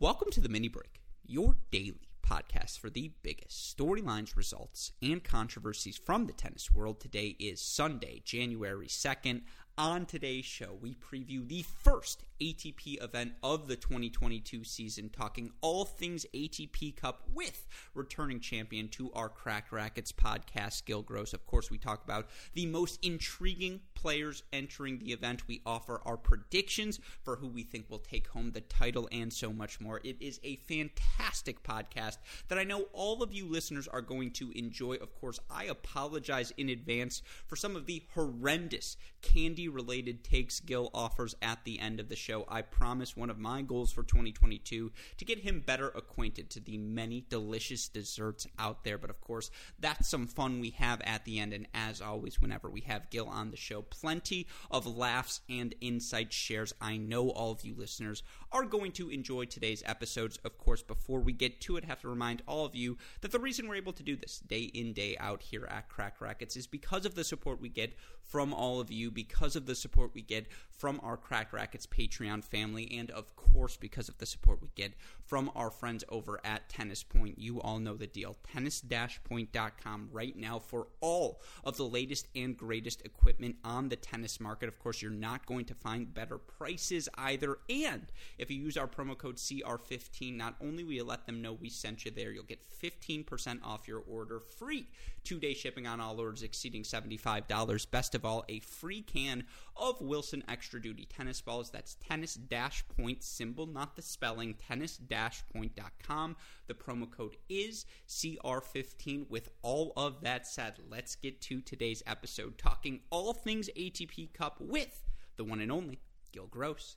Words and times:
Welcome 0.00 0.30
to 0.30 0.40
the 0.40 0.48
Mini 0.48 0.68
Break, 0.68 1.02
your 1.26 1.56
daily 1.72 2.08
podcast 2.24 2.78
for 2.78 2.88
the 2.88 3.10
biggest 3.24 3.76
storylines, 3.76 4.36
results, 4.36 4.92
and 5.02 5.24
controversies 5.24 5.98
from 5.98 6.26
the 6.26 6.32
tennis 6.32 6.70
world. 6.70 7.00
Today 7.00 7.34
is 7.40 7.60
Sunday, 7.60 8.22
January 8.24 8.86
2nd. 8.86 9.40
On 9.78 10.06
today's 10.06 10.44
show, 10.44 10.76
we 10.80 10.96
preview 10.96 11.46
the 11.46 11.62
first 11.62 12.24
ATP 12.40 13.00
event 13.00 13.34
of 13.44 13.68
the 13.68 13.76
2022 13.76 14.64
season, 14.64 15.08
talking 15.08 15.52
all 15.60 15.84
things 15.84 16.26
ATP 16.34 16.96
Cup 16.96 17.22
with 17.32 17.64
returning 17.94 18.40
champion 18.40 18.88
to 18.88 19.12
our 19.12 19.28
Cracked 19.28 19.70
Racquets 19.70 20.10
podcast, 20.10 20.84
Gill 20.84 21.02
Gross. 21.02 21.32
Of 21.32 21.46
course, 21.46 21.70
we 21.70 21.78
talk 21.78 22.02
about 22.02 22.26
the 22.54 22.66
most 22.66 22.98
intriguing 23.04 23.80
players 23.94 24.42
entering 24.52 24.98
the 24.98 25.12
event. 25.12 25.46
We 25.46 25.62
offer 25.64 26.00
our 26.04 26.16
predictions 26.16 26.98
for 27.22 27.36
who 27.36 27.46
we 27.46 27.62
think 27.62 27.88
will 27.88 27.98
take 27.98 28.28
home 28.28 28.50
the 28.50 28.60
title 28.62 29.08
and 29.12 29.32
so 29.32 29.52
much 29.52 29.80
more. 29.80 30.00
It 30.02 30.16
is 30.20 30.40
a 30.42 30.56
fantastic 30.56 31.62
podcast 31.62 32.18
that 32.48 32.58
I 32.58 32.64
know 32.64 32.86
all 32.92 33.22
of 33.22 33.32
you 33.32 33.46
listeners 33.46 33.86
are 33.86 34.00
going 34.00 34.32
to 34.32 34.50
enjoy. 34.56 34.94
Of 34.94 35.14
course, 35.20 35.38
I 35.48 35.64
apologize 35.64 36.52
in 36.56 36.68
advance 36.68 37.22
for 37.46 37.54
some 37.54 37.76
of 37.76 37.86
the 37.86 38.02
horrendous 38.14 38.96
candy 39.22 39.67
related 39.68 40.24
takes 40.24 40.60
Gill 40.60 40.90
offers 40.92 41.34
at 41.42 41.64
the 41.64 41.78
end 41.78 42.00
of 42.00 42.08
the 42.08 42.16
show. 42.16 42.44
I 42.48 42.62
promise 42.62 43.16
one 43.16 43.30
of 43.30 43.38
my 43.38 43.62
goals 43.62 43.92
for 43.92 44.02
2022 44.02 44.92
to 45.16 45.24
get 45.24 45.40
him 45.40 45.60
better 45.60 45.88
acquainted 45.88 46.50
to 46.50 46.60
the 46.60 46.78
many 46.78 47.24
delicious 47.28 47.88
desserts 47.88 48.46
out 48.58 48.84
there. 48.84 48.98
But 48.98 49.10
of 49.10 49.20
course, 49.20 49.50
that's 49.78 50.08
some 50.08 50.26
fun 50.26 50.60
we 50.60 50.70
have 50.70 51.00
at 51.02 51.24
the 51.24 51.38
end. 51.38 51.52
And 51.52 51.66
as 51.74 52.00
always, 52.00 52.40
whenever 52.40 52.68
we 52.68 52.80
have 52.82 53.10
Gill 53.10 53.28
on 53.28 53.50
the 53.50 53.56
show, 53.56 53.82
plenty 53.82 54.46
of 54.70 54.86
laughs 54.86 55.40
and 55.48 55.74
insight 55.80 56.32
shares. 56.32 56.74
I 56.80 56.96
know 56.96 57.30
all 57.30 57.52
of 57.52 57.64
you 57.64 57.74
listeners 57.76 58.22
are 58.52 58.64
going 58.64 58.92
to 58.92 59.10
enjoy 59.10 59.44
today's 59.44 59.82
episodes. 59.86 60.38
Of 60.44 60.58
course, 60.58 60.82
before 60.82 61.20
we 61.20 61.32
get 61.32 61.60
to 61.62 61.76
it, 61.76 61.84
I 61.84 61.88
have 61.88 62.00
to 62.02 62.08
remind 62.08 62.42
all 62.46 62.64
of 62.64 62.74
you 62.74 62.96
that 63.20 63.32
the 63.32 63.38
reason 63.38 63.68
we're 63.68 63.76
able 63.76 63.92
to 63.92 64.02
do 64.02 64.16
this 64.16 64.38
day 64.40 64.62
in, 64.62 64.92
day 64.92 65.16
out 65.18 65.42
here 65.42 65.66
at 65.66 65.88
Cracked 65.88 66.20
Racquets 66.20 66.56
is 66.56 66.66
because 66.66 67.04
of 67.04 67.14
the 67.14 67.24
support 67.24 67.60
we 67.60 67.68
get 67.68 67.94
from 68.28 68.52
all 68.52 68.80
of 68.80 68.92
you, 68.92 69.10
because 69.10 69.56
of 69.56 69.66
the 69.66 69.74
support 69.74 70.14
we 70.14 70.22
get 70.22 70.46
from 70.70 71.00
our 71.02 71.16
Cracked 71.16 71.52
Racquets 71.52 71.86
Patreon 71.86 72.44
family, 72.44 72.88
and 72.98 73.10
of 73.10 73.34
course, 73.34 73.76
because 73.76 74.08
of 74.08 74.18
the 74.18 74.26
support 74.26 74.60
we 74.62 74.68
get 74.74 74.92
from 75.28 75.50
our 75.54 75.70
friends 75.70 76.02
over 76.08 76.40
at 76.42 76.68
Tennis 76.70 77.02
Point. 77.02 77.38
You 77.38 77.60
all 77.60 77.78
know 77.78 77.94
the 77.94 78.06
deal. 78.06 78.36
Tennis 78.50 78.82
point.com 79.28 80.08
right 80.10 80.34
now 80.34 80.58
for 80.58 80.88
all 81.02 81.42
of 81.64 81.76
the 81.76 81.84
latest 81.84 82.28
and 82.34 82.56
greatest 82.56 83.02
equipment 83.04 83.56
on 83.62 83.90
the 83.90 83.96
tennis 83.96 84.40
market. 84.40 84.68
Of 84.68 84.78
course, 84.78 85.02
you're 85.02 85.10
not 85.10 85.44
going 85.44 85.66
to 85.66 85.74
find 85.74 86.12
better 86.12 86.38
prices 86.38 87.10
either. 87.18 87.58
And 87.68 88.06
if 88.38 88.50
you 88.50 88.58
use 88.58 88.78
our 88.78 88.88
promo 88.88 89.16
code 89.16 89.36
CR15, 89.36 90.34
not 90.34 90.56
only 90.62 90.82
will 90.82 90.92
you 90.92 91.04
let 91.04 91.26
them 91.26 91.42
know 91.42 91.52
we 91.52 91.68
sent 91.68 92.06
you 92.06 92.10
there, 92.10 92.32
you'll 92.32 92.44
get 92.44 92.60
15% 92.82 93.58
off 93.62 93.86
your 93.86 94.02
order, 94.08 94.40
free 94.40 94.86
two 95.24 95.38
day 95.38 95.52
shipping 95.52 95.86
on 95.86 96.00
all 96.00 96.18
orders 96.18 96.42
exceeding 96.42 96.84
$75. 96.84 97.90
Best 97.90 98.14
of 98.14 98.24
all, 98.24 98.46
a 98.48 98.60
free 98.60 99.02
can 99.02 99.44
of 99.76 100.00
Wilson 100.00 100.42
Extra 100.48 100.80
Duty 100.80 101.06
tennis 101.06 101.42
balls. 101.42 101.70
That's 101.70 101.96
tennis 101.96 102.34
dash 102.34 102.82
point 102.96 103.22
symbol, 103.22 103.66
not 103.66 103.94
the 103.94 104.02
spelling, 104.02 104.54
tennis 104.54 104.96
dash 104.96 105.17
point.com. 105.52 106.36
The 106.66 106.74
promo 106.74 107.10
code 107.10 107.36
is 107.48 107.86
CR15. 108.08 109.28
With 109.28 109.50
all 109.62 109.92
of 109.96 110.20
that 110.22 110.46
said, 110.46 110.74
let's 110.88 111.14
get 111.16 111.40
to 111.42 111.60
today's 111.60 112.02
episode 112.06 112.58
talking 112.58 113.00
all 113.10 113.32
things 113.32 113.68
ATP 113.76 114.32
Cup 114.32 114.56
with 114.60 115.04
the 115.36 115.44
one 115.44 115.60
and 115.60 115.72
only 115.72 116.00
Gill 116.32 116.46
Gross. 116.46 116.96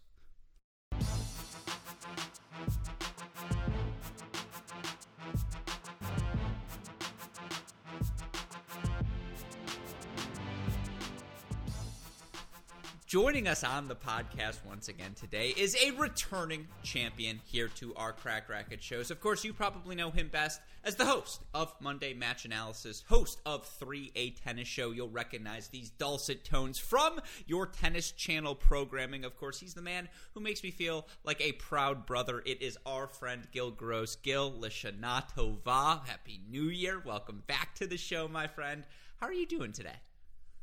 Joining 13.11 13.45
us 13.45 13.65
on 13.65 13.89
the 13.89 13.95
podcast 13.97 14.63
once 14.65 14.87
again 14.87 15.13
today 15.15 15.53
is 15.57 15.75
a 15.75 15.91
returning 15.99 16.69
champion 16.81 17.41
here 17.43 17.67
to 17.75 17.93
our 17.95 18.13
Cracked 18.13 18.49
Racquet 18.49 18.81
shows. 18.81 19.11
Of 19.11 19.19
course, 19.19 19.43
you 19.43 19.51
probably 19.51 19.97
know 19.97 20.11
him 20.11 20.29
best 20.29 20.61
as 20.85 20.95
the 20.95 21.03
host 21.03 21.41
of 21.53 21.75
Monday 21.81 22.13
Match 22.13 22.45
Analysis, 22.45 23.03
host 23.09 23.41
of 23.45 23.69
3A 23.81 24.41
Tennis 24.41 24.69
Show. 24.69 24.91
You'll 24.91 25.09
recognize 25.09 25.67
these 25.67 25.89
dulcet 25.89 26.45
tones 26.45 26.79
from 26.79 27.19
your 27.45 27.65
tennis 27.65 28.11
channel 28.11 28.55
programming. 28.55 29.25
Of 29.25 29.35
course, 29.35 29.59
he's 29.59 29.73
the 29.73 29.81
man 29.81 30.07
who 30.33 30.39
makes 30.39 30.63
me 30.63 30.71
feel 30.71 31.05
like 31.25 31.41
a 31.41 31.51
proud 31.51 32.05
brother. 32.05 32.41
It 32.45 32.61
is 32.61 32.77
our 32.85 33.07
friend 33.07 33.45
Gill 33.51 33.71
Gross. 33.71 34.15
Gill 34.15 34.53
Lishanatova. 34.53 36.07
Happy 36.07 36.39
New 36.49 36.69
Year. 36.69 37.03
Welcome 37.05 37.43
back 37.45 37.75
to 37.75 37.87
the 37.87 37.97
show, 37.97 38.29
my 38.29 38.47
friend. 38.47 38.85
How 39.17 39.27
are 39.27 39.33
you 39.33 39.47
doing 39.47 39.73
today? 39.73 39.99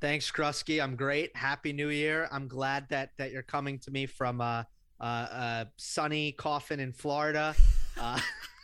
Thanks, 0.01 0.31
Krusky. 0.31 0.83
I'm 0.83 0.95
great. 0.95 1.35
Happy 1.37 1.73
New 1.73 1.89
Year. 1.89 2.29
I'm 2.31 2.47
glad 2.47 2.89
that 2.91 3.11
that 3.19 3.33
you're 3.33 3.43
coming 3.43 3.81
to 3.81 3.91
me 3.91 4.07
from 4.07 4.41
uh, 4.41 4.63
uh, 5.01 5.05
uh 5.05 5.65
sunny 5.77 6.33
coffin 6.33 6.79
in 6.79 6.93
Florida. 6.93 7.55
Uh, 7.99 8.21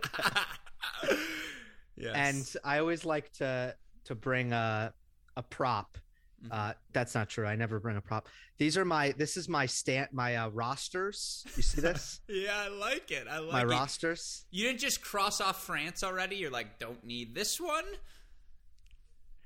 yes. 1.96 2.14
And 2.14 2.62
I 2.64 2.80
always 2.80 3.04
like 3.04 3.32
to 3.34 3.76
to 4.06 4.16
bring 4.16 4.54
a 4.54 4.94
a 5.36 5.44
prop. 5.44 5.98
Mm-hmm. 6.44 6.52
Uh, 6.52 6.74
that's 6.94 7.16
not 7.16 7.30
true. 7.30 7.48
I 7.48 7.56
never 7.56 7.80
bring 7.80 7.98
a 7.98 8.02
prop. 8.02 8.28
These 8.60 8.78
are 8.78 8.86
my. 8.86 9.12
This 9.18 9.38
is 9.38 9.50
my 9.50 9.66
stand. 9.66 10.10
My 10.12 10.36
uh, 10.36 10.50
rosters. 10.50 11.44
You 11.56 11.64
see 11.64 11.82
this? 11.82 12.22
yeah, 12.30 12.56
I 12.56 12.68
like 12.68 13.10
it. 13.10 13.26
I 13.28 13.40
like 13.40 13.54
my 13.54 13.62
it. 13.62 13.68
rosters. 13.68 14.46
You 14.52 14.68
didn't 14.68 14.82
just 14.82 15.02
cross 15.02 15.42
off 15.42 15.64
France 15.64 16.04
already. 16.04 16.36
You're 16.36 16.52
like, 16.52 16.78
don't 16.78 17.04
need 17.04 17.34
this 17.34 17.60
one. 17.60 17.86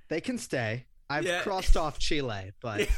They 0.10 0.20
can 0.20 0.38
stay. 0.38 0.88
I've 1.12 1.26
yeah. 1.26 1.42
crossed 1.42 1.76
off 1.76 2.00
Chile, 2.00 2.54
but. 2.62 2.88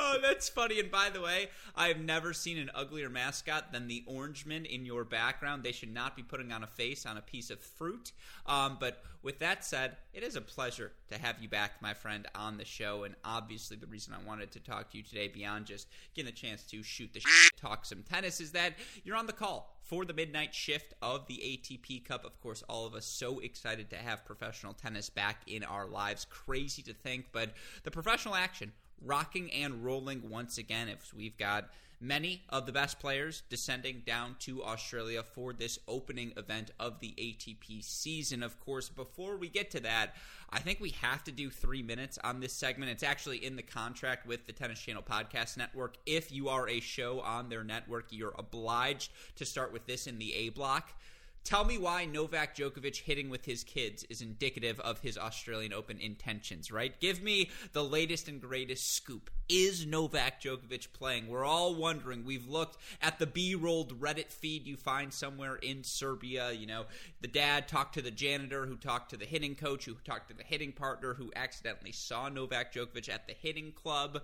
oh, 0.00 0.18
that's 0.22 0.48
funny. 0.48 0.80
And 0.80 0.90
by 0.90 1.10
the 1.10 1.20
way, 1.20 1.48
I 1.76 1.88
have 1.88 2.00
never 2.00 2.32
seen 2.32 2.58
an 2.58 2.70
uglier 2.74 3.08
mascot 3.08 3.72
than 3.72 3.86
the 3.86 4.04
Orangemen 4.06 4.64
in 4.64 4.84
your 4.84 5.04
background. 5.04 5.62
They 5.62 5.72
should 5.72 5.92
not 5.92 6.16
be 6.16 6.22
putting 6.22 6.52
on 6.52 6.64
a 6.64 6.66
face 6.66 7.06
on 7.06 7.16
a 7.16 7.22
piece 7.22 7.50
of 7.50 7.60
fruit. 7.60 8.12
Um, 8.46 8.78
but 8.80 9.02
with 9.22 9.38
that 9.40 9.64
said, 9.64 9.96
it 10.14 10.22
is 10.22 10.36
a 10.36 10.40
pleasure 10.40 10.92
to 11.08 11.18
have 11.18 11.40
you 11.40 11.48
back, 11.48 11.82
my 11.82 11.94
friend, 11.94 12.26
on 12.34 12.56
the 12.56 12.64
show. 12.64 13.04
And 13.04 13.14
obviously, 13.24 13.76
the 13.76 13.86
reason 13.86 14.14
I 14.14 14.26
wanted 14.26 14.50
to 14.52 14.60
talk 14.60 14.90
to 14.90 14.96
you 14.96 15.02
today, 15.02 15.28
beyond 15.28 15.66
just 15.66 15.88
getting 16.14 16.30
a 16.30 16.34
chance 16.34 16.62
to 16.64 16.82
shoot 16.82 17.12
the 17.12 17.20
shit, 17.20 17.56
talk 17.56 17.84
some 17.84 18.02
tennis, 18.02 18.40
is 18.40 18.52
that 18.52 18.74
you're 19.04 19.16
on 19.16 19.26
the 19.26 19.32
call 19.32 19.76
for 19.82 20.04
the 20.04 20.14
midnight 20.14 20.54
shift 20.54 20.94
of 21.02 21.26
the 21.26 21.34
ATP 21.34 22.04
Cup. 22.04 22.24
Of 22.24 22.40
course, 22.40 22.62
all 22.68 22.86
of 22.86 22.94
us 22.94 23.04
so 23.04 23.40
excited 23.40 23.90
to 23.90 23.96
have 23.96 24.24
professional 24.24 24.72
tennis 24.72 25.10
back 25.10 25.42
in 25.46 25.64
our 25.64 25.86
lives. 25.86 26.26
Crazy 26.30 26.82
to 26.82 26.94
think, 26.94 27.26
but 27.32 27.50
the 27.82 27.90
professional 27.90 28.34
action 28.34 28.72
rocking 29.00 29.52
and 29.52 29.84
rolling 29.84 30.30
once 30.30 30.58
again. 30.58 30.88
If 30.88 31.12
we've 31.14 31.36
got 31.36 31.70
many 32.00 32.42
of 32.48 32.64
the 32.64 32.72
best 32.72 32.98
players 32.98 33.42
descending 33.50 34.02
down 34.06 34.34
to 34.38 34.64
Australia 34.64 35.22
for 35.22 35.52
this 35.52 35.78
opening 35.86 36.32
event 36.36 36.70
of 36.80 36.98
the 37.00 37.14
ATP 37.18 37.84
season. 37.84 38.42
Of 38.42 38.58
course, 38.58 38.88
before 38.88 39.36
we 39.36 39.48
get 39.48 39.70
to 39.72 39.80
that, 39.80 40.14
I 40.48 40.60
think 40.60 40.80
we 40.80 40.90
have 41.02 41.22
to 41.24 41.32
do 41.32 41.50
three 41.50 41.82
minutes 41.82 42.18
on 42.24 42.40
this 42.40 42.54
segment. 42.54 42.90
It's 42.90 43.02
actually 43.02 43.44
in 43.44 43.56
the 43.56 43.62
contract 43.62 44.26
with 44.26 44.46
the 44.46 44.52
Tennis 44.52 44.80
Channel 44.80 45.02
Podcast 45.02 45.58
Network. 45.58 45.96
If 46.06 46.32
you 46.32 46.48
are 46.48 46.68
a 46.68 46.80
show 46.80 47.20
on 47.20 47.50
their 47.50 47.64
network, 47.64 48.06
you're 48.10 48.34
obliged 48.38 49.12
to 49.36 49.44
start 49.44 49.72
with 49.72 49.86
this 49.86 50.06
in 50.06 50.18
the 50.18 50.34
A 50.34 50.48
block. 50.48 50.92
Tell 51.42 51.64
me 51.64 51.78
why 51.78 52.04
Novak 52.04 52.54
Djokovic 52.54 52.98
hitting 52.98 53.28
with 53.30 53.44
his 53.44 53.64
kids 53.64 54.04
is 54.10 54.20
indicative 54.20 54.78
of 54.80 55.00
his 55.00 55.18
Australian 55.18 55.72
Open 55.72 55.98
intentions, 55.98 56.70
right? 56.70 56.98
Give 57.00 57.22
me 57.22 57.50
the 57.72 57.82
latest 57.82 58.28
and 58.28 58.40
greatest 58.40 58.94
scoop. 58.94 59.30
Is 59.48 59.84
Novak 59.84 60.40
Djokovic 60.40 60.92
playing? 60.92 61.28
We're 61.28 61.44
all 61.44 61.74
wondering. 61.74 62.24
We've 62.24 62.46
looked 62.46 62.76
at 63.02 63.18
the 63.18 63.26
B 63.26 63.54
rolled 63.54 63.98
Reddit 64.00 64.30
feed 64.30 64.66
you 64.66 64.76
find 64.76 65.12
somewhere 65.12 65.56
in 65.56 65.82
Serbia. 65.82 66.52
You 66.52 66.66
know, 66.66 66.84
the 67.20 67.26
dad 67.26 67.66
talked 67.66 67.94
to 67.94 68.02
the 68.02 68.12
janitor, 68.12 68.66
who 68.66 68.76
talked 68.76 69.10
to 69.10 69.16
the 69.16 69.24
hitting 69.24 69.56
coach, 69.56 69.86
who 69.86 69.94
talked 70.04 70.28
to 70.28 70.36
the 70.36 70.44
hitting 70.44 70.72
partner, 70.72 71.14
who 71.14 71.32
accidentally 71.34 71.92
saw 71.92 72.28
Novak 72.28 72.72
Djokovic 72.72 73.08
at 73.08 73.26
the 73.26 73.34
hitting 73.34 73.72
club. 73.72 74.22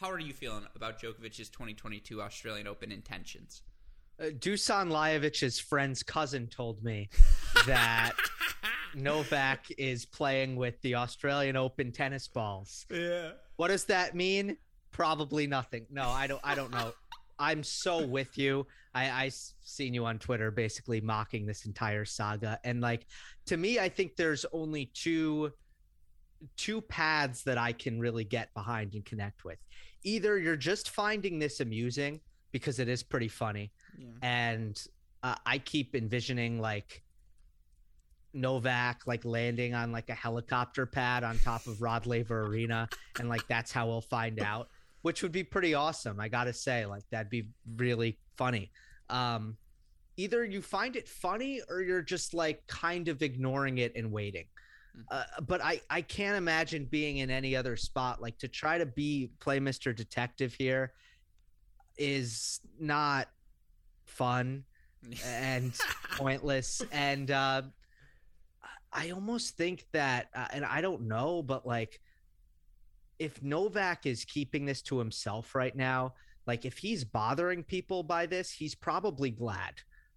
How 0.00 0.10
are 0.10 0.18
you 0.20 0.34
feeling 0.34 0.66
about 0.74 1.00
Djokovic's 1.00 1.48
2022 1.48 2.20
Australian 2.20 2.66
Open 2.66 2.92
intentions? 2.92 3.62
Uh, 4.18 4.26
Dusan 4.26 4.90
Lajovic's 4.90 5.58
friend's 5.58 6.02
cousin 6.02 6.46
told 6.46 6.82
me 6.82 7.08
that 7.66 8.12
Novak 8.94 9.66
is 9.76 10.06
playing 10.06 10.56
with 10.56 10.80
the 10.80 10.94
Australian 10.94 11.56
Open 11.56 11.92
tennis 11.92 12.26
balls. 12.26 12.86
Yeah. 12.90 13.32
What 13.56 13.68
does 13.68 13.84
that 13.84 14.14
mean? 14.14 14.56
Probably 14.90 15.46
nothing. 15.46 15.86
No, 15.90 16.08
I 16.08 16.26
don't. 16.26 16.40
I 16.42 16.54
don't 16.54 16.70
know. 16.70 16.92
I'm 17.38 17.62
so 17.62 18.06
with 18.06 18.38
you. 18.38 18.66
I 18.94 19.10
I 19.10 19.30
seen 19.60 19.92
you 19.92 20.06
on 20.06 20.18
Twitter 20.18 20.50
basically 20.50 21.02
mocking 21.02 21.44
this 21.44 21.66
entire 21.66 22.06
saga, 22.06 22.58
and 22.64 22.80
like 22.80 23.06
to 23.46 23.58
me, 23.58 23.78
I 23.78 23.90
think 23.90 24.16
there's 24.16 24.46
only 24.52 24.90
two 24.94 25.52
two 26.56 26.80
paths 26.80 27.42
that 27.42 27.58
I 27.58 27.72
can 27.72 27.98
really 27.98 28.24
get 28.24 28.52
behind 28.54 28.94
and 28.94 29.04
connect 29.04 29.44
with. 29.44 29.58
Either 30.04 30.38
you're 30.38 30.56
just 30.56 30.90
finding 30.90 31.38
this 31.38 31.60
amusing 31.60 32.20
because 32.52 32.78
it 32.78 32.88
is 32.88 33.02
pretty 33.02 33.28
funny. 33.28 33.72
Yeah. 33.98 34.06
And 34.22 34.86
uh, 35.22 35.36
I 35.44 35.58
keep 35.58 35.94
envisioning 35.94 36.60
like 36.60 37.02
Novak 38.36 39.02
like 39.06 39.24
landing 39.24 39.74
on 39.74 39.92
like 39.92 40.10
a 40.10 40.14
helicopter 40.14 40.86
pad 40.86 41.24
on 41.24 41.38
top 41.38 41.66
of 41.66 41.80
Rod 41.80 42.06
Laver 42.06 42.42
Arena, 42.42 42.88
and 43.18 43.28
like 43.28 43.46
that's 43.48 43.72
how 43.72 43.86
we'll 43.86 44.02
find 44.02 44.40
out, 44.40 44.68
which 45.02 45.22
would 45.22 45.32
be 45.32 45.42
pretty 45.42 45.74
awesome. 45.74 46.20
I 46.20 46.28
gotta 46.28 46.52
say, 46.52 46.86
like 46.86 47.02
that'd 47.10 47.30
be 47.30 47.48
really 47.76 48.18
funny. 48.36 48.70
Um, 49.08 49.56
either 50.16 50.44
you 50.44 50.62
find 50.62 50.96
it 50.96 51.08
funny 51.08 51.62
or 51.68 51.80
you're 51.80 52.02
just 52.02 52.34
like 52.34 52.66
kind 52.66 53.08
of 53.08 53.22
ignoring 53.22 53.78
it 53.78 53.92
and 53.96 54.12
waiting. 54.12 54.46
Uh, 55.10 55.24
but 55.46 55.62
I 55.62 55.80
I 55.90 56.02
can't 56.02 56.36
imagine 56.36 56.84
being 56.84 57.18
in 57.18 57.30
any 57.30 57.56
other 57.56 57.76
spot. 57.76 58.20
Like 58.20 58.38
to 58.38 58.48
try 58.48 58.78
to 58.78 58.86
be 58.86 59.30
play 59.40 59.60
Mr. 59.60 59.94
Detective 59.94 60.54
here 60.54 60.92
is 61.98 62.60
not 62.78 63.28
fun 64.06 64.64
and 65.26 65.74
pointless 66.16 66.82
and 66.92 67.30
uh 67.30 67.62
I 68.96 69.10
almost 69.10 69.58
think 69.58 69.84
that, 69.92 70.28
uh, 70.34 70.46
and 70.52 70.64
I 70.64 70.80
don't 70.80 71.02
know, 71.02 71.42
but 71.42 71.66
like, 71.66 72.00
if 73.18 73.42
Novak 73.42 74.06
is 74.06 74.24
keeping 74.24 74.64
this 74.64 74.80
to 74.82 74.98
himself 74.98 75.54
right 75.54 75.76
now, 75.76 76.14
like 76.46 76.64
if 76.64 76.78
he's 76.78 77.04
bothering 77.04 77.62
people 77.62 78.02
by 78.02 78.24
this, 78.24 78.50
he's 78.50 78.74
probably 78.74 79.30
glad. 79.30 79.74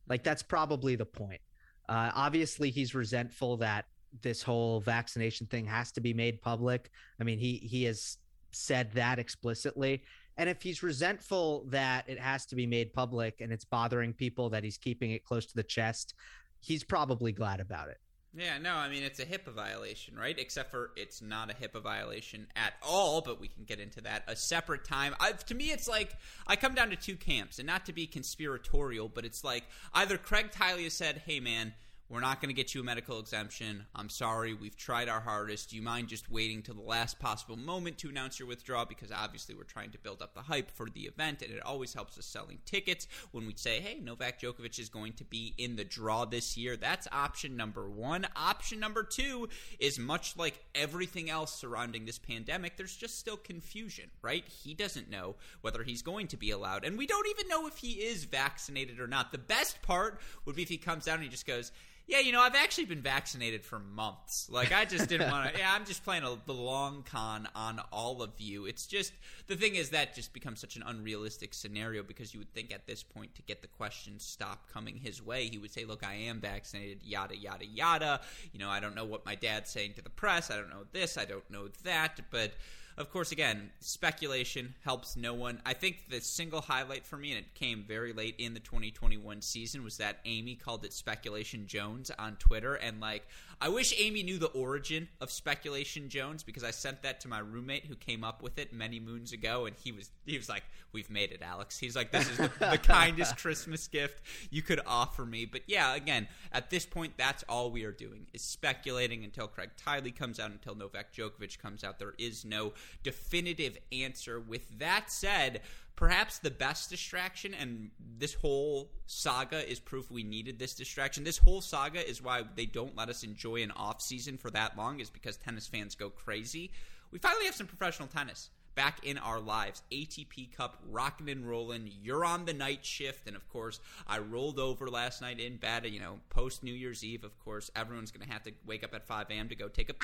Like 0.08 0.24
that's 0.24 0.44
probably 0.44 0.96
the 0.96 1.06
point. 1.06 1.42
Uh, 1.90 2.12
obviously, 2.14 2.70
he's 2.70 2.96
resentful 2.96 3.58
that 3.58 3.86
this 4.22 4.42
whole 4.42 4.80
vaccination 4.80 5.48
thing 5.48 5.66
has 5.66 5.92
to 5.94 6.02
be 6.02 6.14
made 6.14 6.42
public. 6.42 6.90
I 7.20 7.24
mean, 7.24 7.40
he 7.40 7.58
he 7.58 7.84
has 7.84 8.18
said 8.52 8.94
that 8.94 9.20
explicitly. 9.20 10.04
And 10.40 10.48
if 10.48 10.62
he's 10.62 10.82
resentful 10.82 11.66
that 11.68 12.08
it 12.08 12.18
has 12.18 12.46
to 12.46 12.56
be 12.56 12.66
made 12.66 12.94
public 12.94 13.42
and 13.42 13.52
it's 13.52 13.66
bothering 13.66 14.14
people 14.14 14.50
that 14.52 14.64
he's 14.64 14.78
keeping 14.78 15.12
it 15.12 15.26
close 15.26 15.46
to 15.48 15.54
the 15.54 15.64
chest, 15.64 16.14
he's 16.62 16.82
probably 16.82 17.34
glad 17.34 17.60
about 17.60 17.90
it. 17.90 17.98
Yeah, 18.34 18.58
no, 18.58 18.76
I 18.76 18.88
mean 18.88 19.04
it's 19.04 19.20
a 19.20 19.26
HIPAA 19.26 19.52
violation, 19.52 20.16
right? 20.16 20.40
Except 20.40 20.72
for 20.72 20.92
it's 20.96 21.22
not 21.22 21.52
a 21.52 21.54
HIPAA 21.54 21.82
violation 21.82 22.48
at 22.56 22.76
all, 22.82 23.20
but 23.20 23.42
we 23.42 23.50
can 23.50 23.66
get 23.66 23.82
into 23.82 24.00
that 24.02 24.24
a 24.30 24.36
separate 24.38 24.86
time. 24.86 25.14
I've, 25.20 25.46
to 25.48 25.56
me, 25.56 25.72
it's 25.72 25.90
like 25.90 26.16
I 26.48 26.56
come 26.56 26.74
down 26.74 26.90
to 26.92 26.96
two 26.96 27.18
camps, 27.18 27.60
and 27.60 27.68
not 27.68 27.86
to 27.88 27.92
be 27.92 28.08
conspiratorial, 28.08 29.10
but 29.10 29.26
it's 29.26 29.44
like 29.44 29.66
either 29.94 30.18
Craig 30.18 30.52
Tiley 30.52 30.90
said, 30.90 31.24
"Hey, 31.26 31.42
man." 31.42 31.74
We're 32.10 32.22
not 32.22 32.42
going 32.42 32.50
to 32.50 32.56
get 32.56 32.74
you 32.74 32.82
a 32.82 32.84
medical 32.84 33.20
exemption. 33.20 33.86
I'm 33.94 34.10
sorry. 34.10 34.56
We've 34.56 34.76
tried 34.76 35.10
our 35.10 35.20
hardest. 35.20 35.70
Do 35.70 35.76
you 35.76 35.84
mind 35.84 36.08
just 36.08 36.30
waiting 36.30 36.64
till 36.64 36.74
the 36.74 36.82
last 36.82 37.20
possible 37.20 37.56
moment 37.56 38.00
to 38.00 38.10
announce 38.10 38.40
your 38.40 38.48
withdrawal? 38.48 38.86
Because 38.86 39.12
obviously, 39.12 39.54
we're 39.54 39.62
trying 39.62 39.92
to 39.92 40.00
build 40.00 40.24
up 40.24 40.34
the 40.34 40.42
hype 40.42 40.72
for 40.72 40.90
the 40.90 41.02
event, 41.02 41.44
and 41.44 41.54
it 41.54 41.64
always 41.64 41.94
helps 41.94 42.18
us 42.18 42.26
selling 42.26 42.58
tickets 42.66 43.08
when 43.32 43.46
we 43.46 43.54
say, 43.56 43.80
hey, 43.80 44.00
Novak 44.00 44.42
Djokovic 44.42 44.80
is 44.80 44.90
going 44.90 45.14
to 45.14 45.24
be 45.24 45.54
in 45.60 45.76
the 45.76 45.84
draw 45.84 46.26
this 46.26 46.58
year. 46.58 46.76
That's 46.76 47.08
option 47.12 47.56
number 47.56 47.88
one. 47.88 48.26
Option 48.36 48.80
number 48.80 49.04
two 49.04 49.48
is 49.80 50.00
much 50.00 50.36
like 50.36 50.66
everything 50.74 51.30
else 51.30 51.54
surrounding 51.54 52.06
this 52.06 52.18
pandemic, 52.18 52.76
there's 52.76 52.96
just 52.96 53.20
still 53.20 53.38
confusion, 53.38 54.10
right? 54.24 54.46
He 54.48 54.74
doesn't 54.74 55.12
know 55.12 55.36
whether 55.62 55.84
he's 55.84 56.02
going 56.02 56.26
to 56.30 56.38
be 56.38 56.50
allowed, 56.50 56.86
and 56.86 56.98
we 56.98 57.06
don't 57.06 57.28
even 57.30 57.48
know 57.48 57.68
if 57.68 57.78
he 57.78 57.92
is 57.92 58.24
vaccinated 58.24 59.00
or 59.00 59.08
not. 59.08 59.32
The 59.32 59.38
best 59.38 59.84
part 59.84 60.20
would 60.46 60.56
be 60.56 60.64
if 60.64 60.70
he 60.70 60.78
comes 60.78 61.08
out 61.08 61.16
and 61.16 61.24
he 61.24 61.30
just 61.30 61.46
goes, 61.46 61.72
yeah, 62.10 62.20
you 62.22 62.32
know, 62.32 62.42
I've 62.42 62.56
actually 62.56 62.86
been 62.86 63.04
vaccinated 63.04 63.64
for 63.64 63.78
months. 63.78 64.50
Like, 64.50 64.72
I 64.74 64.84
just 64.84 65.08
didn't 65.08 65.30
want 65.30 65.54
to. 65.54 65.60
Yeah, 65.60 65.72
I'm 65.72 65.86
just 65.86 66.04
playing 66.04 66.24
a, 66.24 66.36
the 66.48 66.56
long 66.56 67.04
con 67.04 67.48
on 67.54 67.80
all 67.92 68.24
of 68.24 68.32
you. 68.40 68.66
It's 68.66 68.88
just 68.88 69.14
the 69.46 69.56
thing 69.56 69.76
is 69.76 69.92
that 69.92 70.16
just 70.16 70.34
becomes 70.34 70.60
such 70.60 70.76
an 70.76 70.84
unrealistic 70.88 71.54
scenario 71.54 72.02
because 72.02 72.34
you 72.34 72.40
would 72.40 72.52
think 72.52 72.74
at 72.74 72.88
this 72.88 73.04
point 73.04 73.36
to 73.36 73.44
get 73.44 73.62
the 73.62 73.68
questions 73.68 74.24
stop 74.24 74.68
coming 74.74 74.98
his 74.98 75.24
way, 75.24 75.50
he 75.50 75.60
would 75.60 75.72
say, 75.72 75.86
"Look, 75.86 76.04
I 76.04 76.16
am 76.16 76.40
vaccinated." 76.40 77.04
Yada 77.04 77.38
yada 77.38 77.68
yada. 77.68 78.22
You 78.54 78.60
know, 78.60 78.70
I 78.70 78.80
don't 78.80 78.96
know 78.96 79.06
what 79.06 79.24
my 79.24 79.36
dad's 79.36 79.70
saying 79.70 79.94
to 79.94 80.02
the 80.02 80.10
press. 80.10 80.50
I 80.50 80.56
don't 80.56 80.70
know 80.70 80.86
this. 80.92 81.16
I 81.16 81.26
don't 81.26 81.48
know 81.52 81.68
that. 81.84 82.22
But 82.32 82.54
of 83.00 83.10
course, 83.12 83.31
again, 83.31 83.69
speculation 83.80 84.75
helps 84.84 85.16
no 85.16 85.34
one. 85.34 85.62
I 85.66 85.74
think 85.74 86.10
the 86.10 86.19
single 86.19 86.60
highlight 86.60 87.06
for 87.06 87.16
me, 87.16 87.31
and 87.31 87.40
it 87.40 87.54
came 87.56 87.86
very 87.88 88.12
late 88.12 88.36
in 88.38 88.54
the 88.54 88.60
2021 88.60 89.42
season, 89.42 89.86
was 89.86 89.98
that 89.98 90.18
Amy 90.25 90.56
called 90.56 90.84
it 90.84 90.92
Speculation 90.92 91.66
Jones 91.66 92.12
on 92.19 92.36
Twitter. 92.36 92.75
And, 92.75 93.00
like, 93.00 93.25
I 93.62 93.68
wish 93.68 93.94
Amy 94.00 94.24
knew 94.24 94.38
the 94.38 94.48
origin 94.48 95.10
of 95.20 95.30
Speculation 95.30 96.08
Jones 96.08 96.44
because 96.44 96.64
I 96.64 96.72
sent 96.72 97.02
that 97.02 97.20
to 97.22 97.28
my 97.28 97.40
roommate 97.40 97.86
who 97.86 97.96
came 97.96 98.24
up 98.24 98.42
with 98.42 98.58
it 98.58 98.72
many 98.72 99.02
moons 99.02 99.34
ago. 99.34 99.66
And 99.66 99.76
he 99.76 99.92
was, 99.92 100.12
he 100.26 100.38
was 100.38 100.48
like, 100.48 100.64
We've 100.92 101.10
made 101.10 101.32
it, 101.32 101.42
Alex. 101.42 101.78
He's 101.78 101.96
like, 101.96 102.12
This 102.12 102.30
is 102.30 102.38
the, 102.38 102.52
the 102.60 102.78
kindest 102.84 103.38
Christmas 103.38 103.88
gift 103.88 104.22
you 104.50 104.62
could 104.62 104.80
offer 104.88 105.26
me. 105.26 105.44
But 105.46 105.62
yeah, 105.68 105.94
again, 105.94 106.28
at 106.54 106.70
this 106.70 106.86
point, 106.86 107.14
that's 107.18 107.44
all 107.50 107.70
we 107.70 107.84
are 107.84 107.92
doing 107.92 108.28
is 108.34 108.42
speculating 108.42 109.26
until 109.26 109.48
Craig 109.48 109.72
Tiley 109.78 110.16
comes 110.16 110.40
out, 110.40 110.52
until 110.52 110.76
Novak 110.76 111.14
Djokovic 111.14 111.60
comes 111.60 111.84
out. 111.84 112.00
There 112.00 112.14
is 112.18 112.46
no 112.46 112.74
definitive 113.04 113.78
answer. 113.92 114.40
With 114.40 114.80
that 114.80 115.12
said, 115.12 115.62
perhaps 116.00 116.40
the 116.40 116.50
best 116.50 116.90
distraction, 116.90 117.54
and 117.54 117.92
this 118.18 118.34
whole 118.34 118.90
saga 119.06 119.69
is 119.69 119.81
proof 119.81 120.10
we 120.10 120.24
needed 120.24 120.57
this 120.57 120.74
distraction. 120.74 121.25
This 121.25 121.38
whole 121.38 121.60
saga 121.60 122.10
is 122.10 122.24
why 122.24 122.44
they 122.56 122.66
don't 122.66 122.96
let 122.96 123.10
us 123.10 123.24
enjoy 123.24 123.63
an 123.63 123.72
off 123.72 124.01
season 124.01 124.38
for 124.38 124.50
that 124.51 124.78
long, 124.78 125.01
is 125.01 125.10
because 125.10 125.36
tennis 125.36 125.68
fans 125.68 125.96
go 125.96 126.10
crazy. 126.10 126.72
We 127.12 127.19
finally 127.19 127.44
have 127.48 127.56
some 127.56 127.68
professional 127.68 128.07
tennis 128.07 128.50
back 128.80 129.06
in 129.06 129.18
our 129.18 129.42
lives. 129.42 129.84
ATP 129.92 130.56
Cup 130.56 130.78
rocking 130.90 131.28
and 131.28 131.46
rolling. 131.46 131.92
You're 132.02 132.24
on 132.24 132.46
the 132.46 132.54
night 132.54 132.86
shift. 132.86 133.28
And 133.28 133.36
of 133.36 133.46
course, 133.50 133.81
I 134.08 134.20
rolled 134.20 134.58
over 134.58 134.88
last 134.88 135.22
night 135.22 135.38
in 135.38 135.58
bed, 135.58 135.86
you 135.86 136.00
know, 136.00 136.22
post 136.30 136.64
New 136.64 136.74
Year's 136.74 137.04
Eve. 137.04 137.26
Of 137.26 137.38
course, 137.44 137.70
everyone's 137.76 138.10
going 138.10 138.26
to 138.26 138.31
have 138.31 138.44
to 138.44 138.54
wake 138.66 138.86
up 138.86 138.94
at 138.94 139.06
5 139.06 139.31
a.m. 139.31 139.50
to 139.50 139.56
go 139.56 139.68
take 139.68 139.90
a. 139.90 139.96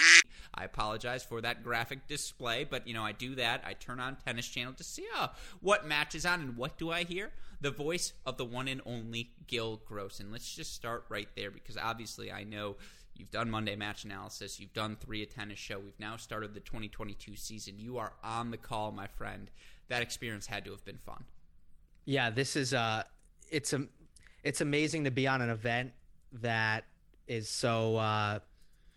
I 0.53 0.65
apologize 0.65 1.23
for 1.23 1.39
that 1.39 1.63
graphic 1.63 2.05
display, 2.07 2.65
but, 2.65 2.85
you 2.85 2.93
know, 2.93 3.03
I 3.03 3.13
do 3.13 3.35
that. 3.35 3.63
I 3.65 3.75
turn 3.75 4.01
on 4.01 4.17
Tennis 4.25 4.49
Channel 4.49 4.73
to 4.73 4.83
see 4.83 5.05
uh, 5.17 5.29
what 5.61 5.87
match 5.87 6.13
is 6.13 6.25
on 6.25 6.41
and 6.41 6.57
what 6.57 6.77
do 6.77 6.91
I 6.91 7.05
hear? 7.05 7.31
The 7.61 7.71
voice 7.71 8.11
of 8.25 8.35
the 8.35 8.43
one 8.43 8.67
and 8.67 8.81
only 8.85 9.31
Gill 9.47 9.79
Gross. 9.85 10.19
And 10.19 10.33
let's 10.33 10.53
just 10.53 10.73
start 10.73 11.05
right 11.07 11.29
there 11.37 11.49
because 11.49 11.77
obviously 11.77 12.29
I 12.29 12.43
know 12.43 12.75
You've 13.15 13.31
done 13.31 13.49
Monday 13.49 13.75
match 13.75 14.03
analysis. 14.03 14.59
You've 14.59 14.73
done 14.73 14.97
three 14.99 15.23
a 15.23 15.25
tennis 15.25 15.59
show. 15.59 15.79
We've 15.79 15.99
now 15.99 16.17
started 16.17 16.53
the 16.53 16.59
2022 16.59 17.35
season. 17.35 17.79
You 17.79 17.97
are 17.97 18.13
on 18.23 18.51
the 18.51 18.57
call, 18.57 18.91
my 18.91 19.07
friend. 19.07 19.49
That 19.87 20.01
experience 20.01 20.47
had 20.47 20.65
to 20.65 20.71
have 20.71 20.83
been 20.83 20.97
fun. 20.97 21.23
Yeah, 22.05 22.29
this 22.29 22.55
is 22.55 22.73
uh 22.73 23.03
it's 23.49 23.73
a 23.73 23.87
it's 24.43 24.61
amazing 24.61 25.05
to 25.05 25.11
be 25.11 25.27
on 25.27 25.41
an 25.41 25.49
event 25.49 25.93
that 26.41 26.85
is 27.27 27.49
so 27.49 27.95
uh 27.97 28.39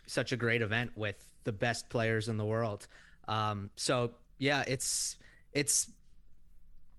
such 0.07 0.33
a 0.33 0.37
great 0.37 0.63
event 0.63 0.93
with 0.97 1.29
the 1.45 1.53
best 1.53 1.89
players 1.89 2.29
in 2.29 2.37
the 2.37 2.45
world. 2.45 2.87
Um 3.29 3.71
so 3.77 4.13
yeah, 4.39 4.65
it's 4.67 5.17
it's 5.53 5.91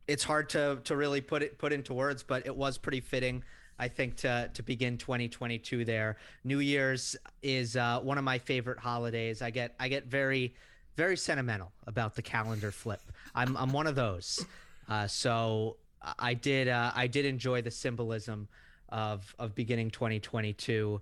it's 0.08 0.24
hard 0.24 0.50
to 0.50 0.80
to 0.86 0.96
really 0.96 1.22
put 1.22 1.44
it 1.44 1.58
put 1.58 1.74
into 1.74 1.94
words, 1.94 2.24
but 2.24 2.46
it 2.46 2.56
was 2.56 2.78
pretty 2.78 3.02
fitting 3.02 3.44
I 3.80 3.88
think 3.88 4.18
to 4.18 4.52
to 4.54 4.62
begin 4.62 4.98
2022 4.98 5.86
there. 5.86 6.18
New 6.44 6.60
Year's 6.60 7.16
is 7.42 7.78
uh, 7.78 8.00
one 8.02 8.18
of 8.18 8.24
my 8.24 8.38
favorite 8.38 8.78
holidays. 8.78 9.42
I 9.42 9.50
get 9.50 9.74
I 9.80 9.88
get 9.88 10.06
very 10.06 10.54
very 10.98 11.16
sentimental 11.16 11.72
about 11.88 12.16
the 12.16 12.22
calendar 12.22 12.72
flip. 12.72 13.02
I'm 13.34 13.56
I'm 13.56 13.72
one 13.72 13.88
of 13.88 13.96
those. 13.96 14.46
Uh, 14.88 15.08
so 15.08 15.78
I 16.18 16.34
did 16.34 16.68
uh, 16.68 16.92
I 16.94 17.08
did 17.08 17.26
enjoy 17.26 17.62
the 17.62 17.72
symbolism 17.72 18.50
of 18.90 19.34
of 19.40 19.56
beginning 19.56 19.92
2022 19.92 21.02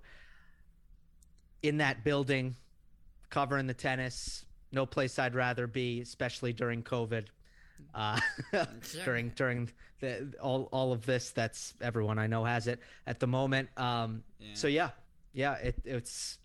in 1.62 1.78
that 1.78 2.04
building, 2.04 2.54
covering 3.28 3.66
the 3.66 3.74
tennis. 3.74 4.44
No 4.70 4.86
place 4.86 5.18
I'd 5.18 5.34
rather 5.34 5.66
be, 5.66 6.00
especially 6.00 6.52
during 6.52 6.82
COVID 6.82 7.24
uh, 7.94 8.20
during 9.04 9.30
during 9.30 9.70
the, 10.00 10.32
all 10.40 10.68
all 10.72 10.92
of 10.92 11.06
this. 11.06 11.30
That's 11.30 11.74
everyone 11.80 12.18
I 12.18 12.26
know 12.26 12.44
has 12.44 12.66
it 12.66 12.80
at 13.06 13.20
the 13.20 13.26
moment. 13.26 13.68
Um, 13.76 14.22
yeah. 14.38 14.46
So 14.54 14.68
yeah, 14.68 14.90
yeah, 15.32 15.54
it, 15.54 15.76
it's 15.84 16.38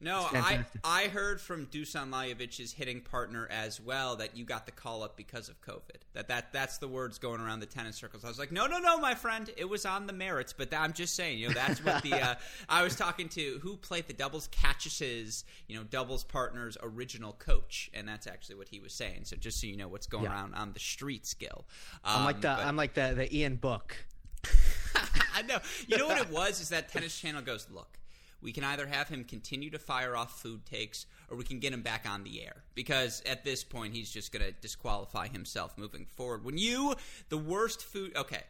no, 0.00 0.28
I 0.32 0.64
I 0.84 1.08
heard 1.08 1.40
from 1.40 1.66
Dusan 1.66 2.10
Lajovic's 2.10 2.72
hitting 2.72 3.00
partner 3.00 3.48
as 3.50 3.80
well 3.80 4.16
that 4.16 4.36
you 4.36 4.44
got 4.44 4.64
the 4.64 4.72
call 4.72 5.02
up 5.02 5.16
because 5.16 5.48
of 5.48 5.60
COVID. 5.60 6.02
That 6.12 6.28
that 6.28 6.52
that's 6.52 6.78
the 6.78 6.86
words 6.86 7.18
going 7.18 7.40
around 7.40 7.60
the 7.60 7.66
tennis 7.66 7.96
circles. 7.96 8.24
I 8.24 8.28
was 8.28 8.38
like, 8.38 8.52
no, 8.52 8.66
no, 8.66 8.78
no, 8.78 8.98
my 8.98 9.14
friend, 9.14 9.50
it 9.56 9.68
was 9.68 9.84
on 9.84 10.06
the 10.06 10.12
merits. 10.12 10.52
But 10.52 10.72
I'm 10.72 10.92
just 10.92 11.16
saying, 11.16 11.38
you 11.38 11.48
know, 11.48 11.54
that's 11.54 11.84
what 11.84 12.02
the 12.02 12.14
uh, 12.14 12.34
I 12.68 12.84
was 12.84 12.94
talking 12.94 13.28
to 13.30 13.58
who 13.60 13.76
played 13.76 14.06
the 14.06 14.12
doubles 14.12 14.48
catches, 14.48 14.98
his, 15.00 15.44
you 15.66 15.76
know, 15.76 15.82
doubles 15.84 16.22
partner's 16.22 16.76
original 16.80 17.32
coach, 17.32 17.90
and 17.92 18.06
that's 18.06 18.26
actually 18.28 18.54
what 18.54 18.68
he 18.68 18.78
was 18.78 18.92
saying. 18.92 19.24
So 19.24 19.36
just 19.36 19.60
so 19.60 19.66
you 19.66 19.76
know 19.76 19.88
what's 19.88 20.06
going 20.06 20.24
yeah. 20.24 20.32
around 20.32 20.54
on 20.54 20.72
the 20.72 20.80
street 20.80 21.26
skill. 21.26 21.66
Um, 22.04 22.18
I'm 22.18 22.24
like 22.24 22.40
the 22.40 22.54
but, 22.56 22.66
I'm 22.66 22.76
like 22.76 22.94
the 22.94 23.14
the 23.16 23.36
Ian 23.36 23.56
Book. 23.56 23.96
I 25.34 25.42
know. 25.42 25.58
You 25.88 25.98
know 25.98 26.06
what 26.06 26.18
it 26.18 26.30
was 26.30 26.60
is 26.60 26.68
that 26.68 26.88
Tennis 26.88 27.18
Channel 27.18 27.42
goes, 27.42 27.66
look 27.70 27.98
we 28.40 28.52
can 28.52 28.64
either 28.64 28.86
have 28.86 29.08
him 29.08 29.24
continue 29.24 29.70
to 29.70 29.78
fire 29.78 30.16
off 30.16 30.40
food 30.40 30.64
takes 30.64 31.06
or 31.28 31.36
we 31.36 31.44
can 31.44 31.58
get 31.58 31.72
him 31.72 31.82
back 31.82 32.06
on 32.08 32.22
the 32.22 32.42
air 32.42 32.62
because 32.74 33.22
at 33.26 33.44
this 33.44 33.64
point 33.64 33.94
he's 33.94 34.10
just 34.10 34.32
going 34.32 34.44
to 34.44 34.52
disqualify 34.52 35.28
himself 35.28 35.76
moving 35.76 36.06
forward. 36.06 36.44
When 36.44 36.58
you, 36.58 36.94
the 37.28 37.38
worst 37.38 37.82
food, 37.82 38.16
okay, 38.16 38.42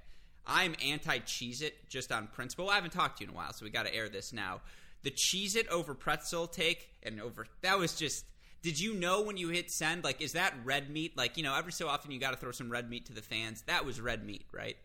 I'm 0.47 0.75
anti 0.85 1.19
Cheez 1.21 1.63
It 1.63 1.89
just 1.89 2.11
on 2.11 2.27
principle. 2.29 2.71
I 2.71 2.75
haven't 2.75 2.93
talked 2.93 3.19
to 3.19 3.25
you 3.25 3.31
in 3.31 3.35
a 3.35 3.37
while, 3.37 3.53
so 3.53 3.65
we 3.65 3.71
got 3.71 3.87
to 3.87 3.95
air 3.95 4.09
this 4.09 4.33
now. 4.33 4.61
The 5.03 5.11
Cheez 5.11 5.57
It 5.57 5.69
over 5.69 5.95
pretzel 5.95 6.47
take 6.47 6.89
and 7.03 7.21
over, 7.21 7.47
that 7.63 7.79
was 7.79 7.95
just. 7.95 8.25
Did 8.61 8.81
you 8.81 8.95
know 8.95 9.23
when 9.23 9.37
you 9.37 9.51
hit 9.51 9.71
send, 9.71 10.03
like, 10.03 10.21
is 10.21 10.33
that 10.33 10.53
red 10.65 10.91
meat? 10.91 11.17
Like, 11.17 11.37
you 11.37 11.45
know, 11.45 11.55
every 11.55 11.71
so 11.71 11.87
often 11.87 12.11
you 12.11 12.19
got 12.19 12.33
to 12.33 12.37
throw 12.37 12.51
some 12.51 12.69
red 12.69 12.91
meat 12.91 13.07
to 13.07 13.13
the 13.13 13.23
fans. 13.23 13.63
That 13.69 13.85
was 13.85 14.01
red 14.01 14.27
meat, 14.27 14.47
right? 14.51 14.77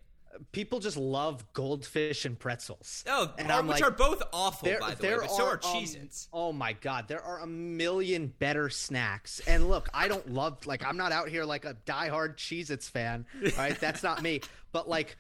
People 0.52 0.80
just 0.80 0.98
love 0.98 1.46
goldfish 1.54 2.26
and 2.26 2.38
pretzels. 2.38 3.04
Oh, 3.08 3.32
and 3.38 3.52
are, 3.52 3.62
which 3.62 3.82
like, 3.82 3.84
are 3.84 3.92
both 3.92 4.22
awful, 4.32 4.70
by 4.80 4.94
the 4.94 5.08
way. 5.08 5.16
But 5.22 5.32
so 5.32 5.46
are 5.46 5.58
Cheez-Its. 5.58 6.28
Um, 6.34 6.40
oh 6.40 6.54
my 6.54 6.74
god, 6.74 7.08
there 7.08 7.22
are 7.22 7.40
a 7.40 7.48
million 7.48 8.34
better 8.40 8.70
snacks. 8.70 9.42
And 9.48 9.70
look, 9.70 9.90
I 9.94 10.08
don't 10.08 10.32
love 10.32 10.66
like 10.66 10.86
I'm 10.86 10.98
not 10.98 11.12
out 11.12 11.30
here 11.30 11.46
like 11.46 11.66
a 11.66 11.76
diehard 11.86 12.36
Cheez-Its 12.36 12.90
fan, 12.90 13.26
right? 13.58 13.80
That's 13.80 14.04
not 14.04 14.22
me. 14.22 14.42
But 14.72 14.90
like, 14.90 15.18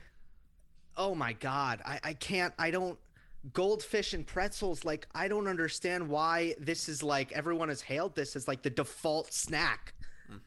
oh 0.98 1.16
my 1.16 1.34
god, 1.34 1.82
I, 1.86 2.00
I 2.04 2.14
can't. 2.14 2.54
I 2.58 2.72
don't. 2.72 2.98
Goldfish 3.52 4.14
and 4.14 4.26
pretzels, 4.26 4.86
like 4.86 5.06
I 5.14 5.28
don't 5.28 5.48
understand 5.48 6.08
why 6.08 6.56
this 6.60 6.88
is 6.88 7.04
like 7.04 7.34
everyone 7.34 7.68
has 7.68 7.82
hailed 7.82 8.16
this 8.16 8.38
as 8.38 8.48
like 8.48 8.62
the 8.62 8.70
default 8.70 9.34
snack 9.34 9.94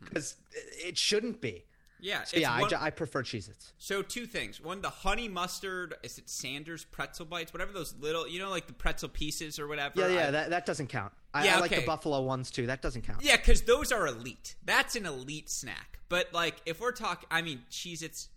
because 0.00 0.36
mm-hmm. 0.50 0.88
it 0.88 0.96
shouldn't 0.96 1.42
be. 1.42 1.66
Yeah, 2.00 2.24
so 2.24 2.36
yeah, 2.36 2.60
one, 2.60 2.72
I, 2.74 2.86
I, 2.86 2.90
prefer 2.90 3.22
Cheez-Its. 3.22 3.72
So 3.78 4.02
two 4.02 4.26
things: 4.26 4.60
one, 4.60 4.82
the 4.82 4.90
honey 4.90 5.28
mustard. 5.28 5.94
Is 6.02 6.18
it 6.18 6.28
Snyder's 6.28 6.84
pretzel 6.84 7.24
bites? 7.24 7.52
Whatever 7.52 7.72
those 7.72 7.94
little, 7.98 8.28
you 8.28 8.38
know, 8.38 8.50
like 8.50 8.66
the 8.66 8.72
pretzel 8.72 9.08
pieces 9.08 9.58
or 9.58 9.66
whatever. 9.66 9.92
Yeah, 9.96 10.08
yeah, 10.08 10.28
I, 10.28 10.30
that, 10.30 10.50
that 10.50 10.66
doesn't 10.66 10.88
count. 10.88 11.12
I, 11.32 11.44
yeah, 11.44 11.56
I 11.56 11.60
like 11.60 11.72
okay. 11.72 11.80
the 11.80 11.86
buffalo 11.86 12.22
ones 12.22 12.50
too. 12.50 12.66
That 12.66 12.82
doesn't 12.82 13.02
count. 13.02 13.22
Yeah, 13.22 13.36
because 13.36 13.62
those 13.62 13.92
are 13.92 14.06
elite. 14.06 14.56
That's 14.64 14.96
an 14.96 15.06
elite 15.06 15.48
snack. 15.48 15.98
But 16.08 16.32
like, 16.32 16.56
if 16.66 16.80
we're 16.80 16.92
talking, 16.92 17.28
I 17.30 17.42
mean, 17.42 17.62
Cheez-Its, 17.70 18.28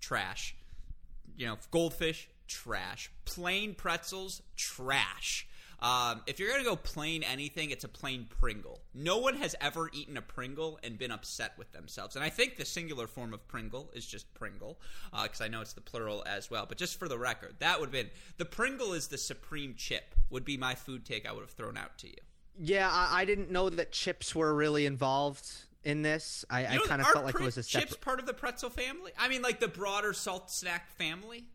trash. 0.00 0.56
You 1.36 1.46
know, 1.46 1.58
goldfish, 1.70 2.28
trash. 2.46 3.10
Plain 3.24 3.74
pretzels, 3.74 4.42
trash. 4.56 5.46
Um, 5.82 6.22
if 6.28 6.38
you're 6.38 6.48
gonna 6.48 6.62
go 6.62 6.76
plain 6.76 7.24
anything, 7.24 7.70
it's 7.70 7.82
a 7.82 7.88
plain 7.88 8.26
Pringle. 8.40 8.80
No 8.94 9.18
one 9.18 9.34
has 9.38 9.56
ever 9.60 9.90
eaten 9.92 10.16
a 10.16 10.22
Pringle 10.22 10.78
and 10.84 10.96
been 10.96 11.10
upset 11.10 11.54
with 11.58 11.72
themselves. 11.72 12.14
And 12.14 12.24
I 12.24 12.30
think 12.30 12.56
the 12.56 12.64
singular 12.64 13.08
form 13.08 13.34
of 13.34 13.46
Pringle 13.48 13.90
is 13.92 14.06
just 14.06 14.32
Pringle, 14.32 14.80
because 15.22 15.40
uh, 15.40 15.44
I 15.44 15.48
know 15.48 15.60
it's 15.60 15.72
the 15.72 15.80
plural 15.80 16.22
as 16.24 16.50
well. 16.50 16.66
But 16.66 16.78
just 16.78 17.00
for 17.00 17.08
the 17.08 17.18
record, 17.18 17.56
that 17.58 17.80
would 17.80 17.86
have 17.86 17.92
been 17.92 18.10
the 18.38 18.44
Pringle 18.44 18.92
is 18.92 19.08
the 19.08 19.18
supreme 19.18 19.74
chip. 19.76 20.14
Would 20.30 20.44
be 20.44 20.56
my 20.56 20.76
food 20.76 21.04
take. 21.04 21.28
I 21.28 21.32
would 21.32 21.42
have 21.42 21.50
thrown 21.50 21.76
out 21.76 21.98
to 21.98 22.06
you. 22.06 22.14
Yeah, 22.58 22.88
I, 22.90 23.22
I 23.22 23.24
didn't 23.24 23.50
know 23.50 23.68
that 23.68 23.92
chips 23.92 24.34
were 24.34 24.54
really 24.54 24.86
involved 24.86 25.50
in 25.82 26.02
this. 26.02 26.44
I, 26.48 26.66
I 26.66 26.78
kind 26.86 27.00
of 27.00 27.08
felt 27.08 27.24
like 27.24 27.34
it 27.34 27.40
was 27.40 27.58
a 27.58 27.62
separate... 27.62 27.88
chips 27.88 27.96
part 28.00 28.20
of 28.20 28.26
the 28.26 28.34
pretzel 28.34 28.70
family. 28.70 29.12
I 29.18 29.28
mean, 29.28 29.42
like 29.42 29.58
the 29.58 29.68
broader 29.68 30.12
salt 30.12 30.50
snack 30.50 30.90
family. 30.90 31.46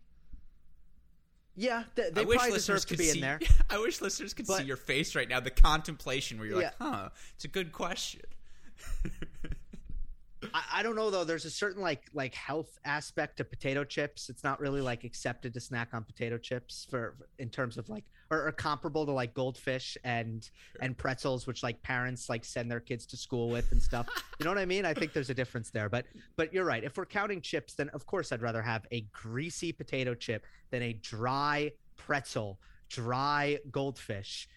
Yeah, 1.59 1.83
they, 1.95 2.11
they 2.11 2.23
probably 2.23 2.51
deserve 2.51 2.85
to 2.85 2.95
be 2.95 3.05
see, 3.05 3.17
in 3.17 3.21
there. 3.21 3.39
I 3.69 3.79
wish 3.79 3.99
listeners 3.99 4.33
could 4.35 4.45
but, 4.45 4.59
see 4.59 4.63
your 4.63 4.77
face 4.77 5.15
right 5.15 5.27
now, 5.27 5.39
the 5.39 5.49
contemplation 5.49 6.37
where 6.37 6.47
you're 6.47 6.61
yeah. 6.61 6.71
like, 6.79 6.93
"Huh, 6.95 7.09
it's 7.33 7.45
a 7.45 7.49
good 7.49 7.71
question." 7.71 8.21
I, 10.53 10.63
I, 10.73 10.83
don't 10.83 10.95
know 10.95 11.09
though. 11.09 11.23
There's 11.23 11.45
a 11.45 11.49
certain 11.49 11.81
like 11.81 12.03
like 12.13 12.35
health 12.35 12.77
aspect 12.85 13.37
to 13.37 13.43
potato 13.43 13.83
chips. 13.83 14.29
It's 14.29 14.43
not 14.43 14.59
really 14.59 14.81
like 14.81 15.03
accepted 15.03 15.53
to 15.53 15.59
snack 15.59 15.89
on 15.93 16.03
potato 16.03 16.37
chips 16.37 16.85
for 16.89 17.15
in 17.39 17.49
terms 17.49 17.77
of 17.77 17.89
like 17.89 18.03
or, 18.29 18.47
or 18.47 18.51
comparable 18.51 19.05
to 19.05 19.11
like 19.11 19.33
goldfish 19.33 19.97
and 20.03 20.43
sure. 20.43 20.81
and 20.81 20.97
pretzels, 20.97 21.47
which 21.47 21.63
like 21.63 21.81
parents 21.81 22.29
like 22.29 22.45
send 22.45 22.69
their 22.69 22.79
kids 22.79 23.05
to 23.07 23.17
school 23.17 23.49
with 23.49 23.71
and 23.71 23.81
stuff. 23.81 24.07
you 24.39 24.43
know 24.43 24.51
what 24.51 24.59
I 24.59 24.65
mean? 24.65 24.85
I 24.85 24.93
think 24.93 25.13
there's 25.13 25.29
a 25.29 25.35
difference 25.35 25.71
there. 25.71 25.89
But 25.89 26.05
but 26.35 26.53
you're 26.53 26.65
right. 26.65 26.83
If 26.83 26.97
we're 26.97 27.05
counting 27.05 27.41
chips, 27.41 27.73
then 27.73 27.89
of 27.89 28.05
course 28.05 28.31
I'd 28.31 28.41
rather 28.41 28.61
have 28.61 28.85
a 28.91 29.01
greasy 29.11 29.71
potato 29.71 30.13
chip 30.13 30.45
than 30.69 30.83
a 30.83 30.93
dry 30.93 31.71
pretzel, 31.95 32.59
dry 32.89 33.59
goldfish 33.71 34.47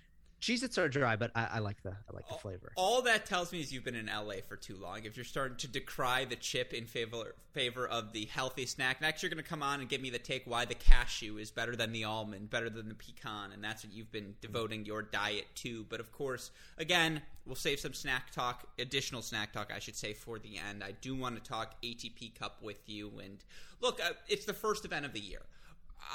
Cheez-Its 0.40 0.78
are 0.78 0.88
dry, 0.88 1.16
but 1.16 1.30
I, 1.34 1.48
I, 1.52 1.58
like 1.58 1.82
the 1.82 1.90
I 1.90 2.14
like 2.14 2.26
the 2.26 2.34
flavor. 2.34 2.72
All 2.74 3.02
that 3.02 3.26
tells 3.26 3.52
me 3.52 3.60
is 3.60 3.72
you've 3.72 3.84
been 3.84 3.94
in 3.94 4.06
LA 4.06 4.36
for 4.48 4.56
too 4.56 4.76
long. 4.76 5.04
If 5.04 5.16
you're 5.16 5.24
starting 5.24 5.58
to 5.58 5.68
decry 5.68 6.24
the 6.24 6.36
chip 6.36 6.72
in 6.72 6.86
favor 6.86 7.34
favor 7.52 7.86
of 7.86 8.12
the 8.12 8.24
healthy 8.26 8.64
snack, 8.64 9.02
next 9.02 9.22
you're 9.22 9.28
going 9.28 9.42
to 9.42 9.48
come 9.48 9.62
on 9.62 9.80
and 9.80 9.88
give 9.88 10.00
me 10.00 10.08
the 10.08 10.18
take 10.18 10.44
why 10.46 10.64
the 10.64 10.74
cashew 10.74 11.36
is 11.36 11.50
better 11.50 11.76
than 11.76 11.92
the 11.92 12.04
almond, 12.04 12.48
better 12.48 12.70
than 12.70 12.88
the 12.88 12.94
pecan, 12.94 13.52
and 13.52 13.62
that's 13.62 13.84
what 13.84 13.92
you've 13.92 14.12
been 14.12 14.34
devoting 14.40 14.86
your 14.86 15.02
diet 15.02 15.46
to. 15.56 15.84
But 15.90 16.00
of 16.00 16.10
course, 16.10 16.52
again, 16.78 17.20
we'll 17.44 17.54
save 17.54 17.78
some 17.78 17.92
snack 17.92 18.30
talk, 18.30 18.66
additional 18.78 19.20
snack 19.20 19.52
talk, 19.52 19.70
I 19.74 19.78
should 19.78 19.96
say, 19.96 20.14
for 20.14 20.38
the 20.38 20.56
end. 20.56 20.82
I 20.82 20.92
do 20.92 21.14
want 21.14 21.42
to 21.42 21.46
talk 21.46 21.74
ATP 21.82 22.38
Cup 22.38 22.62
with 22.62 22.88
you, 22.88 23.12
and 23.22 23.44
look, 23.82 24.00
uh, 24.02 24.12
it's 24.26 24.46
the 24.46 24.54
first 24.54 24.86
event 24.86 25.04
of 25.04 25.12
the 25.12 25.20
year. 25.20 25.42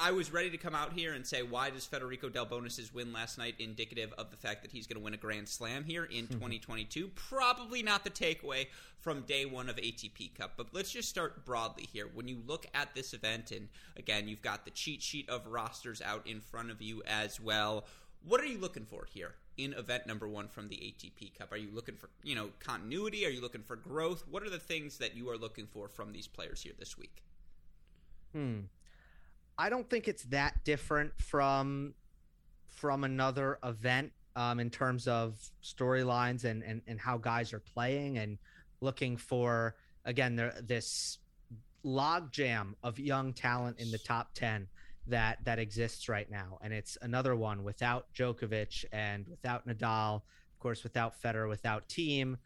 I 0.02 0.12
was 0.12 0.34
ready 0.34 0.50
to 0.50 0.58
come 0.58 0.76
out 0.76 0.94
here 0.94 1.14
and 1.14 1.26
say, 1.26 1.42
why 1.44 1.70
does 1.70 1.86
Federico 1.86 2.30
Delbonis' 2.30 2.94
win 2.94 3.14
last 3.14 3.38
night 3.38 3.56
indicative 3.60 4.14
of 4.18 4.30
the 4.32 4.38
fact 4.38 4.62
that 4.64 4.72
he's 4.72 4.88
going 4.88 5.00
to 5.00 5.04
win 5.04 5.14
a 5.14 5.18
Grand 5.18 5.48
Slam 5.48 5.84
here 5.84 6.06
in 6.06 6.28
2022? 6.32 7.08
Mm-hmm. 7.08 7.16
Probably 7.16 7.82
not 7.82 8.04
the 8.04 8.10
takeaway 8.10 8.68
from 9.00 9.22
day 9.22 9.46
one 9.46 9.70
of 9.70 9.78
ATP 9.78 10.36
Cup, 10.36 10.54
but 10.58 10.68
let's 10.74 10.92
just 10.92 11.10
start 11.10 11.46
broadly 11.46 11.88
here. 11.92 12.10
When 12.14 12.28
you 12.28 12.42
look 12.46 12.66
at 12.74 12.94
this 12.94 13.14
event, 13.14 13.52
and 13.52 13.70
again, 13.96 14.28
you've 14.28 14.42
got 14.42 14.66
the 14.66 14.72
cheat 14.72 15.02
sheet 15.02 15.30
of 15.30 15.48
rosters 15.48 16.02
out 16.02 16.28
in 16.28 16.42
front 16.42 16.72
of 16.72 16.82
you 16.82 17.02
as 17.06 17.40
well. 17.40 17.86
What 18.28 18.42
are 18.42 18.48
you 18.48 18.58
looking 18.58 18.86
for 18.86 19.06
here 19.06 19.36
in 19.58 19.74
event 19.74 20.08
number 20.08 20.28
one 20.28 20.48
from 20.48 20.68
the 20.68 20.76
ATP 20.76 21.38
Cup? 21.38 21.52
Are 21.52 21.58
you 21.58 21.70
looking 21.72 21.96
for 21.96 22.10
you 22.24 22.36
know 22.36 22.50
continuity? 22.60 23.26
Are 23.26 23.30
you 23.30 23.42
looking 23.42 23.62
for 23.62 23.76
growth? 23.76 24.24
What 24.30 24.44
are 24.44 24.50
the 24.50 24.60
things 24.60 24.98
that 24.98 25.16
you 25.16 25.30
are 25.30 25.38
looking 25.38 25.68
for 25.68 25.88
from 25.88 26.12
these 26.12 26.28
players 26.28 26.64
here 26.64 26.74
this 26.78 26.98
week? 26.98 27.22
Hmm. 28.34 28.62
I 29.58 29.70
don't 29.70 29.90
think 29.90 30.08
it's 30.08 30.24
that 30.26 30.64
different 30.64 31.14
from 31.18 31.94
from 32.68 33.04
another 33.04 33.58
event 33.64 34.12
um, 34.36 34.60
in 34.60 34.70
terms 34.70 35.08
of 35.08 35.40
storylines 35.64 36.44
and, 36.44 36.64
and 36.64 36.82
and 36.88 37.00
how 37.00 37.18
guys 37.18 37.54
are 37.54 37.60
playing 37.60 38.18
and 38.18 38.38
looking 38.82 39.18
for 39.18 39.76
again 40.04 40.36
there 40.36 40.54
this 40.62 41.20
logjam 41.86 42.74
of 42.84 43.00
young 43.00 43.32
talent 43.32 43.80
in 43.80 43.92
the 43.92 44.00
top 44.00 44.34
10 44.34 44.68
that 45.08 45.38
that 45.46 45.60
exists 45.60 46.10
right 46.10 46.30
now. 46.30 46.58
And 46.62 46.74
it's 46.74 46.98
another 47.02 47.36
one 47.36 47.64
without 47.64 48.08
Djokovic 48.14 48.86
and 48.92 49.26
without 49.28 49.68
Nadal 49.68 50.16
of 50.16 50.60
course 50.60 50.84
without 50.84 51.22
Federer 51.22 51.48
without 51.48 51.88
team, 51.88 52.38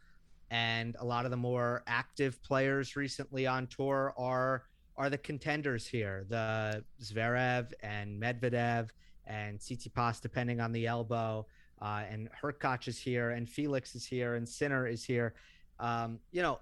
and 0.51 0.95
a 0.99 1.05
lot 1.05 1.25
of 1.25 1.31
the 1.31 1.37
more 1.37 1.83
active 1.87 2.41
players 2.43 2.95
recently 2.95 3.47
on 3.47 3.67
tour 3.67 4.13
are 4.17 4.63
are 4.99 5.09
the 5.09 5.17
contenders 5.17 5.87
here. 5.87 6.25
The 6.27 6.83
Zverev 7.01 7.71
and 7.81 8.21
Medvedev 8.21 8.89
and 9.25 9.57
Tsitsipas, 9.57 10.21
depending 10.21 10.59
on 10.59 10.73
the 10.73 10.85
elbow. 10.85 11.47
Uh, 11.81 12.03
and 12.09 12.29
Hurkacz 12.43 12.89
is 12.89 12.99
here, 12.99 13.31
and 13.31 13.49
Felix 13.49 13.95
is 13.95 14.05
here, 14.05 14.35
and 14.35 14.47
Sinner 14.47 14.85
is 14.85 15.05
here. 15.05 15.33
Um, 15.79 16.19
you 16.31 16.41
know, 16.41 16.59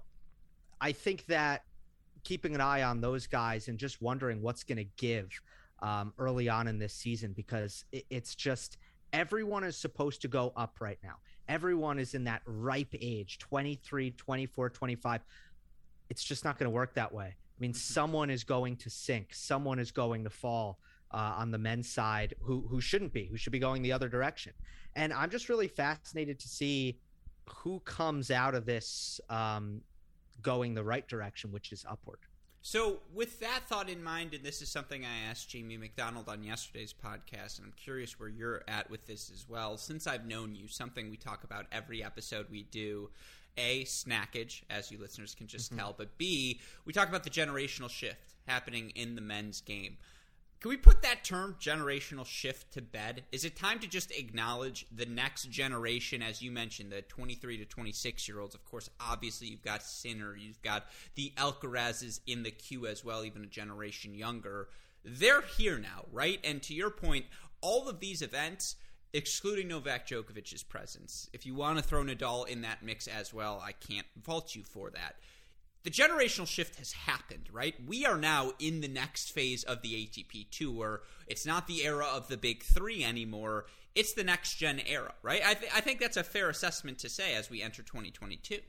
I 0.79 0.91
think 0.91 1.25
that 1.25 1.63
keeping 2.24 2.53
an 2.53 2.62
eye 2.62 2.84
on 2.84 3.01
those 3.01 3.25
guys 3.25 3.67
and 3.67 3.79
just 3.79 4.01
wondering 4.01 4.44
what's 4.44 4.63
going 4.63 4.77
to 4.77 4.88
give 4.98 5.29
um, 5.82 6.13
early 6.20 6.48
on 6.48 6.67
in 6.67 6.77
this 6.77 6.94
season 6.94 7.34
because 7.34 7.86
it, 7.91 8.06
it's 8.12 8.36
just 8.36 8.77
everyone 9.13 9.63
is 9.63 9.75
supposed 9.75 10.22
to 10.22 10.27
go 10.27 10.53
up 10.56 10.75
right 10.79 11.00
now. 11.03 11.15
Everyone 11.48 11.98
is 11.98 12.13
in 12.13 12.25
that 12.25 12.44
ripe 12.46 12.94
age 13.01 13.39
23, 13.39 14.12
24, 14.12 14.70
25. 14.70 15.22
It's 16.10 16.24
just 16.24 16.46
not 16.46 16.60
going 16.60 16.70
to 16.70 16.75
work 16.75 16.94
that 16.94 17.12
way. 17.12 17.36
I 17.58 17.60
mean, 17.60 17.74
someone 17.74 18.30
is 18.30 18.44
going 18.44 18.76
to 18.78 18.90
sink. 18.90 19.34
Someone 19.34 19.80
is 19.80 19.92
going 19.92 20.24
to 20.24 20.30
fall 20.30 20.80
uh, 21.12 21.36
on 21.38 21.52
the 21.52 21.58
men's 21.58 21.90
side 21.90 22.36
who 22.42 22.66
who 22.70 22.82
shouldn't 22.82 23.14
be, 23.14 23.26
who 23.26 23.38
should 23.38 23.54
be 23.54 23.60
going 23.60 23.82
the 23.82 23.92
other 23.92 24.10
direction. 24.10 24.54
And 24.96 25.14
I'm 25.14 25.30
just 25.30 25.50
really 25.50 25.68
fascinated 25.68 26.40
to 26.40 26.48
see 26.48 27.00
who 27.46 27.80
comes 27.82 28.30
out 28.32 28.56
of 28.56 28.66
this 28.66 29.20
um, 29.30 29.82
going 30.42 30.74
the 30.74 30.84
right 30.84 31.08
direction, 31.08 31.52
which 31.52 31.72
is 31.72 31.86
upward. 31.90 32.20
So, 32.62 33.00
with 33.14 33.40
that 33.40 33.62
thought 33.68 33.90
in 33.90 34.04
mind, 34.04 34.34
and 34.34 34.44
this 34.44 34.62
is 34.62 34.70
something 34.70 35.06
I 35.06 35.30
asked 35.30 35.50
Jamie 35.50 35.78
McDonald 35.78 36.28
on 36.28 36.44
yesterday's 36.44 36.94
podcast, 36.94 37.60
and 37.60 37.66
I'm 37.66 37.74
curious 37.78 38.20
where 38.20 38.28
you're 38.28 38.64
at 38.68 38.90
with 38.90 39.06
this 39.06 39.32
as 39.34 39.46
well. 39.48 39.78
Since 39.78 40.06
I've 40.06 40.26
known 40.26 40.54
you, 40.54 40.68
something 40.68 41.10
we 41.10 41.16
talk 41.16 41.46
about 41.46 41.68
every 41.72 42.04
episode 42.04 42.48
we 42.52 42.64
do 42.64 43.10
a 43.58 43.84
snackage, 43.84 44.62
as 44.70 44.92
you 44.92 44.98
listeners 44.98 45.36
can 45.36 45.48
just 45.48 45.72
mm-hmm. 45.72 45.80
tell, 45.80 45.96
but 45.98 46.18
B, 46.18 46.60
we 46.86 46.94
talk 46.94 47.10
about 47.10 47.24
the 47.24 47.30
generational 47.30 47.90
shift 47.90 48.36
happening 48.48 48.92
in 48.96 49.16
the 49.16 49.22
men's 49.22 49.62
game. 49.62 49.98
Can 50.60 50.70
we 50.70 50.78
put 50.78 51.04
that 51.04 51.24
term 51.24 51.56
generational 51.60 52.26
shift 52.26 52.74
to 52.74 52.82
bed? 52.82 53.26
Is 53.32 53.46
it 53.46 53.56
time 53.56 53.78
to 53.80 53.88
just 53.88 54.10
acknowledge 54.12 54.88
the 54.92 55.06
next 55.06 55.52
generation, 55.52 56.24
as 56.24 56.42
you 56.42 56.50
mentioned, 56.50 56.92
the 56.92 57.04
23 57.04 57.58
to 57.58 57.66
26 57.66 58.28
year 58.28 58.40
olds? 58.40 58.56
Of 58.56 58.66
course, 58.66 58.90
obviously, 59.00 59.48
you've 59.48 59.62
got 59.62 59.84
Sinner, 59.84 60.36
you've 60.36 60.62
got 60.64 60.88
the 61.14 61.32
Alcarazes 61.38 62.22
in 62.26 62.42
the 62.42 62.50
queue 62.50 62.88
as 62.88 63.06
well, 63.06 63.24
even 63.24 63.44
a 63.44 63.48
generation 63.48 64.16
younger. 64.16 64.70
They're 65.06 65.42
here 65.42 65.78
now, 65.78 66.06
right? 66.12 66.40
And 66.44 66.62
to 66.64 66.74
your 66.74 66.90
point, 66.90 67.26
all 67.62 67.88
of 67.88 68.00
these 68.00 68.24
events 68.24 68.78
excluding 69.18 69.68
Novak 69.68 70.08
Djokovic's 70.08 70.62
presence. 70.62 71.28
If 71.34 71.46
you 71.46 71.56
want 71.56 71.80
to 71.80 71.84
throw 71.84 72.04
Nadal 72.04 72.48
in 72.48 72.62
that 72.62 72.84
mix 72.84 73.08
as 73.08 73.34
well, 73.34 73.62
I 73.66 73.72
can't 73.72 74.06
fault 74.22 74.56
you 74.56 74.64
for 74.64 74.92
that. 74.92 75.16
The 75.84 75.90
generational 75.90 76.48
shift 76.48 76.78
has 76.78 76.92
happened, 76.92 77.50
right? 77.52 77.74
We 77.86 78.06
are 78.06 78.18
now 78.18 78.52
in 78.60 78.82
the 78.82 78.88
next 78.88 79.32
phase 79.32 79.64
of 79.64 79.82
the 79.82 79.94
ATP 79.94 80.52
Tour. 80.52 81.02
It's 81.26 81.46
not 81.46 81.66
the 81.66 81.84
era 81.84 82.06
of 82.06 82.28
the 82.28 82.38
big 82.38 82.62
three 82.64 83.04
anymore. 83.04 83.66
It's 83.96 84.14
the 84.14 84.24
next 84.24 84.56
gen 84.56 84.82
era, 84.86 85.14
right? 85.24 85.42
I, 85.44 85.56
th- 85.56 85.72
I 85.74 85.82
think 85.82 86.00
that's 86.00 86.18
a 86.18 86.24
fair 86.24 86.50
assessment 86.50 87.00
to 87.00 87.10
say 87.10 87.34
as 87.34 87.50
we 87.50 87.64
enter 87.64 87.82
2022. 87.82 88.60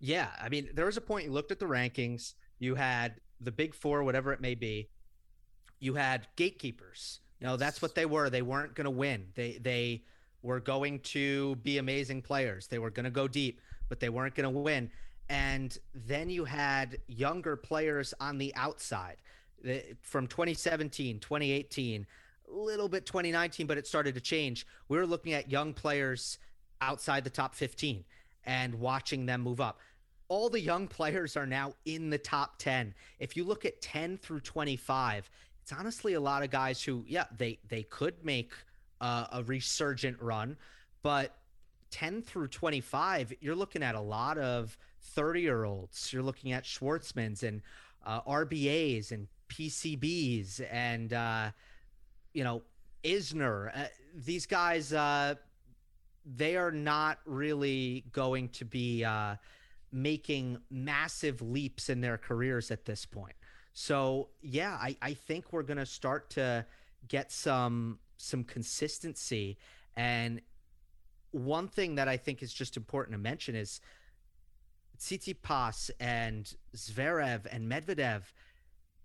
Yeah. 0.00 0.28
I 0.38 0.50
mean, 0.50 0.68
there 0.74 0.86
was 0.86 0.96
a 0.98 1.00
point 1.00 1.26
you 1.26 1.32
looked 1.32 1.52
at 1.52 1.60
the 1.60 1.66
rankings, 1.66 2.34
you 2.58 2.74
had 2.74 3.20
the 3.40 3.52
big 3.52 3.74
four, 3.74 4.02
whatever 4.02 4.32
it 4.32 4.40
may 4.40 4.54
be, 4.54 4.90
you 5.78 5.94
had 5.94 6.26
gatekeepers 6.36 7.21
you 7.42 7.48
know, 7.48 7.56
that's 7.56 7.82
what 7.82 7.96
they 7.96 8.06
were. 8.06 8.30
They 8.30 8.42
weren't 8.42 8.76
going 8.76 8.84
to 8.84 8.90
win. 8.90 9.26
They 9.34 9.58
they 9.60 10.04
were 10.42 10.60
going 10.60 11.00
to 11.00 11.56
be 11.56 11.78
amazing 11.78 12.22
players. 12.22 12.68
They 12.68 12.78
were 12.78 12.90
going 12.90 13.02
to 13.02 13.10
go 13.10 13.26
deep, 13.26 13.60
but 13.88 13.98
they 13.98 14.10
weren't 14.10 14.36
going 14.36 14.44
to 14.52 14.60
win. 14.60 14.92
And 15.28 15.76
then 15.92 16.30
you 16.30 16.44
had 16.44 16.98
younger 17.08 17.56
players 17.56 18.14
on 18.20 18.38
the 18.38 18.54
outside 18.54 19.16
from 20.02 20.28
2017, 20.28 21.18
2018, 21.18 22.06
a 22.48 22.54
little 22.54 22.88
bit 22.88 23.06
2019, 23.06 23.66
but 23.66 23.76
it 23.76 23.88
started 23.88 24.14
to 24.14 24.20
change. 24.20 24.64
We 24.88 24.96
were 24.96 25.06
looking 25.06 25.32
at 25.32 25.50
young 25.50 25.74
players 25.74 26.38
outside 26.80 27.24
the 27.24 27.30
top 27.30 27.56
15 27.56 28.04
and 28.44 28.74
watching 28.76 29.26
them 29.26 29.40
move 29.40 29.60
up. 29.60 29.80
All 30.28 30.48
the 30.48 30.60
young 30.60 30.86
players 30.98 31.36
are 31.36 31.46
now 31.46 31.74
in 31.86 32.08
the 32.08 32.18
top 32.18 32.58
10. 32.58 32.94
If 33.18 33.36
you 33.36 33.42
look 33.42 33.64
at 33.64 33.82
10 33.82 34.18
through 34.18 34.40
25, 34.40 35.28
it's 35.62 35.72
honestly 35.72 36.14
a 36.14 36.20
lot 36.20 36.42
of 36.42 36.50
guys 36.50 36.82
who, 36.82 37.04
yeah, 37.06 37.24
they 37.36 37.58
they 37.68 37.84
could 37.84 38.24
make 38.24 38.52
uh, 39.00 39.26
a 39.32 39.42
resurgent 39.44 40.20
run, 40.20 40.56
but 41.02 41.36
10 41.90 42.22
through 42.22 42.48
25, 42.48 43.34
you're 43.40 43.54
looking 43.54 43.82
at 43.82 43.94
a 43.94 44.00
lot 44.00 44.38
of 44.38 44.76
30 45.00 45.40
year 45.42 45.64
olds. 45.64 46.12
You're 46.12 46.22
looking 46.22 46.52
at 46.52 46.64
Schwartzmans 46.64 47.42
and 47.42 47.62
uh, 48.04 48.22
RBAs 48.22 49.12
and 49.12 49.28
PCBs 49.48 50.66
and, 50.70 51.12
uh, 51.12 51.50
you 52.32 52.42
know, 52.42 52.62
Isner. 53.04 53.76
Uh, 53.76 53.88
these 54.14 54.46
guys, 54.46 54.92
uh, 54.92 55.34
they 56.24 56.56
are 56.56 56.70
not 56.70 57.18
really 57.26 58.04
going 58.12 58.48
to 58.50 58.64
be 58.64 59.04
uh, 59.04 59.36
making 59.92 60.58
massive 60.70 61.42
leaps 61.42 61.88
in 61.88 62.00
their 62.00 62.16
careers 62.16 62.70
at 62.70 62.84
this 62.84 63.04
point. 63.04 63.34
So 63.72 64.28
yeah, 64.42 64.76
I, 64.80 64.96
I 65.00 65.14
think 65.14 65.52
we're 65.52 65.62
gonna 65.62 65.86
start 65.86 66.30
to 66.30 66.66
get 67.08 67.32
some 67.32 67.98
some 68.16 68.44
consistency. 68.44 69.58
And 69.96 70.40
one 71.32 71.68
thing 71.68 71.96
that 71.96 72.08
I 72.08 72.16
think 72.16 72.42
is 72.42 72.52
just 72.52 72.76
important 72.76 73.14
to 73.14 73.18
mention 73.18 73.56
is 73.56 73.80
Tsitsipas 74.98 75.90
and 75.98 76.52
Zverev 76.76 77.46
and 77.50 77.70
Medvedev. 77.70 78.22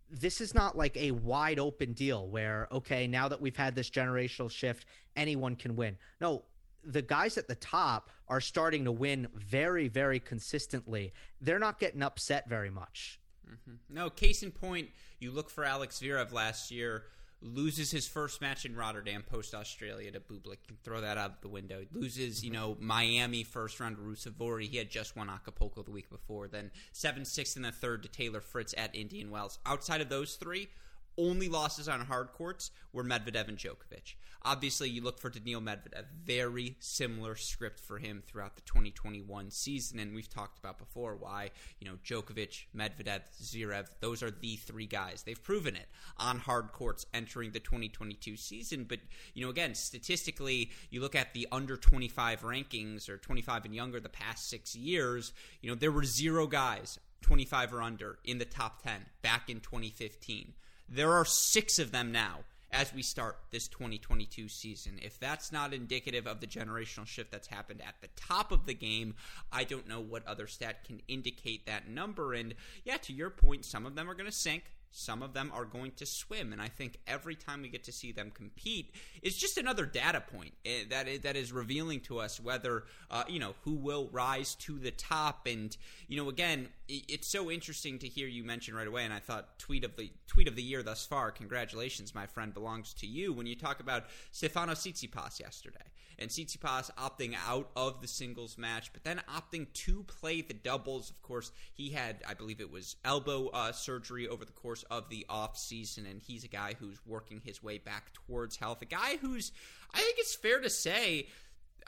This 0.10 0.40
is 0.40 0.54
not 0.54 0.78
like 0.78 0.96
a 0.96 1.12
wide 1.12 1.60
open 1.60 1.94
deal 1.94 2.28
where 2.28 2.68
okay, 2.72 3.08
now 3.08 3.28
that 3.28 3.42
we've 3.42 3.58
had 3.58 3.76
this 3.76 3.90
generational 3.90 4.52
shift, 4.52 4.86
anyone 5.16 5.56
can 5.56 5.76
win. 5.76 5.98
No, 6.22 6.44
the 6.84 7.02
guys 7.02 7.38
at 7.38 7.48
the 7.48 7.56
top 7.56 8.10
are 8.28 8.42
starting 8.42 8.86
to 8.86 8.92
win 8.92 9.28
very, 9.34 9.88
very 9.88 10.20
consistently. 10.20 11.14
They're 11.42 11.60
not 11.60 11.80
getting 11.80 12.04
upset 12.04 12.48
very 12.48 12.70
much. 12.70 13.20
Mm-hmm. 13.51 13.96
No, 13.96 14.10
case 14.10 14.44
in 14.44 14.51
point, 14.51 14.89
you 15.20 15.32
look 15.32 15.50
for 15.50 15.63
Alex 15.63 16.00
Zverev 16.00 16.32
last 16.32 16.72
year, 16.72 17.04
loses 17.42 17.92
his 17.92 18.08
first 18.08 18.42
match 18.42 18.66
in 18.66 18.75
Rotterdam 18.75 19.24
post 19.24 19.54
Australia 19.54 20.12
to 20.12 20.20
Bublik. 20.20 20.58
Can 20.68 20.77
Throw 20.84 21.01
that 21.01 21.18
out 21.18 21.42
the 21.42 21.48
window. 21.48 21.86
Loses, 21.94 22.44
you 22.44 22.51
mm-hmm. 22.51 22.60
know, 22.60 22.77
Miami 22.80 23.44
first 23.44 23.80
round 23.80 23.98
to 23.98 24.01
Ruusuvuori. 24.01 24.68
He 24.68 24.77
had 24.77 24.89
just 24.89 25.16
won 25.16 25.30
Acapulco 25.30 25.84
the 25.84 25.92
week 25.92 26.10
before. 26.10 26.48
Then 26.48 26.72
7 26.94 27.25
6 27.25 27.56
in 27.56 27.62
the 27.62 27.72
third 27.72 28.04
to 28.04 28.10
Taylor 28.10 28.42
Fritz 28.42 28.74
at 28.77 28.96
Indian 28.96 29.30
Wells. 29.30 29.60
Outside 29.66 30.01
of 30.01 30.10
those 30.10 30.36
three, 30.36 30.70
only 31.18 31.50
losses 31.50 31.88
on 31.88 32.02
hard 32.02 32.32
courts 32.34 32.72
were 32.94 33.04
Medvedev 33.04 33.48
and 33.48 33.58
Djokovic. 33.58 34.16
Obviously, 34.44 34.90
you 34.90 35.02
look 35.02 35.20
for 35.20 35.30
Daniil 35.30 35.62
Medvedev. 35.62 36.06
Very 36.24 36.76
similar 36.80 37.36
script 37.36 37.80
for 37.80 37.98
him 37.98 38.24
throughout 38.26 38.56
the 38.56 38.62
2021 38.62 39.52
season, 39.52 40.00
and 40.00 40.13
we've 40.13 40.30
talked 40.30 40.60
about 40.60 40.78
before 40.78 41.15
why 41.15 41.52
you 41.80 41.88
know 41.88 41.98
Djokovic, 42.06 42.68
Medvedev, 42.76 43.22
Zverev. 43.41 43.88
Those 44.00 44.24
are 44.24 44.32
the 44.32 44.56
three 44.56 44.86
guys. 44.86 45.24
They've 45.24 45.41
proven 45.41 45.76
it 45.76 45.88
on 46.18 46.39
hard 46.39 46.72
courts 46.72 47.06
entering 47.13 47.52
the 47.52 47.60
2022 47.60 48.38
season. 48.38 48.86
But 48.88 49.00
you 49.34 49.44
know, 49.44 49.50
again, 49.50 49.76
statistically, 49.76 50.72
you 50.89 51.02
look 51.02 51.15
at 51.15 51.34
the 51.34 51.48
under 51.52 51.76
25 51.76 52.41
rankings 52.41 53.10
or 53.10 53.18
25 53.18 53.65
and 53.65 53.76
younger 53.76 54.00
the 54.00 54.10
past 54.10 54.50
six 54.50 54.76
years. 54.76 55.34
You 55.62 55.70
know, 55.70 55.76
there 55.76 55.91
were 55.91 56.06
zero 56.06 56.48
guys 56.48 57.00
25 57.22 57.74
or 57.74 57.82
under 57.82 58.20
in 58.24 58.38
the 58.38 58.46
top 58.46 58.82
10 58.84 59.06
back 59.22 59.50
in 59.50 59.60
2015. 59.60 60.54
There 60.89 61.13
are 61.13 61.26
six 61.26 61.80
of 61.80 61.91
them 61.91 62.12
now 62.12 62.39
as 62.71 62.93
we 62.93 63.02
start 63.02 63.38
this 63.52 63.67
2022 63.67 64.50
season. 64.50 65.00
If 65.02 65.19
that's 65.19 65.52
not 65.52 65.73
indicative 65.73 66.28
of 66.28 66.41
the 66.41 66.47
generational 66.47 67.06
shift 67.06 67.32
that's 67.32 67.47
happened 67.47 67.82
at 67.86 67.95
the 68.02 68.10
top 68.15 68.52
of 68.52 68.65
the 68.65 68.73
game, 68.73 69.15
I 69.52 69.63
don't 69.63 69.88
know 69.88 70.02
what 70.02 70.28
other 70.28 70.47
stat 70.47 70.84
can 70.84 71.02
indicate 71.08 71.65
that 71.65 71.89
number. 71.89 72.34
And 72.34 72.56
yeah, 72.84 72.97
to 72.97 73.13
your 73.13 73.30
point, 73.30 73.65
some 73.65 73.86
of 73.86 73.95
them 73.95 74.10
are 74.10 74.13
going 74.13 74.30
to 74.30 74.36
sink, 74.36 74.71
some 74.91 75.21
of 75.21 75.34
them 75.34 75.52
are 75.54 75.65
going 75.65 75.91
to 75.97 76.06
swim, 76.06 76.52
and 76.52 76.62
I 76.62 76.69
think 76.69 76.97
every 77.06 77.36
time 77.36 77.62
we 77.62 77.69
get 77.69 77.84
to 77.84 77.91
see 77.91 78.12
them 78.12 78.32
compete 78.34 78.93
is 79.21 79.38
just 79.38 79.58
another 79.58 79.86
data 79.86 80.21
point 80.21 80.54
eh, 80.65 80.84
that 80.89 81.23
that 81.23 81.36
is 81.36 81.52
revealing 81.52 82.00
to 82.02 82.19
us 82.19 82.39
whether 82.39 82.86
uh, 83.12 83.23
you 83.28 83.39
know 83.39 83.54
who 83.63 83.73
will 83.73 84.10
rise 84.12 84.56
to 84.56 84.80
the 84.80 84.91
top. 84.91 85.45
And 85.45 85.76
you 86.08 86.17
know, 86.17 86.30
again, 86.30 86.69
it's 86.88 87.28
so 87.28 87.52
interesting 87.52 88.00
to 88.00 88.08
hear 88.08 88.28
you 88.28 88.43
mention 88.43 88.76
right 88.76 88.88
away. 88.88 89.04
And 89.04 89.13
I 89.13 89.19
thought 89.19 89.60
tweet 89.60 89.84
of 89.84 89.95
the 89.95 90.12
tweet 90.28 90.47
of 90.47 90.56
the 90.56 90.63
year 90.63 90.84
thus 90.84 91.06
far. 91.06 91.32
Congratulations, 91.32 92.15
my 92.15 92.26
friend, 92.26 92.54
belongs 92.54 92.93
to 92.95 93.08
you 93.08 93.34
when 93.34 93.45
you 93.45 93.56
talk 93.56 93.80
about 93.80 94.06
Stefano 94.32 94.73
Tsitsipas 94.73 95.39
yesterday 95.39 95.80
and 96.19 96.30
Tsitsipas 96.30 96.89
opting 96.95 97.36
out 97.47 97.69
of 97.76 98.02
the 98.02 98.08
singles 98.08 98.58
match, 98.58 98.91
but 98.91 99.04
then 99.04 99.21
opting 99.34 99.71
to 99.73 100.04
play 100.04 100.41
the 100.41 100.54
doubles. 100.54 101.10
Of 101.10 101.21
course, 101.21 101.52
he 101.73 101.89
had, 101.89 102.23
I 102.28 102.34
believe 102.34 102.60
it 102.60 102.71
was 102.71 102.95
elbow 103.06 103.50
uh, 103.50 103.71
surgery 103.71 104.28
over 104.28 104.43
the 104.43 104.52
course 104.52 104.84
of 104.89 105.10
the 105.10 105.26
off 105.30 105.58
season, 105.58 106.06
and 106.06 106.21
he's 106.21 106.43
a 106.43 106.50
guy 106.50 106.73
who's 106.80 107.00
working 107.06 107.41
his 107.43 107.62
way 107.62 107.78
back 107.78 108.13
towards 108.13 108.56
health. 108.56 108.82
A 108.82 108.86
guy 108.86 109.17
who's, 109.17 109.52
I 109.93 110.00
think 110.00 110.15
it's 110.17 110.36
fair 110.36 110.60
to 110.60 110.69
say, 110.69 111.28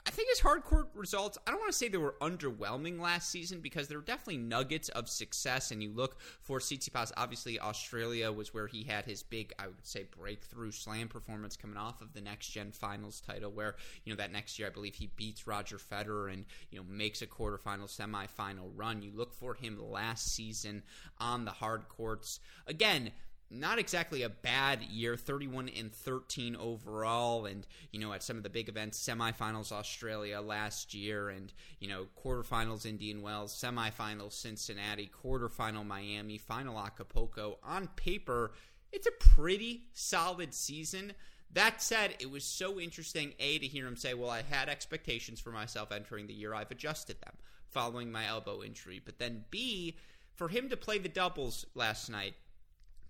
I 0.06 0.10
think 0.10 0.28
his 0.30 0.40
hardcore 0.40 0.86
results, 0.94 1.36
I 1.46 1.50
don't 1.50 1.60
want 1.60 1.72
to 1.72 1.76
say 1.76 1.88
they 1.88 1.98
were 1.98 2.16
underwhelming 2.20 3.00
last 3.00 3.30
season 3.30 3.60
because 3.60 3.86
there 3.86 3.98
were 3.98 4.04
definitely 4.04 4.38
nuggets 4.38 4.88
of 4.90 5.08
success. 5.08 5.70
And 5.70 5.82
you 5.82 5.90
look 5.92 6.20
for 6.40 6.58
Tsitsipas, 6.58 7.12
obviously, 7.16 7.60
Australia 7.60 8.32
was 8.32 8.54
where 8.54 8.66
he 8.66 8.82
had 8.82 9.04
his 9.04 9.22
big, 9.22 9.52
I 9.58 9.66
would 9.66 9.86
say, 9.86 10.06
breakthrough 10.16 10.70
slam 10.70 11.08
performance 11.08 11.56
coming 11.56 11.76
off 11.76 12.00
of 12.00 12.12
the 12.12 12.20
next 12.20 12.48
gen 12.48 12.72
finals 12.72 13.20
title, 13.20 13.50
where, 13.50 13.76
you 14.04 14.12
know, 14.12 14.16
that 14.16 14.32
next 14.32 14.58
year, 14.58 14.68
I 14.68 14.72
believe 14.72 14.94
he 14.94 15.10
beats 15.16 15.46
Roger 15.46 15.76
Federer 15.76 16.32
and, 16.32 16.46
you 16.70 16.78
know, 16.78 16.84
makes 16.88 17.22
a 17.22 17.26
quarterfinal, 17.26 17.88
semifinal 17.88 18.70
run. 18.74 19.02
You 19.02 19.12
look 19.14 19.34
for 19.34 19.54
him 19.54 19.78
last 19.78 20.34
season 20.34 20.82
on 21.18 21.44
the 21.44 21.50
hard 21.50 21.88
courts. 21.88 22.40
Again, 22.66 23.12
not 23.50 23.78
exactly 23.78 24.22
a 24.22 24.28
bad 24.28 24.82
year 24.82 25.16
31 25.16 25.68
and 25.70 25.92
13 25.92 26.54
overall 26.56 27.46
and 27.46 27.66
you 27.92 27.98
know 27.98 28.12
at 28.12 28.22
some 28.22 28.36
of 28.36 28.44
the 28.44 28.48
big 28.48 28.68
events 28.68 28.98
semifinals 29.04 29.72
australia 29.72 30.40
last 30.40 30.94
year 30.94 31.30
and 31.30 31.52
you 31.80 31.88
know 31.88 32.06
quarterfinals 32.22 32.86
indian 32.86 33.22
wells 33.22 33.52
semifinals 33.52 34.32
cincinnati 34.32 35.10
quarterfinal 35.22 35.84
miami 35.84 36.38
final 36.38 36.78
acapulco. 36.78 37.58
On 37.62 37.88
paper 37.96 38.52
it's 38.92 39.06
a 39.06 39.24
pretty 39.36 39.84
solid 39.92 40.52
season. 40.52 41.12
That 41.52 41.80
said 41.82 42.16
it 42.18 42.30
was 42.30 42.44
so 42.44 42.80
interesting 42.80 43.34
a 43.38 43.58
to 43.58 43.66
hear 43.66 43.86
him 43.86 43.96
say 43.96 44.14
well 44.14 44.30
i 44.30 44.42
had 44.42 44.68
expectations 44.68 45.40
for 45.40 45.50
myself 45.50 45.92
entering 45.92 46.26
the 46.26 46.34
year. 46.34 46.54
I've 46.54 46.70
adjusted 46.70 47.20
them 47.20 47.34
following 47.68 48.10
my 48.10 48.26
elbow 48.26 48.62
injury. 48.62 49.00
But 49.04 49.18
then 49.18 49.44
b 49.50 49.96
for 50.34 50.48
him 50.48 50.68
to 50.68 50.76
play 50.76 50.98
the 50.98 51.08
doubles 51.08 51.66
last 51.74 52.08
night 52.08 52.34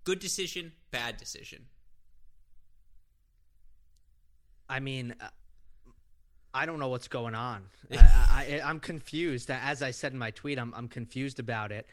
Good 0.03 0.19
decision, 0.19 0.71
bad 0.89 1.17
decision. 1.17 1.65
I 4.67 4.79
mean, 4.79 5.13
uh, 5.19 5.27
I 6.53 6.65
don't 6.65 6.79
know 6.79 6.87
what's 6.87 7.07
going 7.07 7.35
on. 7.35 7.63
I, 7.91 8.61
I, 8.63 8.69
am 8.69 8.79
confused. 8.79 9.51
As 9.51 9.81
I 9.81 9.91
said 9.91 10.13
in 10.13 10.17
my 10.17 10.31
tweet, 10.31 10.57
I'm, 10.57 10.73
I'm 10.75 10.87
confused 10.87 11.39
about 11.39 11.71
it. 11.71 11.87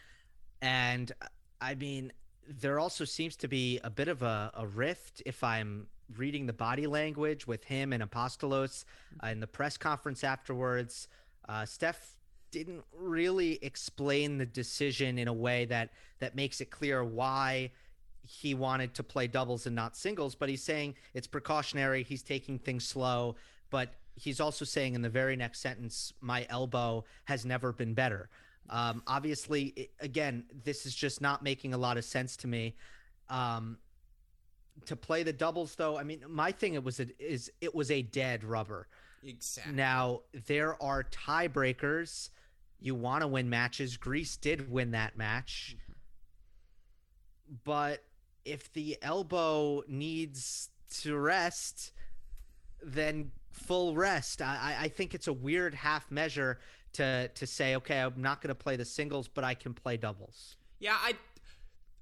And 0.62 1.12
uh, 1.20 1.26
I 1.60 1.74
mean, 1.74 2.12
there 2.48 2.78
also 2.78 3.04
seems 3.04 3.36
to 3.36 3.48
be 3.48 3.80
a 3.84 3.90
bit 3.90 4.08
of 4.08 4.22
a, 4.22 4.50
a 4.54 4.66
rift 4.66 5.22
if 5.26 5.44
I'm 5.44 5.86
reading 6.16 6.46
the 6.46 6.52
body 6.52 6.86
language 6.86 7.46
with 7.46 7.64
him 7.64 7.92
and 7.92 8.02
Apostolos 8.02 8.84
uh, 9.22 9.26
in 9.26 9.40
the 9.40 9.46
press 9.46 9.76
conference 9.76 10.24
afterwards. 10.24 11.08
Uh, 11.48 11.66
Steph 11.66 12.16
didn't 12.50 12.84
really 12.96 13.58
explain 13.62 14.38
the 14.38 14.46
decision 14.46 15.18
in 15.18 15.28
a 15.28 15.32
way 15.32 15.66
that 15.66 15.90
that 16.20 16.34
makes 16.34 16.60
it 16.60 16.70
clear 16.70 17.04
why 17.04 17.70
he 18.28 18.52
wanted 18.52 18.92
to 18.94 19.02
play 19.02 19.26
doubles 19.26 19.66
and 19.66 19.74
not 19.74 19.96
singles, 19.96 20.34
but 20.34 20.50
he's 20.50 20.62
saying 20.62 20.94
it's 21.14 21.26
precautionary. 21.26 22.02
He's 22.02 22.22
taking 22.22 22.58
things 22.58 22.84
slow. 22.86 23.36
but 23.70 23.94
he's 24.14 24.40
also 24.40 24.64
saying 24.64 24.94
in 24.94 25.02
the 25.02 25.08
very 25.08 25.36
next 25.36 25.60
sentence, 25.60 26.12
my 26.20 26.46
elbow 26.50 27.04
has 27.24 27.44
never 27.44 27.72
been 27.72 27.94
better. 27.94 28.28
Um, 28.68 29.02
obviously, 29.06 29.66
it, 29.76 29.90
again, 30.00 30.44
this 30.64 30.86
is 30.86 30.94
just 30.94 31.20
not 31.20 31.42
making 31.42 31.72
a 31.72 31.78
lot 31.78 31.96
of 31.96 32.04
sense 32.04 32.36
to 32.38 32.48
me. 32.48 32.74
Um, 33.28 33.78
to 34.86 34.96
play 34.96 35.22
the 35.22 35.32
doubles, 35.32 35.74
though, 35.74 35.96
I 35.96 36.02
mean, 36.02 36.24
my 36.28 36.50
thing 36.52 36.74
it 36.74 36.82
was 36.82 36.98
a, 37.00 37.06
is 37.18 37.50
it 37.60 37.74
was 37.74 37.90
a 37.90 38.02
dead 38.02 38.44
rubber. 38.44 38.88
Exactly. 39.24 39.74
Now 39.74 40.20
there 40.46 40.80
are 40.82 41.04
tiebreakers. 41.04 42.30
You 42.80 42.94
want 42.94 43.22
to 43.22 43.28
win 43.28 43.48
matches. 43.48 43.96
Greece 43.96 44.36
did 44.36 44.70
win 44.70 44.92
that 44.92 45.16
match, 45.16 45.76
mm-hmm. 45.76 47.54
but 47.64 48.02
if 48.48 48.72
the 48.72 48.98
elbow 49.02 49.82
needs 49.86 50.70
to 51.02 51.16
rest, 51.16 51.92
then 52.82 53.30
full 53.50 53.94
rest. 53.94 54.40
I, 54.42 54.76
I 54.80 54.88
think 54.88 55.14
it's 55.14 55.26
a 55.26 55.32
weird 55.32 55.74
half 55.74 56.10
measure 56.10 56.58
to 56.94 57.28
to 57.28 57.46
say, 57.46 57.76
okay, 57.76 58.00
I'm 58.00 58.20
not 58.20 58.40
going 58.40 58.48
to 58.48 58.54
play 58.54 58.76
the 58.76 58.84
singles, 58.84 59.28
but 59.28 59.44
I 59.44 59.54
can 59.54 59.74
play 59.74 59.96
doubles. 59.96 60.56
Yeah, 60.78 60.96
I 60.98 61.14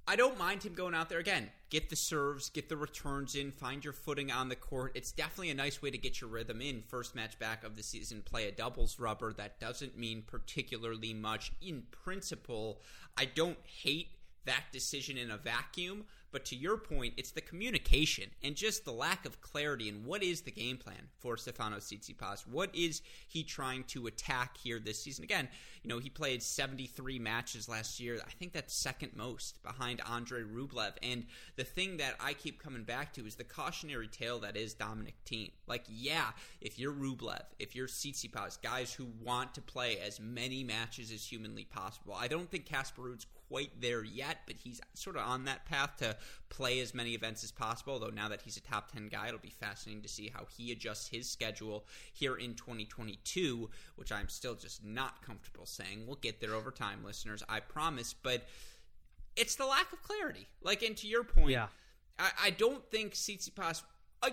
I 0.08 0.14
don't 0.14 0.38
mind 0.38 0.62
him 0.62 0.74
going 0.74 0.94
out 0.94 1.08
there 1.08 1.18
again. 1.18 1.50
Get 1.68 1.90
the 1.90 1.96
serves, 1.96 2.48
get 2.48 2.68
the 2.68 2.76
returns 2.76 3.34
in, 3.34 3.50
find 3.50 3.82
your 3.82 3.92
footing 3.92 4.30
on 4.30 4.48
the 4.48 4.54
court. 4.54 4.92
It's 4.94 5.10
definitely 5.10 5.50
a 5.50 5.54
nice 5.54 5.82
way 5.82 5.90
to 5.90 5.98
get 5.98 6.20
your 6.20 6.30
rhythm 6.30 6.60
in. 6.60 6.82
First 6.86 7.16
match 7.16 7.36
back 7.40 7.64
of 7.64 7.74
the 7.74 7.82
season, 7.82 8.22
play 8.22 8.46
a 8.46 8.52
doubles 8.52 9.00
rubber. 9.00 9.32
That 9.32 9.58
doesn't 9.58 9.98
mean 9.98 10.22
particularly 10.24 11.12
much 11.12 11.50
in 11.60 11.82
principle. 11.90 12.80
I 13.16 13.24
don't 13.24 13.58
hate 13.64 14.10
that 14.46 14.64
decision 14.72 15.18
in 15.18 15.30
a 15.30 15.36
vacuum, 15.36 16.04
but 16.32 16.44
to 16.46 16.56
your 16.56 16.76
point, 16.76 17.14
it's 17.16 17.30
the 17.30 17.40
communication 17.40 18.30
and 18.42 18.54
just 18.54 18.84
the 18.84 18.92
lack 18.92 19.24
of 19.24 19.40
clarity 19.40 19.88
and 19.88 20.04
what 20.04 20.22
is 20.22 20.42
the 20.42 20.50
game 20.50 20.76
plan 20.76 21.08
for 21.18 21.36
Stefano 21.36 21.76
Tsitsipas? 21.76 22.46
What 22.46 22.74
is 22.74 23.00
he 23.28 23.42
trying 23.42 23.84
to 23.84 24.06
attack 24.06 24.56
here 24.58 24.78
this 24.78 25.02
season? 25.02 25.24
Again, 25.24 25.48
you 25.82 25.88
know, 25.88 25.98
he 25.98 26.10
played 26.10 26.42
73 26.42 27.18
matches 27.18 27.68
last 27.68 28.00
year. 28.00 28.18
I 28.26 28.30
think 28.32 28.52
that's 28.52 28.82
second 28.82 29.12
most 29.16 29.62
behind 29.62 30.02
Andre 30.06 30.42
Rublev. 30.42 30.92
And 31.02 31.24
the 31.56 31.64
thing 31.64 31.98
that 31.98 32.16
I 32.20 32.34
keep 32.34 32.62
coming 32.62 32.84
back 32.84 33.14
to 33.14 33.26
is 33.26 33.36
the 33.36 33.44
cautionary 33.44 34.08
tale 34.08 34.40
that 34.40 34.56
is 34.56 34.74
Dominic 34.74 35.14
Thiem. 35.24 35.52
Like, 35.66 35.84
yeah, 35.88 36.32
if 36.60 36.78
you're 36.78 36.92
Rublev, 36.92 37.44
if 37.58 37.74
you're 37.74 37.88
Tsitsipas, 37.88 38.60
guys 38.60 38.92
who 38.92 39.06
want 39.22 39.54
to 39.54 39.62
play 39.62 39.98
as 40.00 40.20
many 40.20 40.64
matches 40.64 41.10
as 41.12 41.24
humanly 41.24 41.64
possible, 41.64 42.14
I 42.14 42.28
don't 42.28 42.50
think 42.50 42.66
Casper 42.66 43.02
Ruud's 43.02 43.26
quite 43.48 43.80
there 43.80 44.04
yet, 44.04 44.38
but 44.46 44.56
he's 44.56 44.80
sort 44.94 45.16
of 45.16 45.22
on 45.22 45.44
that 45.44 45.66
path 45.66 45.96
to 45.98 46.16
play 46.48 46.80
as 46.80 46.94
many 46.94 47.14
events 47.14 47.44
as 47.44 47.52
possible. 47.52 47.94
Although 47.94 48.10
now 48.10 48.28
that 48.28 48.42
he's 48.42 48.56
a 48.56 48.60
top 48.60 48.92
10 48.92 49.08
guy, 49.08 49.28
it'll 49.28 49.38
be 49.38 49.50
fascinating 49.50 50.02
to 50.02 50.08
see 50.08 50.30
how 50.32 50.46
he 50.56 50.72
adjusts 50.72 51.08
his 51.08 51.28
schedule 51.28 51.86
here 52.12 52.36
in 52.36 52.54
2022, 52.54 53.68
which 53.96 54.12
I'm 54.12 54.28
still 54.28 54.54
just 54.54 54.84
not 54.84 55.22
comfortable 55.22 55.66
saying. 55.66 56.04
We'll 56.06 56.16
get 56.16 56.40
there 56.40 56.54
over 56.54 56.70
time, 56.70 57.04
listeners, 57.04 57.42
I 57.48 57.60
promise. 57.60 58.14
But 58.14 58.46
it's 59.36 59.56
the 59.56 59.66
lack 59.66 59.92
of 59.92 60.02
clarity. 60.02 60.48
Like, 60.62 60.82
and 60.82 60.96
to 60.98 61.06
your 61.06 61.24
point, 61.24 61.50
yeah. 61.50 61.68
I, 62.18 62.30
I 62.44 62.50
don't 62.50 62.84
think 62.90 63.14
Tsitsipas. 63.14 63.82
Uh, 64.22 64.30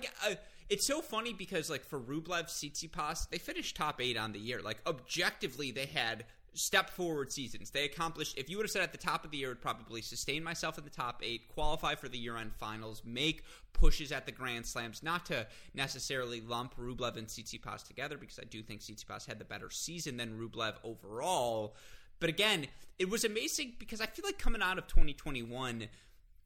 it's 0.69 0.87
so 0.87 1.01
funny 1.01 1.33
because 1.33 1.69
like 1.69 1.85
for 1.85 1.99
Rublev, 1.99 2.45
Tsitsipas, 2.45 3.29
they 3.29 3.37
finished 3.37 3.75
top 3.75 4.01
eight 4.01 4.17
on 4.17 4.31
the 4.31 4.39
year. 4.39 4.61
Like 4.61 4.77
objectively, 4.87 5.71
they 5.71 5.85
had 5.85 6.25
step 6.53 6.89
forward 6.89 7.31
seasons. 7.31 7.71
They 7.71 7.85
accomplished, 7.85 8.37
if 8.37 8.49
you 8.49 8.57
would 8.57 8.65
have 8.65 8.71
said 8.71 8.83
at 8.83 8.91
the 8.91 8.97
top 8.97 9.25
of 9.25 9.31
the 9.31 9.37
year, 9.37 9.49
would 9.49 9.61
probably 9.61 10.01
sustain 10.01 10.43
myself 10.43 10.77
in 10.77 10.83
the 10.83 10.89
top 10.89 11.21
eight, 11.23 11.47
qualify 11.47 11.95
for 11.95 12.07
the 12.07 12.17
year 12.17 12.37
end 12.37 12.53
finals, 12.55 13.01
make 13.05 13.43
pushes 13.73 14.11
at 14.11 14.25
the 14.25 14.31
Grand 14.31 14.65
Slams, 14.65 15.03
not 15.03 15.25
to 15.27 15.47
necessarily 15.73 16.41
lump 16.41 16.75
Rublev 16.77 17.17
and 17.17 17.27
Tsitsipas 17.27 17.85
together, 17.85 18.17
because 18.17 18.39
I 18.39 18.45
do 18.45 18.61
think 18.61 18.81
Tsitsipas 18.81 19.27
had 19.27 19.39
the 19.39 19.45
better 19.45 19.69
season 19.69 20.17
than 20.17 20.39
Rublev 20.39 20.75
overall. 20.83 21.75
But 22.19 22.29
again, 22.29 22.67
it 22.99 23.09
was 23.09 23.23
amazing 23.23 23.73
because 23.79 23.99
I 23.99 24.05
feel 24.05 24.25
like 24.25 24.37
coming 24.37 24.61
out 24.61 24.77
of 24.77 24.87
2021, 24.87 25.87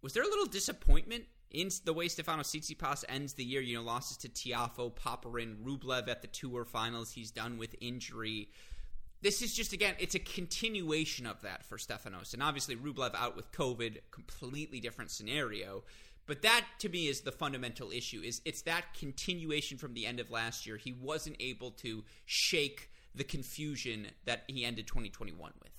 was 0.02 0.14
there 0.14 0.24
a 0.24 0.28
little 0.28 0.46
disappointment 0.46 1.26
in 1.52 1.70
the 1.86 1.94
way 1.94 2.08
Stefano 2.08 2.44
Tsitsipas 2.44 3.04
ends 3.10 3.34
the 3.34 3.44
year? 3.44 3.62
You 3.62 3.76
know, 3.76 3.84
losses 3.84 4.18
to 4.18 4.30
Tiafoe, 4.30 4.96
Popyrin, 4.96 5.58
Rublev 5.64 6.08
at 6.08 6.22
the 6.22 6.28
tour 6.28 6.66
finals. 6.66 7.12
He's 7.12 7.32
done 7.32 7.58
with 7.58 7.76
injury 7.82 8.50
this 9.22 9.42
is 9.42 9.54
just 9.54 9.74
again, 9.74 9.96
it's 10.00 10.16
a 10.16 10.20
continuation 10.20 11.26
of 11.26 11.42
that 11.42 11.66
for 11.66 11.78
Stefanos, 11.78 12.34
and 12.34 12.44
obviously 12.44 12.76
Rublev 12.76 13.16
out 13.16 13.36
with 13.36 13.52
COVID, 13.52 13.98
completely 14.12 14.80
different 14.80 15.12
scenario. 15.12 15.84
But 16.28 16.42
that 16.42 16.66
to 16.80 16.90
me 16.90 17.08
is 17.08 17.22
the 17.22 17.32
fundamental 17.32 17.92
issue. 17.92 18.22
Is 18.22 18.42
it's 18.46 18.62
that 18.64 18.94
continuation 18.94 19.78
from 19.78 19.94
the 19.94 20.06
end 20.06 20.20
of 20.20 20.30
last 20.30 20.68
year. 20.68 20.78
He 20.78 20.92
wasn't 20.94 21.38
able 21.40 21.72
to 21.72 22.04
shake 22.26 22.92
the 23.16 23.24
confusion 23.24 24.08
that 24.26 24.44
he 24.48 24.64
ended 24.64 24.88
2021 24.88 25.52
with. 25.62 25.72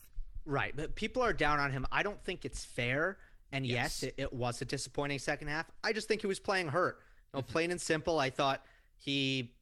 Right, 0.44 0.74
but 0.74 0.94
people 0.94 1.22
are 1.22 1.34
down 1.34 1.60
on 1.60 1.70
him. 1.72 1.86
I 1.92 2.02
don't 2.02 2.22
think 2.24 2.44
it's 2.44 2.64
fair. 2.64 3.18
And 3.52 3.66
yes, 3.66 4.02
yes 4.02 4.02
it, 4.02 4.14
it, 4.16 4.32
was 4.32 4.60
a 4.60 4.64
disappointing 4.64 5.18
second 5.18 5.48
half. 5.48 5.70
I 5.84 5.92
just 5.92 6.08
think 6.08 6.22
he 6.22 6.26
was 6.26 6.40
playing 6.40 6.68
hurt. 6.68 6.98
No, 7.32 7.40
mm-hmm. 7.40 7.52
plain 7.52 7.70
and 7.70 7.80
simple. 7.80 8.18
I 8.18 8.30
thought 8.30 8.62
he 8.96 9.54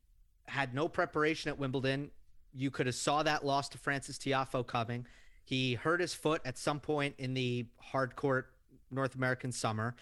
had 0.47 0.75
no 0.75 0.89
preparation 0.89 1.51
at 1.51 1.59
Wimbledon 1.59 2.11
you 2.57 2.71
could 2.71 2.87
have 2.87 2.95
saw 2.95 3.23
that 3.23 3.45
loss 3.45 3.69
to 3.71 3.79
Francis 3.79 4.19
Tiafoe 4.19 4.67
coming. 4.67 5.07
He 5.45 5.75
hurt 5.75 6.01
his 6.01 6.15
foot 6.15 6.41
at 6.45 6.59
some 6.59 6.81
point 6.81 7.15
in 7.19 7.35
the 7.35 7.67
hard 7.79 8.17
court 8.17 8.51
North 8.91 9.15
American 9.15 9.53
summer. 9.53 9.95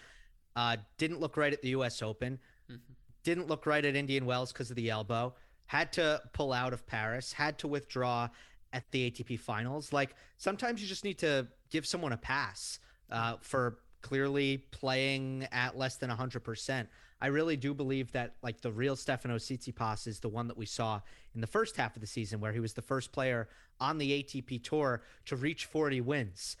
Uh, 0.55 0.77
didn't 0.97 1.19
look 1.19 1.37
right 1.37 1.51
at 1.51 1.61
the 1.61 1.69
U.S. 1.69 2.01
Open. 2.01 2.39
Mm-hmm. 2.71 2.81
Didn't 3.23 3.47
look 3.47 3.65
right 3.65 3.83
at 3.83 3.95
Indian 3.95 4.25
Wells 4.25 4.53
because 4.53 4.69
of 4.69 4.75
the 4.75 4.89
elbow. 4.89 5.33
Had 5.65 5.91
to 5.93 6.21
pull 6.33 6.53
out 6.53 6.73
of 6.73 6.87
Paris. 6.87 7.33
Had 7.33 7.59
to 7.59 7.67
withdraw 7.67 8.29
at 8.71 8.89
the 8.91 9.11
ATP 9.11 9.39
Finals. 9.39 9.91
Like 9.91 10.15
sometimes 10.37 10.81
you 10.81 10.87
just 10.87 11.03
need 11.03 11.17
to 11.19 11.47
give 11.71 11.85
someone 11.85 12.13
a 12.13 12.17
pass 12.17 12.79
uh, 13.11 13.35
for 13.41 13.79
clearly 14.05 14.59
playing 14.69 15.47
at 15.51 15.75
less 15.75 15.95
than 15.95 16.11
100%. 16.11 16.85
I 17.19 17.27
really 17.27 17.57
do 17.57 17.73
believe 17.73 18.11
that 18.11 18.35
like 18.43 18.61
the 18.61 18.71
real 18.71 18.95
Stefano 18.95 19.37
Tsitsipas 19.37 20.05
is 20.05 20.19
the 20.19 20.29
one 20.29 20.47
that 20.47 20.55
we 20.55 20.67
saw 20.67 21.01
in 21.33 21.41
the 21.41 21.47
first 21.47 21.75
half 21.75 21.95
of 21.95 22.01
the 22.01 22.07
season, 22.07 22.39
where 22.39 22.51
he 22.51 22.59
was 22.59 22.73
the 22.73 22.83
first 22.83 23.11
player 23.11 23.49
on 23.79 23.97
the 23.97 24.23
ATP 24.23 24.63
Tour 24.63 25.01
to 25.25 25.35
reach 25.35 25.65
40 25.65 26.01
wins. 26.01 26.55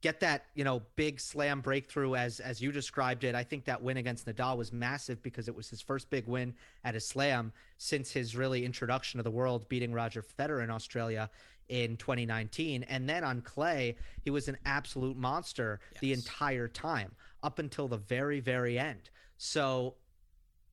Get 0.00 0.20
that, 0.20 0.44
you 0.54 0.62
know, 0.62 0.82
big 0.94 1.18
slam 1.18 1.60
breakthrough 1.60 2.14
as 2.14 2.38
as 2.38 2.62
you 2.62 2.70
described 2.70 3.24
it. 3.24 3.34
I 3.34 3.42
think 3.42 3.64
that 3.64 3.82
win 3.82 3.96
against 3.96 4.26
Nadal 4.26 4.56
was 4.56 4.72
massive 4.72 5.20
because 5.24 5.48
it 5.48 5.56
was 5.56 5.70
his 5.70 5.80
first 5.80 6.08
big 6.08 6.28
win 6.28 6.54
at 6.84 6.94
a 6.94 7.00
slam 7.00 7.52
since 7.78 8.12
his 8.12 8.36
really 8.36 8.64
introduction 8.64 9.18
to 9.18 9.24
the 9.24 9.30
world, 9.30 9.68
beating 9.68 9.92
Roger 9.92 10.24
Federer 10.38 10.62
in 10.62 10.70
Australia 10.70 11.28
in 11.68 11.96
2019. 11.96 12.84
And 12.84 13.08
then 13.08 13.24
on 13.24 13.40
clay, 13.40 13.96
he 14.22 14.30
was 14.30 14.48
an 14.48 14.56
absolute 14.64 15.16
monster 15.16 15.80
yes. 15.92 16.00
the 16.00 16.12
entire 16.12 16.68
time 16.68 17.12
up 17.42 17.58
until 17.58 17.88
the 17.88 17.96
very, 17.96 18.40
very 18.40 18.78
end. 18.78 19.10
So, 19.38 19.94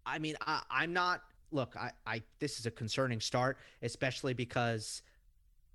I 0.06 0.20
mean, 0.20 0.36
I, 0.46 0.62
I'm 0.70 0.94
not. 0.94 1.22
Look, 1.52 1.76
I, 1.76 1.92
I 2.06 2.22
this 2.40 2.60
is 2.60 2.68
a 2.68 2.72
concerning 2.72 3.20
start, 3.20 3.58
especially 3.82 4.34
because 4.34 5.02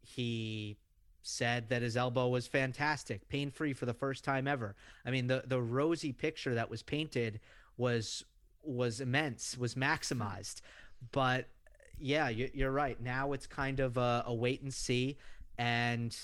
he 0.02 0.76
said 1.22 1.68
that 1.70 1.82
his 1.82 1.96
elbow 1.96 2.28
was 2.28 2.46
fantastic, 2.46 3.28
pain 3.28 3.50
free 3.50 3.72
for 3.72 3.86
the 3.86 3.94
first 3.94 4.24
time 4.24 4.46
ever. 4.46 4.76
I 5.04 5.10
mean, 5.10 5.26
the 5.26 5.42
the 5.46 5.60
rosy 5.60 6.12
picture 6.12 6.54
that 6.54 6.70
was 6.70 6.82
painted 6.82 7.40
was 7.76 8.24
was 8.62 9.00
immense, 9.00 9.58
was 9.58 9.74
maximized. 9.74 10.60
But 11.12 11.48
yeah, 11.98 12.28
you, 12.28 12.66
are 12.66 12.70
right. 12.70 13.00
Now 13.00 13.32
it's 13.32 13.46
kind 13.46 13.80
of 13.80 13.96
a, 13.96 14.24
a, 14.26 14.34
wait 14.34 14.62
and 14.62 14.72
see, 14.72 15.16
and 15.58 16.16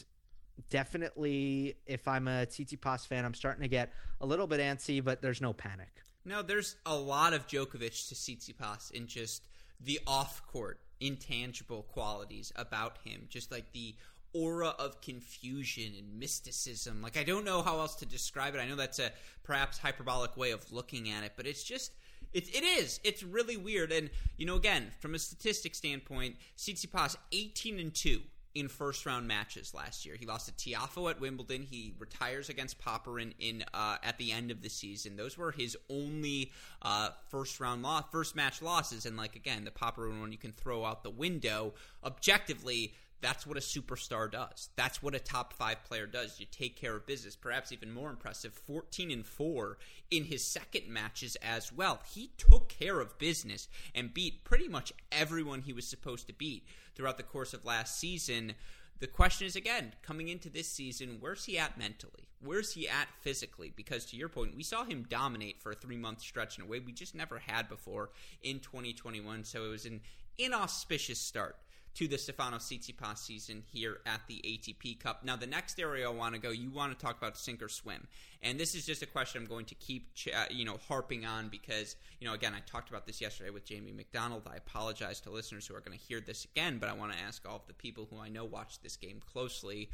definitely, 0.71 1.77
if 1.87 2.07
I'm 2.09 2.29
a 2.29 2.47
Tsitsipas 2.47 3.07
fan, 3.07 3.25
I'm 3.25 3.35
starting 3.35 3.63
to 3.63 3.69
get 3.69 3.93
a 4.21 4.27
little 4.27 4.47
bit 4.47 4.61
antsy, 4.61 5.03
but 5.03 5.23
there's 5.23 5.41
no 5.41 5.53
panic. 5.53 5.89
No, 6.25 6.43
there's 6.43 6.77
a 6.85 6.95
lot 6.95 7.33
of 7.33 7.47
Djokovic 7.47 8.09
to 8.09 8.15
Tsitsipas 8.15 8.91
in 8.93 9.07
just 9.07 9.49
the 9.81 10.01
off-court 10.07 10.81
intangible 11.01 11.83
qualities 11.85 12.53
about 12.57 12.99
him, 13.05 13.27
just 13.29 13.51
like 13.51 13.73
the 13.73 13.95
aura 14.35 14.69
of 14.79 15.01
confusion 15.01 15.93
and 15.99 16.19
mysticism. 16.19 17.03
Like 17.03 17.17
I 17.17 17.25
don't 17.25 17.45
know 17.45 17.63
how 17.63 17.79
else 17.79 17.97
to 17.97 18.07
describe 18.07 18.55
it. 18.55 18.59
I 18.59 18.69
know 18.69 18.77
that's 18.77 18.99
a 18.99 19.11
perhaps 19.43 19.79
hyperbolic 19.79 20.37
way 20.37 20.51
of 20.51 20.71
looking 20.73 21.11
at 21.11 21.25
it, 21.25 21.33
but 21.37 21.47
it's 21.47 21.65
just 21.65 21.93
it, 22.33 22.49
it 22.55 22.65
is. 22.65 23.01
It's 23.05 23.23
really 23.23 23.57
weird. 23.57 23.93
And 23.93 24.11
you 24.37 24.47
know, 24.47 24.57
again, 24.57 24.91
from 25.01 25.15
a 25.15 25.19
statistic 25.19 25.75
standpoint, 25.75 26.37
Tsitsipas 26.57 27.17
eighteen 27.33 27.79
and 27.79 27.95
two 27.95 28.23
in 28.53 28.67
first 28.67 29.07
round 29.07 29.29
matches 29.29 29.73
last 29.75 30.05
year. 30.05 30.17
He 30.19 30.27
lost 30.27 30.47
to 30.47 30.53
Tiafoe 30.53 31.11
at 31.11 31.21
Wimbledon. 31.21 31.63
He 31.63 31.95
retires 32.01 32.49
against 32.49 32.81
Popyrin 32.81 33.33
in 33.39 33.65
uh, 33.73 33.99
at 34.03 34.19
the 34.19 34.33
end 34.33 34.51
of 34.51 34.61
the 34.61 34.69
season. 34.69 35.17
Those 35.17 35.39
were 35.39 35.53
his 35.53 35.77
only 35.89 36.51
uh, 36.83 37.11
first 37.29 37.61
round 37.61 37.83
loss, 37.83 38.05
first 38.11 38.35
match 38.35 38.61
losses. 38.61 39.07
And 39.07 39.17
like 39.17 39.37
again, 39.37 39.65
the 39.65 39.71
Popyrin 39.71 40.21
one 40.21 40.33
you 40.33 40.39
can 40.39 40.53
throw 40.53 40.85
out 40.85 41.05
the 41.05 41.11
window. 41.11 41.75
Objectively, 42.03 42.95
That's 43.21 43.47
what 43.47 43.57
a 43.57 43.61
superstar 43.61 44.31
does. 44.31 44.71
That's 44.77 45.03
what 45.03 45.15
a 45.15 45.19
top 45.19 45.53
five 45.53 45.85
player 45.85 46.07
does. 46.07 46.41
You 46.41 46.47
take 46.51 46.77
care 46.77 46.97
of 46.97 47.07
business. 47.07 47.37
Perhaps 47.37 47.71
even 47.73 47.93
more 47.93 48.09
impressive, 48.09 48.55
14 48.55 49.11
and 49.11 49.27
4 49.27 49.79
in 50.11 50.25
his 50.25 50.45
second 50.45 50.89
matches 50.89 51.37
as 51.37 51.73
well. 51.73 52.01
He 52.13 52.31
took 52.39 52.69
care 52.69 53.01
of 53.01 53.19
business 53.19 53.69
and 53.95 54.15
beat 54.15 54.45
pretty 54.45 54.69
much 54.69 54.93
everyone 55.13 55.63
he 55.63 55.73
was 55.73 55.87
supposed 55.87 56.27
to 56.29 56.33
beat 56.33 56.67
throughout 56.95 57.19
the 57.19 57.23
course 57.23 57.53
of 57.53 57.65
last 57.65 57.99
season. 57.99 58.55
The 59.01 59.07
question 59.07 59.47
is 59.47 59.57
again, 59.57 59.95
coming 60.03 60.29
into 60.29 60.49
this 60.49 60.69
season, 60.69 61.19
where's 61.21 61.45
he 61.45 61.59
at 61.59 61.79
mentally? 61.79 62.29
Where's 62.43 62.73
he 62.73 62.89
at 62.89 63.09
physically? 63.21 63.73
Because 63.75 64.07
to 64.07 64.17
your 64.17 64.31
point, 64.31 64.57
we 64.57 64.63
saw 64.63 64.85
him 64.85 65.07
dominate 65.09 65.61
for 65.61 65.73
a 65.73 65.75
three 65.75 65.97
month 65.99 66.21
stretch 66.21 66.59
in 66.59 66.65
a 66.65 66.67
way 66.67 66.81
we 66.81 66.93
just 66.93 67.15
never 67.15 67.39
had 67.39 67.69
before 67.69 68.11
in 68.43 68.61
2021. 68.61 69.45
So 69.45 69.67
it 69.67 69.69
was 69.69 69.85
an 69.85 70.01
inauspicious 70.39 71.19
start 71.19 71.57
to 71.95 72.07
the 72.07 72.17
Stefano 72.19 72.59
Tsitsipas 72.59 73.19
season 73.19 73.63
here 73.73 73.99
at 74.07 74.21
the 74.29 74.41
ATP 74.45 75.01
Cup. 75.01 75.25
Now, 75.25 75.37
the 75.37 75.47
next 75.47 75.79
area 75.81 76.09
I 76.09 76.13
want 76.13 76.35
to 76.35 76.41
go, 76.41 76.51
you 76.51 76.71
want 76.71 76.97
to 76.97 77.05
talk 77.05 77.19
about 77.19 77.37
sink 77.37 77.63
or 77.63 77.69
swim, 77.69 78.07
and 78.43 78.59
this 78.59 78.75
is 78.75 78.87
just 78.87 79.03
a 79.03 79.07
question 79.07 79.43
I'm 79.43 79.49
going 79.49 79.67
to 79.67 79.75
keep, 79.75 80.15
ch- 80.15 80.29
uh, 80.29 80.45
you 80.51 80.65
know, 80.65 80.79
harping 80.89 81.27
on 81.27 81.49
because, 81.49 81.97
you 82.21 82.27
know, 82.29 82.35
again, 82.35 82.55
I 82.55 82.61
talked 82.61 82.91
about 82.91 83.07
this 83.07 83.21
yesterday 83.21 83.51
with 83.51 83.65
Jamie 83.65 83.93
McDonald. 83.93 84.43
I 84.51 84.57
apologize 84.57 85.21
to 85.23 85.31
listeners 85.31 85.67
who 85.67 85.75
are 85.75 85.81
going 85.81 85.99
to 85.99 86.05
hear 86.05 86.21
this 86.21 86.45
again, 86.45 86.79
but 86.79 86.89
I 86.89 86.93
want 86.93 87.13
to 87.13 87.19
ask 87.19 87.47
all 87.49 87.57
of 87.57 87.67
the 87.67 87.75
people 87.75 88.07
who 88.11 88.21
I 88.21 88.29
know 88.29 88.45
watch 88.45 88.81
this 88.83 88.97
game 88.97 89.21
closely, 89.33 89.91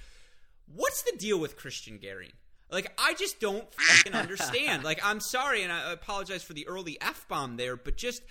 what's 0.73 1.03
the 1.03 1.17
deal 1.17 1.39
with 1.39 1.59
Cristian 1.59 2.01
Garin? 2.01 2.33
Like 2.71 2.93
I 2.99 3.15
just 3.15 3.41
don't 3.41 3.65
fucking 3.73 4.15
understand. 4.21 4.85
like 4.85 5.01
I'm 5.05 5.21
sorry, 5.21 5.63
and 5.63 5.73
I 5.73 5.93
apologize 5.93 6.43
for 6.43 6.53
the 6.53 6.67
early 6.67 6.99
f 7.01 7.27
bomb 7.29 7.57
there, 7.57 7.77
but 7.77 7.97
just 7.97 8.23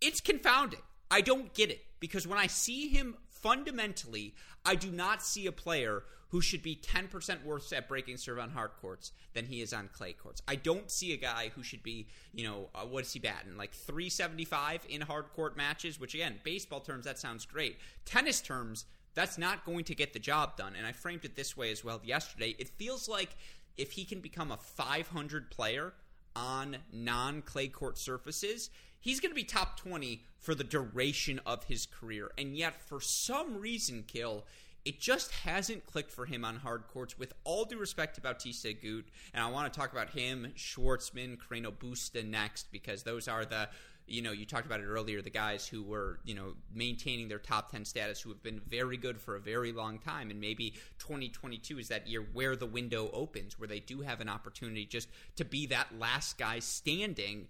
it's 0.00 0.20
confounding. 0.20 0.80
I 1.10 1.20
don't 1.20 1.54
get 1.54 1.70
it 1.70 1.80
because 2.00 2.26
when 2.26 2.38
I 2.38 2.46
see 2.46 2.88
him 2.88 3.16
fundamentally, 3.28 4.34
I 4.64 4.74
do 4.74 4.90
not 4.90 5.22
see 5.22 5.46
a 5.46 5.52
player 5.52 6.02
who 6.30 6.40
should 6.40 6.62
be 6.62 6.74
10% 6.76 7.44
worse 7.44 7.72
at 7.72 7.88
breaking 7.88 8.16
serve 8.16 8.38
on 8.38 8.50
hard 8.50 8.72
courts 8.80 9.12
than 9.32 9.46
he 9.46 9.60
is 9.60 9.72
on 9.72 9.88
clay 9.92 10.12
courts. 10.12 10.42
I 10.48 10.56
don't 10.56 10.90
see 10.90 11.12
a 11.12 11.16
guy 11.16 11.52
who 11.54 11.62
should 11.62 11.82
be, 11.82 12.08
you 12.34 12.44
know, 12.44 12.68
uh, 12.74 12.80
what 12.80 13.04
is 13.04 13.12
he 13.12 13.20
batting? 13.20 13.56
Like 13.56 13.72
375 13.72 14.86
in 14.88 15.02
hard 15.02 15.32
court 15.32 15.56
matches, 15.56 16.00
which 16.00 16.14
again, 16.14 16.40
baseball 16.42 16.80
terms, 16.80 17.04
that 17.04 17.18
sounds 17.18 17.46
great. 17.46 17.78
Tennis 18.04 18.40
terms, 18.40 18.86
that's 19.14 19.38
not 19.38 19.64
going 19.64 19.84
to 19.84 19.94
get 19.94 20.12
the 20.12 20.18
job 20.18 20.56
done. 20.56 20.74
And 20.76 20.86
I 20.86 20.92
framed 20.92 21.24
it 21.24 21.36
this 21.36 21.56
way 21.56 21.70
as 21.70 21.84
well 21.84 22.00
yesterday. 22.04 22.56
It 22.58 22.68
feels 22.70 23.08
like 23.08 23.36
if 23.76 23.92
he 23.92 24.04
can 24.04 24.20
become 24.20 24.50
a 24.50 24.56
500 24.56 25.50
player 25.50 25.94
on 26.34 26.76
non 26.92 27.40
clay 27.42 27.68
court 27.68 27.98
surfaces, 27.98 28.70
he's 29.06 29.20
going 29.20 29.30
to 29.30 29.36
be 29.36 29.44
top 29.44 29.78
20 29.78 30.20
for 30.40 30.52
the 30.52 30.64
duration 30.64 31.40
of 31.46 31.62
his 31.64 31.86
career. 31.86 32.32
And 32.36 32.56
yet, 32.56 32.82
for 32.82 33.00
some 33.00 33.60
reason, 33.60 34.02
Gill, 34.04 34.44
it 34.84 35.00
just 35.00 35.30
hasn't 35.30 35.86
clicked 35.86 36.10
for 36.10 36.26
him 36.26 36.44
on 36.44 36.56
hard 36.56 36.88
courts. 36.88 37.16
With 37.16 37.32
all 37.44 37.64
due 37.64 37.78
respect 37.78 38.16
to 38.16 38.20
Bautista 38.20 38.68
Agut, 38.68 39.04
and 39.32 39.44
I 39.44 39.48
want 39.48 39.72
to 39.72 39.78
talk 39.78 39.92
about 39.92 40.10
him, 40.10 40.52
Schwartzman, 40.56 41.38
Carreno 41.38 41.70
Busta 41.70 42.28
next, 42.28 42.72
because 42.72 43.04
those 43.04 43.28
are 43.28 43.44
the 43.44 43.68
you 44.08 44.22
know, 44.22 44.30
you 44.30 44.46
talked 44.46 44.66
about 44.66 44.80
it 44.80 44.84
earlier, 44.84 45.20
the 45.20 45.30
guys 45.30 45.66
who 45.66 45.82
were, 45.82 46.20
you 46.24 46.34
know, 46.34 46.54
maintaining 46.72 47.26
their 47.28 47.40
top 47.40 47.72
10 47.72 47.84
status, 47.84 48.20
who 48.20 48.28
have 48.28 48.42
been 48.42 48.60
very 48.68 48.96
good 48.96 49.20
for 49.20 49.34
a 49.34 49.40
very 49.40 49.72
long 49.72 49.98
time. 49.98 50.30
And 50.30 50.40
maybe 50.40 50.74
2022 50.98 51.80
is 51.80 51.88
that 51.88 52.06
year 52.06 52.24
where 52.32 52.54
the 52.54 52.66
window 52.66 53.10
opens, 53.12 53.58
where 53.58 53.66
they 53.66 53.80
do 53.80 54.02
have 54.02 54.20
an 54.20 54.28
opportunity 54.28 54.86
just 54.86 55.08
to 55.36 55.44
be 55.44 55.66
that 55.66 55.98
last 55.98 56.38
guy 56.38 56.60
standing. 56.60 57.48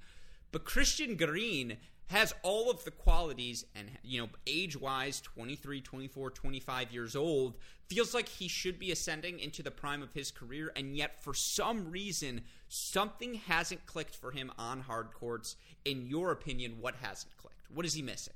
But 0.52 0.64
Cristian 0.64 1.16
Garin 1.16 1.76
has 2.08 2.34
all 2.42 2.70
of 2.70 2.84
the 2.84 2.90
qualities 2.90 3.64
and 3.74 3.90
you 4.02 4.20
know 4.20 4.28
age 4.46 4.80
wise 4.80 5.20
23 5.20 5.80
24 5.80 6.30
25 6.30 6.92
years 6.92 7.16
old 7.16 7.54
feels 7.88 8.14
like 8.14 8.28
he 8.28 8.48
should 8.48 8.78
be 8.78 8.92
ascending 8.92 9.40
into 9.40 9.62
the 9.62 9.70
prime 9.70 10.02
of 10.02 10.12
his 10.12 10.30
career 10.30 10.72
and 10.76 10.96
yet 10.96 11.22
for 11.22 11.34
some 11.34 11.90
reason 11.90 12.40
something 12.68 13.34
hasn't 13.34 13.84
clicked 13.86 14.14
for 14.14 14.30
him 14.30 14.52
on 14.58 14.80
hard 14.80 15.12
courts 15.12 15.56
in 15.84 16.06
your 16.06 16.30
opinion 16.30 16.76
what 16.80 16.94
hasn't 17.02 17.36
clicked 17.36 17.70
what 17.74 17.84
is 17.84 17.94
he 17.94 18.02
missing 18.02 18.34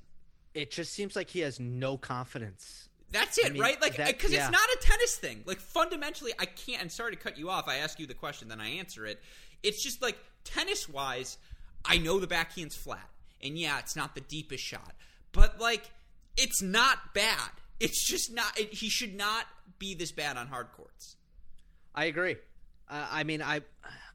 it 0.53 0.69
just 0.69 0.91
seems 0.91 1.15
like 1.15 1.29
he 1.29 1.39
has 1.39 1.59
no 1.59 1.97
confidence 1.97 2.89
that's 3.11 3.37
it, 3.37 3.47
I 3.47 3.49
mean, 3.49 3.61
right? 3.61 3.81
Like, 3.81 3.97
because 3.97 4.31
yeah. 4.31 4.47
it's 4.47 4.51
not 4.51 4.69
a 4.69 4.77
tennis 4.79 5.17
thing. 5.17 5.43
Like, 5.45 5.59
fundamentally, 5.59 6.31
I 6.39 6.45
can't. 6.45 6.81
And 6.81 6.89
sorry 6.89 7.11
to 7.11 7.17
cut 7.17 7.37
you 7.37 7.49
off. 7.49 7.67
I 7.67 7.75
ask 7.75 7.99
you 7.99 8.07
the 8.07 8.13
question, 8.13 8.47
then 8.47 8.61
I 8.61 8.69
answer 8.69 9.05
it. 9.05 9.21
It's 9.63 9.83
just 9.83 10.01
like 10.01 10.17
tennis 10.43 10.87
wise, 10.87 11.37
I 11.85 11.97
know 11.97 12.19
the 12.19 12.27
backhand's 12.27 12.75
flat. 12.75 13.09
And 13.43 13.57
yeah, 13.57 13.79
it's 13.79 13.95
not 13.95 14.13
the 14.15 14.21
deepest 14.21 14.63
shot, 14.63 14.93
but 15.31 15.59
like 15.59 15.89
it's 16.37 16.61
not 16.61 17.13
bad. 17.13 17.49
It's 17.79 18.05
just 18.07 18.31
not. 18.31 18.57
It, 18.59 18.73
he 18.73 18.89
should 18.89 19.15
not 19.15 19.45
be 19.79 19.95
this 19.95 20.11
bad 20.11 20.37
on 20.37 20.47
hard 20.47 20.71
courts. 20.73 21.15
I 21.95 22.05
agree. 22.05 22.35
Uh, 22.87 23.07
I 23.09 23.23
mean, 23.23 23.41
I 23.41 23.61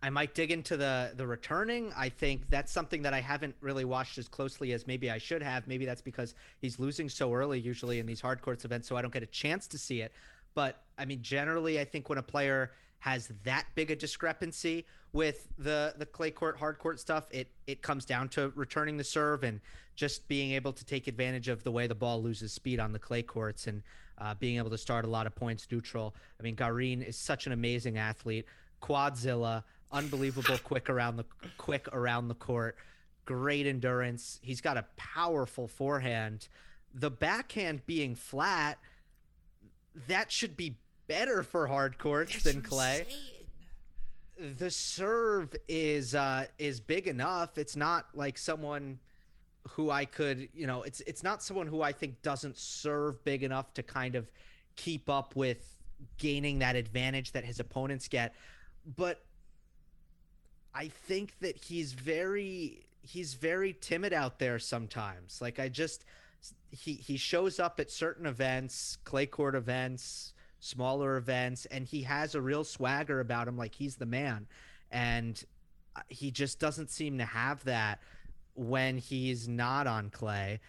I 0.02 0.11
might 0.11 0.35
dig 0.35 0.52
into 0.52 0.76
the 0.76 1.12
the 1.16 1.26
returning. 1.26 1.92
I 1.96 2.09
think 2.09 2.48
that's 2.48 2.72
something 2.72 3.02
that 3.02 3.14
I 3.14 3.20
haven't 3.20 3.57
really 3.61 3.85
watched 3.85 4.18
as 4.18 4.29
closely 4.29 4.72
as 4.72 4.87
maybe 4.87 5.11
I 5.11 5.18
should 5.18 5.42
have. 5.42 5.66
Maybe 5.66 5.85
that's 5.85 6.02
because 6.02 6.35
he's 6.61 6.79
losing 6.79 7.09
so 7.09 7.35
early 7.35 7.59
usually 7.59 7.98
in 7.98 8.07
these 8.07 8.20
hard 8.20 8.42
courts 8.42 8.64
events, 8.64 8.88
so 8.88 8.96
I 8.96 9.02
don't 9.02 9.12
get 9.12 9.22
a 9.24 9.26
chance 9.26 9.66
to 9.68 9.79
see 9.79 10.02
it. 10.02 10.12
But 10.55 10.81
I 10.96 11.05
mean, 11.05 11.22
generally, 11.22 11.81
I 11.81 11.85
think 11.85 12.09
when 12.09 12.18
a 12.18 12.22
player 12.22 12.70
has 13.07 13.29
that 13.45 13.66
big 13.77 13.92
a 13.92 13.95
discrepancy 13.95 14.85
with 15.12 15.47
the 15.59 15.95
the 15.97 16.05
clay 16.05 16.33
court 16.33 16.59
hard 16.59 16.77
court 16.77 16.99
stuff 16.99 17.29
it 17.31 17.49
it 17.69 17.81
comes 17.81 18.05
down 18.05 18.29
to 18.29 18.53
returning 18.57 18.97
the 18.97 19.05
serve 19.05 19.45
and 19.45 19.61
just 19.95 20.27
being 20.27 20.51
able 20.51 20.73
to 20.73 20.85
take 20.85 21.07
advantage 21.07 21.47
of 21.47 21.62
the 21.62 21.71
way 21.71 21.87
the 21.87 21.95
ball 21.95 22.21
loses 22.21 22.53
speed 22.53 22.81
on 22.81 22.92
the 22.92 22.99
clay 22.99 23.23
courts 23.23 23.69
and 23.69 23.85
uh, 24.19 24.35
being 24.35 24.57
able 24.57 24.71
to 24.71 24.77
start 24.77 25.05
a 25.05 25.09
lot 25.09 25.25
of 25.25 25.37
points 25.37 25.69
neutral. 25.71 26.16
I 26.40 26.42
mean 26.42 26.57
garin 26.57 27.01
is 27.01 27.16
such 27.16 27.47
an 27.47 27.53
amazing 27.53 27.97
athlete. 27.97 28.45
Quadzilla 28.83 29.62
unbelievable 29.92 30.59
quick 30.64 30.90
around 30.90 31.16
the 31.16 31.25
quick 31.59 31.87
around 31.92 32.27
the 32.27 32.35
court. 32.35 32.77
Great 33.25 33.69
endurance. 33.69 34.40
He's 34.42 34.61
got 34.61 34.77
a 34.77 34.85
powerful 34.97 35.69
forehand. 35.69 36.49
The 36.92 37.11
backhand 37.11 37.87
being 37.87 38.16
flat 38.16 38.79
that 40.09 40.31
should 40.31 40.57
be 40.57 40.77
better 41.07 41.42
for 41.42 41.66
hard 41.66 41.99
courts 41.99 42.33
That's 42.33 42.45
than 42.45 42.62
clay. 42.62 43.07
The 44.59 44.71
serve 44.71 45.55
is 45.69 46.14
uh, 46.14 46.47
is 46.59 46.81
big 46.81 47.07
enough. 47.07 47.57
It's 47.57 47.77
not 47.77 48.07
like 48.14 48.37
someone 48.37 48.99
who 49.71 49.90
I 49.90 50.05
could, 50.05 50.49
you 50.55 50.66
know, 50.66 50.83
it's 50.83 51.01
it's 51.01 51.23
not 51.23 51.42
someone 51.42 51.66
who 51.66 51.83
I 51.83 51.92
think 51.92 52.23
doesn't 52.23 52.57
serve 52.59 53.25
big 53.25 53.42
enough 53.42 53.73
to 53.75 53.83
kind 53.83 54.14
of 54.14 54.31
keep 54.77 55.09
up 55.09 55.35
with 55.35 55.77
gaining 56.19 56.59
that 56.59 56.77
advantage 56.77 57.33
that 57.33 57.45
his 57.45 57.61
opponents 57.61 58.09
get. 58.09 58.35
But 58.97 59.25
I 60.75 60.88
think 60.88 61.38
that 61.40 61.57
he's 61.57 61.95
very 61.95 62.87
he's 63.01 63.35
very 63.35 63.73
timid 63.73 64.12
out 64.12 64.38
there 64.38 64.59
sometimes. 64.59 65.40
Like 65.40 65.59
I 65.59 65.69
just 65.69 66.05
he 66.71 66.92
he 66.95 67.16
shows 67.16 67.59
up 67.59 67.81
at 67.81 67.90
certain 67.90 68.27
events, 68.27 68.99
clay 69.05 69.27
court 69.27 69.55
events, 69.55 70.35
smaller 70.66 71.16
events, 71.16 71.66
and 71.66 71.87
he 71.87 72.02
has 72.02 72.35
a 72.35 72.40
real 72.40 72.64
swagger 72.64 73.20
about 73.20 73.48
him, 73.48 73.57
like 73.57 73.74
he's 73.74 73.96
the 73.96 74.07
man. 74.07 74.46
And 74.90 75.42
uh, 75.94 76.00
he 76.09 76.31
just 76.31 76.59
doesn't 76.59 76.90
seem 76.90 77.18
to 77.18 77.24
have 77.24 77.64
that 77.64 78.00
when 78.55 78.98
he's 78.98 79.48
not 79.48 79.87
on 79.87 80.11
clay. 80.11 80.61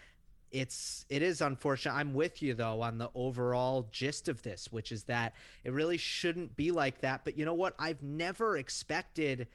It's 0.51 1.05
it 1.09 1.21
is 1.21 1.41
unfortunate. 1.41 1.93
I'm 1.93 2.13
with 2.13 2.41
you 2.41 2.53
though 2.53 2.81
on 2.81 2.97
the 2.97 3.09
overall 3.13 3.87
gist 3.91 4.29
of 4.29 4.41
this, 4.43 4.71
which 4.71 4.91
is 4.91 5.03
that 5.03 5.33
it 5.63 5.73
really 5.73 5.97
shouldn't 5.97 6.55
be 6.55 6.71
like 6.71 7.01
that. 7.01 7.21
But 7.25 7.37
you 7.37 7.43
know 7.43 7.53
what? 7.53 7.75
I've 7.77 8.01
never 8.01 8.57
expected 8.57 9.47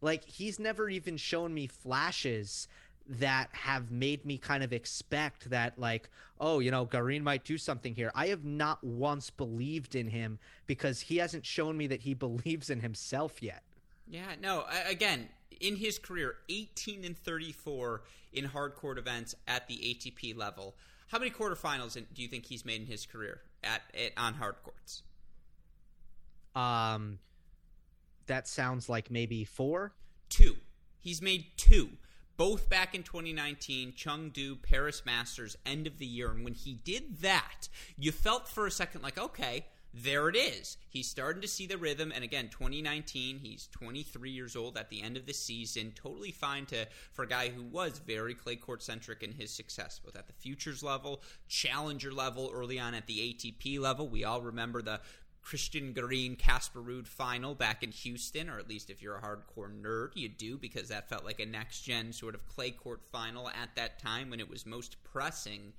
like 0.00 0.24
he's 0.24 0.58
never 0.58 0.88
even 0.88 1.16
shown 1.18 1.52
me 1.52 1.66
flashes 1.66 2.68
that 3.10 3.48
have 3.52 3.90
made 3.90 4.24
me 4.24 4.38
kind 4.38 4.62
of 4.62 4.72
expect 4.72 5.50
that 5.50 5.76
like 5.78 6.08
oh 6.38 6.60
you 6.60 6.70
know 6.70 6.84
Garin 6.84 7.24
might 7.24 7.44
do 7.44 7.58
something 7.58 7.94
here. 7.94 8.12
I 8.14 8.28
have 8.28 8.44
not 8.44 8.82
once 8.84 9.30
believed 9.30 9.96
in 9.96 10.08
him 10.08 10.38
because 10.66 11.00
he 11.00 11.16
hasn't 11.16 11.44
shown 11.44 11.76
me 11.76 11.88
that 11.88 12.02
he 12.02 12.14
believes 12.14 12.70
in 12.70 12.80
himself 12.80 13.42
yet. 13.42 13.62
Yeah, 14.06 14.34
no, 14.40 14.64
again, 14.88 15.28
in 15.60 15.76
his 15.76 15.98
career 15.98 16.36
18 16.48 17.04
and 17.04 17.16
34 17.16 18.02
in 18.32 18.44
hard 18.44 18.74
court 18.74 18.98
events 18.98 19.34
at 19.46 19.66
the 19.68 19.76
ATP 19.76 20.36
level. 20.36 20.74
How 21.08 21.18
many 21.18 21.30
quarterfinals 21.30 21.94
do 21.94 22.22
you 22.22 22.28
think 22.28 22.46
he's 22.46 22.64
made 22.64 22.80
in 22.80 22.86
his 22.86 23.06
career 23.06 23.40
at, 23.64 23.82
at 23.94 24.12
on 24.16 24.34
hard 24.34 24.56
courts? 24.62 25.02
Um 26.54 27.18
that 28.26 28.46
sounds 28.46 28.88
like 28.88 29.10
maybe 29.10 29.42
4. 29.42 29.92
2. 30.28 30.56
He's 31.00 31.20
made 31.20 31.46
2 31.56 31.90
both 32.40 32.70
back 32.70 32.94
in 32.94 33.02
2019, 33.02 33.92
Chengdu, 33.92 34.62
Paris 34.62 35.02
Masters, 35.04 35.58
end 35.66 35.86
of 35.86 35.98
the 35.98 36.06
year. 36.06 36.30
And 36.30 36.42
when 36.42 36.54
he 36.54 36.72
did 36.72 37.18
that, 37.18 37.68
you 37.98 38.12
felt 38.12 38.48
for 38.48 38.66
a 38.66 38.70
second 38.70 39.02
like, 39.02 39.18
okay, 39.18 39.66
there 39.92 40.26
it 40.30 40.36
is. 40.36 40.78
He's 40.88 41.06
starting 41.06 41.42
to 41.42 41.48
see 41.48 41.66
the 41.66 41.76
rhythm. 41.76 42.12
And 42.14 42.24
again, 42.24 42.48
2019, 42.48 43.40
he's 43.40 43.68
23 43.72 44.30
years 44.30 44.56
old 44.56 44.78
at 44.78 44.88
the 44.88 45.02
end 45.02 45.18
of 45.18 45.26
the 45.26 45.34
season. 45.34 45.92
Totally 45.94 46.30
fine 46.30 46.64
to 46.66 46.86
for 47.12 47.24
a 47.24 47.28
guy 47.28 47.50
who 47.50 47.62
was 47.62 47.98
very 47.98 48.34
clay 48.34 48.56
court 48.56 48.82
centric 48.82 49.22
in 49.22 49.32
his 49.32 49.50
success, 49.50 50.00
both 50.02 50.16
at 50.16 50.26
the 50.26 50.32
futures 50.32 50.82
level, 50.82 51.20
challenger 51.48 52.10
level, 52.12 52.50
early 52.54 52.78
on 52.78 52.94
at 52.94 53.06
the 53.06 53.34
ATP 53.34 53.78
level. 53.80 54.08
We 54.08 54.24
all 54.24 54.40
remember 54.40 54.80
the 54.80 55.00
Cristian 55.44 55.94
Garin 55.94 56.36
Casper 56.36 56.80
Ruud 56.80 57.06
final 57.06 57.54
back 57.54 57.82
in 57.82 57.90
Houston, 57.90 58.48
or 58.48 58.58
at 58.58 58.68
least 58.68 58.90
if 58.90 59.02
you're 59.02 59.16
a 59.16 59.22
hardcore 59.22 59.70
nerd, 59.70 60.10
you 60.14 60.28
do 60.28 60.56
because 60.56 60.88
that 60.88 61.08
felt 61.08 61.24
like 61.24 61.40
a 61.40 61.46
next 61.46 61.82
gen 61.82 62.12
sort 62.12 62.34
of 62.34 62.46
clay 62.46 62.70
court 62.70 63.00
final 63.10 63.48
at 63.48 63.74
that 63.76 63.98
time 63.98 64.30
when 64.30 64.40
it 64.40 64.48
was 64.48 64.66
most 64.66 65.02
pressing. 65.04 65.72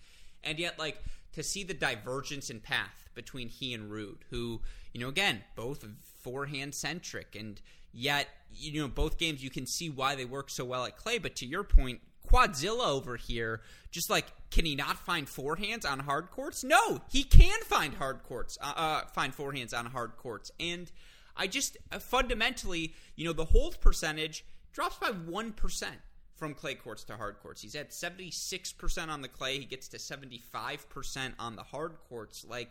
And 0.43 0.59
yet, 0.59 0.79
like 0.79 1.01
to 1.33 1.43
see 1.43 1.63
the 1.63 1.73
divergence 1.73 2.49
in 2.49 2.59
path 2.59 3.09
between 3.13 3.47
he 3.47 3.73
and 3.73 3.91
Ruud, 3.91 4.17
who, 4.29 4.61
you 4.93 4.99
know, 4.99 5.09
again, 5.09 5.43
both 5.55 5.85
forehand 6.19 6.73
centric, 6.75 7.35
and 7.35 7.61
yet, 7.93 8.27
you 8.53 8.81
know, 8.81 8.87
both 8.87 9.17
games 9.17 9.43
you 9.43 9.49
can 9.49 9.67
see 9.67 9.89
why 9.89 10.15
they 10.15 10.25
work 10.25 10.49
so 10.49 10.65
well 10.65 10.85
at 10.85 10.97
clay. 10.97 11.17
But 11.17 11.35
to 11.37 11.45
your 11.45 11.63
point, 11.63 12.01
Quadzilla 12.31 12.87
over 12.87 13.17
here, 13.17 13.61
just 13.91 14.09
like, 14.09 14.25
can 14.49 14.65
he 14.65 14.75
not 14.75 14.97
find 14.97 15.27
forehands 15.27 15.89
on 15.89 15.99
hard 15.99 16.31
courts? 16.31 16.63
No, 16.63 17.01
he 17.09 17.23
can 17.23 17.61
find 17.61 17.95
hard 17.95 18.23
courts, 18.23 18.57
uh, 18.61 18.73
uh, 18.75 19.01
find 19.07 19.35
forehands 19.35 19.77
on 19.77 19.87
hard 19.87 20.15
courts, 20.17 20.51
and 20.59 20.91
I 21.35 21.47
just 21.47 21.77
uh, 21.91 21.99
fundamentally, 21.99 22.93
you 23.15 23.25
know, 23.25 23.33
the 23.33 23.45
hold 23.45 23.81
percentage 23.81 24.45
drops 24.73 24.97
by 24.97 25.09
one 25.09 25.51
percent 25.51 25.97
from 26.41 26.55
clay 26.55 26.73
courts 26.73 27.03
to 27.03 27.17
hard 27.17 27.37
courts. 27.39 27.61
He's 27.61 27.75
at 27.75 27.91
76% 27.91 29.09
on 29.09 29.21
the 29.21 29.27
clay. 29.27 29.59
He 29.59 29.65
gets 29.65 29.87
to 29.89 29.97
75% 29.97 31.33
on 31.37 31.55
the 31.55 31.61
hard 31.61 31.93
courts. 32.09 32.43
Like, 32.49 32.69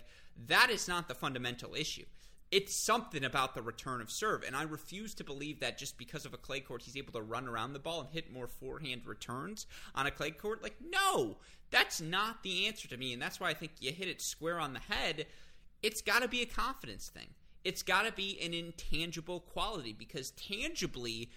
that 0.48 0.70
is 0.70 0.88
not 0.88 1.06
the 1.06 1.14
fundamental 1.14 1.76
issue. 1.76 2.04
It's 2.50 2.74
something 2.74 3.24
about 3.24 3.54
the 3.54 3.62
return 3.62 4.00
of 4.00 4.10
serve. 4.10 4.42
And 4.44 4.56
I 4.56 4.62
refuse 4.62 5.14
to 5.14 5.24
believe 5.24 5.60
that 5.60 5.78
just 5.78 5.96
because 5.96 6.26
of 6.26 6.34
a 6.34 6.38
clay 6.38 6.60
court, 6.60 6.82
he's 6.82 6.96
able 6.96 7.12
to 7.12 7.22
run 7.22 7.46
around 7.46 7.72
the 7.72 7.78
ball 7.78 8.00
and 8.00 8.10
hit 8.10 8.32
more 8.32 8.48
forehand 8.48 9.02
returns 9.06 9.66
on 9.94 10.06
a 10.06 10.10
clay 10.10 10.32
court. 10.32 10.62
Like, 10.62 10.76
no, 10.90 11.36
that's 11.70 12.00
not 12.00 12.42
the 12.42 12.66
answer 12.66 12.88
to 12.88 12.96
me. 12.96 13.12
And 13.12 13.22
that's 13.22 13.38
why 13.38 13.50
I 13.50 13.54
think 13.54 13.72
you 13.78 13.92
hit 13.92 14.08
it 14.08 14.20
square 14.20 14.58
on 14.58 14.72
the 14.72 14.80
head. 14.80 15.26
It's 15.82 16.02
got 16.02 16.22
to 16.22 16.28
be 16.28 16.42
a 16.42 16.46
confidence 16.46 17.08
thing. 17.08 17.28
It's 17.62 17.82
got 17.82 18.06
to 18.06 18.12
be 18.12 18.40
an 18.42 18.52
intangible 18.52 19.40
quality 19.40 19.92
because 19.92 20.32
tangibly, 20.32 21.30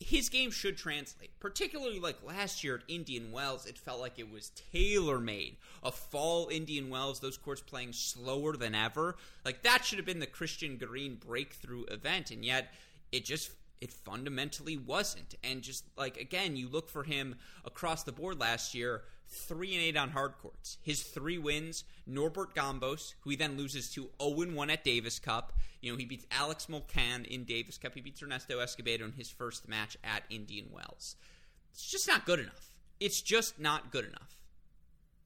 his 0.00 0.28
game 0.28 0.50
should 0.50 0.76
translate. 0.76 1.30
Particularly 1.40 2.00
like 2.00 2.16
last 2.22 2.64
year 2.64 2.76
at 2.76 2.82
Indian 2.88 3.32
Wells, 3.32 3.66
it 3.66 3.78
felt 3.78 4.00
like 4.00 4.18
it 4.18 4.30
was 4.30 4.52
tailor 4.72 5.20
made. 5.20 5.56
A 5.82 5.92
fall 5.92 6.48
Indian 6.48 6.90
Wells, 6.90 7.20
those 7.20 7.38
courts 7.38 7.60
playing 7.60 7.92
slower 7.92 8.56
than 8.56 8.74
ever. 8.74 9.16
Like 9.44 9.62
that 9.62 9.84
should 9.84 9.98
have 9.98 10.06
been 10.06 10.20
the 10.20 10.26
Cristian 10.26 10.78
Garin 10.78 11.16
breakthrough 11.16 11.84
event, 11.84 12.30
and 12.30 12.44
yet 12.44 12.72
it 13.12 13.24
just 13.24 13.52
it 13.80 13.92
fundamentally 13.92 14.76
wasn't. 14.76 15.34
And 15.44 15.62
just 15.62 15.84
like 15.96 16.16
again, 16.16 16.56
you 16.56 16.68
look 16.68 16.88
for 16.88 17.04
him 17.04 17.36
across 17.64 18.02
the 18.02 18.12
board 18.12 18.40
last 18.40 18.74
year 18.74 19.02
three 19.34 19.74
and 19.74 19.82
eight 19.82 19.96
on 19.96 20.10
hard 20.10 20.38
courts. 20.40 20.78
His 20.82 21.02
three 21.02 21.38
wins: 21.38 21.84
Norbert 22.06 22.54
Gombos, 22.54 23.14
who 23.20 23.30
he 23.30 23.36
then 23.36 23.56
loses 23.56 23.90
to 23.90 24.10
0 24.22 24.54
1 24.54 24.70
at 24.70 24.84
Davis 24.84 25.18
Cup. 25.18 25.52
You 25.80 25.92
know, 25.92 25.98
he 25.98 26.04
beats 26.04 26.26
Alex 26.30 26.66
Molcan 26.66 27.26
in 27.26 27.44
Davis 27.44 27.78
Cup. 27.78 27.94
He 27.94 28.00
beats 28.00 28.22
Ernesto 28.22 28.58
Escobedo 28.58 29.04
in 29.04 29.12
his 29.12 29.30
first 29.30 29.68
match 29.68 29.96
at 30.02 30.22
Indian 30.30 30.68
Wells. 30.70 31.16
It's 31.72 31.90
just 31.90 32.08
not 32.08 32.24
good 32.24 32.38
enough. 32.38 32.74
It's 33.00 33.20
just 33.20 33.58
not 33.58 33.90
good 33.90 34.06
enough. 34.06 34.38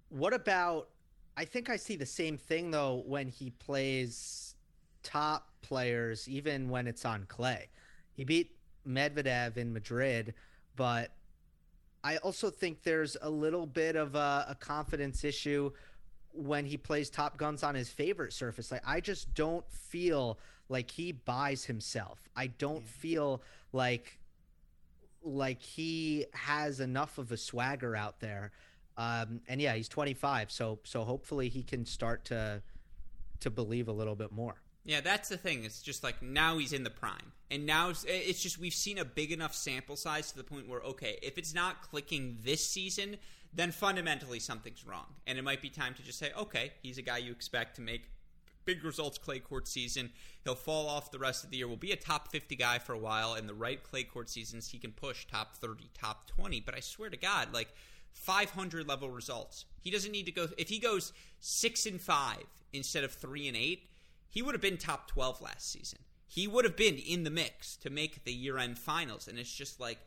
What 0.09 0.33
about? 0.33 0.89
I 1.37 1.45
think 1.45 1.71
I 1.71 1.77
see 1.77 1.97
the 1.97 2.07
same 2.07 2.37
thing 2.37 2.71
though 2.73 3.03
when 3.07 3.29
he 3.29 3.51
plays 3.51 4.55
top 5.03 5.49
players, 5.63 6.29
even 6.29 6.69
when 6.69 6.87
it's 6.87 7.05
on 7.05 7.27
clay. 7.29 7.69
He 8.15 8.25
beat 8.25 8.57
Medvedev 8.87 9.57
in 9.57 9.73
Madrid, 9.73 10.35
but 10.75 11.13
I 12.05 12.19
also 12.19 12.51
think 12.51 12.83
there's 12.83 13.17
a 13.21 13.31
little 13.31 13.67
bit 13.67 13.97
of 13.97 14.15
a, 14.15 14.47
a, 14.51 14.55
confidence 14.55 15.25
issue 15.25 15.73
when 16.33 16.65
he 16.65 16.77
plays 16.77 17.11
top 17.11 17.37
guns 17.37 17.63
on 17.63 17.75
his 17.75 17.89
favorite 17.89 18.33
surface. 18.33 18.71
Like 18.71 18.83
I 18.87 19.01
just 19.01 19.35
don't 19.35 19.69
feel 19.71 20.39
like 20.69 20.91
he 20.91 21.13
buys 21.13 21.65
himself. 21.65 22.29
I 22.37 22.49
don't 22.49 22.83
yeah. 22.83 23.01
feel 23.01 23.43
like 23.73 24.19
like 25.23 25.61
he 25.61 26.27
has 26.33 26.81
enough 26.81 27.19
of 27.19 27.33
a 27.33 27.37
swagger 27.37 27.97
out 27.97 28.21
there. 28.21 28.53
Um, 28.97 29.41
and 29.49 29.61
yeah, 29.61 29.75
he's 29.75 29.89
25, 29.89 30.51
so 30.51 30.79
so 30.85 31.05
hopefully 31.05 31.49
he 31.49 31.63
can 31.63 31.85
start 31.85 32.25
to 32.27 32.63
to 33.41 33.51
believe 33.51 33.89
a 33.89 33.93
little 33.93 34.17
bit 34.17 34.33
more. 34.33 34.57
Yeah, 34.85 35.01
that's 35.01 35.29
the 35.29 35.37
thing. 35.37 35.65
It's 35.65 35.83
just 35.83 36.03
like 36.03 36.23
now 36.23 36.59
he's 36.59 36.73
in 36.73 36.85
the 36.85 36.91
prime. 36.91 37.33
And 37.51 37.67
now 37.67 37.91
it's 38.07 38.43
just 38.43 38.59
we've 38.59 38.75
seen 38.75 38.99
a 38.99 39.05
big 39.05 39.33
enough 39.33 39.55
sample 39.55 39.97
size 39.97 40.31
to 40.33 40.37
the 40.37 40.45
point 40.45 40.69
where, 40.69 40.81
okay, 40.81 41.19
if 41.23 41.39
it's 41.39 41.55
not 41.55 41.83
clicking 41.83 42.39
this 42.43 42.67
season, 42.67 43.17
then 43.53 43.73
fundamentally 43.73 44.39
something's 44.39 44.87
wrong. 44.87 45.07
And 45.27 45.39
it 45.39 45.43
might 45.43 45.63
be 45.63 45.71
time 45.71 45.95
to 45.95 46.03
just 46.03 46.19
say, 46.19 46.31
okay, 46.39 46.73
he's 46.83 46.99
a 46.99 47.03
guy 47.03 47.19
you 47.19 47.33
expect 47.33 47.77
to 47.77 47.83
make 47.83 48.03
big 48.65 48.85
results 48.85 49.17
clay 49.17 49.39
court 49.39 49.67
season. 49.67 50.11
He'll 50.45 50.55
fall 50.55 50.89
off 50.89 51.11
the 51.11 51.19
rest 51.19 51.43
of 51.43 51.51
the 51.51 51.57
year. 51.57 51.67
Will 51.67 51.77
be 51.77 51.93
a 51.93 51.97
top 51.97 52.31
50 52.31 52.55
guy 52.57 52.79
for 52.79 52.93
a 52.93 52.99
while. 52.99 53.35
In 53.35 53.47
the 53.47 53.55
right 53.55 53.83
clay 53.83 54.05
court 54.05 54.29
seasons, 54.29 54.69
he 54.69 54.79
can 54.79 54.93
push 54.93 55.27
top 55.27 55.57
30, 55.57 55.89
top 55.95 56.29
20. 56.29 56.61
But 56.61 56.75
I 56.75 56.81
swear 56.81 57.09
to 57.09 57.17
God, 57.17 57.55
like 57.55 57.69
500 58.13 58.87
level 58.87 59.11
results. 59.11 59.65
He 59.81 59.91
doesn't 59.91 60.13
need 60.13 60.27
to 60.27 60.33
go. 60.33 60.49
If 60.59 60.69
he 60.69 60.79
goes 60.79 61.15
six 61.41 61.87
and 61.87 61.99
five 61.99 62.45
instead 62.75 63.05
of 63.05 63.13
three 63.13 63.49
and 63.49 63.57
eight 63.57 63.89
he 64.29 64.43
would 64.43 64.55
have 64.55 64.63
been 64.63 64.77
top 64.77 65.09
12 65.09 65.41
last 65.41 65.71
season. 65.71 66.01
He 66.27 66.47
would 66.47 66.65
have 66.65 66.77
been 66.77 66.97
in 66.97 67.25
the 67.25 67.31
mix 67.31 67.77
to 67.79 67.91
make 67.91 68.25
the 68.25 68.33
year 68.33 68.59
end 68.59 68.79
finals. 68.79 69.29
And 69.29 69.39
it's 69.39 69.53
just 69.53 69.81
like, 69.81 69.99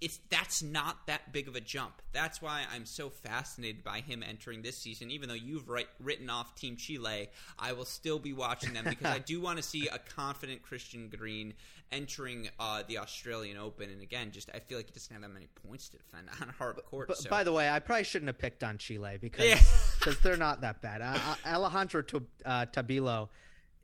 it's 0.00 0.20
that's 0.30 0.62
not 0.62 1.06
that 1.06 1.32
big 1.32 1.48
of 1.48 1.56
a 1.56 1.60
jump. 1.60 2.02
That's 2.12 2.40
why 2.40 2.64
I'm 2.72 2.86
so 2.86 3.10
fascinated 3.10 3.82
by 3.82 4.00
him 4.00 4.22
entering 4.22 4.62
this 4.62 4.78
season. 4.78 5.10
Even 5.10 5.28
though 5.28 5.34
you've 5.34 5.68
write, 5.68 5.88
written 6.00 6.30
off 6.30 6.54
Team 6.54 6.76
Chile, 6.76 7.28
I 7.58 7.72
will 7.72 7.84
still 7.84 8.18
be 8.18 8.32
watching 8.32 8.74
them 8.74 8.84
because 8.88 9.12
I 9.12 9.18
do 9.18 9.40
want 9.42 9.56
to 9.56 9.62
see 9.62 9.88
a 9.88 9.98
confident 9.98 10.62
Cristian 10.62 11.10
Garin 11.10 11.54
entering 11.90 12.48
uh, 12.60 12.82
the 12.86 12.98
Australian 12.98 13.56
Open. 13.56 13.90
And 13.90 14.00
again, 14.00 14.30
just 14.30 14.50
I 14.54 14.60
feel 14.60 14.78
like 14.78 14.86
he 14.86 14.92
doesn't 14.92 15.12
have 15.12 15.22
that 15.22 15.32
many 15.32 15.48
points 15.66 15.88
to 15.90 15.98
defend 15.98 16.28
on 16.40 16.48
hard 16.50 16.76
court. 16.84 17.08
But, 17.08 17.18
so. 17.18 17.30
By 17.30 17.42
the 17.42 17.52
way, 17.52 17.68
I 17.68 17.80
probably 17.80 18.04
shouldn't 18.04 18.28
have 18.28 18.38
picked 18.38 18.62
on 18.62 18.78
Chile 18.78 19.18
because 19.20 19.46
yeah. 19.46 19.60
cause 20.00 20.18
they're 20.20 20.36
not 20.36 20.60
that 20.60 20.80
bad. 20.80 21.02
Uh, 21.02 21.18
uh 21.44 21.56
Alejandro 21.56 22.04
uh, 22.44 22.66
Tabilo 22.66 23.28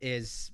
is 0.01 0.51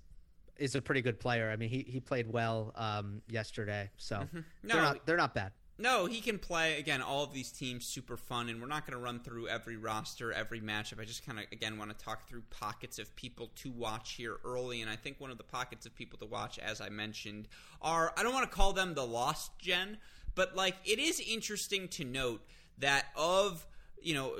is 0.57 0.75
a 0.75 0.81
pretty 0.81 1.01
good 1.01 1.19
player. 1.19 1.49
I 1.49 1.55
mean, 1.55 1.69
he, 1.69 1.83
he 1.87 1.99
played 1.99 2.31
well 2.31 2.71
um, 2.75 3.21
yesterday, 3.27 3.89
so 3.97 4.17
mm-hmm. 4.17 4.39
no, 4.63 4.73
they're 4.73 4.83
not 4.83 5.05
they're 5.05 5.17
not 5.17 5.33
bad. 5.33 5.51
No, 5.77 6.05
he 6.05 6.21
can 6.21 6.37
play 6.37 6.77
again. 6.77 7.01
All 7.01 7.23
of 7.23 7.33
these 7.33 7.51
teams 7.51 7.85
super 7.85 8.15
fun, 8.15 8.49
and 8.49 8.61
we're 8.61 8.67
not 8.67 8.85
going 8.85 8.97
to 8.97 9.03
run 9.03 9.19
through 9.19 9.47
every 9.47 9.77
roster, 9.77 10.31
every 10.31 10.61
matchup. 10.61 11.01
I 11.01 11.05
just 11.05 11.25
kind 11.25 11.39
of 11.39 11.45
again 11.51 11.77
want 11.79 11.97
to 11.97 12.05
talk 12.05 12.27
through 12.29 12.43
pockets 12.51 12.99
of 12.99 13.15
people 13.15 13.49
to 13.55 13.71
watch 13.71 14.13
here 14.13 14.37
early, 14.45 14.81
and 14.81 14.89
I 14.91 14.95
think 14.95 15.19
one 15.19 15.31
of 15.31 15.39
the 15.39 15.43
pockets 15.43 15.87
of 15.87 15.95
people 15.95 16.19
to 16.19 16.25
watch, 16.25 16.59
as 16.59 16.81
I 16.81 16.89
mentioned, 16.89 17.47
are 17.81 18.13
I 18.15 18.21
don't 18.21 18.33
want 18.33 18.49
to 18.49 18.55
call 18.55 18.73
them 18.73 18.93
the 18.93 19.05
lost 19.05 19.57
gen, 19.57 19.97
but 20.35 20.55
like 20.55 20.75
it 20.85 20.99
is 20.99 21.19
interesting 21.19 21.87
to 21.89 22.03
note 22.03 22.45
that 22.77 23.05
of 23.15 23.65
you 24.01 24.13
know 24.13 24.33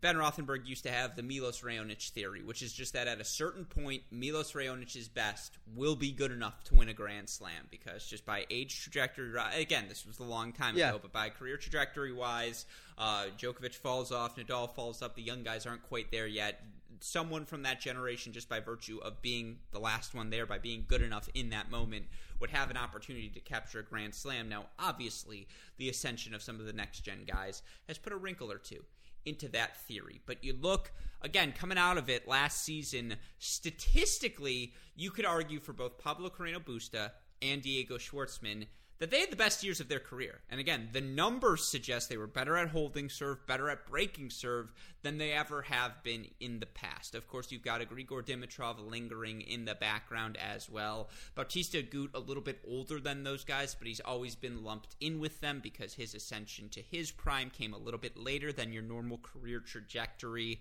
Ben 0.00 0.16
Rothenberg 0.16 0.66
used 0.66 0.84
to 0.84 0.90
have 0.90 1.14
the 1.14 1.22
Milos 1.22 1.60
Raonic 1.60 2.10
theory, 2.10 2.42
which 2.42 2.62
is 2.62 2.72
just 2.72 2.94
that 2.94 3.06
at 3.06 3.20
a 3.20 3.24
certain 3.24 3.66
point, 3.66 4.02
Milos 4.10 4.52
Raonic's 4.52 5.08
best 5.08 5.58
will 5.74 5.94
be 5.94 6.10
good 6.10 6.32
enough 6.32 6.64
to 6.64 6.74
win 6.74 6.88
a 6.88 6.94
Grand 6.94 7.28
Slam 7.28 7.66
because 7.70 8.06
just 8.06 8.24
by 8.24 8.46
age 8.50 8.80
trajectory, 8.82 9.30
again, 9.54 9.86
this 9.88 10.06
was 10.06 10.18
a 10.18 10.24
long 10.24 10.52
time 10.52 10.76
yeah. 10.76 10.90
ago, 10.90 10.98
but 11.02 11.12
by 11.12 11.28
career 11.28 11.58
trajectory 11.58 12.12
wise, 12.12 12.64
uh, 12.96 13.26
Djokovic 13.36 13.74
falls 13.74 14.10
off, 14.10 14.36
Nadal 14.36 14.74
falls 14.74 15.02
up, 15.02 15.16
the 15.16 15.22
young 15.22 15.42
guys 15.42 15.66
aren't 15.66 15.82
quite 15.82 16.10
there 16.10 16.26
yet. 16.26 16.62
Someone 17.00 17.44
from 17.44 17.62
that 17.62 17.80
generation, 17.80 18.32
just 18.32 18.48
by 18.48 18.60
virtue 18.60 19.00
of 19.02 19.22
being 19.22 19.58
the 19.70 19.78
last 19.78 20.14
one 20.14 20.30
there, 20.30 20.46
by 20.46 20.58
being 20.58 20.84
good 20.86 21.02
enough 21.02 21.28
in 21.34 21.50
that 21.50 21.70
moment, 21.70 22.06
would 22.40 22.50
have 22.50 22.70
an 22.70 22.76
opportunity 22.76 23.28
to 23.28 23.40
capture 23.40 23.80
a 23.80 23.82
Grand 23.82 24.14
Slam. 24.14 24.48
Now, 24.48 24.66
obviously, 24.78 25.46
the 25.76 25.88
ascension 25.88 26.34
of 26.34 26.42
some 26.42 26.60
of 26.60 26.66
the 26.66 26.72
next 26.72 27.00
gen 27.00 27.24
guys 27.26 27.62
has 27.88 27.96
put 27.96 28.12
a 28.12 28.16
wrinkle 28.16 28.50
or 28.52 28.58
two 28.58 28.84
into 29.24 29.48
that 29.48 29.76
theory. 29.76 30.20
But 30.26 30.44
you 30.44 30.54
look, 30.58 30.92
again, 31.22 31.52
coming 31.52 31.78
out 31.78 31.98
of 31.98 32.08
it 32.08 32.28
last 32.28 32.64
season, 32.64 33.16
statistically, 33.38 34.74
you 34.96 35.10
could 35.10 35.26
argue 35.26 35.60
for 35.60 35.72
both 35.72 35.98
Pablo 35.98 36.30
Carreno 36.30 36.64
Busta 36.64 37.12
and 37.42 37.62
Diego 37.62 37.96
Schwartzman 37.96 38.66
that 39.00 39.10
they 39.10 39.20
had 39.20 39.30
the 39.30 39.36
best 39.36 39.64
years 39.64 39.80
of 39.80 39.88
their 39.88 39.98
career. 39.98 40.40
And 40.50 40.60
again, 40.60 40.90
the 40.92 41.00
numbers 41.00 41.64
suggest 41.64 42.10
they 42.10 42.18
were 42.18 42.26
better 42.26 42.56
at 42.58 42.68
holding 42.68 43.08
serve, 43.08 43.46
better 43.46 43.70
at 43.70 43.86
breaking 43.86 44.28
serve 44.28 44.70
than 45.02 45.16
they 45.16 45.32
ever 45.32 45.62
have 45.62 46.02
been 46.02 46.26
in 46.38 46.60
the 46.60 46.66
past. 46.66 47.14
Of 47.14 47.26
course, 47.26 47.50
you've 47.50 47.64
got 47.64 47.80
a 47.80 47.86
Grigor 47.86 48.22
Dimitrov 48.22 48.76
lingering 48.90 49.40
in 49.40 49.64
the 49.64 49.74
background 49.74 50.36
as 50.36 50.68
well. 50.68 51.08
Bautista 51.34 51.82
Agut, 51.82 52.10
a 52.14 52.18
little 52.18 52.42
bit 52.42 52.60
older 52.68 53.00
than 53.00 53.24
those 53.24 53.42
guys, 53.42 53.74
but 53.74 53.88
he's 53.88 54.00
always 54.00 54.34
been 54.34 54.62
lumped 54.62 54.94
in 55.00 55.18
with 55.18 55.40
them 55.40 55.60
because 55.62 55.94
his 55.94 56.14
ascension 56.14 56.68
to 56.68 56.82
his 56.82 57.10
prime 57.10 57.48
came 57.48 57.72
a 57.72 57.78
little 57.78 58.00
bit 58.00 58.18
later 58.18 58.52
than 58.52 58.70
your 58.70 58.82
normal 58.82 59.18
career 59.18 59.60
trajectory. 59.60 60.60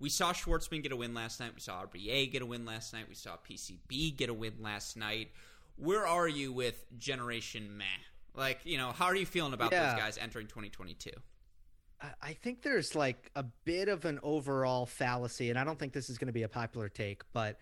we 0.00 0.08
saw 0.08 0.32
Schwartzman 0.32 0.82
get 0.82 0.90
a 0.90 0.96
win 0.96 1.14
last 1.14 1.38
night. 1.38 1.52
We 1.54 1.60
saw 1.60 1.84
RBA 1.86 2.32
get 2.32 2.42
a 2.42 2.46
win 2.46 2.66
last 2.66 2.92
night. 2.92 3.06
We 3.08 3.14
saw 3.14 3.36
PCB 3.48 4.16
get 4.16 4.28
a 4.28 4.34
win 4.34 4.54
last 4.60 4.96
night. 4.96 5.30
Where 5.76 6.06
are 6.06 6.28
you 6.28 6.52
with 6.52 6.84
Generation 6.98 7.76
Meh? 7.76 7.84
Like, 8.34 8.60
you 8.64 8.78
know, 8.78 8.92
how 8.92 9.06
are 9.06 9.16
you 9.16 9.26
feeling 9.26 9.52
about 9.52 9.72
Yeah. 9.72 9.90
those 9.92 10.00
guys 10.00 10.18
entering 10.18 10.46
2022? 10.46 11.10
I- 12.00 12.14
I 12.20 12.32
think 12.34 12.62
there's 12.62 12.94
like 12.94 13.30
a 13.34 13.42
bit 13.42 13.88
of 13.88 14.04
an 14.04 14.20
overall 14.22 14.86
fallacy, 14.86 15.50
and 15.50 15.58
I 15.58 15.64
don't 15.64 15.78
think 15.78 15.92
this 15.92 16.10
is 16.10 16.18
going 16.18 16.26
to 16.26 16.32
be 16.32 16.42
a 16.42 16.48
popular 16.48 16.88
take, 16.88 17.22
but 17.32 17.58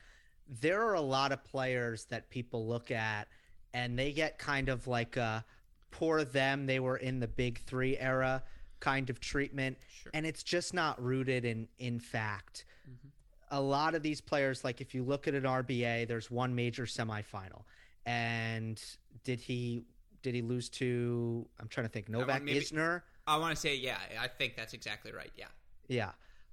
there 0.49 0.83
are 0.83 0.95
a 0.95 1.01
lot 1.01 1.33
of 1.33 1.43
players 1.45 2.07
that 2.07 2.31
people 2.31 2.67
look 2.67 2.91
at 2.91 3.29
and 3.73 3.99
they 3.99 4.13
get 4.13 4.39
kind 4.39 4.69
of 4.69 4.87
like 4.87 5.17
a 5.17 5.45
poor 5.91 6.25
them, 6.25 6.67
they 6.67 6.81
were 6.81 6.97
in 6.97 7.21
the 7.21 7.29
big 7.29 7.59
three 7.61 7.97
era 7.99 8.43
kind 8.81 9.09
of 9.11 9.21
treatment. 9.21 9.79
Sure. 9.89 10.11
And 10.13 10.27
it's 10.27 10.43
just 10.43 10.75
not 10.75 11.01
rooted 11.03 11.45
in 11.45 11.69
in 11.79 11.99
fact. 12.01 12.65
Mm-hmm. 12.89 13.09
A 13.53 13.61
lot 13.61 13.95
of 13.95 14.03
these 14.03 14.21
players, 14.21 14.65
like 14.65 14.81
if 14.81 14.95
you 14.95 15.05
look 15.05 15.29
at 15.29 15.35
an 15.35 15.45
RBA, 15.45 16.05
there's 16.07 16.31
one 16.31 16.55
major 16.55 16.85
semifinal. 16.85 17.65
And 18.07 18.83
did 19.25 19.41
he 19.41 19.85
did 20.23 20.35
he 20.35 20.43
lose 20.43 20.69
to 20.71 21.47
I'm 21.61 21.69
trying 21.69 21.87
to 21.87 21.93
think, 21.93 22.09
Novak 22.09 22.43
maybe- 22.43 22.61
Isner? 22.61 23.03
I 23.27 23.39
want 23.39 23.55
to 23.55 23.61
say, 23.61 23.75
yeah, 23.75 23.99
I 24.21 24.29
think 24.29 24.55
that's 24.57 24.75
exactly 24.75 25.13
right. 25.13 25.31
Yeah. 25.37 25.47
Yeah. 25.89 26.11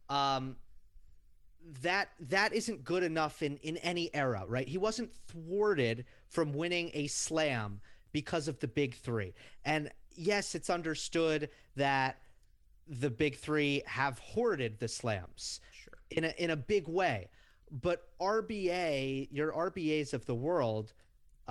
Um 0.10 0.56
that 1.82 2.10
that 2.20 2.54
isn't 2.54 2.84
good 2.84 3.04
enough 3.04 3.41
in 3.43 3.58
in 3.58 3.78
any 3.78 4.14
era, 4.16 4.43
right? 4.47 4.68
He 4.68 4.78
wasn't 4.78 5.14
thwarted 5.28 6.06
from 6.30 6.54
winning 6.54 6.91
a 6.93 7.08
slam 7.08 7.82
because 8.14 8.47
of 8.47 8.60
the 8.60 8.68
big 8.68 8.95
3. 8.95 9.34
And 9.66 9.91
yes, 10.16 10.56
it's 10.56 10.70
understood 10.70 11.49
that 11.76 12.18
the 12.88 13.10
big 13.10 13.38
3 13.38 13.84
have 13.86 14.20
hoarded 14.20 14.80
the 14.80 14.88
slams 14.88 15.62
Sure. 15.72 15.93
in 16.10 16.24
a 16.26 16.30
in 16.38 16.49
a 16.49 16.56
big 16.58 16.88
way. 16.88 17.30
But 17.70 18.10
RBA, 18.20 19.30
your 19.32 19.52
RBAs 19.54 20.14
of 20.14 20.26
the 20.26 20.36
world, 20.36 20.93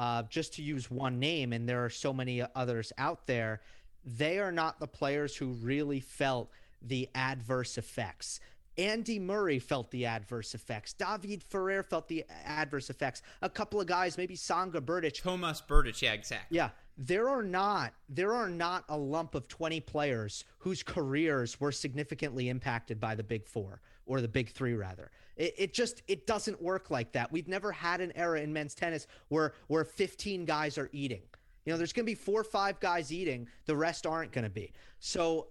uh, 0.00 0.22
just 0.30 0.54
to 0.54 0.62
use 0.62 0.90
one 0.90 1.18
name, 1.18 1.52
and 1.52 1.68
there 1.68 1.84
are 1.84 1.90
so 1.90 2.10
many 2.10 2.42
others 2.54 2.90
out 2.96 3.26
there, 3.26 3.60
they 4.02 4.38
are 4.38 4.50
not 4.50 4.80
the 4.80 4.86
players 4.86 5.36
who 5.36 5.48
really 5.48 6.00
felt 6.00 6.50
the 6.80 7.06
adverse 7.14 7.76
effects. 7.76 8.40
Andy 8.78 9.18
Murray 9.18 9.58
felt 9.58 9.90
the 9.90 10.06
adverse 10.06 10.54
effects. 10.54 10.94
David 10.94 11.42
Ferrer 11.42 11.82
felt 11.82 12.08
the 12.08 12.24
adverse 12.46 12.88
effects. 12.88 13.20
A 13.42 13.50
couple 13.50 13.78
of 13.78 13.86
guys, 13.86 14.16
maybe 14.16 14.36
Tsonga 14.36 14.80
Berdych, 14.80 15.20
Tomas 15.20 15.60
Berdych, 15.60 16.00
yeah, 16.00 16.14
exactly. 16.14 16.56
yeah, 16.56 16.70
there 16.96 17.28
are 17.28 17.42
not 17.42 17.92
there 18.08 18.32
are 18.32 18.48
not 18.48 18.84
a 18.88 18.96
lump 18.96 19.34
of 19.34 19.48
20 19.48 19.80
players 19.80 20.46
whose 20.60 20.82
careers 20.82 21.60
were 21.60 21.72
significantly 21.72 22.48
impacted 22.48 22.98
by 22.98 23.14
the 23.14 23.22
Big 23.22 23.46
4 23.46 23.82
or 24.10 24.20
the 24.20 24.28
Big 24.28 24.50
3 24.50 24.74
rather. 24.74 25.10
It, 25.36 25.54
it 25.56 25.74
just 25.74 26.02
it 26.08 26.26
doesn't 26.26 26.60
work 26.60 26.90
like 26.90 27.12
that. 27.12 27.30
We've 27.30 27.46
never 27.46 27.70
had 27.70 28.00
an 28.00 28.12
era 28.16 28.40
in 28.40 28.52
men's 28.52 28.74
tennis 28.74 29.06
where 29.28 29.54
where 29.68 29.84
15 29.84 30.44
guys 30.44 30.76
are 30.76 30.90
eating. 30.92 31.22
You 31.64 31.72
know, 31.72 31.78
there's 31.78 31.92
going 31.92 32.04
to 32.04 32.10
be 32.10 32.16
4 32.16 32.40
or 32.40 32.44
5 32.44 32.80
guys 32.80 33.12
eating, 33.12 33.46
the 33.66 33.76
rest 33.76 34.06
aren't 34.06 34.32
going 34.32 34.44
to 34.44 34.50
be. 34.50 34.72
So 34.98 35.48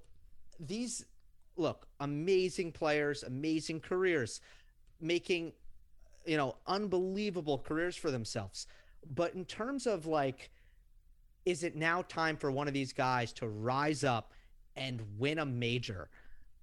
these 0.60 1.06
look, 1.56 1.88
amazing 2.02 2.74
players, 2.74 3.24
amazing 3.24 3.80
careers, 3.80 4.42
making 5.00 5.54
you 6.26 6.36
know, 6.36 6.58
unbelievable 6.68 7.58
careers 7.58 7.96
for 7.96 8.12
themselves. 8.12 8.68
But 9.16 9.34
in 9.36 9.46
terms 9.46 9.88
of 9.88 10.06
like 10.06 10.52
is 11.46 11.64
it 11.64 11.76
now 11.76 12.02
time 12.04 12.36
for 12.36 12.52
one 12.52 12.68
of 12.68 12.74
these 12.74 12.92
guys 12.92 13.32
to 13.34 13.48
rise 13.48 14.04
up 14.04 14.34
and 14.76 15.02
win 15.18 15.40
a 15.40 15.46
major? 15.46 16.10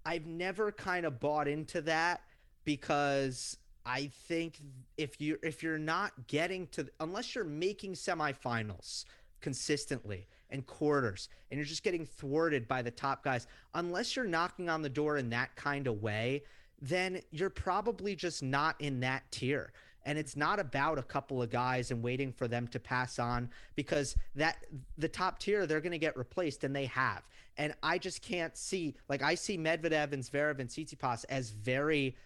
I've 0.06 0.26
never 0.26 0.70
kind 0.70 1.04
of 1.04 1.18
bought 1.18 1.48
into 1.48 1.80
that 1.82 2.20
because 2.64 3.56
I 3.84 4.12
think 4.28 4.60
if 4.96 5.20
you 5.20 5.36
if 5.42 5.64
you're 5.64 5.78
not 5.78 6.12
getting 6.28 6.68
to 6.68 6.86
unless 7.00 7.34
you're 7.34 7.44
making 7.44 7.94
semifinals 7.94 9.04
consistently 9.40 10.28
and 10.50 10.64
quarters 10.64 11.28
and 11.50 11.58
you're 11.58 11.66
just 11.66 11.82
getting 11.82 12.06
thwarted 12.06 12.68
by 12.68 12.82
the 12.82 12.90
top 12.90 13.24
guys 13.24 13.48
unless 13.74 14.14
you're 14.14 14.24
knocking 14.24 14.68
on 14.68 14.80
the 14.80 14.88
door 14.88 15.16
in 15.16 15.28
that 15.30 15.54
kind 15.56 15.88
of 15.88 16.00
way 16.00 16.44
then 16.80 17.20
you're 17.32 17.50
probably 17.50 18.14
just 18.14 18.44
not 18.44 18.80
in 18.80 19.00
that 19.00 19.24
tier 19.32 19.72
and 20.06 20.16
it's 20.16 20.36
not 20.36 20.58
about 20.58 20.98
a 20.98 21.02
couple 21.02 21.42
of 21.42 21.50
guys 21.50 21.90
and 21.90 22.02
waiting 22.02 22.32
for 22.32 22.48
them 22.48 22.66
to 22.68 22.80
pass 22.80 23.18
on 23.18 23.50
because 23.74 24.16
that 24.34 24.56
the 24.96 25.08
top 25.08 25.38
tier 25.38 25.66
they're 25.66 25.80
going 25.80 25.92
to 25.92 25.98
get 25.98 26.16
replaced 26.16 26.64
and 26.64 26.74
they 26.74 26.86
have 26.86 27.22
and 27.58 27.74
i 27.82 27.98
just 27.98 28.22
can't 28.22 28.56
see 28.56 28.94
like 29.08 29.22
i 29.22 29.34
see 29.34 29.58
medvedev 29.58 30.12
and 30.12 30.22
zverev 30.22 30.58
and 30.60 30.70
tsitsipas 30.70 31.24
as 31.28 31.50
very 31.50 32.16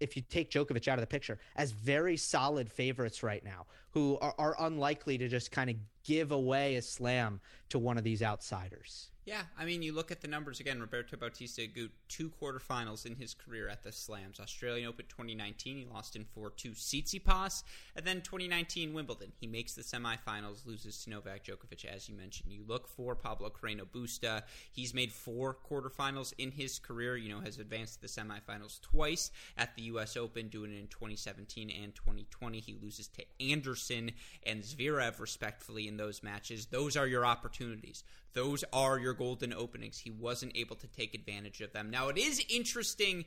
if 0.00 0.16
you 0.16 0.22
take 0.28 0.50
Djokovic 0.50 0.88
out 0.88 0.98
of 0.98 1.00
the 1.00 1.06
picture, 1.06 1.38
as 1.54 1.70
very 1.70 2.16
solid 2.16 2.68
favorites 2.68 3.22
right 3.22 3.44
now, 3.44 3.66
who 3.92 4.18
are, 4.20 4.34
are 4.36 4.56
unlikely 4.58 5.16
to 5.16 5.28
just 5.28 5.52
kind 5.52 5.70
of 5.70 5.76
give 6.02 6.32
away 6.32 6.74
a 6.74 6.82
slam 6.82 7.40
to 7.68 7.78
one 7.78 7.96
of 7.96 8.02
these 8.02 8.20
outsiders. 8.20 9.11
Yeah, 9.24 9.42
I 9.56 9.64
mean, 9.64 9.82
you 9.82 9.92
look 9.92 10.10
at 10.10 10.20
the 10.20 10.26
numbers 10.26 10.58
again. 10.58 10.80
Roberto 10.80 11.16
Bautista 11.16 11.62
Agut, 11.62 11.90
two 12.08 12.28
quarterfinals 12.42 13.06
in 13.06 13.14
his 13.14 13.34
career 13.34 13.68
at 13.68 13.84
the 13.84 13.92
Slams. 13.92 14.40
Australian 14.40 14.88
Open 14.88 15.04
2019, 15.08 15.76
he 15.76 15.84
lost 15.84 16.16
in 16.16 16.24
4 16.24 16.50
2 16.50 16.70
Tsitsipas. 16.70 17.62
And 17.94 18.04
then 18.04 18.22
2019 18.22 18.92
Wimbledon, 18.92 19.30
he 19.38 19.46
makes 19.46 19.74
the 19.74 19.82
semifinals, 19.82 20.66
loses 20.66 21.04
to 21.04 21.10
Novak 21.10 21.44
Djokovic, 21.44 21.84
as 21.84 22.08
you 22.08 22.16
mentioned. 22.16 22.52
You 22.52 22.64
look 22.66 22.88
for 22.88 23.14
Pablo 23.14 23.48
Carreno 23.50 23.84
Busta. 23.84 24.42
He's 24.72 24.92
made 24.92 25.12
four 25.12 25.56
quarterfinals 25.70 26.32
in 26.38 26.50
his 26.50 26.80
career, 26.80 27.16
you 27.16 27.28
know, 27.28 27.40
has 27.42 27.58
advanced 27.58 27.94
to 27.94 28.00
the 28.00 28.08
semifinals 28.08 28.80
twice 28.80 29.30
at 29.56 29.76
the 29.76 29.82
U.S. 29.82 30.16
Open, 30.16 30.48
doing 30.48 30.72
it 30.72 30.80
in 30.80 30.88
2017 30.88 31.70
and 31.70 31.94
2020. 31.94 32.58
He 32.58 32.74
loses 32.82 33.06
to 33.06 33.24
Anderson 33.40 34.10
and 34.44 34.64
Zverev, 34.64 35.20
respectfully, 35.20 35.86
in 35.86 35.96
those 35.96 36.24
matches. 36.24 36.66
Those 36.66 36.96
are 36.96 37.06
your 37.06 37.24
opportunities. 37.24 38.02
Those 38.34 38.64
are 38.72 38.98
your 38.98 39.11
golden 39.12 39.52
openings. 39.52 39.98
He 39.98 40.10
wasn't 40.10 40.52
able 40.56 40.76
to 40.76 40.86
take 40.86 41.14
advantage 41.14 41.60
of 41.60 41.72
them. 41.72 41.90
Now, 41.90 42.08
it 42.08 42.18
is 42.18 42.44
interesting. 42.48 43.24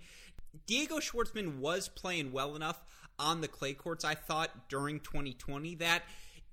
Diego 0.68 1.00
Schwartzman 1.00 1.60
was 1.60 1.88
playing 1.88 2.32
well 2.32 2.56
enough 2.56 2.84
on 3.18 3.42
the 3.42 3.48
clay 3.48 3.74
courts, 3.74 4.04
I 4.04 4.16
thought, 4.16 4.70
during 4.70 5.00
2020 5.00 5.76
that 5.76 6.04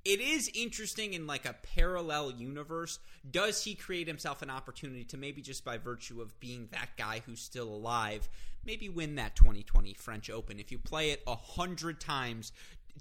it 0.04 0.20
is 0.20 0.50
interesting 0.54 1.14
in 1.14 1.26
like 1.26 1.44
a 1.44 1.54
parallel 1.76 2.32
universe. 2.32 2.98
Does 3.30 3.62
he 3.62 3.74
create 3.74 4.08
himself 4.08 4.42
an 4.42 4.50
opportunity 4.50 5.04
to 5.04 5.16
maybe 5.16 5.42
just 5.42 5.64
by 5.64 5.78
virtue 5.78 6.20
of 6.20 6.38
being 6.40 6.68
that 6.72 6.96
guy 6.96 7.22
who's 7.24 7.40
still 7.40 7.68
alive, 7.68 8.28
maybe 8.64 8.88
win 8.88 9.14
that 9.16 9.36
2020 9.36 9.94
French 9.94 10.28
Open? 10.28 10.58
If 10.58 10.72
you 10.72 10.78
play 10.78 11.10
it 11.10 11.22
a 11.26 11.36
hundred 11.36 12.00
times, 12.00 12.50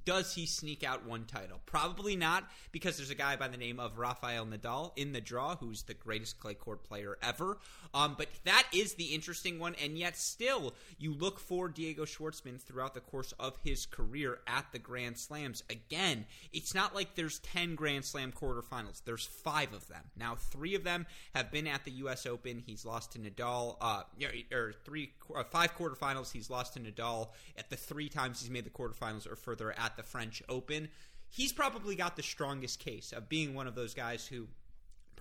does 0.06 0.34
he 0.36 0.46
sneak 0.46 0.84
out 0.84 1.06
one 1.06 1.26
title? 1.26 1.60
Probably 1.66 2.16
not, 2.16 2.50
because 2.72 2.98
there's 2.98 3.10
a 3.10 3.16
guy 3.16 3.36
by 3.36 3.48
the 3.48 3.58
name 3.58 3.80
of 3.80 3.98
Rafael 3.98 4.46
Nadal 4.46 4.92
in 4.96 5.12
the 5.14 5.22
draw, 5.22 5.56
who's 5.56 5.84
the 5.84 5.94
greatest 5.94 6.39
clay 6.39 6.54
court 6.54 6.84
player 6.84 7.18
ever. 7.22 7.60
Um, 7.94 8.16
but 8.18 8.30
that 8.46 8.68
is 8.74 8.94
the 8.94 9.14
interesting 9.14 9.60
one, 9.60 9.76
and 9.84 9.98
yet 9.98 10.18
still, 10.18 10.74
you 10.98 11.14
look 11.14 11.39
for 11.39 11.68
Diego 11.68 12.06
Schwartzman 12.06 12.60
throughout 12.62 12.94
the 12.94 13.02
course 13.02 13.34
of 13.39 13.58
his 13.64 13.86
career 13.86 14.39
at 14.48 14.66
the 14.72 14.80
Grand 14.80 15.18
Slams. 15.18 15.64
Again, 15.70 16.26
it's 16.54 16.74
not 16.74 16.96
like 16.96 17.16
there's 17.16 17.39
10 17.39 17.76
Grand 17.76 18.06
Slam 18.06 18.32
quarterfinals, 18.32 19.02
there's 19.04 19.26
five 19.26 19.74
of 19.74 19.88
them. 19.88 20.04
Now, 20.16 20.36
three 20.36 20.76
of 20.76 20.84
them 20.84 21.06
have 21.36 21.52
been 21.52 21.68
at 21.68 21.86
the 21.86 21.92
U.S. 21.92 22.26
Open. 22.26 22.64
He's 22.66 22.86
lost 22.86 23.14
to 23.14 23.20
Nadal, 23.20 23.78
uh, 23.82 24.04
or 24.52 24.74
three, 24.86 25.12
uh, 25.36 25.44
five 25.44 25.76
quarterfinals. 25.78 26.32
He's 26.32 26.50
lost 26.50 26.74
to 26.76 26.80
Nadal 26.80 27.30
at 27.58 27.70
the 27.70 27.76
three 27.76 28.10
times 28.10 28.42
he's 28.42 28.50
made 28.50 28.66
the 28.66 28.70
quarterfinals 28.70 29.30
or 29.30 29.36
further 29.36 29.72
at 29.78 29.98
the 29.98 30.04
French 30.04 30.42
Open. 30.48 30.89
He's 31.30 31.54
probably 31.54 31.96
got 31.96 32.18
the 32.18 32.24
strongest 32.24 32.80
case 32.80 33.14
of 33.14 33.30
being 33.30 33.54
one 33.54 33.68
of 33.68 33.76
those 33.76 33.94
guys 33.94 34.28
who 34.28 34.48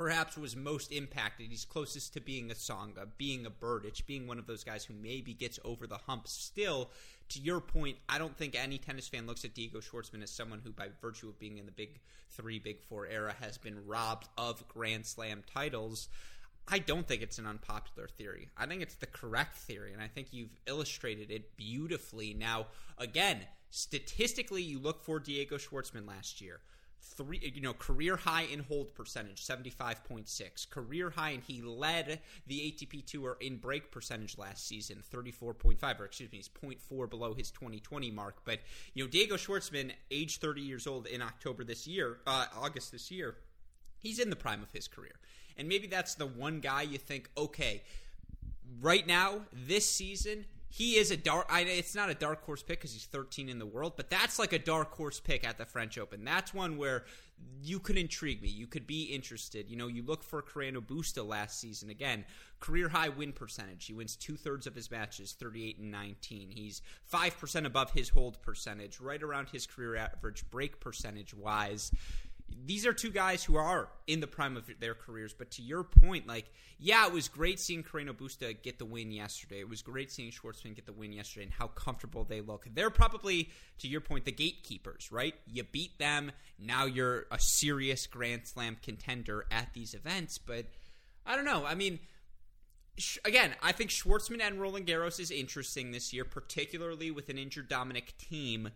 perhaps 0.00 0.38
was 0.38 0.56
most 0.56 0.92
impacted. 0.92 1.50
He's 1.50 1.66
closest 1.66 2.14
to 2.14 2.22
being 2.22 2.50
a 2.50 2.54
Tsonga, 2.54 3.06
being 3.18 3.44
a 3.44 3.50
Berdych, 3.50 4.06
being 4.06 4.26
one 4.26 4.38
of 4.38 4.46
those 4.46 4.64
guys 4.64 4.82
who 4.82 4.94
maybe 4.94 5.34
gets 5.34 5.60
over 5.62 5.86
the 5.86 5.98
hump 5.98 6.26
still. 6.26 6.88
To 7.28 7.38
your 7.38 7.60
point, 7.60 7.98
I 8.08 8.16
don't 8.16 8.34
think 8.34 8.54
any 8.54 8.78
tennis 8.78 9.08
fan 9.08 9.26
looks 9.26 9.44
at 9.44 9.52
Diego 9.52 9.80
Schwartzman 9.80 10.22
as 10.22 10.30
someone 10.30 10.62
who, 10.64 10.72
by 10.72 10.88
virtue 11.02 11.28
of 11.28 11.38
being 11.38 11.58
in 11.58 11.66
the 11.66 11.70
big 11.70 12.00
three, 12.30 12.58
big 12.58 12.80
four 12.80 13.06
era, 13.08 13.34
has 13.40 13.58
been 13.58 13.86
robbed 13.86 14.26
of 14.38 14.66
Grand 14.68 15.04
Slam 15.04 15.42
titles. 15.52 16.08
I 16.66 16.78
don't 16.78 17.06
think 17.06 17.20
it's 17.20 17.38
an 17.38 17.46
unpopular 17.46 18.08
theory. 18.08 18.48
I 18.56 18.64
think 18.64 18.80
it's 18.80 18.94
the 18.94 19.06
correct 19.06 19.58
theory, 19.58 19.92
and 19.92 20.00
I 20.00 20.08
think 20.08 20.28
you've 20.30 20.56
illustrated 20.66 21.30
it 21.30 21.58
beautifully. 21.58 22.32
Now, 22.32 22.68
again, 22.96 23.40
statistically, 23.68 24.62
you 24.62 24.78
look 24.78 25.04
for 25.04 25.20
Diego 25.20 25.58
Schwartzman 25.58 26.08
last 26.08 26.40
year. 26.40 26.60
Three, 27.02 27.52
you 27.54 27.62
know, 27.62 27.72
career 27.72 28.16
high 28.16 28.42
in 28.42 28.60
hold 28.60 28.94
percentage, 28.94 29.42
seventy-five 29.42 30.04
point 30.04 30.28
six. 30.28 30.64
Career 30.64 31.10
high, 31.10 31.30
and 31.30 31.42
he 31.42 31.62
led 31.62 32.20
the 32.46 32.58
ATP 32.58 33.06
Tour 33.06 33.36
in 33.40 33.56
break 33.56 33.90
percentage 33.90 34.36
last 34.38 34.66
season, 34.66 35.02
thirty-four 35.02 35.54
point 35.54 35.80
five, 35.80 36.00
or 36.00 36.04
excuse 36.04 36.30
me, 36.30 36.38
he's 36.38 36.48
0.4 36.48 37.08
below 37.08 37.34
his 37.34 37.50
twenty 37.50 37.80
twenty 37.80 38.10
mark. 38.10 38.36
But 38.44 38.60
you 38.94 39.02
know, 39.02 39.08
Diego 39.10 39.36
Schwartzman, 39.36 39.92
age 40.10 40.38
thirty 40.38 40.60
years 40.60 40.86
old 40.86 41.06
in 41.06 41.22
October 41.22 41.64
this 41.64 41.86
year, 41.86 42.18
uh, 42.26 42.46
August 42.56 42.92
this 42.92 43.10
year, 43.10 43.36
he's 43.98 44.18
in 44.18 44.30
the 44.30 44.36
prime 44.36 44.62
of 44.62 44.70
his 44.72 44.86
career. 44.86 45.14
And 45.56 45.68
maybe 45.68 45.86
that's 45.86 46.14
the 46.14 46.26
one 46.26 46.60
guy 46.60 46.82
you 46.82 46.98
think, 46.98 47.28
okay, 47.36 47.82
right 48.80 49.06
now, 49.06 49.42
this 49.52 49.86
season, 49.86 50.44
he 50.72 50.96
is 50.96 51.10
a 51.10 51.16
dark. 51.16 51.46
I, 51.50 51.62
it's 51.62 51.96
not 51.96 52.10
a 52.10 52.14
dark 52.14 52.44
horse 52.44 52.62
pick 52.62 52.78
because 52.78 52.92
he's 52.92 53.04
13 53.04 53.48
in 53.48 53.58
the 53.58 53.66
world, 53.66 53.94
but 53.96 54.08
that's 54.08 54.38
like 54.38 54.52
a 54.52 54.58
dark 54.58 54.92
horse 54.92 55.18
pick 55.18 55.46
at 55.46 55.58
the 55.58 55.66
French 55.66 55.98
Open. 55.98 56.24
That's 56.24 56.54
one 56.54 56.78
where 56.78 57.04
you 57.60 57.80
could 57.80 57.98
intrigue 57.98 58.40
me. 58.40 58.48
You 58.48 58.68
could 58.68 58.86
be 58.86 59.04
interested. 59.04 59.68
You 59.68 59.76
know, 59.76 59.88
you 59.88 60.04
look 60.04 60.22
for 60.22 60.42
Carreno 60.42 60.76
Busta 60.80 61.26
last 61.26 61.58
season. 61.58 61.90
Again, 61.90 62.24
career 62.60 62.88
high 62.88 63.08
win 63.08 63.32
percentage. 63.32 63.86
He 63.86 63.92
wins 63.92 64.14
two 64.14 64.36
thirds 64.36 64.68
of 64.68 64.76
his 64.76 64.90
matches, 64.92 65.32
38 65.32 65.78
and 65.78 65.90
19. 65.90 66.50
He's 66.50 66.82
5% 67.12 67.66
above 67.66 67.90
his 67.90 68.10
hold 68.10 68.40
percentage, 68.40 69.00
right 69.00 69.22
around 69.22 69.48
his 69.48 69.66
career 69.66 69.96
average 69.96 70.48
break 70.50 70.78
percentage 70.78 71.34
wise 71.34 71.90
these 72.66 72.86
are 72.86 72.92
two 72.92 73.10
guys 73.10 73.44
who 73.44 73.56
are 73.56 73.88
in 74.06 74.20
the 74.20 74.26
prime 74.26 74.56
of 74.56 74.70
their 74.80 74.94
careers. 74.94 75.32
But 75.32 75.50
to 75.52 75.62
your 75.62 75.84
point, 75.84 76.26
like, 76.26 76.50
yeah, 76.78 77.06
it 77.06 77.12
was 77.12 77.28
great 77.28 77.60
seeing 77.60 77.82
Carreno 77.82 78.12
Busta 78.12 78.60
get 78.62 78.78
the 78.78 78.84
win 78.84 79.10
yesterday. 79.12 79.60
It 79.60 79.68
was 79.68 79.82
great 79.82 80.10
seeing 80.10 80.30
Schwartzman 80.30 80.74
get 80.74 80.86
the 80.86 80.92
win 80.92 81.12
yesterday 81.12 81.44
and 81.44 81.52
how 81.52 81.68
comfortable 81.68 82.24
they 82.24 82.40
look. 82.40 82.66
They're 82.72 82.90
probably, 82.90 83.50
to 83.78 83.88
your 83.88 84.00
point, 84.00 84.24
the 84.24 84.32
gatekeepers, 84.32 85.12
right? 85.12 85.34
You 85.46 85.64
beat 85.64 85.98
them. 85.98 86.32
Now 86.58 86.86
you're 86.86 87.26
a 87.30 87.38
serious 87.38 88.06
Grand 88.06 88.46
Slam 88.46 88.76
contender 88.82 89.46
at 89.50 89.72
these 89.74 89.94
events. 89.94 90.38
But 90.38 90.66
I 91.26 91.36
don't 91.36 91.44
know. 91.44 91.64
I 91.64 91.74
mean, 91.74 92.00
again, 93.24 93.54
I 93.62 93.72
think 93.72 93.90
Schwartzman 93.90 94.40
and 94.40 94.60
Roland 94.60 94.86
Garros 94.86 95.20
is 95.20 95.30
interesting 95.30 95.92
this 95.92 96.12
year, 96.12 96.24
particularly 96.24 97.10
with 97.10 97.28
an 97.28 97.38
injured 97.38 97.68
Dominic 97.68 98.14
Thiem. 98.18 98.70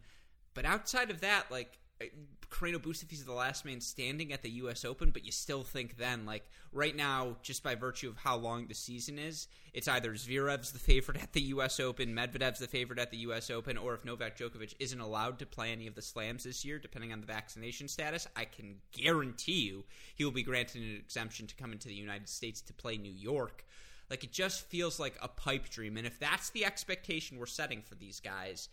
But 0.53 0.65
outside 0.65 1.11
of 1.11 1.21
that, 1.21 1.51
like, 1.51 1.79
Uh, 2.01 2.07
Carreno 2.51 2.77
Busta 2.77 3.05
if 3.05 3.11
he's 3.11 3.25
the 3.25 3.33
last 3.33 3.65
man 3.65 3.81
standing 3.81 4.33
at 4.33 4.43
the 4.43 4.51
U.S. 4.51 4.85
Open, 4.85 5.11
but 5.11 5.25
you 5.25 5.33
still 5.33 5.65
think 5.65 5.97
then, 5.97 6.25
like 6.25 6.45
right 6.73 6.95
now, 6.95 7.37
just 7.43 7.63
by 7.63 7.75
virtue 7.75 8.09
of 8.09 8.17
how 8.17 8.37
long 8.37 8.67
the 8.69 8.75
season 8.75 9.19
is, 9.19 9.49
it's 9.73 9.89
either 9.89 10.13
Zverev's 10.13 10.71
the 10.71 10.79
favorite 10.79 11.21
at 11.23 11.33
the 11.33 11.41
U.S. 11.43 11.81
Open, 11.81 12.15
Medvedev's 12.15 12.61
the 12.61 12.69
favorite 12.69 13.01
at 13.01 13.11
the 13.11 13.19
U.S. 13.19 13.51
Open, 13.51 13.77
or 13.77 13.95
if 13.95 14.05
Novak 14.05 14.39
Djokovic 14.39 14.75
isn't 14.79 15.01
allowed 15.01 15.39
to 15.41 15.47
play 15.47 15.73
any 15.73 15.87
of 15.89 15.97
the 15.97 16.03
slams 16.03 16.45
this 16.45 16.65
year, 16.65 16.79
depending 16.79 17.13
on 17.13 17.21
the 17.21 17.27
vaccination 17.27 17.89
status, 17.89 18.29
I 18.37 18.45
can 18.45 18.77
guarantee 18.93 19.63
you 19.63 19.85
he 20.15 20.25
will 20.25 20.31
be 20.31 20.43
granted 20.45 20.83
an 20.83 20.97
exemption 20.97 21.49
to 21.49 21.57
come 21.57 21.73
into 21.73 21.89
the 21.89 21.95
United 21.95 22.29
States 22.29 22.61
to 22.63 22.73
play 22.73 22.97
New 22.97 23.13
York. 23.13 23.65
Like 24.11 24.23
it 24.23 24.33
just 24.33 24.67
feels 24.67 25.01
like 25.01 25.17
a 25.23 25.29
pipe 25.29 25.69
dream, 25.71 25.97
and 25.97 26.07
if 26.07 26.19
that's 26.21 26.51
the 26.51 26.65
expectation 26.65 27.39
we're 27.39 27.47
setting 27.47 27.83
for 27.83 27.95
these 27.95 28.21
guys 28.21 28.69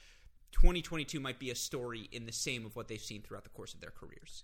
2022 0.51 1.19
might 1.19 1.39
be 1.39 1.51
a 1.51 1.55
story 1.55 2.09
in 2.11 2.25
the 2.25 2.31
same 2.31 2.65
of 2.65 2.75
what 2.75 2.87
they've 2.87 3.01
seen 3.01 3.21
throughout 3.21 3.43
the 3.43 3.49
course 3.49 3.73
of 3.73 3.81
their 3.81 3.91
careers. 3.91 4.43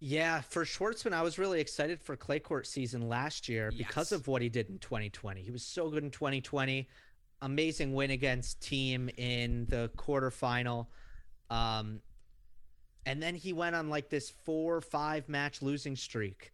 Yeah, 0.00 0.42
for 0.42 0.64
Schwartzman, 0.64 1.12
I 1.12 1.22
was 1.22 1.38
really 1.38 1.60
excited 1.60 2.00
for 2.00 2.16
clay 2.16 2.38
court 2.38 2.66
season 2.66 3.08
last 3.08 3.48
year 3.48 3.70
yes. 3.72 3.86
because 3.86 4.12
of 4.12 4.28
what 4.28 4.42
he 4.42 4.48
did 4.48 4.68
in 4.68 4.78
2020. 4.78 5.42
He 5.42 5.50
was 5.50 5.64
so 5.64 5.90
good 5.90 6.04
in 6.04 6.10
2020. 6.10 6.88
Amazing 7.42 7.94
win 7.94 8.12
against 8.12 8.60
Thiem 8.60 9.10
in 9.18 9.66
the 9.68 9.90
quarterfinal. 9.96 10.86
Um, 11.50 12.00
and 13.06 13.22
then 13.22 13.34
he 13.34 13.52
went 13.52 13.74
on 13.74 13.88
like 13.88 14.08
this 14.08 14.30
four 14.30 14.80
five 14.80 15.28
match 15.28 15.62
losing 15.62 15.96
streak 15.96 16.52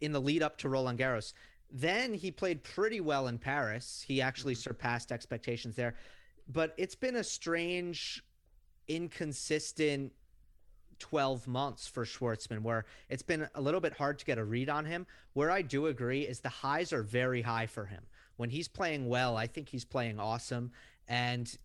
in 0.00 0.12
the 0.12 0.20
lead 0.20 0.42
up 0.42 0.58
to 0.58 0.68
Roland 0.68 0.98
Garros. 0.98 1.32
Then 1.70 2.12
he 2.12 2.30
played 2.30 2.62
pretty 2.62 3.00
well 3.00 3.26
in 3.28 3.38
Paris. 3.38 4.04
He 4.06 4.20
actually 4.20 4.54
mm-hmm. 4.54 4.68
surpassed 4.68 5.12
expectations 5.12 5.76
there 5.76 5.94
but 6.48 6.74
it's 6.76 6.94
been 6.94 7.16
a 7.16 7.24
strange, 7.24 8.22
inconsistent 8.88 10.12
12 10.98 11.46
months 11.46 11.86
for 11.86 12.04
Schwartzman 12.04 12.62
where 12.62 12.86
it's 13.08 13.22
been 13.22 13.48
a 13.54 13.60
little 13.60 13.80
bit 13.80 13.92
hard 13.92 14.18
to 14.18 14.24
get 14.24 14.38
a 14.38 14.44
read 14.44 14.68
on 14.68 14.84
him. 14.84 15.06
Where 15.34 15.50
I 15.50 15.62
do 15.62 15.86
agree 15.86 16.22
is 16.22 16.40
the 16.40 16.48
highs 16.48 16.92
are 16.92 17.02
very 17.02 17.42
high 17.42 17.66
for 17.66 17.86
him. 17.86 18.04
When 18.36 18.50
he's 18.50 18.68
playing 18.68 19.08
well, 19.08 19.36
I 19.36 19.46
think 19.46 19.68
he's 19.68 19.84
playing 19.84 20.18
awesome 20.18 20.72
and 21.08 21.56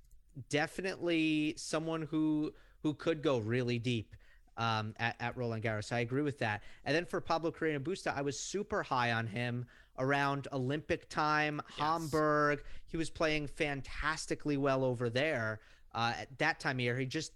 definitely 0.49 1.53
someone 1.57 2.03
who 2.03 2.53
who 2.83 2.93
could 2.93 3.21
go 3.21 3.37
really 3.37 3.77
deep 3.77 4.15
um, 4.57 4.93
at, 4.97 5.15
at 5.19 5.37
Roland 5.37 5.63
Garros. 5.63 5.91
I 5.91 5.99
agree 5.99 6.23
with 6.23 6.39
that. 6.39 6.63
And 6.85 6.95
then 6.95 7.05
for 7.05 7.21
Pablo 7.21 7.51
Carreno 7.51 7.79
Busta, 7.79 8.15
I 8.15 8.21
was 8.21 8.39
super 8.39 8.81
high 8.81 9.11
on 9.11 9.27
him 9.27 9.65
around 10.01 10.47
Olympic 10.51 11.07
time, 11.07 11.61
yes. 11.69 11.79
Hamburg. 11.79 12.63
He 12.87 12.97
was 12.97 13.09
playing 13.09 13.47
fantastically 13.47 14.57
well 14.57 14.83
over 14.83 15.09
there 15.09 15.61
uh, 15.93 16.13
at 16.19 16.37
that 16.39 16.59
time 16.59 16.77
of 16.77 16.81
year. 16.81 16.97
He 16.97 17.05
just 17.05 17.31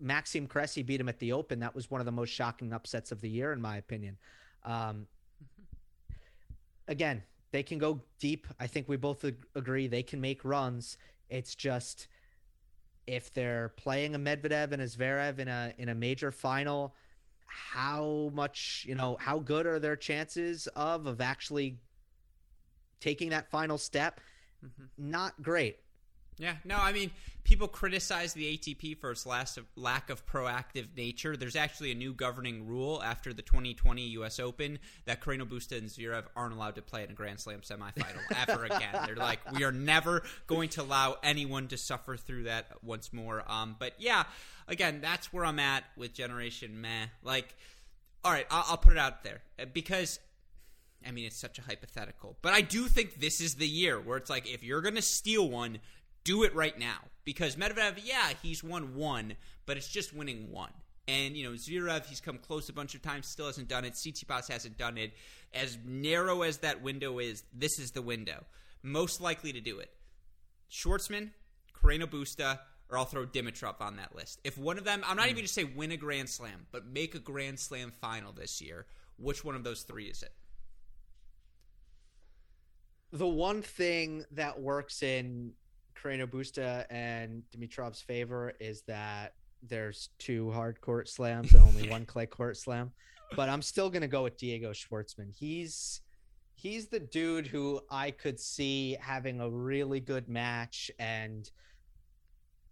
Maxime 0.00 0.46
Cressy 0.46 0.82
beat 0.82 1.00
him 1.00 1.08
at 1.08 1.18
the 1.18 1.32
Open. 1.32 1.60
That 1.60 1.74
was 1.74 1.90
one 1.90 2.00
of 2.00 2.06
the 2.06 2.12
most 2.12 2.30
shocking 2.30 2.72
upsets 2.72 3.12
of 3.12 3.20
the 3.20 3.28
year, 3.28 3.52
in 3.52 3.60
my 3.60 3.76
opinion. 3.76 4.16
Um, 4.64 5.06
again, 6.88 7.22
they 7.50 7.62
can 7.62 7.78
go 7.78 8.00
deep. 8.18 8.46
I 8.58 8.66
think 8.66 8.88
we 8.88 8.96
both 8.96 9.24
agree 9.54 9.86
they 9.86 10.02
can 10.02 10.20
make 10.20 10.44
runs. 10.44 10.96
It's 11.28 11.54
just 11.54 12.08
if 13.06 13.32
they're 13.32 13.70
playing 13.76 14.14
a 14.14 14.18
Medvedev 14.18 14.72
and 14.72 14.82
a 14.82 14.86
Zverev 14.86 15.38
in 15.38 15.48
a 15.48 15.72
in 15.78 15.88
a 15.88 15.94
major 15.94 16.32
final, 16.32 16.94
how 17.52 18.30
much 18.34 18.84
you 18.88 18.94
know 18.94 19.16
how 19.20 19.38
good 19.38 19.66
are 19.66 19.78
their 19.78 19.96
chances 19.96 20.66
of 20.68 21.06
of 21.06 21.20
actually 21.20 21.78
taking 23.00 23.30
that 23.30 23.50
final 23.50 23.76
step 23.76 24.20
mm-hmm. 24.64 24.84
not 24.96 25.40
great 25.42 25.78
yeah, 26.38 26.54
no, 26.64 26.76
I 26.76 26.92
mean, 26.92 27.10
people 27.44 27.68
criticize 27.68 28.32
the 28.32 28.56
ATP 28.56 28.98
for 28.98 29.10
its 29.10 29.26
last 29.26 29.58
of, 29.58 29.66
lack 29.76 30.10
of 30.10 30.24
proactive 30.26 30.86
nature. 30.96 31.36
There's 31.36 31.56
actually 31.56 31.92
a 31.92 31.94
new 31.94 32.14
governing 32.14 32.66
rule 32.66 33.02
after 33.02 33.32
the 33.32 33.42
2020 33.42 34.02
U.S. 34.02 34.40
Open 34.40 34.78
that 35.04 35.20
Carreno 35.20 35.46
Busta 35.46 35.76
and 35.78 35.88
Zverev 35.88 36.24
aren't 36.34 36.54
allowed 36.54 36.76
to 36.76 36.82
play 36.82 37.04
in 37.04 37.10
a 37.10 37.14
Grand 37.14 37.38
Slam 37.38 37.60
semifinal 37.60 38.20
ever 38.48 38.64
again. 38.64 38.96
They're 39.06 39.16
like, 39.16 39.40
we 39.52 39.64
are 39.64 39.72
never 39.72 40.22
going 40.46 40.70
to 40.70 40.82
allow 40.82 41.16
anyone 41.22 41.68
to 41.68 41.76
suffer 41.76 42.16
through 42.16 42.44
that 42.44 42.66
once 42.82 43.12
more. 43.12 43.42
Um, 43.46 43.76
but 43.78 43.92
yeah, 43.98 44.24
again, 44.68 45.00
that's 45.02 45.32
where 45.32 45.44
I'm 45.44 45.58
at 45.58 45.84
with 45.96 46.14
Generation 46.14 46.80
Meh. 46.80 47.06
Like, 47.22 47.54
all 48.24 48.32
right, 48.32 48.46
I'll, 48.50 48.64
I'll 48.70 48.78
put 48.78 48.92
it 48.92 48.98
out 48.98 49.22
there 49.24 49.42
because 49.72 50.18
I 51.06 51.10
mean, 51.10 51.26
it's 51.26 51.36
such 51.36 51.58
a 51.58 51.62
hypothetical, 51.62 52.36
but 52.42 52.52
I 52.52 52.60
do 52.60 52.84
think 52.86 53.20
this 53.20 53.40
is 53.40 53.56
the 53.56 53.66
year 53.66 54.00
where 54.00 54.16
it's 54.16 54.30
like 54.30 54.52
if 54.52 54.62
you're 54.62 54.80
going 54.80 54.94
to 54.94 55.02
steal 55.02 55.48
one, 55.48 55.78
do 56.24 56.42
it 56.44 56.54
right 56.54 56.78
now 56.78 56.98
because 57.24 57.56
Medvedev, 57.56 58.00
yeah, 58.04 58.30
he's 58.42 58.62
won 58.62 58.94
one, 58.94 59.34
but 59.66 59.76
it's 59.76 59.88
just 59.88 60.14
winning 60.14 60.50
one. 60.50 60.72
And 61.08 61.36
you 61.36 61.44
know, 61.44 61.52
Zverev, 61.52 62.06
he's 62.06 62.20
come 62.20 62.38
close 62.38 62.68
a 62.68 62.72
bunch 62.72 62.94
of 62.94 63.02
times, 63.02 63.26
still 63.26 63.46
hasn't 63.46 63.68
done 63.68 63.84
it. 63.84 63.94
Tsitsipas 63.94 64.50
hasn't 64.50 64.78
done 64.78 64.98
it. 64.98 65.12
As 65.52 65.76
narrow 65.84 66.42
as 66.42 66.58
that 66.58 66.82
window 66.82 67.18
is, 67.18 67.42
this 67.52 67.78
is 67.78 67.90
the 67.90 68.02
window 68.02 68.44
most 68.82 69.20
likely 69.20 69.52
to 69.52 69.60
do 69.60 69.78
it. 69.78 69.90
Schwartzman, 70.70 71.30
Carreno 71.74 72.06
Busta, 72.06 72.58
or 72.88 72.98
I'll 72.98 73.04
throw 73.04 73.24
Dimitrov 73.24 73.80
on 73.80 73.96
that 73.96 74.14
list. 74.14 74.40
If 74.44 74.58
one 74.58 74.78
of 74.78 74.84
them, 74.84 75.02
I'm 75.06 75.16
not 75.16 75.26
mm. 75.26 75.30
even 75.30 75.36
going 75.36 75.46
to 75.46 75.52
say 75.52 75.64
win 75.64 75.92
a 75.92 75.96
Grand 75.96 76.28
Slam, 76.28 76.66
but 76.72 76.86
make 76.86 77.14
a 77.14 77.18
Grand 77.18 77.58
Slam 77.58 77.92
final 78.00 78.32
this 78.32 78.60
year. 78.60 78.86
Which 79.18 79.44
one 79.44 79.54
of 79.54 79.64
those 79.64 79.82
three 79.82 80.06
is 80.06 80.22
it? 80.22 80.32
The 83.12 83.28
one 83.28 83.62
thing 83.62 84.24
that 84.32 84.60
works 84.60 85.02
in 85.02 85.52
Carreno 85.94 86.26
Busta 86.26 86.84
and 86.90 87.42
Dimitrov's 87.50 88.00
favor 88.00 88.52
is 88.60 88.82
that 88.82 89.34
there's 89.62 90.10
two 90.18 90.50
hard 90.50 90.80
court 90.80 91.08
slams 91.08 91.54
and 91.54 91.62
only 91.62 91.88
one 91.88 92.04
clay 92.04 92.26
court 92.26 92.56
slam. 92.56 92.92
But 93.36 93.48
I'm 93.48 93.62
still 93.62 93.88
gonna 93.88 94.08
go 94.08 94.24
with 94.24 94.36
Diego 94.36 94.72
Schwartzman. 94.72 95.32
He's 95.34 96.00
he's 96.54 96.86
the 96.88 97.00
dude 97.00 97.46
who 97.46 97.80
I 97.90 98.10
could 98.10 98.38
see 98.38 98.96
having 99.00 99.40
a 99.40 99.48
really 99.48 100.00
good 100.00 100.28
match 100.28 100.90
and 100.98 101.50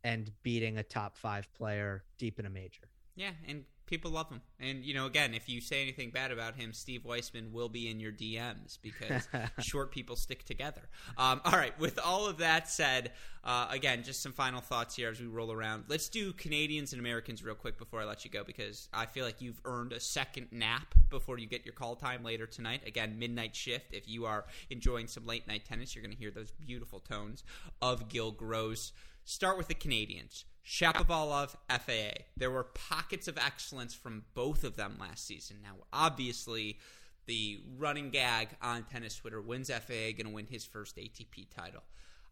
and 0.05 0.31
beating 0.43 0.79
a 0.79 0.83
top 0.83 1.17
five 1.17 1.53
player 1.53 2.05
deep 2.19 2.39
in 2.39 2.47
a 2.47 2.51
major. 2.51 2.89
Yeah, 3.17 3.33
and 3.47 3.65
people 3.91 4.13
love 4.13 4.31
him. 4.31 4.41
And 4.61 4.85
you 4.85 4.95
know, 4.95 5.07
again, 5.07 5.35
if 5.35 5.49
you 5.49 5.61
say 5.61 5.83
anything 5.83 6.11
bad 6.11 6.31
about 6.31 6.55
him, 6.55 6.73
Steve 6.73 7.05
Weissman 7.05 7.53
will 7.53 7.69
be 7.69 7.91
in 7.91 7.99
your 7.99 8.13
DMs 8.13 8.79
because 8.81 9.29
short 9.61 9.91
people 9.91 10.17
stick 10.17 10.45
together. 10.45 10.89
Um, 11.19 11.41
all 11.45 11.53
right. 11.53 11.79
With 11.79 11.99
all 11.99 12.27
of 12.27 12.39
that 12.39 12.71
said, 12.71 13.11
uh, 13.43 13.67
again, 13.71 14.03
just 14.03 14.23
some 14.23 14.33
final 14.33 14.61
thoughts 14.61 14.95
here 14.95 15.11
as 15.11 15.21
we 15.21 15.27
roll 15.27 15.51
around. 15.51 15.85
Let's 15.89 16.09
do 16.09 16.33
Canadians 16.33 16.93
and 16.93 17.01
Americans 17.01 17.43
real 17.43 17.55
quick 17.55 17.79
before 17.79 18.01
I 18.01 18.05
let 18.05 18.25
you 18.25 18.31
go 18.31 18.45
because 18.45 18.89
I 18.93 19.07
feel 19.07 19.25
like 19.25 19.41
you've 19.41 19.61
earned 19.65 19.93
a 19.93 20.01
second 20.01 20.49
nap 20.53 20.95
before 21.09 21.39
you 21.39 21.47
get 21.47 21.67
your 21.67 21.75
call 21.75 21.97
time 21.97 22.23
later 22.23 22.47
tonight. 22.47 22.83
Again, 22.87 23.19
midnight 23.19 23.57
shift. 23.57 23.93
If 23.93 24.09
you 24.09 24.25
are 24.27 24.45
enjoying 24.71 25.09
some 25.09 25.27
late 25.27 25.49
night 25.49 25.65
tennis, 25.65 25.95
you're 25.95 26.05
going 26.05 26.15
to 26.15 26.19
hear 26.19 26.31
those 26.31 26.53
beautiful 26.53 27.01
tones 27.01 27.43
of 27.83 28.09
Gill 28.09 28.31
Gross. 28.31 28.93
Start 29.25 29.59
with 29.59 29.69
the 29.69 29.75
Canadians. 29.75 30.45
Shapovalov, 30.65 31.57
FAA. 31.69 32.25
There 32.37 32.51
were 32.51 32.65
pockets 32.65 33.29
of 33.29 33.39
excellence 33.39 33.95
from 33.95 34.25
both 34.35 34.65
of 34.65 34.77
them 34.77 34.97
last 35.01 35.27
season. 35.27 35.59
Now, 35.63 35.75
obviously, 35.93 36.79
the 37.27 37.61
running 37.79 38.11
gag 38.11 38.49
on 38.63 38.85
tennis 38.85 39.17
Twitter 39.17 39.41
wins 39.41 39.71
FAA 39.71 40.13
going 40.17 40.27
to 40.27 40.31
win 40.31 40.47
his 40.47 40.65
first 40.65 40.97
ATP 40.97 41.49
title. 41.55 41.83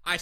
I 0.04 0.18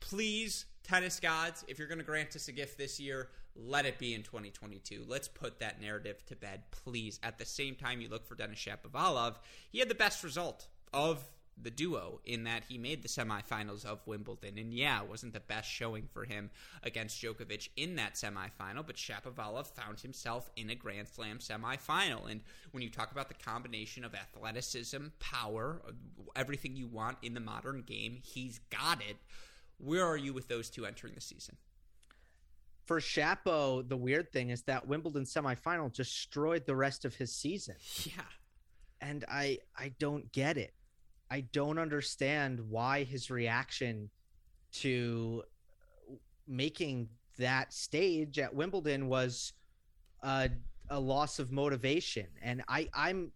please 0.00 0.66
tennis 0.82 1.20
gods, 1.20 1.64
if 1.68 1.78
you're 1.78 1.88
going 1.88 1.98
to 1.98 2.04
grant 2.04 2.34
us 2.34 2.48
a 2.48 2.52
gift 2.52 2.78
this 2.78 2.98
year, 2.98 3.28
let 3.54 3.86
it 3.86 3.98
be 3.98 4.14
in 4.14 4.22
2022. 4.22 5.04
Let's 5.06 5.28
put 5.28 5.60
that 5.60 5.80
narrative 5.80 6.24
to 6.26 6.36
bed, 6.36 6.62
please. 6.70 7.20
At 7.22 7.38
the 7.38 7.44
same 7.44 7.74
time, 7.74 8.00
you 8.00 8.08
look 8.08 8.26
for 8.26 8.34
Denis 8.34 8.58
Shapovalov. 8.58 9.36
He 9.70 9.78
had 9.78 9.88
the 9.88 9.94
best 9.94 10.24
result 10.24 10.68
of 10.92 11.22
the 11.62 11.70
duo 11.70 12.20
in 12.24 12.44
that 12.44 12.64
he 12.68 12.78
made 12.78 13.02
the 13.02 13.08
semifinals 13.08 13.84
of 13.84 14.06
Wimbledon. 14.06 14.58
And 14.58 14.72
yeah, 14.72 15.02
it 15.02 15.08
wasn't 15.08 15.32
the 15.32 15.40
best 15.40 15.70
showing 15.70 16.08
for 16.12 16.24
him 16.24 16.50
against 16.82 17.20
Djokovic 17.20 17.68
in 17.76 17.96
that 17.96 18.14
semifinal, 18.14 18.86
but 18.86 18.96
Shapovalov 18.96 19.66
found 19.66 20.00
himself 20.00 20.50
in 20.56 20.70
a 20.70 20.74
Grand 20.74 21.08
Slam 21.08 21.38
semifinal. 21.38 22.30
And 22.30 22.40
when 22.72 22.82
you 22.82 22.90
talk 22.90 23.12
about 23.12 23.28
the 23.28 23.34
combination 23.34 24.04
of 24.04 24.14
athleticism, 24.14 25.06
power, 25.18 25.82
everything 26.36 26.76
you 26.76 26.86
want 26.86 27.18
in 27.22 27.34
the 27.34 27.40
modern 27.40 27.82
game, 27.82 28.18
he's 28.22 28.60
got 28.70 29.00
it. 29.00 29.16
Where 29.78 30.06
are 30.06 30.16
you 30.16 30.32
with 30.32 30.48
those 30.48 30.70
two 30.70 30.86
entering 30.86 31.14
the 31.14 31.20
season? 31.20 31.56
For 32.84 32.98
Shapo, 32.98 33.88
the 33.88 33.96
weird 33.96 34.32
thing 34.32 34.50
is 34.50 34.62
that 34.62 34.88
Wimbledon 34.88 35.24
semifinal 35.24 35.92
destroyed 35.92 36.66
the 36.66 36.74
rest 36.74 37.04
of 37.04 37.14
his 37.14 37.32
season. 37.32 37.76
Yeah. 38.04 38.24
And 39.00 39.24
I 39.28 39.58
I 39.76 39.92
don't 39.98 40.30
get 40.32 40.56
it. 40.58 40.74
I 41.30 41.42
don't 41.52 41.78
understand 41.78 42.60
why 42.68 43.04
his 43.04 43.30
reaction 43.30 44.10
to 44.72 45.42
making 46.46 47.08
that 47.38 47.72
stage 47.72 48.38
at 48.38 48.54
Wimbledon 48.54 49.08
was 49.08 49.52
a, 50.22 50.50
a 50.88 50.98
loss 50.98 51.38
of 51.38 51.52
motivation. 51.52 52.26
And 52.42 52.62
I, 52.68 52.88
I'm 52.92 53.30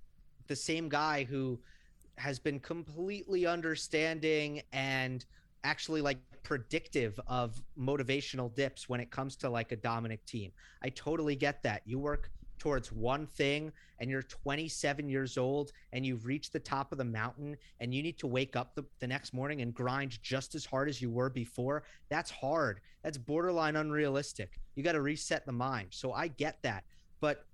the 0.49 0.57
same 0.57 0.89
guy 0.89 1.25
who 1.25 1.61
has 2.17 2.39
been 2.39 2.61
completely 2.61 3.47
understanding 3.47 4.63
and 4.73 5.25
actually 5.63 6.01
like 6.01 6.19
predictive 6.43 7.19
of 7.27 7.63
motivational 7.79 8.55
dips 8.55 8.89
when 8.89 9.01
it 9.01 9.11
comes 9.11 9.37
to 9.37 9.49
like 9.49 9.73
a 9.73 9.77
Dominic 9.77 10.25
Thiem. 10.27 10.53
I 10.83 10.91
totally 10.91 11.37
get 11.37 11.63
that. 11.63 11.83
You 11.87 11.99
work 11.99 12.31
towards 12.65 12.91
one 12.91 13.27
thing 13.27 13.71
and 13.99 14.09
you're 14.09 14.23
27 14.23 15.07
years 15.07 15.37
old 15.37 15.71
and 15.93 16.07
you've 16.07 16.25
reached 16.25 16.51
the 16.51 16.59
top 16.59 16.93
of 16.93 16.99
the 16.99 17.05
mountain 17.05 17.55
and 17.79 17.93
you 17.93 18.03
need 18.03 18.19
to 18.19 18.27
wake 18.27 18.57
up 18.57 18.75
the, 18.75 18.83
the 19.01 19.07
next 19.07 19.35
morning 19.35 19.61
and 19.61 19.75
grind 19.75 20.19
just 20.23 20.55
as 20.55 20.65
hard 20.65 20.89
as 20.89 21.03
you 21.03 21.11
were 21.11 21.29
before, 21.29 21.83
that's 22.09 22.31
hard. 22.31 22.81
That's 23.03 23.19
borderline 23.19 23.77
unrealistic. 23.77 24.59
You 24.77 24.83
got 24.83 24.93
to 24.93 25.03
reset 25.03 25.45
the 25.45 25.53
mind. 25.53 25.89
So 25.91 26.15
I 26.15 26.29
get 26.29 26.63
that. 26.63 26.85
But 27.21 27.45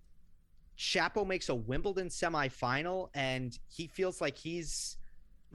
Shapo 0.79 1.27
makes 1.27 1.49
a 1.49 1.57
Wimbledon 1.57 2.09
semifinal 2.09 3.09
and 3.13 3.59
he 3.67 3.89
feels 3.89 4.21
like 4.21 4.39
he's 4.39 4.97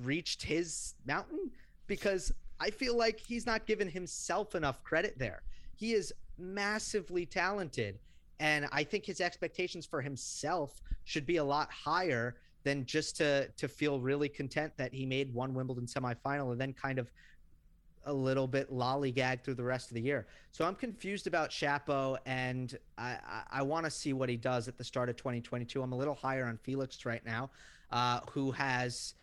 reached 0.03 0.43
his 0.43 0.95
mountain 1.05 1.49
because 1.87 2.33
I 2.59 2.71
feel 2.71 2.97
like 2.97 3.21
he's 3.25 3.45
not 3.45 3.65
given 3.65 3.87
himself 3.87 4.53
enough 4.53 4.83
credit 4.83 5.17
there. 5.17 5.43
He 5.77 5.93
is 5.93 6.13
massively 6.37 7.25
talented 7.25 7.99
and 8.39 8.67
I 8.71 8.83
think 8.83 9.05
his 9.05 9.21
expectations 9.21 9.85
for 9.85 10.01
himself 10.01 10.81
should 11.03 11.25
be 11.25 11.37
a 11.37 11.43
lot 11.43 11.71
higher 11.71 12.35
than 12.63 12.85
just 12.85 13.17
to 13.17 13.47
to 13.57 13.67
feel 13.67 13.99
really 13.99 14.29
content 14.29 14.73
that 14.77 14.93
he 14.93 15.05
made 15.05 15.33
one 15.33 15.53
Wimbledon 15.53 15.85
semifinal 15.85 16.51
and 16.51 16.59
then 16.59 16.73
kind 16.73 16.99
of 16.99 17.11
a 18.05 18.13
little 18.13 18.47
bit 18.47 18.71
lollygag 18.71 19.43
through 19.43 19.55
the 19.55 19.63
rest 19.63 19.89
of 19.89 19.95
the 19.95 20.01
year. 20.01 20.27
So 20.51 20.65
I'm 20.65 20.75
confused 20.75 21.27
about 21.27 21.49
Shapo, 21.49 22.17
and 22.25 22.77
I, 22.97 23.17
I, 23.27 23.43
I 23.51 23.61
want 23.63 23.85
to 23.85 23.91
see 23.91 24.13
what 24.13 24.29
he 24.29 24.37
does 24.37 24.67
at 24.67 24.77
the 24.77 24.83
start 24.83 25.09
of 25.09 25.15
2022. 25.15 25.81
I'm 25.81 25.91
a 25.91 25.97
little 25.97 26.13
higher 26.13 26.45
on 26.45 26.57
Felix 26.57 27.03
right 27.05 27.25
now, 27.25 27.49
uh, 27.91 28.19
who 28.29 28.51
has 28.51 29.15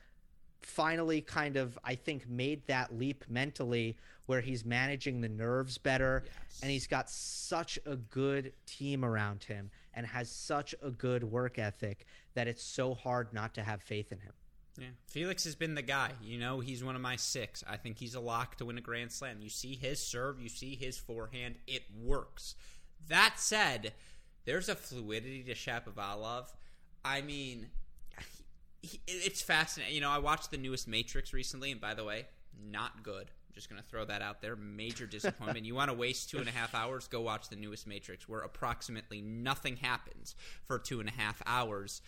finally 0.65 1.21
kind 1.21 1.57
of 1.57 1.79
I 1.85 1.95
think 1.95 2.29
made 2.29 2.67
that 2.67 2.97
leap 2.97 3.25
mentally 3.29 3.97
where 4.27 4.41
he's 4.41 4.65
managing 4.65 5.21
the 5.21 5.29
nerves 5.29 5.79
better 5.79 6.25
yes. 6.25 6.61
and 6.63 6.71
he's 6.71 6.87
got 6.87 7.11
such 7.11 7.79
a 7.87 7.97
good 7.97 8.53
team 8.67 9.05
around 9.05 9.45
him 9.45 9.71
and 9.95 10.07
has 10.07 10.31
such 10.31 10.75
a 10.83 10.91
good 10.91 11.25
work 11.25 11.59
ethic 11.59 12.07
that 12.35 12.49
it's 12.49 12.63
so 12.63 12.95
hard 12.95 13.33
not 13.33 13.55
to 13.55 13.63
have 13.63 13.83
faith 13.83 14.13
in 14.13 14.19
him. 14.19 14.33
Yeah, 14.79 14.87
Felix 15.07 15.45
has 15.45 15.55
been 15.55 15.75
the 15.75 15.83
guy. 15.83 16.13
You 16.23 16.39
know, 16.39 16.61
he's 16.61 16.83
one 16.83 16.97
of 16.97 17.03
my 17.03 17.17
six. 17.17 17.63
I 17.69 17.77
think 17.77 17.99
he's 17.99 18.15
a 18.15 18.21
lock 18.21 18.57
to 18.57 18.65
win 18.65 18.79
a 18.79 18.81
Grand 18.81 19.13
Slam. 19.13 19.39
You 19.41 19.51
see 19.51 19.77
his 19.77 20.01
serve, 20.01 20.41
you 20.41 20.49
see 20.49 20.77
his 20.77 20.97
forehand, 20.97 21.57
it 21.67 21.83
works. 22.03 22.55
That 23.09 23.35
said, 23.37 23.93
there's 24.45 24.69
a 24.69 24.75
fluidity 24.75 25.43
to 25.43 25.55
Shapovalov. 25.55 26.47
I 27.05 27.21
mean, 27.21 27.69
it's 29.07 29.43
fascinating. 29.43 29.95
You 29.95 30.01
know, 30.01 30.11
I 30.11 30.18
watched 30.18 30.51
the 30.51 30.57
newest 30.57 30.89
Matrix 30.89 31.33
recently, 31.33 31.70
and 31.70 31.80
by 31.80 31.95
the 31.95 32.05
way, 32.05 32.26
not 32.70 33.03
good. 33.03 33.30
I'm 33.30 33.55
just 33.55 33.68
going 33.68 33.80
to 33.80 33.89
throw 33.89 34.05
that 34.07 34.22
out 34.22 34.41
there. 34.41 34.57
Major 34.57 35.07
disappointment. 35.07 35.64
you 35.66 35.74
want 35.74 35.91
to 35.91 35.97
waste 35.97 36.30
two 36.30 36.39
and 36.39 36.49
a 36.49 36.53
half 36.53 36.74
hours? 36.74 37.07
Go 37.07 37.20
watch 37.20 37.49
the 37.49 37.57
newest 37.57 37.87
Matrix, 37.87 38.28
where 38.28 38.41
approximately 38.41 39.20
nothing 39.20 39.76
happens 39.76 40.35
for 40.66 40.78
two 40.78 41.01
and 41.01 41.09
a 41.09 41.12
half 41.12 41.43
hours. 41.47 42.03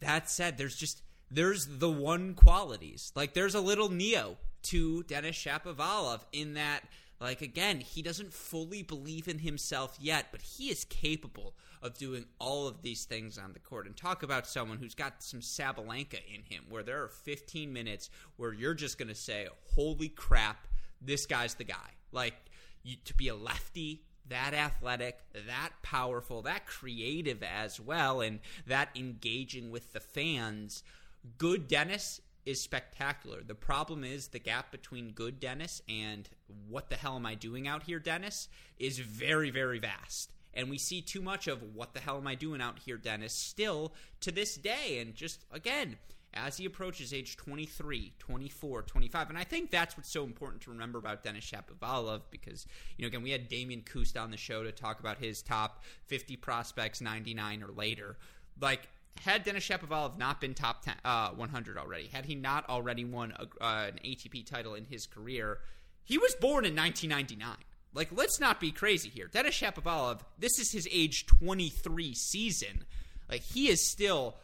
That 0.00 0.30
said, 0.30 0.56
there's 0.56 0.76
just 0.76 1.02
there's 1.30 1.66
the 1.78 1.90
one 1.90 2.34
qualities. 2.34 3.12
Like 3.14 3.34
there's 3.34 3.54
a 3.54 3.60
little 3.60 3.90
Neo 3.90 4.38
to 4.62 5.02
Denis 5.04 5.36
Shapovalov 5.36 6.20
in 6.32 6.54
that 6.54 6.80
like 7.20 7.42
again, 7.42 7.80
he 7.80 8.00
doesn't 8.00 8.32
fully 8.32 8.82
believe 8.82 9.28
in 9.28 9.40
himself 9.40 9.96
yet, 10.00 10.26
but 10.32 10.40
he 10.40 10.70
is 10.70 10.84
capable 10.84 11.54
of 11.82 11.98
doing 11.98 12.24
all 12.38 12.66
of 12.66 12.82
these 12.82 13.04
things 13.04 13.36
on 13.36 13.52
the 13.52 13.58
court. 13.58 13.86
And 13.86 13.96
talk 13.96 14.22
about 14.22 14.46
someone 14.46 14.78
who's 14.78 14.94
got 14.94 15.22
some 15.22 15.40
Sabalenka 15.40 16.20
in 16.34 16.42
him, 16.42 16.64
where 16.68 16.82
there 16.82 17.02
are 17.02 17.08
15 17.08 17.72
minutes 17.72 18.10
where 18.36 18.52
you're 18.52 18.74
just 18.74 18.98
going 18.98 19.08
to 19.08 19.14
say, 19.14 19.48
"Holy 19.74 20.08
crap, 20.08 20.66
this 21.00 21.26
guy's 21.26 21.54
the 21.54 21.64
guy!" 21.64 21.94
Like 22.10 22.34
you, 22.82 22.96
to 23.04 23.14
be 23.14 23.28
a 23.28 23.34
lefty, 23.34 24.02
that 24.28 24.54
athletic, 24.54 25.18
that 25.46 25.70
powerful, 25.82 26.42
that 26.42 26.66
creative 26.66 27.42
as 27.42 27.78
well, 27.78 28.20
and 28.22 28.40
that 28.66 28.88
engaging 28.96 29.70
with 29.70 29.92
the 29.92 30.00
fans. 30.00 30.82
Good 31.36 31.68
Denis 31.68 32.22
is 32.46 32.60
spectacular. 32.60 33.42
The 33.46 33.54
problem 33.54 34.04
is 34.04 34.28
the 34.28 34.38
gap 34.38 34.70
between 34.70 35.12
good 35.12 35.40
Denis 35.40 35.82
and 35.88 36.28
what 36.68 36.90
the 36.90 36.96
hell 36.96 37.16
am 37.16 37.26
I 37.26 37.34
doing 37.34 37.68
out 37.68 37.84
here, 37.84 37.98
Denis, 37.98 38.48
is 38.78 38.98
very, 38.98 39.50
very 39.50 39.78
vast. 39.78 40.32
And 40.52 40.68
we 40.68 40.78
see 40.78 41.00
too 41.00 41.22
much 41.22 41.46
of 41.46 41.62
what 41.74 41.94
the 41.94 42.00
hell 42.00 42.16
am 42.16 42.26
I 42.26 42.34
doing 42.34 42.60
out 42.60 42.80
here, 42.80 42.96
Denis, 42.96 43.32
still 43.32 43.94
to 44.20 44.32
this 44.32 44.56
day. 44.56 44.98
And 44.98 45.14
just, 45.14 45.44
again, 45.52 45.96
as 46.34 46.56
he 46.56 46.64
approaches 46.64 47.12
age 47.12 47.36
23, 47.36 48.14
24, 48.18 48.82
25. 48.82 49.28
And 49.30 49.38
I 49.38 49.44
think 49.44 49.70
that's 49.70 49.96
what's 49.96 50.10
so 50.10 50.24
important 50.24 50.62
to 50.62 50.70
remember 50.70 50.98
about 50.98 51.22
Denis 51.22 51.44
Shapovalov 51.44 52.22
because, 52.30 52.66
you 52.96 53.02
know, 53.02 53.08
again, 53.08 53.22
we 53.22 53.30
had 53.30 53.48
Damian 53.48 53.82
Kust 53.82 54.16
on 54.16 54.30
the 54.30 54.36
show 54.36 54.62
to 54.62 54.72
talk 54.72 55.00
about 55.00 55.18
his 55.18 55.42
top 55.42 55.84
50 56.06 56.36
prospects, 56.36 57.00
99 57.00 57.62
or 57.62 57.72
later. 57.72 58.16
Like, 58.60 58.88
had 59.20 59.44
Denis 59.44 59.66
Shapovalov 59.66 60.18
not 60.18 60.40
been 60.40 60.54
top 60.54 60.82
10, 60.82 60.94
uh, 61.04 61.30
100 61.30 61.78
already, 61.78 62.08
had 62.08 62.24
he 62.24 62.34
not 62.34 62.68
already 62.68 63.04
won 63.04 63.32
a, 63.36 63.64
uh, 63.64 63.86
an 63.88 63.98
ATP 64.04 64.46
title 64.46 64.74
in 64.74 64.84
his 64.84 65.06
career, 65.06 65.58
he 66.04 66.18
was 66.18 66.34
born 66.34 66.64
in 66.64 66.74
1999. 66.74 67.56
Like, 67.92 68.08
let's 68.12 68.38
not 68.38 68.60
be 68.60 68.70
crazy 68.70 69.08
here. 69.08 69.26
Denis 69.26 69.60
Shapovalov, 69.60 70.20
this 70.38 70.58
is 70.58 70.72
his 70.72 70.88
age 70.90 71.26
23 71.26 72.14
season. 72.14 72.84
Like, 73.28 73.42
he 73.42 73.68
is 73.68 73.90
still 73.90 74.36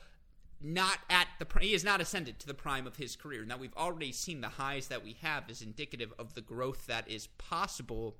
not 0.61 0.99
at 1.11 1.29
the 1.39 1.47
he 1.61 1.73
has 1.73 1.85
not 1.85 2.01
ascended 2.01 2.39
to 2.41 2.47
the 2.47 2.55
prime 2.55 2.87
of 2.87 2.97
his 2.97 3.15
career. 3.15 3.45
Now 3.45 3.59
we've 3.59 3.77
already 3.77 4.13
seen 4.13 4.41
the 4.41 4.49
highs 4.49 4.89
that 4.89 5.05
we 5.05 5.17
have 5.23 5.49
is 5.51 5.61
indicative 5.61 6.13
of 6.19 6.35
the 6.35 6.41
growth 6.41 6.87
that 6.87 7.09
is 7.11 7.27
possible. 7.39 8.17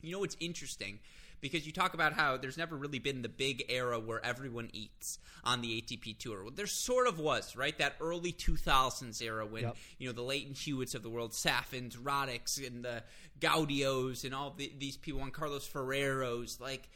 You 0.00 0.12
know 0.12 0.20
what's 0.20 0.36
interesting 0.40 1.00
because 1.42 1.66
you 1.66 1.72
talk 1.72 1.92
about 1.92 2.14
how 2.14 2.38
there's 2.38 2.56
never 2.56 2.76
really 2.76 3.00
been 3.00 3.20
the 3.20 3.28
big 3.28 3.64
era 3.68 3.98
where 3.98 4.24
everyone 4.24 4.70
eats 4.72 5.18
on 5.44 5.60
the 5.60 5.82
ATP 5.82 6.16
tour. 6.16 6.44
Well, 6.44 6.52
there 6.54 6.68
sort 6.68 7.08
of 7.08 7.18
was, 7.18 7.56
right? 7.56 7.76
That 7.76 7.96
early 8.00 8.32
2000s 8.32 9.20
era 9.20 9.44
when, 9.44 9.64
yep. 9.64 9.76
you 9.98 10.06
know, 10.06 10.12
the 10.12 10.22
Lleyton 10.22 10.54
Hewitts 10.54 10.94
of 10.94 11.02
the 11.02 11.10
world, 11.10 11.32
Safins, 11.32 11.98
Roddick's, 11.98 12.58
and 12.58 12.84
the 12.84 13.02
Gaudios, 13.40 14.24
and 14.24 14.34
all 14.34 14.54
the, 14.56 14.72
these 14.78 14.96
people, 14.96 15.20
Juan 15.20 15.32
Carlos 15.32 15.66
Ferreros, 15.66 16.60
like 16.60 16.88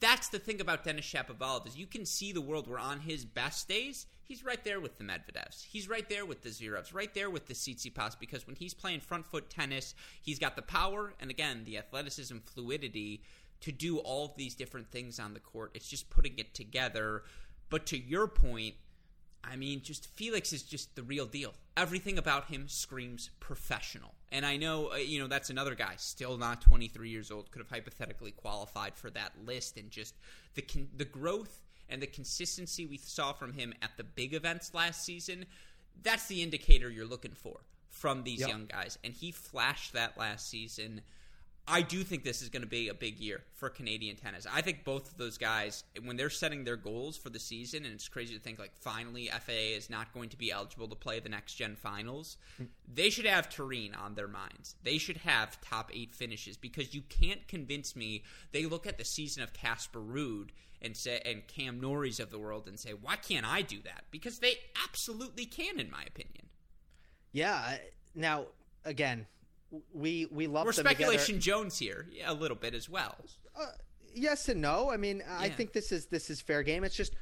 that's 0.00 0.28
the 0.28 0.38
thing 0.38 0.60
about 0.60 0.84
Denis 0.84 1.04
Shapovalov 1.04 1.66
is 1.66 1.76
you 1.76 1.86
can 1.86 2.06
see 2.06 2.32
the 2.32 2.40
world 2.40 2.68
where 2.68 2.78
on 2.78 3.00
his 3.00 3.24
best 3.24 3.68
days 3.68 4.06
he's 4.24 4.44
right 4.44 4.62
there 4.64 4.80
with 4.80 4.98
the 4.98 5.04
Medvedevs, 5.04 5.64
he's 5.64 5.88
right 5.88 6.08
there 6.08 6.24
with 6.24 6.42
the 6.42 6.48
Zverevs, 6.48 6.94
right 6.94 7.12
there 7.14 7.30
with 7.30 7.46
the 7.46 7.54
Tsitsipas 7.54 8.18
because 8.18 8.46
when 8.46 8.56
he's 8.56 8.74
playing 8.74 9.00
front 9.00 9.26
foot 9.26 9.50
tennis, 9.50 9.94
he's 10.22 10.38
got 10.38 10.56
the 10.56 10.62
power 10.62 11.12
and 11.20 11.30
again 11.30 11.62
the 11.64 11.78
athleticism, 11.78 12.38
fluidity 12.38 13.22
to 13.60 13.72
do 13.72 13.98
all 13.98 14.26
of 14.26 14.36
these 14.36 14.54
different 14.54 14.90
things 14.90 15.18
on 15.18 15.34
the 15.34 15.40
court. 15.40 15.72
It's 15.74 15.88
just 15.88 16.10
putting 16.10 16.38
it 16.38 16.54
together. 16.54 17.22
But 17.70 17.86
to 17.86 17.98
your 17.98 18.28
point, 18.28 18.74
I 19.42 19.56
mean, 19.56 19.82
just 19.82 20.06
Felix 20.06 20.52
is 20.52 20.62
just 20.62 20.94
the 20.96 21.02
real 21.02 21.26
deal. 21.26 21.54
Everything 21.76 22.18
about 22.18 22.46
him 22.46 22.68
screams 22.68 23.30
professional. 23.40 24.14
And 24.32 24.44
I 24.44 24.56
know, 24.56 24.92
uh, 24.92 24.96
you 24.96 25.20
know, 25.20 25.28
that's 25.28 25.50
another 25.50 25.74
guy, 25.74 25.94
still 25.96 26.36
not 26.36 26.60
23 26.60 27.08
years 27.08 27.30
old, 27.30 27.50
could 27.50 27.60
have 27.60 27.70
hypothetically 27.70 28.32
qualified 28.32 28.96
for 28.96 29.10
that 29.10 29.32
list. 29.44 29.76
And 29.76 29.90
just 29.90 30.14
the 30.54 30.62
con- 30.62 30.88
the 30.96 31.04
growth 31.04 31.62
and 31.88 32.02
the 32.02 32.06
consistency 32.06 32.86
we 32.86 32.98
saw 32.98 33.32
from 33.32 33.52
him 33.52 33.72
at 33.82 33.90
the 33.96 34.04
big 34.04 34.34
events 34.34 34.74
last 34.74 35.04
season, 35.04 35.46
that's 36.02 36.26
the 36.26 36.42
indicator 36.42 36.90
you're 36.90 37.06
looking 37.06 37.34
for 37.34 37.60
from 37.88 38.24
these 38.24 38.40
yep. 38.40 38.48
young 38.48 38.66
guys. 38.66 38.98
And 39.04 39.14
he 39.14 39.30
flashed 39.30 39.92
that 39.92 40.18
last 40.18 40.50
season. 40.50 41.02
I 41.68 41.82
do 41.82 42.04
think 42.04 42.22
this 42.22 42.42
is 42.42 42.48
going 42.48 42.62
to 42.62 42.68
be 42.68 42.88
a 42.88 42.94
big 42.94 43.18
year 43.18 43.42
for 43.54 43.68
Canadian 43.68 44.14
tennis. 44.16 44.46
I 44.52 44.60
think 44.60 44.84
both 44.84 45.10
of 45.10 45.16
those 45.16 45.36
guys, 45.36 45.82
when 46.04 46.16
they're 46.16 46.30
setting 46.30 46.62
their 46.62 46.76
goals 46.76 47.16
for 47.16 47.28
the 47.28 47.40
season, 47.40 47.84
and 47.84 47.92
it's 47.92 48.08
crazy 48.08 48.34
to 48.34 48.40
think 48.40 48.60
like 48.60 48.76
finally 48.76 49.26
FAA 49.26 49.74
is 49.76 49.90
not 49.90 50.12
going 50.12 50.28
to 50.28 50.36
be 50.36 50.52
eligible 50.52 50.86
to 50.86 50.94
play 50.94 51.18
the 51.18 51.28
next 51.28 51.54
gen 51.54 51.74
finals, 51.74 52.36
they 52.86 53.10
should 53.10 53.26
have 53.26 53.48
Turin 53.48 53.94
on 53.94 54.14
their 54.14 54.28
minds. 54.28 54.76
They 54.84 54.98
should 54.98 55.16
have 55.18 55.60
top 55.60 55.90
eight 55.92 56.14
finishes 56.14 56.56
because 56.56 56.94
you 56.94 57.02
can't 57.02 57.48
convince 57.48 57.96
me. 57.96 58.22
They 58.52 58.66
look 58.66 58.86
at 58.86 58.96
the 58.96 59.04
season 59.04 59.42
of 59.42 59.52
Casper 59.52 60.00
Ruud 60.00 60.50
and 60.80 60.96
say 60.96 61.20
and 61.24 61.46
Cam 61.48 61.80
Norrie's 61.80 62.20
of 62.20 62.30
the 62.30 62.38
world 62.38 62.68
and 62.68 62.78
say, 62.78 62.90
why 62.90 63.16
can't 63.16 63.46
I 63.46 63.62
do 63.62 63.82
that? 63.82 64.04
Because 64.12 64.38
they 64.38 64.54
absolutely 64.84 65.46
can, 65.46 65.80
in 65.80 65.90
my 65.90 66.04
opinion. 66.06 66.46
Yeah. 67.32 67.78
Now, 68.14 68.46
again, 68.84 69.26
we 69.92 70.26
we 70.30 70.46
love 70.46 70.66
We're 70.66 70.72
speculation 70.72 71.40
Jones 71.40 71.78
here 71.78 72.06
yeah, 72.12 72.30
a 72.30 72.34
little 72.34 72.56
bit 72.56 72.74
as 72.74 72.88
well. 72.88 73.16
Uh, 73.58 73.66
yes 74.14 74.48
and 74.48 74.60
no. 74.60 74.90
I 74.90 74.96
mean, 74.96 75.22
I 75.28 75.48
think 75.48 75.72
this 75.72 75.92
is 75.92 76.06
this 76.06 76.30
is 76.30 76.40
fair 76.40 76.62
game. 76.62 76.84
It's 76.84 76.96
just 76.96 77.14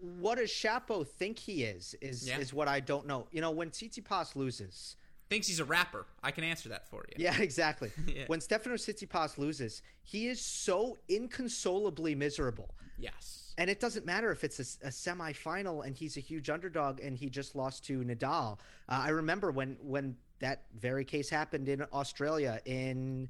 what 0.00 0.38
does 0.38 0.50
Shapo 0.50 1.06
think 1.06 1.38
he 1.38 1.64
is 1.64 1.94
is 2.00 2.28
yeah. 2.28 2.38
is 2.38 2.52
what 2.52 2.68
I 2.68 2.80
don't 2.80 3.06
know. 3.06 3.26
You 3.30 3.40
know, 3.40 3.50
when 3.50 3.70
Tsitsipas 3.70 4.36
loses, 4.36 4.96
thinks 5.28 5.46
he's 5.46 5.60
a 5.60 5.64
rapper. 5.64 6.06
I 6.22 6.30
can 6.30 6.44
answer 6.44 6.68
that 6.70 6.88
for 6.88 7.04
you. 7.08 7.22
Yeah, 7.22 7.36
exactly. 7.40 7.90
yeah. 8.06 8.24
When 8.26 8.40
Stefano 8.40 8.76
Tsitsipas 8.76 9.38
loses, 9.38 9.82
he 10.02 10.28
is 10.28 10.40
so 10.40 10.96
inconsolably 11.08 12.14
miserable. 12.14 12.74
Yes. 12.98 13.54
And 13.58 13.68
it 13.68 13.80
doesn't 13.80 14.06
matter 14.06 14.30
if 14.30 14.44
it's 14.44 14.58
a, 14.60 14.86
a 14.86 14.90
semifinal 14.90 15.84
and 15.84 15.96
he's 15.96 16.16
a 16.16 16.20
huge 16.20 16.48
underdog 16.48 17.00
and 17.00 17.16
he 17.16 17.28
just 17.28 17.56
lost 17.56 17.84
to 17.86 18.00
Nadal. 18.00 18.58
Uh, 18.88 19.02
I 19.04 19.08
remember 19.08 19.50
when 19.50 19.76
when 19.80 20.16
that 20.40 20.62
very 20.78 21.04
case 21.04 21.28
happened 21.28 21.68
in 21.68 21.84
Australia 21.92 22.60
in 22.64 23.28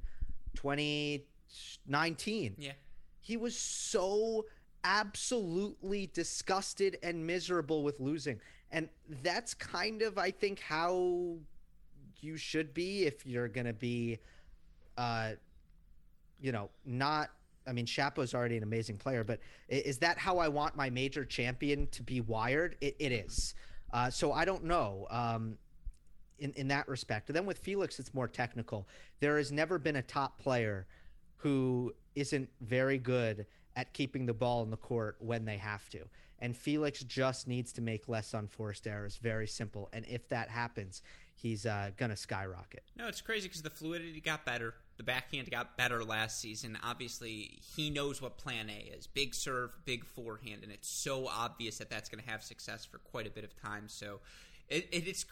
2019. 0.55 2.55
Yeah. 2.59 2.73
He 3.21 3.37
was 3.37 3.57
so 3.57 4.47
absolutely 4.85 6.11
disgusted 6.13 6.99
and 7.03 7.27
miserable 7.27 7.83
with 7.83 8.01
losing. 8.01 8.41
And 8.71 8.89
that's 9.23 9.55
kind 9.55 10.03
of, 10.03 10.19
I 10.19 10.31
think, 10.31 10.61
how 10.61 11.37
you 12.21 12.37
should 12.37 12.75
be 12.75 13.05
if 13.05 13.27
you're 13.27 13.49
going 13.49 13.67
to 13.67 13.73
be, 13.73 14.19
uh, 14.97 15.33
you 16.41 16.53
know, 16.53 16.71
not. 16.85 17.31
I 17.67 17.73
mean, 17.73 17.85
Shapo's 17.85 18.33
already 18.33 18.57
an 18.57 18.63
amazing 18.63 18.97
player, 18.97 19.25
but 19.25 19.41
is 19.69 19.99
that 19.99 20.17
how 20.17 20.39
I 20.39 20.49
want 20.49 20.75
my 20.75 20.89
major 20.89 21.27
champion 21.27 21.87
to 21.89 22.03
be 22.03 22.23
wired? 22.23 22.77
it, 22.81 22.97
it 22.99 23.13
is. 23.13 23.55
Uh, 23.93 24.09
so 24.09 24.33
I 24.33 24.47
don't 24.47 24.65
know. 24.65 25.07
Um, 25.11 25.59
in, 26.39 26.53
in 26.53 26.69
that 26.69 26.89
respect. 26.89 27.29
And 27.29 27.37
then 27.37 27.47
with 27.47 27.59
Felix, 27.59 27.99
it's 27.99 28.15
more 28.15 28.29
technical. 28.29 28.87
There 29.21 29.37
has 29.39 29.53
never 29.53 29.79
been 29.79 29.97
a 29.97 30.03
top 30.03 30.39
player 30.39 30.87
who 31.37 31.95
isn't 32.15 32.49
very 32.61 32.99
good 32.99 33.47
at 33.77 33.93
keeping 33.93 34.27
the 34.27 34.35
ball 34.35 34.63
in 34.63 34.71
the 34.71 34.77
court 34.77 35.17
when 35.21 35.45
they 35.45 35.57
have 35.57 35.89
to. 35.91 36.01
And 36.41 36.57
Felix 36.57 37.03
just 37.03 37.49
needs 37.49 37.73
to 37.75 37.81
make 37.81 38.09
less 38.09 38.35
unforced 38.35 38.87
errors. 38.87 39.17
Very 39.17 39.47
simple. 39.47 39.89
And 39.93 40.05
if 40.09 40.29
that 40.29 40.49
happens, 40.49 41.03
he's 41.35 41.67
uh, 41.67 41.91
going 41.97 42.11
to 42.11 42.17
skyrocket. 42.17 42.83
No, 42.97 43.09
it's 43.09 43.21
crazy 43.21 43.49
because 43.49 43.63
the 43.63 43.71
fluidity 43.71 44.21
got 44.21 44.45
better. 44.45 44.75
The 44.97 45.03
backhand 45.05 45.51
got 45.51 45.77
better 45.77 46.05
last 46.05 46.41
season. 46.41 46.77
Obviously, 46.83 47.59
he 47.77 47.91
knows 47.91 48.21
what 48.21 48.37
plan 48.37 48.69
A 48.71 48.91
is 48.97 49.07
big 49.07 49.35
serve, 49.35 49.71
big 49.85 50.05
forehand. 50.05 50.63
And 50.63 50.73
it's 50.73 50.89
so 50.89 51.29
obvious 51.29 51.79
that 51.79 51.91
that's 51.91 52.09
going 52.09 52.23
to 52.23 52.31
have 52.31 52.43
success 52.43 52.85
for 52.85 52.99
quite 52.99 53.27
a 53.27 53.31
bit 53.31 53.45
of 53.45 53.55
time. 53.61 53.85
So 53.89 54.21
it, 54.69 54.89
it, 54.93 55.09
it's 55.09 55.25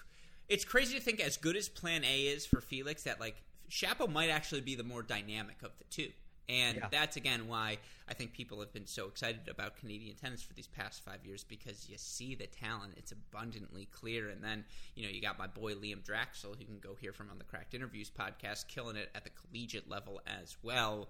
it's 0.49 0.65
crazy 0.65 0.97
to 0.97 1.03
think 1.03 1.21
as 1.21 1.37
good 1.37 1.57
as 1.57 1.69
Plan 1.69 2.05
A 2.05 2.23
is 2.23 2.47
for 2.47 2.61
Felix 2.61 3.03
that 3.05 3.21
like 3.21 3.37
Shapo 3.71 4.11
might 4.11 4.31
actually 4.31 4.61
be 4.61 4.75
the 4.75 4.85
more 4.85 5.03
dynamic 5.03 5.63
of 5.63 5.77
the 5.79 5.85
two. 5.85 6.11
And 6.49 6.77
yeah. 6.77 6.87
that's 6.91 7.17
again 7.17 7.49
why 7.49 7.79
I 8.09 8.15
think 8.15 8.33
people 8.33 8.61
have 8.61 8.73
been 8.73 8.87
so 8.87 9.07
excited 9.07 9.49
about 9.49 9.77
Canadian 9.77 10.15
tennis 10.15 10.43
for 10.43 10.55
these 10.55 10.69
past 10.69 11.05
five 11.05 11.25
years 11.25 11.43
because 11.43 11.89
you 11.89 11.97
see 11.99 12.37
the 12.37 12.47
talent; 12.47 12.95
it's 12.97 13.11
abundantly 13.11 13.89
clear. 13.91 14.29
And 14.29 14.45
then 14.45 14.65
you 14.95 15.03
know 15.03 15.09
you 15.09 15.21
got 15.21 15.39
my 15.39 15.49
boy 15.49 15.75
Liam 15.75 16.05
Draxl, 16.05 16.57
who 16.57 16.65
can 16.65 16.79
go 16.81 16.95
hear 16.95 17.13
from 17.13 17.31
on 17.31 17.39
the 17.39 17.45
Cracked 17.45 17.75
Interviews 17.75 18.13
podcast, 18.17 18.69
killing 18.69 18.95
it 18.95 19.11
at 19.15 19.25
the 19.25 19.31
collegiate 19.31 19.91
level 19.91 20.21
as 20.41 20.57
well. 20.63 21.09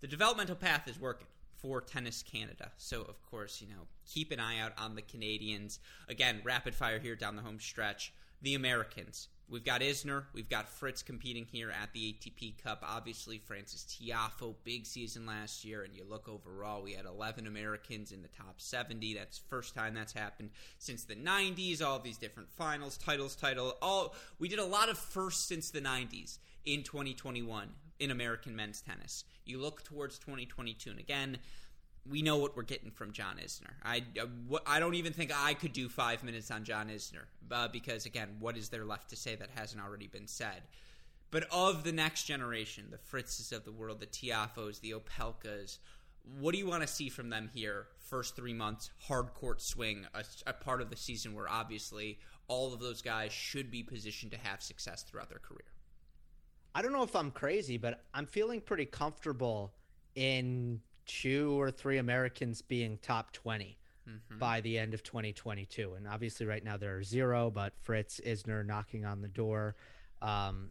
The 0.00 0.06
developmental 0.06 0.56
path 0.56 0.88
is 0.88 0.98
working 0.98 1.28
for 1.60 1.80
Tennis 1.82 2.22
Canada. 2.22 2.72
So, 2.78 3.02
of 3.02 3.22
course, 3.30 3.60
you 3.60 3.68
know, 3.68 3.82
keep 4.06 4.32
an 4.32 4.40
eye 4.40 4.58
out 4.58 4.72
on 4.78 4.96
the 4.96 5.02
Canadians. 5.02 5.78
Again, 6.08 6.40
rapid 6.42 6.74
fire 6.74 6.98
here 6.98 7.14
down 7.14 7.36
the 7.36 7.42
home 7.42 7.60
stretch 7.60 8.12
the 8.42 8.54
Americans. 8.54 9.28
We've 9.48 9.64
got 9.64 9.82
Isner, 9.82 10.24
we've 10.32 10.48
got 10.48 10.68
Fritz 10.68 11.02
competing 11.02 11.44
here 11.44 11.70
at 11.70 11.92
the 11.92 12.14
ATP 12.14 12.62
Cup. 12.62 12.82
Obviously, 12.86 13.36
Frances 13.36 13.84
Tiafoe, 13.84 14.54
big 14.64 14.86
season 14.86 15.26
last 15.26 15.62
year, 15.62 15.82
and 15.82 15.94
you 15.94 16.04
look 16.08 16.26
overall, 16.26 16.82
we 16.82 16.94
had 16.94 17.04
11 17.04 17.46
Americans 17.46 18.12
in 18.12 18.22
the 18.22 18.28
top 18.28 18.60
70. 18.62 19.14
That's 19.14 19.42
first 19.50 19.74
time 19.74 19.92
that's 19.92 20.14
happened 20.14 20.50
since 20.78 21.04
the 21.04 21.14
90s. 21.14 21.82
All 21.82 21.98
these 21.98 22.16
different 22.16 22.50
finals, 22.50 22.96
titles, 22.96 23.36
title. 23.36 23.76
All 23.82 24.14
we 24.38 24.48
did 24.48 24.58
a 24.58 24.64
lot 24.64 24.88
of 24.88 24.96
firsts 24.96 25.48
since 25.48 25.70
the 25.70 25.82
90s 25.82 26.38
in 26.64 26.82
2021 26.82 27.68
in 28.00 28.10
American 28.10 28.56
men's 28.56 28.80
tennis. 28.80 29.24
You 29.44 29.60
look 29.60 29.84
towards 29.84 30.18
2022, 30.18 30.90
and 30.90 30.98
again, 30.98 31.38
we 32.08 32.22
know 32.22 32.36
what 32.36 32.56
we're 32.56 32.62
getting 32.64 32.90
from 32.90 33.12
John 33.12 33.36
Isner. 33.36 33.70
I, 33.84 34.02
uh, 34.20 34.58
I 34.66 34.80
don't 34.80 34.94
even 34.94 35.12
think 35.12 35.30
I 35.34 35.54
could 35.54 35.72
do 35.72 35.88
five 35.88 36.24
minutes 36.24 36.50
on 36.50 36.64
John 36.64 36.88
Isner 36.88 37.24
uh, 37.50 37.68
because, 37.68 38.06
again, 38.06 38.36
what 38.40 38.56
is 38.56 38.70
there 38.70 38.84
left 38.84 39.10
to 39.10 39.16
say 39.16 39.36
that 39.36 39.50
hasn't 39.54 39.82
already 39.82 40.08
been 40.08 40.26
said? 40.26 40.62
But 41.30 41.46
of 41.50 41.84
the 41.84 41.92
next 41.92 42.24
generation, 42.24 42.88
the 42.90 42.98
Fritzes 42.98 43.52
of 43.52 43.64
the 43.64 43.72
world, 43.72 44.00
the 44.00 44.06
Tiafoes, 44.06 44.80
the 44.80 44.94
Opelkas, 44.94 45.78
what 46.38 46.52
do 46.52 46.58
you 46.58 46.66
want 46.66 46.82
to 46.82 46.88
see 46.88 47.08
from 47.08 47.30
them 47.30 47.50
here? 47.54 47.86
First 47.98 48.36
three 48.36 48.52
months, 48.52 48.90
hard 48.98 49.32
court 49.34 49.62
swing, 49.62 50.06
a, 50.14 50.24
a 50.46 50.52
part 50.52 50.82
of 50.82 50.90
the 50.90 50.96
season 50.96 51.34
where 51.34 51.48
obviously 51.48 52.18
all 52.48 52.74
of 52.74 52.80
those 52.80 53.00
guys 53.00 53.32
should 53.32 53.70
be 53.70 53.82
positioned 53.82 54.32
to 54.32 54.38
have 54.38 54.62
success 54.62 55.02
throughout 55.02 55.30
their 55.30 55.38
career. 55.38 55.64
I 56.74 56.82
don't 56.82 56.92
know 56.92 57.02
if 57.02 57.14
I'm 57.14 57.30
crazy, 57.30 57.76
but 57.76 58.04
I'm 58.12 58.26
feeling 58.26 58.60
pretty 58.60 58.86
comfortable 58.86 59.74
in 60.14 60.80
two 61.06 61.60
or 61.60 61.70
three 61.70 61.98
Americans 61.98 62.62
being 62.62 62.98
top 63.02 63.32
20 63.32 63.76
mm-hmm. 64.08 64.38
by 64.38 64.60
the 64.60 64.78
end 64.78 64.94
of 64.94 65.02
2022. 65.02 65.94
And 65.94 66.06
obviously, 66.06 66.46
right 66.46 66.64
now 66.64 66.76
there 66.76 66.96
are 66.96 67.02
zero, 67.02 67.50
but 67.50 67.72
Fritz 67.82 68.20
Isner 68.26 68.64
knocking 68.64 69.04
on 69.04 69.20
the 69.20 69.28
door. 69.28 69.76
Um, 70.20 70.70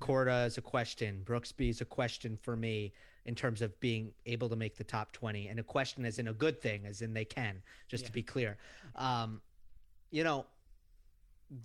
Korda 0.00 0.46
is 0.46 0.58
a 0.58 0.62
question. 0.62 1.22
Brooksby 1.24 1.70
is 1.70 1.80
a 1.80 1.86
question 1.86 2.36
for 2.40 2.56
me 2.56 2.92
in 3.26 3.34
terms 3.34 3.60
of 3.60 3.78
being 3.80 4.12
able 4.24 4.48
to 4.48 4.56
make 4.56 4.76
the 4.76 4.84
top 4.84 5.12
20 5.12 5.48
and 5.48 5.58
a 5.58 5.62
question 5.62 6.04
is 6.04 6.18
in 6.18 6.28
a 6.28 6.32
good 6.32 6.60
thing 6.60 6.86
as 6.86 7.02
in 7.02 7.12
they 7.12 7.24
can 7.24 7.60
just 7.88 8.04
yeah. 8.04 8.06
to 8.06 8.12
be 8.12 8.22
clear 8.22 8.56
um, 8.94 9.40
you 10.10 10.24
know 10.24 10.46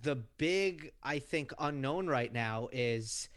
the 0.02 0.16
big 0.36 0.92
i 1.02 1.18
think 1.18 1.52
unknown 1.60 2.06
right 2.06 2.32
now 2.32 2.68
is 2.72 3.28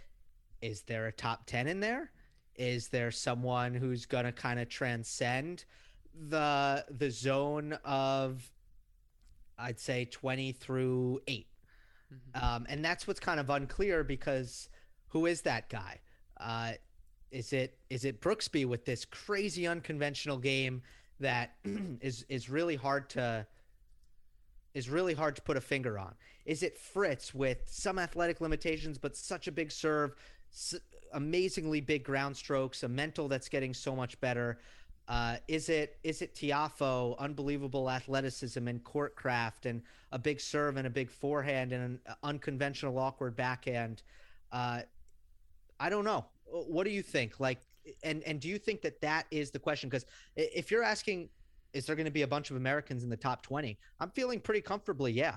is 0.61 0.81
there 0.81 1.07
a 1.07 1.11
top 1.11 1.45
10 1.45 1.67
in 1.67 1.79
there 1.79 2.11
is 2.57 2.89
there 2.89 3.11
someone 3.11 3.73
who's 3.73 4.05
going 4.05 4.25
to 4.25 4.31
kind 4.31 4.59
of 4.59 4.69
transcend 4.69 5.65
the 6.29 6.85
the 6.89 7.11
zone 7.11 7.77
of 7.83 8.51
I'd 9.57 9.79
say 9.79 10.05
20 10.05 10.51
through 10.53 11.21
8. 11.27 11.47
Mm-hmm. 12.13 12.45
Um, 12.45 12.65
and 12.69 12.83
that's 12.83 13.07
what's 13.07 13.19
kind 13.19 13.39
of 13.39 13.49
unclear 13.49 14.03
because 14.03 14.69
who 15.07 15.25
is 15.25 15.41
that 15.41 15.69
guy? 15.69 15.99
Uh, 16.37 16.73
is 17.31 17.53
it 17.53 17.77
is 17.89 18.05
it 18.05 18.21
Brooksby 18.21 18.65
with 18.65 18.85
this 18.85 19.05
crazy 19.05 19.67
unconventional 19.67 20.37
game 20.37 20.81
that 21.19 21.55
is 22.01 22.25
is 22.29 22.49
really 22.49 22.75
hard 22.75 23.09
to 23.11 23.45
is 24.73 24.89
really 24.89 25.13
hard 25.13 25.35
to 25.37 25.41
put 25.41 25.57
a 25.57 25.61
finger 25.61 25.97
on? 25.97 26.13
Is 26.45 26.61
it 26.61 26.77
Fritz 26.77 27.33
with 27.33 27.59
some 27.65 27.97
athletic 27.97 28.41
limitations 28.41 28.97
but 28.97 29.15
such 29.15 29.47
a 29.47 29.51
big 29.51 29.71
serve, 29.71 30.15
amazingly 31.15 31.81
big 31.81 32.03
ground 32.03 32.37
strokes, 32.37 32.83
a 32.83 32.87
mental 32.87 33.27
that's 33.27 33.49
getting 33.49 33.73
so 33.73 33.95
much 33.95 34.19
better. 34.21 34.59
Uh, 35.07 35.37
is 35.47 35.69
it 35.69 35.97
is 36.03 36.21
it 36.21 36.35
Tiafoe, 36.35 37.17
unbelievable 37.19 37.89
athleticism 37.89 38.67
and 38.67 38.83
court 38.83 39.15
craft, 39.15 39.65
and 39.65 39.81
a 40.11 40.19
big 40.19 40.39
serve 40.39 40.77
and 40.77 40.87
a 40.87 40.89
big 40.89 41.09
forehand 41.09 41.71
and 41.71 41.83
an 41.83 42.15
unconventional 42.23 42.97
awkward 42.97 43.35
backhand? 43.35 44.03
Uh, 44.51 44.81
I 45.79 45.89
don't 45.89 46.05
know. 46.05 46.25
What 46.45 46.85
do 46.85 46.89
you 46.89 47.01
think? 47.01 47.39
Like, 47.39 47.59
and 48.03 48.23
and 48.23 48.39
do 48.39 48.47
you 48.47 48.57
think 48.57 48.81
that 48.81 48.99
that 49.01 49.25
is 49.31 49.51
the 49.51 49.59
question? 49.59 49.89
Because 49.89 50.05
if 50.35 50.71
you're 50.71 50.83
asking, 50.83 51.29
is 51.73 51.85
there 51.85 51.95
going 51.95 52.05
to 52.05 52.11
be 52.11 52.23
a 52.23 52.27
bunch 52.27 52.49
of 52.49 52.57
Americans 52.57 53.03
in 53.03 53.09
the 53.09 53.17
top 53.17 53.43
twenty? 53.43 53.77
I'm 53.99 54.09
feeling 54.09 54.39
pretty 54.39 54.61
comfortably. 54.61 55.11
Yeah. 55.11 55.35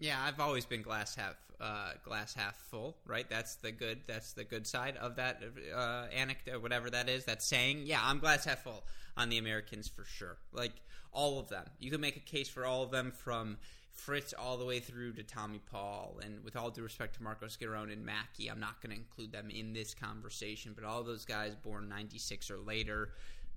Yeah, 0.00 0.22
I've 0.22 0.38
always 0.38 0.64
been 0.64 0.82
glass 0.82 1.16
half 1.16 1.34
uh, 1.60 1.92
glass 2.04 2.34
half 2.34 2.56
full, 2.70 2.96
right? 3.06 3.28
That's 3.28 3.56
the 3.56 3.72
good. 3.72 4.00
That's 4.06 4.32
the 4.32 4.44
good 4.44 4.66
side 4.66 4.96
of 4.96 5.16
that 5.16 5.42
uh, 5.74 6.06
anecdote, 6.14 6.62
whatever 6.62 6.90
that 6.90 7.08
is. 7.08 7.24
That 7.24 7.42
saying. 7.42 7.82
Yeah, 7.84 8.00
I'm 8.02 8.18
glass 8.18 8.44
half 8.44 8.62
full 8.62 8.84
on 9.16 9.28
the 9.28 9.38
Americans 9.38 9.88
for 9.88 10.04
sure. 10.04 10.36
Like 10.52 10.72
all 11.12 11.38
of 11.38 11.48
them, 11.48 11.64
you 11.78 11.90
can 11.90 12.00
make 12.00 12.16
a 12.16 12.20
case 12.20 12.48
for 12.48 12.64
all 12.64 12.82
of 12.82 12.90
them 12.90 13.12
from 13.12 13.58
Fritz 13.98 14.32
all 14.32 14.56
the 14.56 14.64
way 14.64 14.78
through 14.78 15.12
to 15.14 15.22
Tommy 15.24 15.60
Paul, 15.70 16.20
and 16.24 16.42
with 16.44 16.56
all 16.56 16.70
due 16.70 16.82
respect 16.82 17.16
to 17.16 17.22
Marcos 17.22 17.56
Giron 17.56 17.92
and 17.92 18.06
Mackey, 18.06 18.48
I'm 18.48 18.60
not 18.60 18.80
going 18.80 18.94
to 18.94 18.96
include 18.96 19.32
them 19.32 19.50
in 19.50 19.72
this 19.72 19.94
conversation, 19.94 20.72
but 20.74 20.84
all 20.84 21.02
those 21.02 21.24
guys 21.24 21.56
born 21.56 21.88
96 21.88 22.50
or 22.50 22.58
later, 22.58 23.10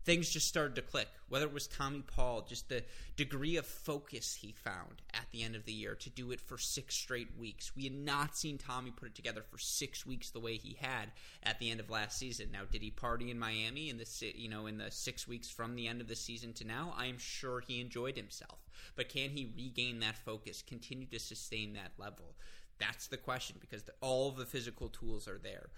things 0.04 0.30
just 0.30 0.47
started 0.47 0.76
to 0.76 0.82
click. 0.82 1.08
Whether 1.30 1.45
it 1.45 1.54
was 1.54 1.68
Tommy 1.68 2.04
Paul, 2.06 2.45
just 2.47 2.70
the 2.70 2.84
degree 3.16 3.56
of 3.58 3.66
focus 3.66 4.36
he 4.36 4.52
found 4.52 5.02
at 5.14 5.26
the 5.32 5.43
end 5.43 5.56
of 5.56 5.66
the 5.66 5.72
year 5.72 5.95
to 5.95 6.10
do 6.10 6.32
it 6.32 6.41
for 6.41 6.58
six 6.58 6.95
straight 6.95 7.38
weeks. 7.39 7.76
We 7.76 7.84
had 7.84 7.93
not 7.93 8.36
seen 8.36 8.58
Tommy 8.58 8.91
put 8.91 9.10
it 9.10 9.16
together 9.16 9.41
for 9.41 9.58
six 9.58 10.06
weeks 10.06 10.30
the 10.30 10.39
way 10.39 10.58
he 10.58 10.78
had 10.82 11.12
at 11.43 11.60
the 11.60 11.70
end 11.70 11.80
of 11.80 11.89
last 11.89 12.18
season. 12.18 12.49
Now, 12.52 12.62
did 12.70 12.82
he 12.82 12.91
party 12.91 13.32
in 13.32 13.39
Miami 13.39 13.89
in 13.89 13.97
the 13.97 14.34
you 14.36 14.49
know 14.49 14.68
in 14.68 14.78
the 14.78 14.91
six 14.91 15.28
weeks 15.28 15.49
from 15.49 15.76
the 15.76 15.88
end 15.88 16.02
of 16.02 16.08
the 16.08 16.16
season 16.16 16.54
to 16.54 16.68
now? 16.68 16.93
I 16.97 17.06
am 17.06 17.18
sure 17.18 17.62
he 17.62 17.80
enjoyed 17.80 18.18
himself, 18.18 18.60
but 18.95 19.10
can 19.10 19.30
he 19.30 19.54
regain 19.56 19.99
that 19.99 20.18
focus, 20.18 20.64
continue 20.66 21.08
to 21.08 21.20
sustain 21.20 21.74
that 21.74 21.91
level? 21.97 22.36
That's 22.80 23.08
the 23.08 23.18
question 23.18 23.58
because 23.60 23.84
the, 23.84 23.93
all 24.02 24.32
the 24.32 24.45
physical 24.45 24.89
tools 24.89 25.28
are 25.28 25.38
there. 25.38 25.70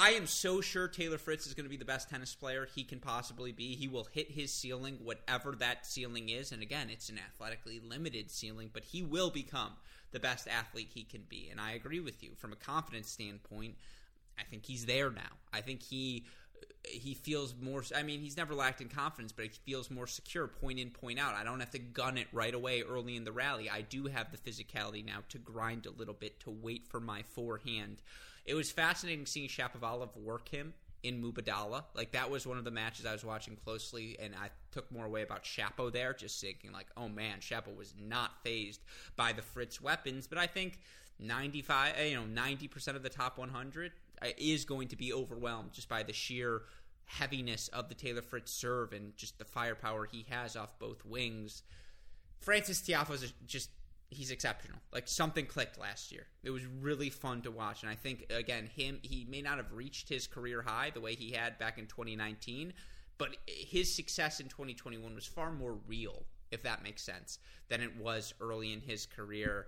I 0.00 0.12
am 0.12 0.26
so 0.26 0.62
sure 0.62 0.88
Taylor 0.88 1.18
Fritz 1.18 1.46
is 1.46 1.52
going 1.52 1.66
to 1.66 1.70
be 1.70 1.76
the 1.76 1.84
best 1.84 2.08
tennis 2.08 2.34
player 2.34 2.66
he 2.74 2.84
can 2.84 3.00
possibly 3.00 3.52
be. 3.52 3.74
He 3.74 3.86
will 3.86 4.08
hit 4.10 4.30
his 4.30 4.50
ceiling, 4.50 4.96
whatever 5.04 5.54
that 5.56 5.84
ceiling 5.84 6.30
is. 6.30 6.52
And 6.52 6.62
again, 6.62 6.88
it's 6.88 7.10
an 7.10 7.18
athletically 7.18 7.80
limited 7.80 8.30
ceiling, 8.30 8.70
but 8.72 8.82
he 8.82 9.02
will 9.02 9.28
become 9.28 9.72
the 10.12 10.18
best 10.18 10.48
athlete 10.48 10.88
he 10.94 11.04
can 11.04 11.24
be. 11.28 11.48
And 11.50 11.60
I 11.60 11.72
agree 11.72 12.00
with 12.00 12.22
you. 12.22 12.30
From 12.34 12.50
a 12.50 12.56
confidence 12.56 13.10
standpoint, 13.10 13.74
I 14.38 14.44
think 14.44 14.64
he's 14.64 14.86
there 14.86 15.10
now. 15.10 15.36
I 15.52 15.60
think 15.60 15.82
he 15.82 16.24
he 16.84 17.14
feels 17.14 17.54
more 17.60 17.84
i 17.94 18.02
mean 18.02 18.20
he's 18.20 18.36
never 18.36 18.54
lacked 18.54 18.80
in 18.80 18.88
confidence 18.88 19.32
but 19.32 19.44
he 19.44 19.50
feels 19.64 19.90
more 19.90 20.06
secure 20.06 20.46
point 20.46 20.78
in 20.78 20.90
point 20.90 21.18
out 21.18 21.34
i 21.34 21.44
don't 21.44 21.60
have 21.60 21.70
to 21.70 21.78
gun 21.78 22.16
it 22.16 22.26
right 22.32 22.54
away 22.54 22.82
early 22.82 23.16
in 23.16 23.24
the 23.24 23.32
rally 23.32 23.68
i 23.68 23.82
do 23.82 24.06
have 24.06 24.28
the 24.32 24.38
physicality 24.38 25.04
now 25.04 25.18
to 25.28 25.38
grind 25.38 25.84
a 25.84 25.90
little 25.90 26.14
bit 26.14 26.40
to 26.40 26.50
wait 26.50 26.86
for 26.88 26.98
my 26.98 27.22
forehand 27.22 27.98
it 28.44 28.54
was 28.54 28.70
fascinating 28.70 29.26
seeing 29.26 29.48
Shapovalov 29.48 30.16
work 30.16 30.48
him 30.48 30.74
in 31.02 31.22
Mubadala. 31.22 31.84
Like 31.94 32.12
that 32.12 32.30
was 32.30 32.46
one 32.46 32.58
of 32.58 32.64
the 32.64 32.70
matches 32.70 33.06
I 33.06 33.12
was 33.12 33.24
watching 33.24 33.56
closely, 33.56 34.16
and 34.20 34.34
I 34.34 34.50
took 34.72 34.90
more 34.90 35.06
away 35.06 35.22
about 35.22 35.44
Shapo 35.44 35.92
there, 35.92 36.12
just 36.12 36.40
thinking 36.40 36.72
like, 36.72 36.86
oh 36.96 37.08
man, 37.08 37.38
Shapo 37.40 37.74
was 37.74 37.94
not 37.98 38.42
phased 38.42 38.80
by 39.16 39.32
the 39.32 39.42
Fritz 39.42 39.80
weapons. 39.80 40.26
But 40.26 40.38
I 40.38 40.46
think 40.46 40.80
ninety 41.18 41.62
five, 41.62 41.94
you 42.04 42.14
know, 42.14 42.26
ninety 42.26 42.68
percent 42.68 42.96
of 42.96 43.02
the 43.02 43.08
top 43.08 43.38
one 43.38 43.50
hundred 43.50 43.92
is 44.38 44.64
going 44.64 44.88
to 44.88 44.96
be 44.96 45.12
overwhelmed 45.12 45.72
just 45.72 45.88
by 45.88 46.02
the 46.02 46.12
sheer 46.12 46.62
heaviness 47.04 47.68
of 47.68 47.88
the 47.88 47.94
Taylor 47.94 48.22
Fritz 48.22 48.52
serve 48.52 48.92
and 48.92 49.16
just 49.16 49.38
the 49.38 49.44
firepower 49.44 50.06
he 50.06 50.26
has 50.30 50.56
off 50.56 50.78
both 50.78 51.04
wings. 51.04 51.62
Frances 52.38 52.80
Tiafoe 52.80 53.14
is 53.14 53.32
just 53.46 53.70
he's 54.10 54.30
exceptional. 54.30 54.78
Like 54.92 55.08
something 55.08 55.46
clicked 55.46 55.78
last 55.78 56.12
year. 56.12 56.26
It 56.42 56.50
was 56.50 56.64
really 56.66 57.10
fun 57.10 57.42
to 57.42 57.50
watch, 57.50 57.82
and 57.82 57.90
I 57.90 57.94
think 57.94 58.30
again, 58.30 58.66
him 58.74 58.98
he 59.02 59.26
may 59.28 59.42
not 59.42 59.56
have 59.56 59.72
reached 59.72 60.08
his 60.08 60.26
career 60.26 60.62
high 60.62 60.90
the 60.90 61.00
way 61.00 61.14
he 61.14 61.32
had 61.32 61.58
back 61.58 61.78
in 61.78 61.86
2019, 61.86 62.72
but 63.18 63.36
his 63.46 63.94
success 63.94 64.40
in 64.40 64.48
2021 64.48 65.14
was 65.14 65.26
far 65.26 65.52
more 65.52 65.78
real, 65.86 66.24
if 66.50 66.62
that 66.62 66.82
makes 66.82 67.02
sense, 67.02 67.38
than 67.68 67.80
it 67.80 67.96
was 67.96 68.34
early 68.40 68.72
in 68.72 68.80
his 68.80 69.06
career. 69.06 69.66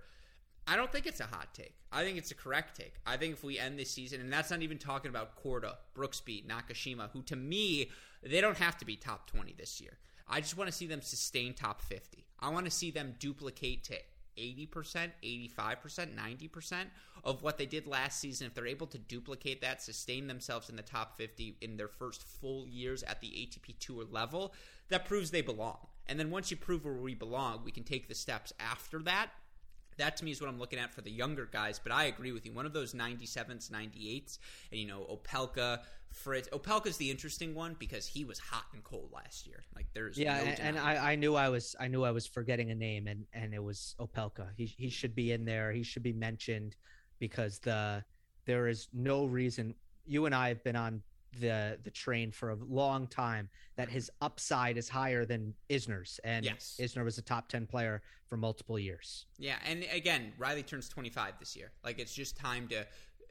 I 0.67 0.75
don't 0.75 0.91
think 0.91 1.05
it's 1.05 1.19
a 1.19 1.25
hot 1.25 1.53
take. 1.53 1.75
I 1.91 2.03
think 2.03 2.17
it's 2.17 2.31
a 2.31 2.35
correct 2.35 2.77
take. 2.77 2.93
I 3.05 3.17
think 3.17 3.33
if 3.33 3.43
we 3.43 3.59
end 3.59 3.77
this 3.77 3.91
season, 3.91 4.21
and 4.21 4.31
that's 4.31 4.49
not 4.49 4.61
even 4.61 4.77
talking 4.77 5.09
about 5.09 5.43
Korda, 5.43 5.75
Brooksby, 5.95 6.45
Nakashima, 6.45 7.09
who 7.11 7.21
to 7.23 7.35
me, 7.35 7.89
they 8.21 8.39
don't 8.39 8.57
have 8.57 8.77
to 8.77 8.85
be 8.85 8.95
top 8.95 9.27
20 9.27 9.53
this 9.57 9.81
year. 9.81 9.97
I 10.27 10.39
just 10.39 10.57
want 10.57 10.69
to 10.69 10.75
see 10.75 10.87
them 10.87 11.01
sustain 11.01 11.53
top 11.53 11.81
50. 11.81 12.25
I 12.39 12.49
want 12.49 12.65
to 12.65 12.71
see 12.71 12.91
them 12.91 13.15
duplicate 13.19 13.83
to 13.85 13.95
80%, 14.37 15.11
85%, 15.23 16.15
90% 16.15 16.85
of 17.23 17.43
what 17.43 17.57
they 17.57 17.65
did 17.65 17.85
last 17.85 18.19
season, 18.19 18.47
if 18.47 18.53
they're 18.53 18.65
able 18.65 18.87
to 18.87 18.97
duplicate 18.97 19.61
that, 19.61 19.81
sustain 19.81 20.27
themselves 20.27 20.69
in 20.69 20.75
the 20.75 20.81
top 20.81 21.17
50 21.17 21.57
in 21.61 21.77
their 21.77 21.87
first 21.87 22.23
full 22.23 22.67
years 22.67 23.03
at 23.03 23.21
the 23.21 23.27
ATP 23.27 23.77
Tour 23.79 24.05
level, 24.09 24.53
that 24.89 25.05
proves 25.05 25.31
they 25.31 25.41
belong. 25.41 25.77
And 26.07 26.19
then 26.19 26.31
once 26.31 26.51
you 26.51 26.57
prove 26.57 26.83
where 26.83 26.93
we 26.93 27.15
belong, 27.15 27.61
we 27.63 27.71
can 27.71 27.83
take 27.83 28.07
the 28.07 28.15
steps 28.15 28.51
after 28.59 28.99
that 29.03 29.29
that 29.97 30.17
to 30.17 30.25
me 30.25 30.31
is 30.31 30.41
what 30.41 30.49
I'm 30.49 30.59
looking 30.59 30.79
at 30.79 30.93
for 30.93 31.01
the 31.01 31.11
younger 31.11 31.47
guys. 31.51 31.79
But 31.81 31.91
I 31.91 32.05
agree 32.05 32.31
with 32.31 32.45
you. 32.45 32.53
One 32.53 32.65
of 32.65 32.73
those 32.73 32.93
97s, 32.93 33.69
98s, 33.69 34.39
and 34.71 34.79
you 34.79 34.87
know, 34.87 35.05
Opelka, 35.09 35.79
Fritz. 36.11 36.47
Opelka's 36.49 36.97
the 36.97 37.09
interesting 37.09 37.55
one 37.55 37.75
because 37.79 38.05
he 38.05 38.23
was 38.23 38.39
hot 38.39 38.65
and 38.73 38.83
cold 38.83 39.09
last 39.13 39.47
year. 39.47 39.63
Like 39.75 39.87
there's 39.93 40.17
yeah, 40.17 40.37
no 40.37 40.43
and, 40.43 40.59
and 40.59 40.79
I, 40.79 41.13
I 41.13 41.15
knew 41.15 41.35
I 41.35 41.49
was 41.49 41.75
I 41.79 41.87
knew 41.87 42.03
I 42.03 42.11
was 42.11 42.27
forgetting 42.27 42.71
a 42.71 42.75
name, 42.75 43.07
and 43.07 43.25
and 43.33 43.53
it 43.53 43.63
was 43.63 43.95
Opelka. 43.99 44.47
He 44.55 44.65
he 44.65 44.89
should 44.89 45.15
be 45.15 45.31
in 45.31 45.45
there. 45.45 45.71
He 45.71 45.83
should 45.83 46.03
be 46.03 46.13
mentioned 46.13 46.75
because 47.19 47.59
the 47.59 48.03
there 48.45 48.67
is 48.67 48.87
no 48.93 49.25
reason. 49.25 49.75
You 50.05 50.25
and 50.25 50.35
I 50.35 50.49
have 50.49 50.63
been 50.63 50.75
on 50.75 51.01
the 51.39 51.77
the 51.83 51.91
train 51.91 52.31
for 52.31 52.51
a 52.51 52.55
long 52.55 53.07
time 53.07 53.49
that 53.75 53.89
his 53.89 54.11
upside 54.21 54.77
is 54.77 54.89
higher 54.89 55.25
than 55.25 55.53
Isner's, 55.69 56.19
and 56.23 56.45
yes. 56.45 56.79
Isner 56.81 57.03
was 57.03 57.17
a 57.17 57.21
top 57.21 57.49
ten 57.49 57.65
player 57.65 58.01
for 58.27 58.37
multiple 58.37 58.79
years. 58.79 59.25
Yeah, 59.37 59.57
and 59.65 59.85
again, 59.91 60.33
Riley 60.37 60.63
turns 60.63 60.89
twenty 60.89 61.09
five 61.09 61.33
this 61.39 61.55
year. 61.55 61.71
Like 61.83 61.99
it's 61.99 62.13
just 62.13 62.37
time 62.37 62.67
to, 62.69 62.85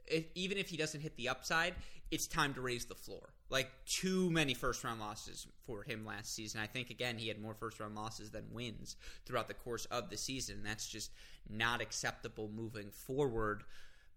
if, 0.07 0.25
even 0.35 0.57
if 0.57 0.69
he 0.69 0.77
doesn't 0.77 1.01
hit 1.01 1.15
the 1.17 1.29
upside, 1.29 1.75
it's 2.11 2.27
time 2.27 2.53
to 2.53 2.61
raise 2.61 2.85
the 2.85 2.95
floor. 2.95 3.33
Like 3.49 3.69
too 3.85 4.29
many 4.29 4.53
first 4.53 4.83
round 4.83 4.99
losses 4.99 5.47
for 5.65 5.83
him 5.83 6.05
last 6.05 6.33
season. 6.35 6.61
I 6.61 6.67
think 6.67 6.89
again 6.89 7.17
he 7.17 7.27
had 7.27 7.41
more 7.41 7.53
first 7.53 7.79
round 7.79 7.95
losses 7.95 8.31
than 8.31 8.45
wins 8.51 8.95
throughout 9.25 9.47
the 9.47 9.53
course 9.53 9.85
of 9.85 10.09
the 10.09 10.17
season. 10.17 10.61
That's 10.63 10.87
just 10.87 11.11
not 11.49 11.81
acceptable 11.81 12.49
moving 12.53 12.89
forward. 12.91 13.63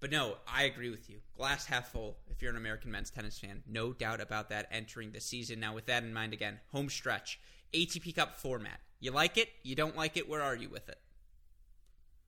But 0.06 0.12
no, 0.12 0.36
I 0.46 0.62
agree 0.62 0.90
with 0.90 1.10
you. 1.10 1.16
Glass 1.36 1.66
half 1.66 1.90
full 1.90 2.18
if 2.30 2.40
you're 2.40 2.52
an 2.52 2.56
American 2.56 2.92
men's 2.92 3.10
tennis 3.10 3.40
fan. 3.40 3.64
No 3.66 3.92
doubt 3.92 4.20
about 4.20 4.50
that 4.50 4.68
entering 4.70 5.10
the 5.10 5.20
season. 5.20 5.58
Now, 5.58 5.74
with 5.74 5.86
that 5.86 6.04
in 6.04 6.14
mind, 6.14 6.32
again, 6.32 6.60
home 6.70 6.88
stretch, 6.88 7.40
ATP 7.74 8.14
Cup 8.14 8.36
format. 8.36 8.78
You 9.00 9.10
like 9.10 9.36
it? 9.36 9.48
You 9.64 9.74
don't 9.74 9.96
like 9.96 10.16
it? 10.16 10.28
Where 10.28 10.42
are 10.42 10.54
you 10.54 10.68
with 10.68 10.88
it? 10.88 11.00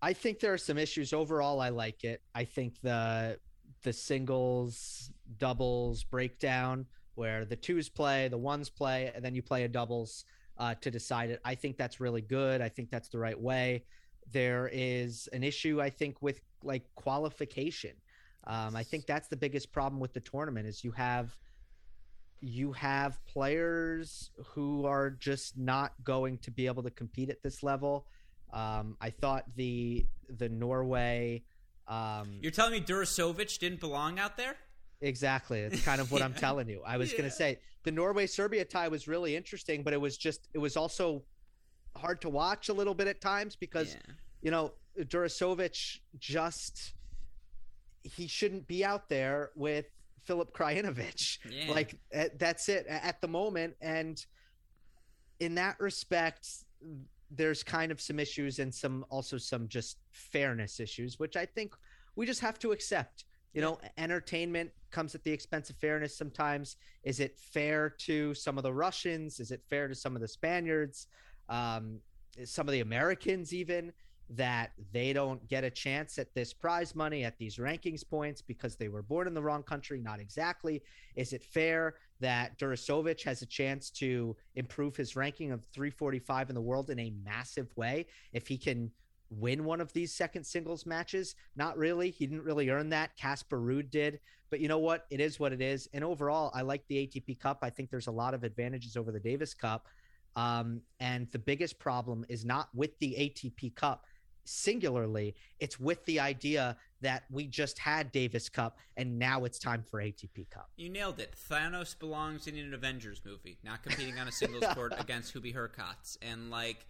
I 0.03 0.13
think 0.13 0.41
there 0.41 0.53
are 0.53 0.59
some 0.59 0.77
issues. 0.77 1.13
Overall, 1.13 1.61
I 1.61 1.69
like 1.69 2.03
it. 2.03 2.21
I 2.35 2.43
think 2.43 2.81
the 2.83 3.39
the 3.85 3.93
singles, 3.93 5.13
doubles 5.39 6.03
breakdown 6.03 6.85
where 7.15 7.45
the 7.45 7.55
twos 7.55 7.89
play, 7.89 8.27
the 8.27 8.39
ones 8.39 8.69
play, 8.69 9.13
and 9.15 9.25
then 9.25 9.37
you 9.37 9.43
play 9.43 9.63
a 9.63 9.69
doubles 9.69 10.25
uh, 10.57 10.75
to 10.81 10.91
decide 10.91 11.31
it. 11.31 11.41
I 11.45 11.55
think 11.55 11.77
that's 11.77 12.01
really 12.01 12.23
good. 12.23 12.61
I 12.61 12.71
think 12.71 12.91
that's 12.91 13.09
the 13.09 13.21
right 13.21 13.39
way. 13.41 13.85
There 14.33 14.69
is 14.73 15.29
an 15.33 15.45
issue, 15.45 15.81
I 15.81 15.91
think, 15.91 16.21
with 16.21 16.41
like 16.63 16.85
qualification. 16.95 17.93
Um, 18.45 18.77
I 18.77 18.83
think 18.83 19.07
that's 19.07 19.29
the 19.29 19.37
biggest 19.37 19.73
problem 19.73 20.01
with 20.01 20.13
the 20.15 20.21
tournament 20.21 20.67
is 20.67 20.83
you 20.85 20.93
have 20.93 21.37
you 22.41 22.73
have 22.73 23.25
players 23.27 24.31
who 24.55 24.87
are 24.87 25.11
just 25.11 25.59
not 25.59 25.93
going 26.05 26.39
to 26.39 26.51
be 26.51 26.67
able 26.67 26.83
to 26.85 26.91
compete 26.91 27.31
at 27.31 27.43
this 27.43 27.63
level. 27.63 28.07
Um, 28.53 28.97
I 29.01 29.11
thought 29.11 29.45
the 29.57 30.07
the 30.29 30.49
Norway. 30.49 31.43
Um, 31.87 32.39
You're 32.41 32.53
telling 32.53 32.73
me 32.73 32.81
Durasovic 32.81 33.59
didn't 33.59 33.81
belong 33.81 34.19
out 34.19 34.37
there? 34.37 34.57
Exactly. 35.01 35.61
It's 35.61 35.85
kind 35.85 36.01
of 36.01 36.13
what 36.13 36.21
yeah. 36.21 36.27
I'm 36.27 36.35
telling 36.35 36.69
you. 36.69 36.83
I 36.87 36.97
was 36.97 37.13
yeah. 37.13 37.19
going 37.19 37.31
to 37.31 37.37
say 37.37 37.59
the 37.85 37.91
Norway 37.91 38.27
Serbia 38.27 38.65
tie 38.65 38.89
was 38.89 39.09
really 39.09 39.37
interesting, 39.37 39.83
but 39.83 39.93
it 39.93 40.01
was 40.01 40.17
just 40.17 40.49
it 40.55 40.59
was 40.59 40.77
also 40.77 41.23
hard 41.97 42.21
to 42.23 42.29
watch 42.29 42.69
a 42.69 42.73
little 42.73 42.95
bit 42.95 43.09
at 43.09 43.21
times 43.21 43.57
because 43.57 43.95
yeah. 43.95 44.15
you 44.43 44.51
know 44.51 44.73
Durasovic 45.05 45.99
just 46.19 46.95
he 48.03 48.27
shouldn't 48.27 48.67
be 48.67 48.85
out 48.85 49.09
there 49.09 49.51
with 49.55 49.87
Filip 50.25 50.55
Krajinovic. 50.55 51.39
Yeah. 51.49 51.73
Like 51.73 51.95
eh, 52.13 52.29
that's 52.39 52.69
it 52.69 52.87
at 52.87 53.21
the 53.21 53.29
moment 53.29 53.75
and 53.81 54.25
in 55.41 55.55
that 55.57 55.79
respect 55.81 56.49
there's 57.31 57.63
kind 57.63 57.93
of 57.93 58.01
some 58.01 58.19
issues 58.19 58.59
and 58.59 58.75
some 58.75 59.05
also 59.11 59.37
some 59.37 59.69
just 59.69 59.99
fairness 60.11 60.81
issues 60.81 61.19
which 61.19 61.37
I 61.37 61.45
think 61.45 61.75
we 62.19 62.27
just 62.27 62.41
have 62.41 62.59
to 62.59 62.73
accept. 62.73 63.25
You 63.55 63.63
know, 63.63 63.79
entertainment 63.97 64.71
comes 64.91 65.15
at 65.15 65.23
the 65.23 65.31
expense 65.31 65.71
of 65.71 65.77
fairness 65.77 66.17
sometimes. 66.17 66.77
Is 67.05 67.21
it 67.21 67.39
fair 67.39 67.91
to 67.91 68.35
some 68.35 68.59
of 68.59 68.65
the 68.65 68.73
Russians? 68.73 69.41
Is 69.41 69.53
it 69.53 69.63
fair 69.71 69.89
to 69.89 69.95
some 69.95 70.17
of 70.17 70.21
the 70.21 70.29
Spaniards? 70.29 71.07
Um, 71.49 72.01
some 72.45 72.69
of 72.69 72.73
the 72.73 72.81
Americans 72.81 73.55
even? 73.55 73.93
That 74.31 74.73
they 74.93 75.13
don't 75.13 75.47
get 75.49 75.65
a 75.65 75.71
chance 75.71 76.19
at 76.19 76.35
this 76.35 76.53
prize 76.53 76.95
money 76.95 77.25
at 77.25 77.39
these 77.39 77.57
rankings 77.57 78.09
points 78.09 78.43
because 78.43 78.77
they 78.77 78.89
were 78.89 79.03
born 79.03 79.27
in 79.27 79.35
the 79.35 79.43
wrong 79.43 79.63
country? 79.63 80.01
Not 80.01 80.21
exactly. 80.21 80.83
Is 81.17 81.33
it 81.33 81.43
fair 81.43 81.95
that 82.21 82.59
Durasovic 82.59 83.23
has 83.23 83.43
a 83.43 83.47
chance 83.47 83.91
to 83.91 84.37
improve 84.55 84.97
his 84.97 85.17
ranking 85.17 85.53
of 85.53 85.65
345 85.73 86.51
in 86.51 86.55
the 86.55 86.61
world 86.61 86.91
in 86.91 86.99
a 86.99 87.13
massive 87.25 87.75
way 87.77 88.07
if 88.33 88.47
he 88.47 88.59
can 88.59 88.91
win 89.31 89.65
one 89.65 89.81
of 89.81 89.93
these 89.93 90.15
second 90.15 90.45
singles 90.45 90.85
matches? 90.85 91.35
Not 91.57 91.79
really. 91.79 92.11
He 92.11 92.27
didn't 92.27 92.45
really 92.45 92.69
earn 92.69 92.91
that. 92.91 93.17
Casper 93.17 93.59
Ruud 93.59 93.91
did. 93.91 94.21
But 94.51 94.61
you 94.61 94.69
know 94.69 94.79
what? 94.79 95.07
It 95.11 95.21
is 95.21 95.39
what 95.39 95.53
it 95.53 95.61
is. 95.61 95.89
And 95.93 96.05
overall, 96.05 96.51
I 96.55 96.63
like 96.63 96.83
the 96.89 97.07
ATP 97.07 97.39
Cup. 97.39 97.59
I 97.63 97.71
think 97.71 97.91
there's 97.91 98.07
a 98.07 98.13
lot 98.13 98.35
of 98.35 98.45
advantages 98.45 98.97
over 98.97 99.13
the 99.13 99.21
Davis 99.21 99.55
Cup. 99.55 99.87
Um, 100.37 100.83
and 101.01 101.31
the 101.33 101.39
biggest 101.39 101.79
problem 101.79 102.25
is 102.29 102.45
not 102.45 102.69
with 102.75 102.99
the 103.01 103.15
ATP 103.19 103.75
Cup 103.75 104.07
singularly, 104.49 105.35
it's 105.61 105.79
with 105.79 106.05
the 106.07 106.21
idea 106.21 106.77
that 107.01 107.25
we 107.31 107.47
just 107.47 107.79
had 107.79 108.11
Davis 108.11 108.49
Cup 108.49 108.79
and 108.97 109.19
now 109.19 109.45
it's 109.45 109.59
time 109.59 109.83
for 109.83 110.01
ATP 110.01 110.51
Cup. 110.51 110.71
You 110.77 110.89
nailed 110.89 111.21
it. 111.21 111.35
Thanos 111.51 111.99
belongs 111.99 112.47
in 112.47 112.57
an 112.57 112.75
Avengers 112.75 113.21
movie, 113.25 113.59
not 113.63 113.83
competing 113.83 114.19
on 114.19 114.29
a 114.29 114.33
singles 114.33 114.65
court 114.75 114.95
against 114.99 115.35
Hubie 115.35 115.55
Hurkacz. 115.55 116.17
And 116.23 116.51
like 116.51 116.87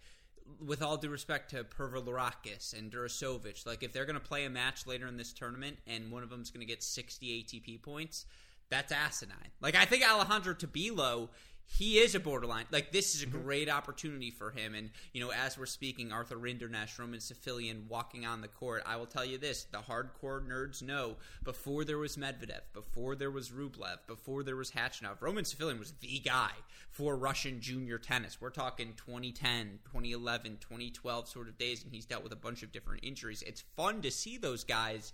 with 0.65 0.81
all 0.81 0.97
due 0.97 1.09
respect 1.09 1.51
to 1.51 1.63
Pervolarakis 1.63 2.77
and 2.77 2.91
Durasovic, 2.91 3.65
like 3.65 3.83
if 3.83 3.93
they're 3.93 4.05
going 4.05 4.19
to 4.19 4.25
play 4.25 4.45
a 4.45 4.49
match 4.49 4.87
later 4.87 5.07
in 5.07 5.17
this 5.17 5.33
tournament 5.33 5.77
and 5.85 6.11
one 6.11 6.23
of 6.23 6.29
them's 6.29 6.49
going 6.49 6.65
to 6.65 6.67
get 6.67 6.81
60 6.81 7.43
ATP 7.43 7.81
points, 7.81 8.25
that's 8.69 8.91
asinine. 8.91 9.51
Like 9.61 9.75
I 9.75 9.85
think 9.85 10.09
Alejandro 10.09 10.53
Tabilo 10.53 11.29
he 11.71 11.99
is 11.99 12.15
a 12.15 12.19
borderline. 12.19 12.65
Like 12.71 12.91
this 12.91 13.13
is 13.13 13.21
a 13.21 13.27
mm-hmm. 13.27 13.43
great 13.43 13.69
opportunity 13.69 14.31
for 14.31 14.49
him. 14.49 14.73
And 14.73 14.89
you 15.13 15.21
know, 15.21 15.31
as 15.31 15.57
we're 15.57 15.67
speaking, 15.67 16.11
Arthur 16.11 16.35
Rinderknech, 16.35 16.97
Roman 16.97 17.19
Safiullin 17.19 17.87
walking 17.87 18.25
on 18.25 18.41
the 18.41 18.47
court. 18.47 18.81
I 18.85 18.95
will 18.95 19.05
tell 19.05 19.23
you 19.23 19.37
this: 19.37 19.65
the 19.65 19.77
hardcore 19.77 20.45
nerds 20.45 20.81
know 20.81 21.17
before 21.43 21.85
there 21.85 21.99
was 21.99 22.17
Medvedev, 22.17 22.61
before 22.73 23.15
there 23.15 23.29
was 23.29 23.49
Rublev, 23.49 23.99
before 24.07 24.43
there 24.43 24.55
was 24.55 24.71
Khachanov, 24.71 25.21
Roman 25.21 25.43
Safiullin 25.43 25.77
was 25.77 25.93
the 25.99 26.19
guy 26.19 26.51
for 26.89 27.15
Russian 27.15 27.61
junior 27.61 27.99
tennis. 27.99 28.41
We're 28.41 28.49
talking 28.49 28.93
2010, 28.97 29.79
2011, 29.85 30.57
2012 30.59 31.27
sort 31.27 31.47
of 31.47 31.57
days, 31.57 31.83
and 31.83 31.93
he's 31.93 32.05
dealt 32.05 32.23
with 32.23 32.33
a 32.33 32.37
bunch 32.37 32.63
of 32.63 32.71
different 32.71 33.03
injuries. 33.03 33.43
It's 33.45 33.63
fun 33.77 34.01
to 34.01 34.09
see 34.09 34.37
those 34.37 34.63
guys. 34.63 35.13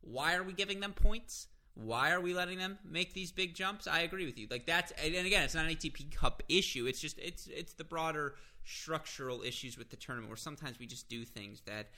Why 0.00 0.34
are 0.34 0.42
we 0.42 0.52
giving 0.52 0.80
them 0.80 0.92
points? 0.92 1.46
Why 1.74 2.12
are 2.12 2.20
we 2.20 2.34
letting 2.34 2.58
them 2.58 2.78
make 2.88 3.14
these 3.14 3.32
big 3.32 3.54
jumps? 3.54 3.86
I 3.86 4.00
agree 4.00 4.26
with 4.26 4.38
you. 4.38 4.46
Like 4.50 4.66
that's 4.66 4.92
and 4.92 5.14
again, 5.14 5.42
it's 5.42 5.54
not 5.54 5.66
an 5.66 5.72
ATP 5.72 6.14
Cup 6.14 6.42
issue. 6.48 6.86
It's 6.86 7.00
just 7.00 7.18
it's 7.18 7.48
it's 7.48 7.72
the 7.72 7.84
broader 7.84 8.36
structural 8.64 9.42
issues 9.42 9.76
with 9.76 9.90
the 9.90 9.96
tournament 9.96 10.30
where 10.30 10.36
sometimes 10.36 10.78
we 10.78 10.86
just 10.86 11.08
do 11.08 11.24
things 11.24 11.62
that 11.66 11.88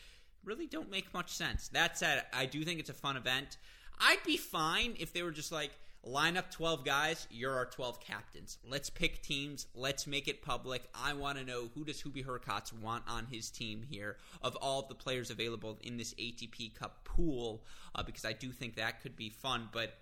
really 0.44 0.66
don't 0.66 0.90
make 0.90 1.12
much 1.12 1.30
sense. 1.30 1.68
That 1.68 1.98
said, 1.98 2.24
I 2.32 2.46
do 2.46 2.64
think 2.64 2.80
it's 2.80 2.90
a 2.90 2.94
fun 2.94 3.16
event. 3.16 3.58
I'd 3.98 4.22
be 4.24 4.36
fine 4.36 4.94
if 4.98 5.12
they 5.12 5.22
were 5.22 5.30
just 5.30 5.52
like 5.52 5.72
line 6.06 6.36
up 6.36 6.50
12 6.50 6.84
guys 6.84 7.26
you're 7.30 7.54
our 7.54 7.66
12 7.66 8.00
captains. 8.00 8.58
Let's 8.68 8.88
pick 8.88 9.22
teams 9.22 9.66
let's 9.74 10.06
make 10.06 10.28
it 10.28 10.40
public. 10.40 10.88
I 10.94 11.12
want 11.14 11.38
to 11.38 11.44
know 11.44 11.68
who 11.74 11.84
does 11.84 12.02
Hubie 12.02 12.24
Hurkacz 12.24 12.72
want 12.72 13.02
on 13.08 13.26
his 13.26 13.50
team 13.50 13.82
here 13.88 14.16
of 14.40 14.56
all 14.56 14.80
of 14.80 14.88
the 14.88 14.94
players 14.94 15.30
available 15.30 15.78
in 15.82 15.96
this 15.96 16.14
atp 16.14 16.74
cup 16.74 17.04
pool 17.04 17.64
uh, 17.94 18.02
because 18.02 18.24
i 18.24 18.32
do 18.32 18.50
think 18.52 18.76
that 18.76 19.02
could 19.02 19.16
be 19.16 19.28
fun 19.28 19.68
but 19.72 19.98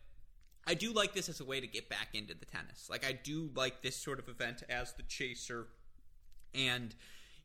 i 0.67 0.75
do 0.75 0.93
like 0.93 1.15
this 1.15 1.29
as 1.29 1.41
a 1.41 1.45
way 1.45 1.61
to 1.61 1.67
get 1.67 1.89
back 1.89 2.09
into 2.13 2.35
the 2.35 2.45
tennis. 2.45 2.89
Like 2.91 3.07
i 3.07 3.13
do 3.13 3.51
like 3.55 3.83
this 3.83 3.97
sort 3.97 4.19
of 4.19 4.29
event 4.29 4.63
as 4.69 4.93
the 4.93 5.03
chaser. 5.05 5.69
And 6.55 6.95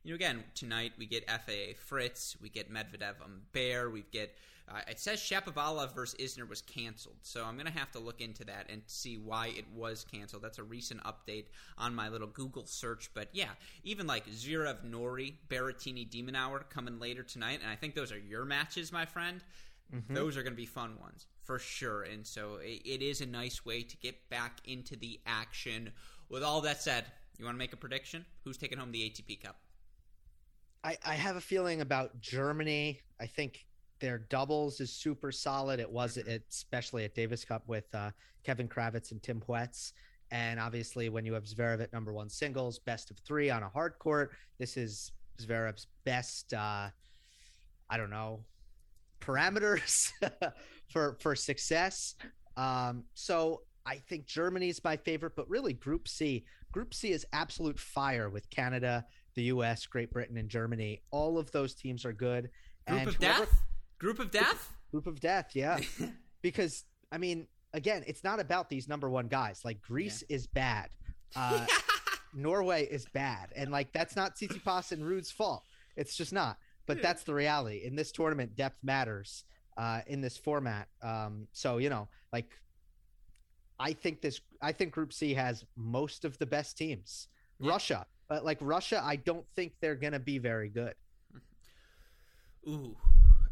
you 0.03 0.11
know 0.11 0.15
again 0.15 0.43
tonight 0.55 0.93
we 0.97 1.05
get 1.05 1.29
faa 1.29 1.73
fritz 1.77 2.37
we 2.41 2.49
get 2.49 2.71
medvedev 2.71 3.15
bear 3.51 3.89
we 3.89 4.03
get 4.11 4.35
uh, 4.69 4.81
it 4.87 4.99
says 4.99 5.19
Shapovalov 5.19 5.95
versus 5.95 6.19
Isner 6.19 6.47
was 6.47 6.61
canceled, 6.61 7.17
so 7.21 7.43
I'm 7.43 7.55
going 7.55 7.65
to 7.65 7.77
have 7.77 7.91
to 7.91 7.99
look 7.99 8.21
into 8.21 8.43
that 8.45 8.67
and 8.69 8.81
see 8.85 9.17
why 9.17 9.47
it 9.47 9.65
was 9.73 10.05
canceled. 10.09 10.43
That's 10.43 10.59
a 10.59 10.63
recent 10.63 11.01
update 11.03 11.45
on 11.77 11.95
my 11.95 12.09
little 12.09 12.27
Google 12.27 12.65
search. 12.65 13.09
But 13.13 13.29
yeah, 13.33 13.49
even 13.83 14.07
like 14.07 14.27
Zverev, 14.27 14.83
Norrie, 14.83 15.37
Berrettini, 15.49 16.09
de 16.09 16.21
Minaur 16.21 16.69
coming 16.69 16.99
later 16.99 17.23
tonight, 17.23 17.59
and 17.61 17.71
I 17.71 17.75
think 17.75 17.95
those 17.95 18.11
are 18.11 18.19
your 18.19 18.45
matches, 18.45 18.91
my 18.91 19.05
friend. 19.05 19.41
Mm-hmm. 19.93 20.13
Those 20.13 20.37
are 20.37 20.43
going 20.43 20.53
to 20.53 20.57
be 20.57 20.67
fun 20.67 20.99
ones 20.99 21.25
for 21.43 21.57
sure. 21.57 22.03
And 22.03 22.25
so 22.25 22.57
it, 22.61 22.81
it 22.85 23.01
is 23.01 23.21
a 23.21 23.25
nice 23.25 23.65
way 23.65 23.81
to 23.81 23.97
get 23.97 24.29
back 24.29 24.59
into 24.65 24.95
the 24.95 25.19
action. 25.25 25.91
With 26.29 26.43
all 26.43 26.61
that 26.61 26.81
said, 26.81 27.05
you 27.39 27.45
want 27.45 27.55
to 27.55 27.59
make 27.59 27.73
a 27.73 27.77
prediction? 27.77 28.25
Who's 28.43 28.57
taking 28.57 28.77
home 28.77 28.91
the 28.91 29.09
ATP 29.09 29.41
Cup? 29.41 29.55
I, 30.83 30.97
I 31.05 31.15
have 31.15 31.37
a 31.37 31.41
feeling 31.41 31.81
about 31.81 32.21
Germany. 32.21 32.99
I 33.19 33.25
think 33.25 33.65
their 33.99 34.19
doubles 34.29 34.79
is 34.79 34.91
super 34.91 35.31
solid. 35.31 35.79
It 35.79 35.89
was 35.89 36.17
mm-hmm. 36.17 36.37
especially 36.49 37.05
at 37.05 37.15
Davis 37.15 37.45
Cup 37.45 37.63
with 37.67 37.93
uh, 37.93 38.11
Kevin 38.43 38.67
Krawietz 38.67 39.11
and 39.11 39.21
Tim 39.21 39.41
Puetz. 39.41 39.93
And 40.31 40.59
obviously, 40.59 41.09
when 41.09 41.25
you 41.25 41.33
have 41.33 41.45
Zverev 41.45 41.81
at 41.81 41.91
number 41.91 42.13
one 42.13 42.29
singles, 42.29 42.79
best 42.79 43.09
of 43.09 43.17
three 43.19 43.49
on 43.49 43.63
a 43.63 43.69
hard 43.69 43.97
court, 43.97 44.31
this 44.59 44.77
is 44.77 45.11
Zverev's 45.41 45.87
best. 46.05 46.53
Uh, 46.53 46.89
I 47.89 47.97
don't 47.97 48.11
know 48.11 48.43
parameters 49.19 50.11
for 50.89 51.17
for 51.19 51.35
success. 51.35 52.15
Um, 52.57 53.03
so 53.13 53.61
I 53.85 53.97
think 53.97 54.25
Germany's 54.25 54.83
my 54.83 54.97
favorite, 54.97 55.33
but 55.35 55.49
really 55.49 55.73
Group 55.73 56.07
C. 56.07 56.45
Group 56.71 56.93
C 56.93 57.11
is 57.11 57.25
absolute 57.33 57.79
fire 57.79 58.29
with 58.29 58.49
Canada, 58.49 59.05
the 59.35 59.43
U.S., 59.43 59.85
Great 59.85 60.11
Britain, 60.11 60.37
and 60.37 60.49
Germany. 60.49 61.01
All 61.11 61.37
of 61.37 61.51
those 61.51 61.73
teams 61.73 62.05
are 62.05 62.13
good. 62.13 62.49
Group 62.87 62.99
and 62.99 63.09
of 63.09 63.15
whoever, 63.15 63.39
death. 63.45 63.63
Group 63.99 64.19
of 64.19 64.31
death? 64.31 64.73
Group 64.91 65.07
of 65.07 65.19
death, 65.19 65.51
yeah. 65.53 65.79
because 66.41 66.85
I 67.11 67.17
mean, 67.17 67.47
again, 67.73 68.03
it's 68.07 68.23
not 68.23 68.39
about 68.39 68.69
these 68.69 68.87
number 68.87 69.09
one 69.09 69.27
guys. 69.27 69.61
Like 69.63 69.81
Greece 69.81 70.23
yeah. 70.27 70.35
is 70.35 70.47
bad. 70.47 70.89
Uh, 71.35 71.65
Norway 72.33 72.85
is 72.85 73.05
bad. 73.13 73.49
And 73.55 73.71
like 73.71 73.91
that's 73.93 74.15
not 74.15 74.35
Tsitsipas 74.35 74.91
and 74.91 75.05
Ruud's 75.05 75.31
fault. 75.31 75.63
It's 75.95 76.15
just 76.15 76.33
not. 76.33 76.57
But 76.85 76.97
yeah. 76.97 77.03
that's 77.03 77.23
the 77.23 77.33
reality. 77.33 77.83
In 77.85 77.95
this 77.95 78.11
tournament, 78.11 78.55
depth 78.55 78.77
matters 78.83 79.43
uh, 79.77 80.01
in 80.07 80.21
this 80.21 80.37
format. 80.37 80.87
Um, 81.01 81.47
so, 81.51 81.77
you 81.77 81.89
know, 81.89 82.07
like 82.33 82.51
I 83.79 83.93
think 83.93 84.21
this 84.21 84.41
I 84.61 84.71
think 84.71 84.91
Group 84.91 85.13
C 85.13 85.33
has 85.33 85.65
most 85.75 86.25
of 86.25 86.37
the 86.37 86.45
best 86.45 86.77
teams. 86.77 87.27
Yeah. 87.59 87.71
Russia. 87.71 88.05
But 88.27 88.45
like 88.45 88.57
Russia, 88.61 89.01
I 89.03 89.15
don't 89.15 89.45
think 89.55 89.73
they're 89.81 89.95
gonna 89.95 90.19
be 90.19 90.37
very 90.37 90.69
good. 90.69 90.93
Ooh, 92.67 92.95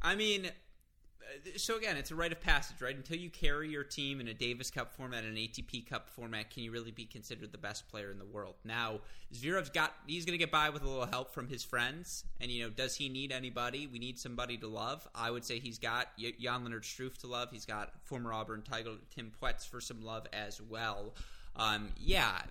I 0.02 0.16
mean, 0.16 0.46
uh, 0.46 1.50
so 1.58 1.78
again, 1.78 1.98
it's 1.98 2.12
a 2.12 2.16
rite 2.16 2.32
of 2.32 2.40
passage, 2.40 2.82
right? 2.82 2.96
Until 2.96 3.18
you 3.18 3.30
carry 3.30 3.70
your 3.70 3.84
team 3.84 4.20
in 4.22 4.28
a 4.28 4.34
Davis 4.34 4.72
Cup 4.72 4.92
format, 4.96 5.24
an 5.24 5.36
ATP 5.36 5.90
Cup 5.90 6.10
format, 6.10 6.50
can 6.50 6.64
you 6.64 6.72
really 6.72 6.92
be 6.92 7.06
considered 7.06 7.52
the 7.52 7.58
best 7.58 7.88
player 7.90 8.12
in 8.12 8.20
the 8.20 8.26
world? 8.26 8.56
Now, 8.64 9.02
Zverev's 9.34 9.70
got 9.70 9.94
he's 10.06 10.26
going 10.26 10.38
to 10.38 10.38
get 10.38 10.52
by 10.52 10.70
with 10.70 10.84
a 10.84 10.88
little 10.88 11.06
help 11.06 11.34
from 11.34 11.48
his 11.48 11.64
friends, 11.64 12.24
and 12.40 12.52
you 12.52 12.64
know, 12.64 12.70
does 12.70 12.96
he 12.96 13.10
need 13.10 13.32
anybody? 13.32 13.88
We 13.88 14.00
need 14.00 14.20
somebody 14.20 14.58
to 14.58 14.68
love. 14.68 15.08
I 15.14 15.32
would 15.32 15.44
say 15.44 15.60
he's 15.60 15.80
got 15.80 16.08
Jan-Lennard 16.18 16.84
Struff 16.84 17.18
to 17.20 17.28
love. 17.28 17.50
He's 17.52 17.66
got 17.66 17.92
former 18.04 18.34
Auburn 18.34 18.62
Tiger 18.62 18.92
Tim 19.14 19.32
Puetz 19.42 19.68
for 19.68 19.82
some 19.82 20.02
love 20.02 20.28
as 20.32 20.62
well. 20.62 21.16
Um, 21.56 21.90
yeah, 21.98 22.42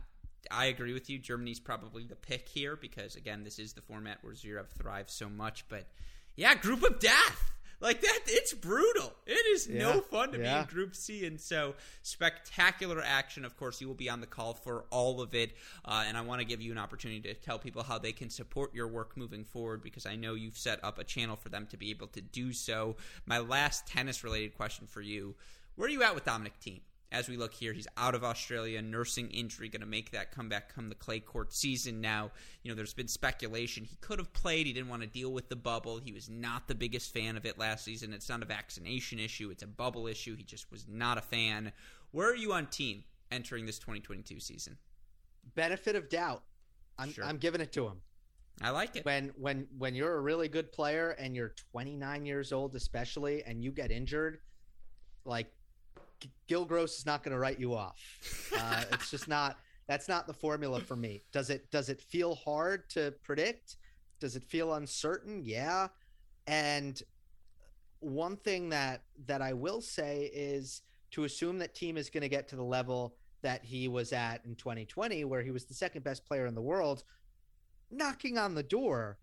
I 0.51 0.67
agree 0.67 0.93
with 0.93 1.09
you. 1.09 1.19
Germany's 1.19 1.61
probably 1.61 2.05
the 2.05 2.17
pick 2.17 2.49
here 2.49 2.77
because 2.77 3.17
again, 3.17 3.45
this 3.45 3.59
is 3.59 3.73
the 3.73 3.81
format 3.81 4.19
where 4.23 4.35
Zverev 4.35 4.69
thrives 4.69 5.13
so 5.13 5.29
much, 5.29 5.65
but 5.69 5.87
yeah, 6.37 6.55
group 6.55 6.83
of 6.83 7.01
death. 7.01 7.43
Like 7.79 8.01
that, 8.01 8.21
it's 8.27 8.55
brutal. 8.55 9.13
It 9.27 9.33
is 9.33 9.69
yeah, 9.69 9.81
no 9.81 10.01
fun 10.01 10.33
to 10.33 10.39
yeah. 10.39 10.55
be 10.55 10.61
in 10.61 10.67
Group 10.67 10.97
C, 10.97 11.27
and 11.27 11.39
so 11.39 11.75
spectacular 12.01 13.03
action. 13.05 13.45
Of 13.45 13.59
course, 13.59 13.83
you 13.83 13.87
will 13.87 13.95
be 13.95 14.09
on 14.09 14.21
the 14.21 14.27
call 14.27 14.55
for 14.55 14.87
all 14.91 15.21
of 15.21 15.35
it, 15.35 15.53
uh, 15.85 16.05
and 16.07 16.17
I 16.17 16.23
want 16.23 16.41
to 16.41 16.47
give 16.47 16.63
you 16.63 16.73
an 16.73 16.79
opportunity 16.79 17.21
to 17.21 17.35
tell 17.35 17.59
people 17.59 17.83
how 17.83 17.99
they 17.99 18.13
can 18.13 18.31
support 18.31 18.75
your 18.75 18.89
work 18.89 19.15
moving 19.17 19.45
forward 19.45 19.83
because 19.83 20.07
I 20.07 20.17
know 20.17 20.33
you've 20.33 20.57
set 20.57 20.83
up 20.83 20.99
a 20.99 21.05
channel 21.05 21.37
for 21.37 21.51
them 21.51 21.67
to 21.71 21.77
be 21.77 21.91
able 21.91 22.07
to 22.09 22.23
do 22.23 22.55
so. 22.55 22.97
My 23.27 23.39
last 23.41 23.87
tennis-related 23.87 24.57
question 24.57 24.87
for 24.87 25.03
you: 25.03 25.35
Where 25.75 25.87
are 25.87 25.93
you 25.93 26.03
at 26.03 26.15
with 26.15 26.25
Dominic 26.25 26.55
Thiem? 26.65 26.81
As 27.13 27.29
we 27.29 27.37
look 27.37 27.55
here, 27.55 27.73
he's 27.73 27.87
out 27.97 28.17
of 28.17 28.25
Australia, 28.25 28.83
nursing 28.83 29.31
injury, 29.31 29.69
going 29.69 29.81
to 29.81 29.87
make 29.87 30.11
that 30.11 30.33
comeback 30.33 30.75
come 30.75 30.89
the 30.89 30.97
clay 30.97 31.21
court 31.21 31.53
season. 31.53 32.01
Now, 32.01 32.33
you 32.63 32.71
know, 32.71 32.75
there's 32.75 32.95
been 32.95 33.07
speculation 33.07 33.85
he 33.85 33.97
could 34.01 34.19
have 34.19 34.33
played. 34.33 34.67
He 34.67 34.73
didn't 34.73 34.89
want 34.89 35.03
to 35.03 35.09
deal 35.09 35.33
with 35.33 35.49
the 35.49 35.57
bubble. 35.57 35.99
He 35.99 36.13
was 36.13 36.29
not 36.29 36.67
the 36.67 36.75
biggest 36.75 37.13
fan 37.13 37.37
of 37.37 37.47
it 37.47 37.59
last 37.59 37.85
season. 37.85 38.13
It's 38.13 38.29
not 38.29 38.43
a 38.43 38.47
vaccination 38.47 39.21
issue, 39.21 39.51
it's 39.51 39.63
a 39.63 39.69
bubble 39.69 40.09
issue. 40.09 40.37
He 40.37 40.43
just 40.43 40.71
was 40.73 40.87
not 40.89 41.17
a 41.17 41.23
fan. 41.23 41.73
Where 42.11 42.31
are 42.31 42.37
you 42.37 42.53
on 42.53 42.67
Thiem 42.67 43.03
entering 43.31 43.67
this 43.67 43.79
2022 43.79 44.41
season? 44.41 44.77
Benefit 45.55 45.95
of 45.95 46.09
doubt. 46.09 46.43
I'm, 46.99 47.13
sure. 47.13 47.25
I'm 47.25 47.37
giving 47.37 47.61
it 47.61 47.73
to 47.73 47.87
him. 47.87 48.01
I 48.63 48.71
like 48.71 48.97
it. 48.97 49.05
When 49.05 49.33
when 49.37 49.67
when 49.77 49.95
you're 49.95 50.17
a 50.17 50.21
really 50.21 50.49
good 50.49 50.73
player 50.73 51.11
and 51.11 51.37
you're 51.37 51.55
29 51.73 52.25
years 52.25 52.53
old 52.53 52.75
especially 52.75 53.43
and 53.45 53.63
you 53.63 53.71
get 53.71 53.91
injured, 53.91 54.39
like 55.25 55.53
Gill 56.47 56.65
Gross 56.65 56.99
is 56.99 57.07
not 57.07 57.23
going 57.23 57.33
to 57.33 57.39
write 57.39 57.59
you 57.59 57.75
off. 57.75 58.01
Uh, 58.57 58.85
it's 58.93 59.11
just 59.11 59.29
not. 59.29 59.59
That's 59.89 60.09
not 60.09 60.27
the 60.27 60.35
formula 60.35 60.81
for 60.81 60.97
me. 60.97 61.23
Does 61.33 61.51
it? 61.51 61.71
Does 61.71 61.89
it 61.89 62.01
feel 62.01 62.35
hard 62.35 62.89
to 62.91 63.15
predict? 63.23 63.77
Does 64.21 64.37
it 64.37 64.45
feel 64.45 64.75
uncertain? 64.75 65.43
Yeah. 65.45 65.89
And 66.47 67.01
one 68.01 68.37
thing 68.37 68.71
that 68.71 69.03
that 69.27 69.43
I 69.43 69.53
will 69.53 69.81
say 69.81 70.31
is 70.33 70.83
to 71.13 71.25
assume 71.25 71.59
that 71.59 71.75
Thiem 71.75 71.97
is 71.97 72.11
going 72.11 72.23
to 72.23 72.29
get 72.29 72.49
to 72.49 72.57
the 72.57 72.65
level 72.65 73.17
that 73.43 73.65
he 73.65 73.89
was 73.89 74.13
at 74.13 74.45
in 74.45 74.55
2020, 74.57 75.25
where 75.25 75.43
he 75.43 75.51
was 75.51 75.67
the 75.67 75.75
second 75.75 76.03
best 76.03 76.25
player 76.25 76.47
in 76.47 76.55
the 76.55 76.63
world, 76.63 77.05
knocking 77.91 78.39
on 78.39 78.55
the 78.55 78.63
door, 78.63 79.19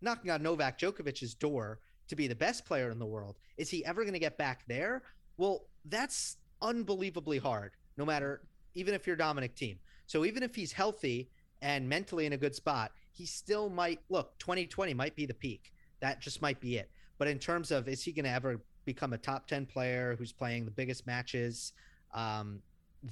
knocking 0.00 0.30
on 0.30 0.42
Novak 0.42 0.78
Djokovic's 0.78 1.34
door 1.34 1.80
to 2.08 2.16
be 2.16 2.26
the 2.26 2.34
best 2.34 2.64
player 2.64 2.90
in 2.90 2.98
the 2.98 3.06
world. 3.06 3.38
Is 3.56 3.70
he 3.70 3.84
ever 3.84 4.02
going 4.02 4.14
to 4.14 4.20
get 4.20 4.38
back 4.38 4.62
there? 4.66 5.02
Well, 5.36 5.66
that's 5.84 6.36
unbelievably 6.62 7.38
hard, 7.38 7.72
no 7.96 8.04
matter, 8.04 8.42
even 8.74 8.94
if 8.94 9.06
you're 9.06 9.16
Dominic 9.16 9.54
Thiem. 9.56 9.78
So 10.06 10.24
even 10.24 10.42
if 10.42 10.54
he's 10.54 10.72
healthy 10.72 11.30
and 11.62 11.88
mentally 11.88 12.26
in 12.26 12.32
a 12.32 12.36
good 12.36 12.54
spot, 12.54 12.92
he 13.12 13.26
still 13.26 13.68
might 13.68 14.00
look 14.08 14.38
2020 14.38 14.94
might 14.94 15.14
be 15.14 15.26
the 15.26 15.34
peak. 15.34 15.72
That 16.00 16.20
just 16.20 16.40
might 16.42 16.60
be 16.60 16.76
it. 16.76 16.90
But 17.18 17.28
in 17.28 17.38
terms 17.38 17.70
of 17.70 17.88
is 17.88 18.02
he 18.02 18.12
going 18.12 18.24
to 18.24 18.30
ever 18.30 18.60
become 18.84 19.12
a 19.12 19.18
top 19.18 19.46
10 19.46 19.66
player 19.66 20.16
who's 20.18 20.32
playing 20.32 20.64
the 20.64 20.70
biggest 20.70 21.06
matches? 21.06 21.72
Um, 22.14 22.62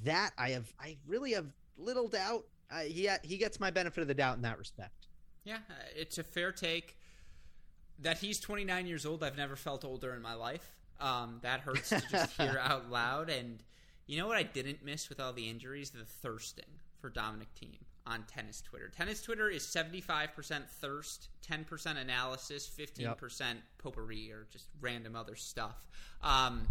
that 0.04 0.32
I 0.38 0.50
have, 0.50 0.72
I 0.80 0.96
really 1.06 1.32
have 1.32 1.46
little 1.76 2.08
doubt. 2.08 2.44
Uh, 2.70 2.80
he 2.80 3.08
he 3.22 3.38
gets 3.38 3.60
my 3.60 3.70
benefit 3.70 4.02
of 4.02 4.08
the 4.08 4.14
doubt 4.14 4.36
in 4.36 4.42
that 4.42 4.58
respect. 4.58 5.06
Yeah, 5.44 5.58
it's 5.96 6.18
a 6.18 6.22
fair 6.22 6.52
take. 6.52 6.96
That 8.00 8.18
he's 8.18 8.38
29 8.38 8.86
years 8.86 9.06
old, 9.06 9.24
I've 9.24 9.36
never 9.36 9.56
felt 9.56 9.84
older 9.84 10.14
in 10.14 10.22
my 10.22 10.34
life. 10.34 10.74
Um, 11.00 11.38
that 11.42 11.60
hurts 11.60 11.90
to 11.90 12.02
just 12.10 12.36
hear 12.36 12.60
out 12.62 12.90
loud. 12.90 13.30
And 13.30 13.62
you 14.06 14.18
know 14.18 14.26
what 14.26 14.36
I 14.36 14.42
didn't 14.42 14.84
miss 14.84 15.08
with 15.08 15.20
all 15.20 15.32
the 15.32 15.48
injuries? 15.48 15.90
The 15.90 16.04
thirsting 16.04 16.64
for 17.00 17.10
Dominic 17.10 17.48
Thiem 17.60 17.78
on 18.08 18.24
tennis 18.24 18.62
Twitter. 18.62 18.88
Tennis 18.88 19.22
Twitter 19.22 19.48
is 19.48 19.62
75% 19.62 20.66
thirst, 20.80 21.28
10% 21.48 21.96
analysis, 21.98 22.68
15% 22.68 22.98
yep. 22.98 23.56
potpourri 23.78 24.32
or 24.32 24.46
just 24.50 24.66
random 24.80 25.14
other 25.14 25.36
stuff. 25.36 25.76
Um, 26.22 26.68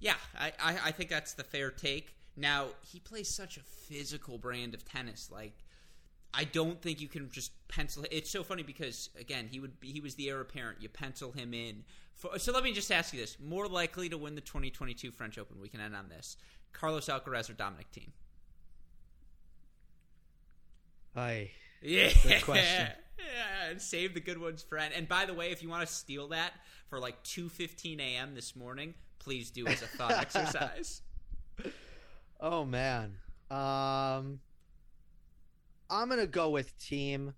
yeah, 0.00 0.16
I, 0.38 0.52
I, 0.62 0.76
I 0.86 0.90
think 0.90 1.10
that's 1.10 1.34
the 1.34 1.44
fair 1.44 1.70
take. 1.70 2.14
Now, 2.36 2.66
he 2.80 2.98
plays 2.98 3.28
such 3.28 3.56
a 3.56 3.60
physical 3.60 4.38
brand 4.38 4.74
of 4.74 4.84
tennis. 4.84 5.30
Like, 5.32 5.54
I 6.32 6.44
don't 6.44 6.82
think 6.82 7.00
you 7.00 7.08
can 7.08 7.30
just 7.30 7.52
pencil. 7.68 8.04
It's 8.10 8.30
so 8.30 8.42
funny 8.42 8.64
because 8.64 9.10
again, 9.18 9.48
he 9.50 9.60
would 9.60 9.78
be, 9.78 9.92
he 9.92 10.00
was 10.00 10.16
the 10.16 10.28
heir 10.28 10.40
apparent. 10.40 10.82
You 10.82 10.88
pencil 10.88 11.30
him 11.30 11.54
in. 11.54 11.84
For, 12.16 12.38
so 12.38 12.52
let 12.52 12.64
me 12.64 12.72
just 12.72 12.90
ask 12.90 13.12
you 13.12 13.20
this: 13.20 13.36
more 13.40 13.66
likely 13.66 14.08
to 14.08 14.18
win 14.18 14.34
the 14.34 14.40
2022 14.40 15.10
French 15.10 15.38
Open? 15.38 15.60
We 15.60 15.68
can 15.68 15.80
end 15.80 15.96
on 15.96 16.08
this: 16.08 16.36
Carlos 16.72 17.06
Alcaraz 17.06 17.50
or 17.50 17.54
Dominic 17.54 17.86
Thiem? 17.92 18.10
Hi. 21.14 21.50
Yeah. 21.82 22.10
Good 22.22 22.42
question. 22.42 22.88
Yeah, 23.16 23.78
save 23.78 24.12
the 24.12 24.20
good 24.20 24.38
ones, 24.38 24.62
friend. 24.62 24.92
And 24.92 25.08
by 25.08 25.24
the 25.24 25.34
way, 25.34 25.52
if 25.52 25.62
you 25.62 25.68
want 25.68 25.86
to 25.86 25.92
steal 25.92 26.28
that 26.28 26.52
for 26.88 26.98
like 26.98 27.22
2:15 27.22 28.00
a.m. 28.00 28.34
this 28.34 28.56
morning, 28.56 28.92
please 29.20 29.50
do 29.52 29.66
as 29.68 29.82
a 29.82 29.86
thought 29.86 30.10
exercise. 30.20 31.00
Oh 32.40 32.64
man. 32.64 33.14
Um 33.52 34.40
I'm 35.88 36.08
gonna 36.08 36.26
go 36.26 36.50
with 36.50 36.76
Thiem. 36.78 37.34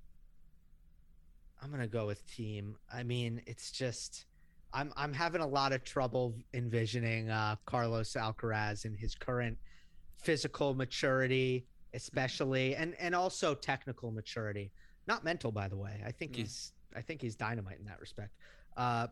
I'm 1.63 1.71
gonna 1.71 1.87
go 1.87 2.07
with 2.07 2.27
Thiem. 2.27 2.77
I 2.93 3.03
mean, 3.03 3.43
it's 3.47 3.71
just 3.71 4.25
I'm 4.73 4.93
I'm 4.97 5.13
having 5.13 5.41
a 5.41 5.47
lot 5.47 5.73
of 5.73 5.85
trouble 5.85 6.35
envisioning 6.55 7.31
uh, 7.31 7.57
Carlos 7.67 8.13
Alcaraz 8.13 8.85
in 8.85 8.95
his 8.95 9.15
current 9.15 9.57
physical 10.19 10.75
maturity, 10.75 11.67
especially, 11.95 12.77
and 12.77 12.95
and 12.99 13.15
also 13.15 13.55
technical 13.55 14.11
maturity. 14.11 14.73
Not 15.07 15.25
mental, 15.25 15.53
by 15.53 15.69
the 15.69 15.77
way. 15.77 16.03
I 16.05 16.11
think 16.11 16.37
yeah. 16.37 16.43
he's 16.43 16.73
I 16.95 17.01
think 17.01 17.23
he's 17.23 17.37
dynamite 17.37 17.79
in 17.79 17.87
that 17.87 18.01
respect. 18.01 18.33
Uh, 18.77 19.07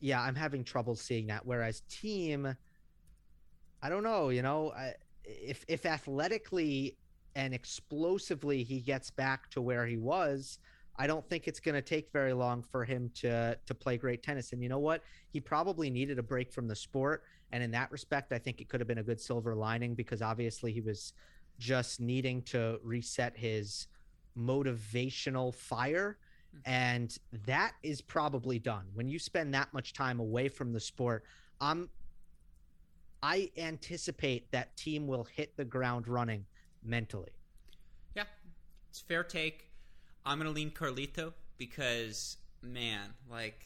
yeah, 0.00 0.20
I'm 0.20 0.34
having 0.34 0.64
trouble 0.64 0.94
seeing 0.94 1.26
that. 1.28 1.44
Whereas 1.44 1.82
Thiem, 1.90 2.56
I 3.82 3.88
don't 3.88 4.02
know. 4.02 4.28
You 4.28 4.42
know, 4.42 4.72
I, 4.72 4.94
if 5.24 5.64
if 5.68 5.86
athletically 5.86 6.96
and 7.34 7.54
explosively 7.54 8.62
he 8.64 8.80
gets 8.80 9.10
back 9.10 9.50
to 9.50 9.60
where 9.60 9.86
he 9.86 9.96
was, 9.96 10.58
I 10.96 11.06
don't 11.06 11.26
think 11.28 11.48
it's 11.48 11.60
going 11.60 11.74
to 11.74 11.82
take 11.82 12.10
very 12.12 12.32
long 12.32 12.62
for 12.62 12.84
him 12.84 13.10
to 13.16 13.58
to 13.64 13.74
play 13.74 13.96
great 13.96 14.22
tennis. 14.22 14.52
And 14.52 14.62
you 14.62 14.68
know 14.68 14.78
what? 14.78 15.02
He 15.30 15.40
probably 15.40 15.90
needed 15.90 16.18
a 16.18 16.22
break 16.22 16.52
from 16.52 16.68
the 16.68 16.76
sport, 16.76 17.24
and 17.52 17.62
in 17.62 17.70
that 17.72 17.90
respect, 17.90 18.32
I 18.32 18.38
think 18.38 18.60
it 18.60 18.68
could 18.68 18.80
have 18.80 18.88
been 18.88 18.98
a 18.98 19.02
good 19.02 19.20
silver 19.20 19.54
lining 19.54 19.94
because 19.94 20.22
obviously 20.22 20.72
he 20.72 20.80
was 20.80 21.12
just 21.58 22.00
needing 22.00 22.42
to 22.42 22.80
reset 22.82 23.36
his 23.36 23.86
motivational 24.38 25.52
fire 25.52 26.16
mm-hmm. 26.54 26.70
and 26.70 27.18
that 27.44 27.72
is 27.82 28.00
probably 28.00 28.58
done 28.58 28.84
when 28.94 29.08
you 29.08 29.18
spend 29.18 29.52
that 29.52 29.70
much 29.74 29.92
time 29.92 30.20
away 30.20 30.48
from 30.48 30.72
the 30.72 30.78
sport 30.78 31.24
i'm 31.60 31.90
i 33.24 33.50
anticipate 33.58 34.50
that 34.52 34.74
Thiem 34.76 35.06
will 35.06 35.24
hit 35.24 35.54
the 35.56 35.64
ground 35.64 36.06
running 36.06 36.46
mentally. 36.82 37.32
Yeah, 38.14 38.24
it's 38.88 39.00
fair 39.00 39.22
take. 39.22 39.69
I'm 40.24 40.38
gonna 40.38 40.50
lean 40.50 40.70
Carlito 40.70 41.32
because 41.56 42.36
man, 42.62 43.14
like 43.30 43.64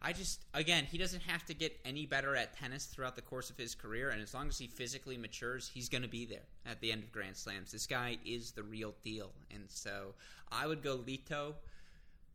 I 0.00 0.12
just 0.12 0.44
again, 0.54 0.84
he 0.90 0.98
doesn't 0.98 1.22
have 1.22 1.44
to 1.46 1.54
get 1.54 1.78
any 1.84 2.06
better 2.06 2.36
at 2.36 2.56
tennis 2.56 2.86
throughout 2.86 3.16
the 3.16 3.22
course 3.22 3.50
of 3.50 3.56
his 3.56 3.74
career, 3.74 4.10
and 4.10 4.22
as 4.22 4.32
long 4.32 4.48
as 4.48 4.58
he 4.58 4.66
physically 4.66 5.16
matures, 5.16 5.70
he's 5.72 5.88
going 5.88 6.02
to 6.02 6.08
be 6.08 6.24
there 6.24 6.46
at 6.66 6.80
the 6.80 6.92
end 6.92 7.02
of 7.02 7.12
Grand 7.12 7.36
Slams. 7.36 7.72
This 7.72 7.86
guy 7.86 8.18
is 8.24 8.52
the 8.52 8.62
real 8.62 8.94
deal, 9.02 9.32
and 9.52 9.64
so 9.68 10.14
I 10.50 10.66
would 10.66 10.82
go 10.82 10.98
Lito. 10.98 11.54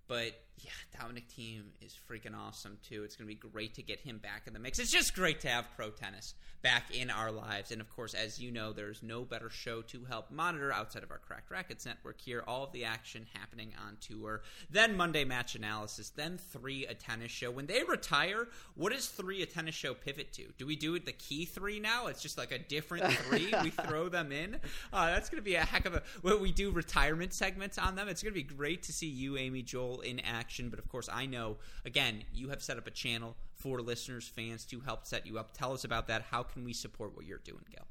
But 0.08 0.34
yeah, 0.60 0.72
Dominic 0.99 1.26
Thiem 1.30 1.64
is 1.82 1.97
freaking 2.10 2.38
awesome 2.38 2.78
too. 2.88 3.04
It's 3.04 3.16
going 3.16 3.28
to 3.28 3.36
be 3.36 3.49
great 3.49 3.74
to 3.76 3.82
get 3.82 3.99
him 3.99 4.18
back 4.20 4.43
in 4.47 4.54
the 4.54 4.60
mix. 4.60 4.80
It's 4.80 4.91
just 4.91 5.16
great 5.16 5.41
to 5.41 5.49
have 5.49 5.66
pro 5.76 5.89
tennis 5.89 6.36
back 6.62 6.95
in 6.95 7.10
our 7.10 7.32
lives. 7.32 7.72
And 7.72 7.82
of 7.82 7.89
course, 7.89 8.14
as 8.14 8.39
you 8.39 8.51
know, 8.51 8.72
there's 8.72 9.04
no 9.04 9.24
better 9.24 9.49
show 9.49 9.82
to 9.82 10.06
help 10.06 10.32
monitor 10.32 10.72
outside 10.72 11.04
of 11.04 11.12
our 11.12 11.18
Cracked 11.18 11.51
Racquets 11.51 11.86
network 11.86 12.22
here. 12.22 12.43
All 12.47 12.64
of 12.64 12.72
the 12.72 12.86
action 12.86 13.26
happening 13.34 13.74
on 13.86 13.97
tour, 13.99 14.43
then 14.70 14.95
Monday 14.95 15.26
match 15.26 15.56
analysis, 15.56 16.10
then 16.10 16.38
three 16.38 16.86
a 16.86 16.93
tennis 16.93 17.32
show. 17.32 17.51
When 17.51 17.66
they 17.66 17.84
retire, 17.84 18.47
what 18.76 18.93
does 18.93 19.08
three 19.08 19.41
a 19.41 19.45
tennis 19.45 19.76
show 19.76 19.93
pivot 19.93 20.32
to? 20.34 20.45
Do 20.58 20.66
we 20.66 20.76
do 20.76 20.95
it 20.95 21.06
the 21.06 21.12
key 21.12 21.45
three 21.45 21.80
now? 21.80 22.08
It's 22.08 22.22
just 22.22 22.38
like 22.38 22.51
a 22.51 22.60
different 22.60 23.12
three. 23.14 23.54
we 23.62 23.70
throw 23.88 24.08
them 24.08 24.32
in. 24.32 24.56
Uh, 24.93 25.08
that's 25.08 25.30
going 25.30 25.41
to 25.41 25.45
be 25.45 25.56
a 25.56 25.66
heck 25.66 25.86
of 25.86 25.95
a. 25.95 26.04
When 26.22 26.39
we 26.39 26.51
do 26.51 26.72
retirement 26.72 27.34
segments 27.34 27.78
on 27.78 27.95
them, 27.95 28.08
it's 28.08 28.24
going 28.24 28.34
to 28.34 28.39
be 28.39 28.43
great 28.43 28.84
to 28.84 28.93
see 28.93 29.10
you, 29.10 29.38
Amy 29.38 29.64
Joel, 29.64 30.01
in 30.01 30.20
action. 30.22 30.43
But 30.70 30.80
of 30.80 30.88
course, 30.88 31.10
I 31.12 31.26
know 31.26 31.58
again 31.86 32.24
you 32.34 32.50
have 32.50 32.62
set 32.62 32.78
up 32.78 32.88
a 32.88 32.91
channel 32.91 33.36
for 33.56 33.82
listeners, 33.82 34.28
fans 34.28 34.66
to 34.66 34.80
help 34.82 35.06
set 35.06 35.26
you 35.26 35.39
up. 35.39 35.58
Tell 35.58 35.74
us 35.74 35.84
about 35.84 36.08
that. 36.08 36.24
How 36.30 36.44
can 36.44 36.64
we 36.64 36.74
support 36.74 37.16
what 37.16 37.26
you're 37.26 37.39
doing, 37.39 37.64
Gill? 37.70 37.88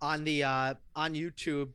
On 0.00 0.24
the 0.24 0.44
uh, 0.44 0.74
on 0.94 1.14
YouTube, 1.14 1.70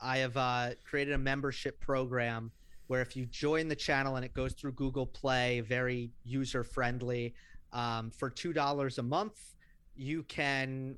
I 0.00 0.18
have 0.18 0.36
uh, 0.36 0.70
created 0.84 1.14
a 1.14 1.18
membership 1.18 1.80
program 1.80 2.52
where 2.86 3.00
if 3.00 3.16
you 3.16 3.26
join 3.26 3.68
the 3.68 3.76
channel 3.76 4.16
and 4.16 4.24
it 4.24 4.32
goes 4.32 4.52
through 4.52 4.72
Google 4.72 5.06
Play, 5.06 5.60
very 5.60 6.10
user 6.24 6.62
friendly, 6.62 7.34
um, 7.72 8.10
for 8.10 8.30
two 8.30 8.52
dollars 8.52 8.98
a 8.98 9.02
month, 9.02 9.54
you 9.96 10.22
can 10.24 10.96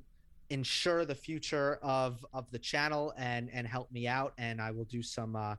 ensure 0.49 1.05
the 1.05 1.15
future 1.15 1.79
of 1.81 2.25
of 2.33 2.49
the 2.51 2.59
channel 2.59 3.13
and 3.17 3.49
and 3.53 3.67
help 3.67 3.91
me 3.91 4.07
out. 4.07 4.33
And 4.37 4.61
I 4.61 4.71
will 4.71 4.85
do 4.85 5.01
some 5.01 5.35
uh, 5.35 5.55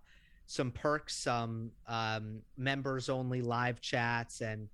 some 0.50 0.72
perks, 0.72 1.14
some 1.14 1.70
um, 1.86 2.40
members 2.56 3.08
only 3.08 3.40
live 3.40 3.80
chats 3.80 4.40
and 4.40 4.68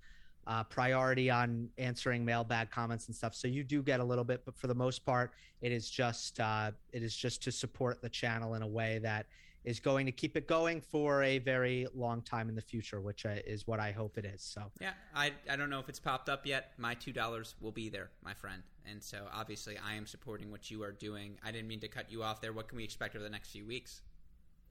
uh, 0.47 0.65
priority 0.65 1.29
on 1.29 1.69
answering 1.77 2.25
mailbag 2.25 2.71
comments 2.71 3.09
and 3.09 3.15
stuff. 3.15 3.35
So 3.35 3.47
you 3.47 3.63
do 3.63 3.83
get 3.83 4.01
a 4.01 4.05
little 4.05 4.25
bit, 4.25 4.41
but 4.47 4.57
for 4.57 4.69
the 4.69 4.75
most 4.75 5.05
part, 5.05 5.33
it 5.61 5.73
is 5.73 5.91
just 5.91 6.41
uh, 6.41 6.71
it 6.95 7.03
is 7.03 7.15
just 7.15 7.43
to 7.43 7.53
support 7.53 8.01
the 8.01 8.09
channel 8.09 8.55
in 8.55 8.63
a 8.63 8.67
way 8.67 9.01
that 9.03 9.27
is 9.65 9.79
going 9.79 10.07
to 10.07 10.13
keep 10.13 10.35
it 10.35 10.49
going 10.49 10.81
for 10.81 11.23
a 11.25 11.41
very 11.41 11.87
long 11.95 12.23
time 12.23 12.49
in 12.49 12.55
the 12.55 12.63
future, 12.63 13.03
which 13.03 13.27
uh, 13.27 13.35
is 13.45 13.67
what 13.67 13.79
I 13.79 13.93
hope 13.93 14.17
it 14.17 14.25
is. 14.25 14.41
So 14.41 14.63
yeah, 14.81 14.93
I 15.15 15.33
I 15.51 15.57
don't 15.57 15.69
know 15.69 15.81
if 15.81 15.91
it's 15.91 16.01
popped 16.01 16.31
up 16.31 16.47
yet. 16.47 16.73
My 16.79 16.95
two 16.95 17.13
dollars 17.13 17.55
will 17.61 17.73
be 17.73 17.91
there, 17.91 18.09
my 18.25 18.33
friend, 18.33 18.63
and 18.91 19.03
so 19.03 19.27
obviously 19.31 19.77
I 19.77 19.93
am 19.93 20.07
supporting 20.07 20.51
what 20.51 20.71
you 20.71 20.83
are 20.85 20.93
doing. 20.93 21.37
I 21.45 21.53
didn't 21.53 21.69
mean 21.69 21.81
to 21.81 21.89
cut 21.89 22.11
you 22.11 22.23
off 22.23 22.41
there. 22.41 22.55
What 22.55 22.67
can 22.69 22.79
we 22.79 22.85
expect 22.85 23.15
over 23.15 23.23
the 23.23 23.29
next 23.29 23.51
few 23.51 23.67
weeks? 23.67 24.01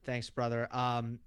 Thanks, 0.06 0.30
brother. 0.30 0.68
Um, 0.70 1.18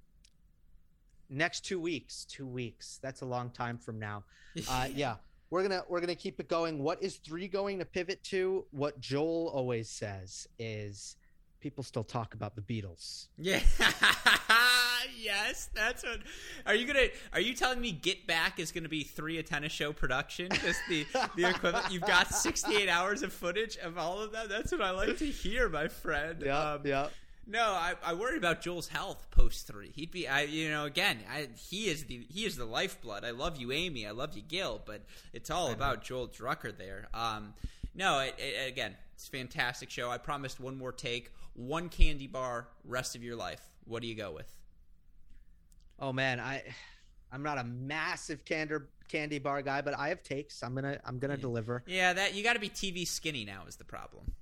next 1.30 1.66
two 1.66 1.80
weeks 1.80 2.26
two 2.26 2.48
weeks. 2.48 3.00
That's 3.02 3.22
a 3.22 3.26
long 3.26 3.52
time 3.52 3.78
from 3.78 4.00
now. 4.00 4.24
Uh, 4.68 4.88
yeah. 4.94 5.16
We're 5.52 5.62
gonna 5.62 5.84
we're 5.88 6.02
gonna 6.02 6.16
keep 6.16 6.40
it 6.40 6.50
going. 6.50 6.84
What 6.84 7.02
is 7.04 7.18
three 7.18 7.48
going 7.48 7.80
to 7.80 7.86
pivot 7.86 8.24
to? 8.26 8.66
What 8.72 9.00
joel 9.00 9.52
always 9.54 9.90
says 9.90 10.48
is 10.58 11.16
people 11.60 11.84
still 11.84 12.04
talk 12.04 12.34
about 12.34 12.56
the 12.56 12.62
beatles. 12.62 13.28
Yeah. 13.38 13.62
Yes 15.18 15.70
that's 15.74 16.04
what 16.04 16.20
are 16.66 16.76
you 16.76 16.86
gonna 16.88 17.08
are 17.34 17.40
you 17.40 17.54
telling 17.54 17.82
me 17.82 17.92
get 17.92 18.26
back 18.26 18.60
is 18.60 18.72
gonna 18.72 18.90
be 18.90 19.04
three 19.04 19.38
a 19.38 19.44
tennis 19.44 19.72
show 19.72 19.92
production? 19.92 20.50
Just 20.52 20.80
the 20.90 21.06
the 21.36 21.50
equivalent 21.50 21.92
you've 21.92 22.04
got 22.04 22.34
68 22.34 22.88
hours 22.90 23.22
of 23.22 23.34
footage 23.34 23.78
of 23.78 23.98
all 23.98 24.20
of 24.20 24.32
that 24.32 24.50
that's 24.50 24.72
what 24.72 24.82
i 24.82 24.92
like 24.92 25.18
to 25.18 25.26
hear 25.26 25.70
my 25.70 25.88
friend. 25.88 26.42
Yeah 26.46 26.74
um, 26.74 26.82
yeah 26.86 27.08
no, 27.48 27.62
I, 27.62 27.94
I 28.04 28.14
worry 28.14 28.38
about 28.38 28.62
Joel's 28.62 28.88
health 28.88 29.28
post 29.32 29.68
three. 29.68 29.92
He'd 29.96 30.12
be, 30.12 30.28
I, 30.28 30.42
you 30.42 30.70
know, 30.70 30.86
again, 30.86 31.20
I, 31.32 31.48
he 31.58 31.88
is 31.88 32.06
the 32.06 32.26
he 32.30 32.46
is 32.46 32.58
the 32.58 32.66
lifeblood. 32.66 33.26
I 33.26 33.32
love 33.32 33.58
you, 33.58 33.72
Amy. 33.72 34.06
I 34.06 34.12
love 34.12 34.36
you, 34.36 34.42
Gill. 34.42 34.82
But 34.86 35.02
it's 35.34 35.50
all 35.50 35.72
about 35.72 36.04
Joel 36.04 36.28
Drucker 36.28 36.78
there. 36.78 37.08
Um, 37.14 37.54
no, 37.96 38.20
it, 38.20 38.36
it, 38.38 38.68
again, 38.68 38.96
it's 39.14 39.28
a 39.28 39.32
fantastic 39.32 39.90
show. 39.90 40.10
I 40.10 40.18
promised 40.18 40.60
one 40.60 40.78
more 40.78 40.92
take, 40.92 41.32
one 41.54 41.90
candy 41.90 42.28
bar, 42.28 42.68
rest 42.84 43.16
of 43.16 43.24
your 43.24 43.36
life. 43.36 43.62
What 43.86 44.02
do 44.02 44.08
you 44.08 44.16
go 44.16 44.32
with? 44.32 44.56
Oh 46.00 46.14
man, 46.14 46.40
I, 46.40 46.64
I'm 47.32 47.44
not 47.44 47.58
a 47.58 47.64
massive 47.64 48.46
candy 48.46 48.76
candy 49.08 49.40
bar 49.40 49.64
guy, 49.64 49.82
but 49.82 49.98
I 49.98 50.10
have 50.10 50.22
takes. 50.24 50.62
I'm 50.62 50.76
gonna 50.76 51.00
I'm 51.04 51.20
gonna 51.20 51.34
yeah. 51.34 51.42
deliver. 51.42 51.84
Yeah, 51.88 52.14
that 52.14 52.36
you 52.36 52.44
got 52.44 52.54
to 52.54 52.60
be 52.60 52.70
TV 52.70 53.08
skinny 53.08 53.44
now 53.44 53.64
is 53.68 53.76
the 53.76 53.86
problem 53.86 54.34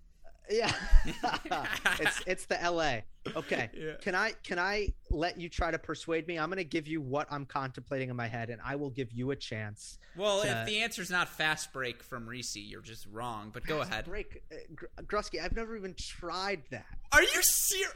Yeah, 0.49 0.72
it's 1.99 2.22
it's 2.26 2.45
the 2.45 2.61
L.A. 2.61 3.03
Okay, 3.36 3.69
Yeah. 3.74 3.94
can 4.02 4.15
I 4.15 4.32
can 4.44 4.57
I 4.60 4.94
let 5.10 5.40
you 5.40 5.49
try 5.49 5.72
to 5.72 5.78
persuade 5.80 6.28
me? 6.28 6.40
I'm 6.40 6.49
gonna 6.49 6.64
give 6.64 6.88
you 6.88 7.02
what 7.02 7.28
I'm 7.30 7.45
contemplating 7.45 8.10
in 8.10 8.15
my 8.15 8.28
head, 8.28 8.49
and 8.49 8.61
I 8.64 8.76
will 8.78 8.90
give 8.90 9.11
you 9.11 9.32
a 9.32 9.36
chance. 9.36 9.98
Well, 10.15 10.41
to- 10.44 10.48
if 10.61 10.68
the 10.68 10.80
answer's 10.82 11.10
not 11.10 11.28
fast 11.28 11.74
break 11.74 12.02
from 12.03 12.28
Reese, 12.28 12.56
you're 12.56 12.82
just 12.82 13.06
wrong. 13.11 13.52
But 13.53 13.65
go 13.65 13.82
ahead. 13.82 14.06
Break, 14.06 14.44
uh, 14.52 14.56
Gr- 14.76 14.86
Grusky. 15.03 15.44
I've 15.44 15.56
never 15.56 15.76
even 15.76 15.94
tried 15.98 16.61
that. 16.72 16.86
Are 17.11 17.22
you 17.22 17.41
serious? 17.41 17.94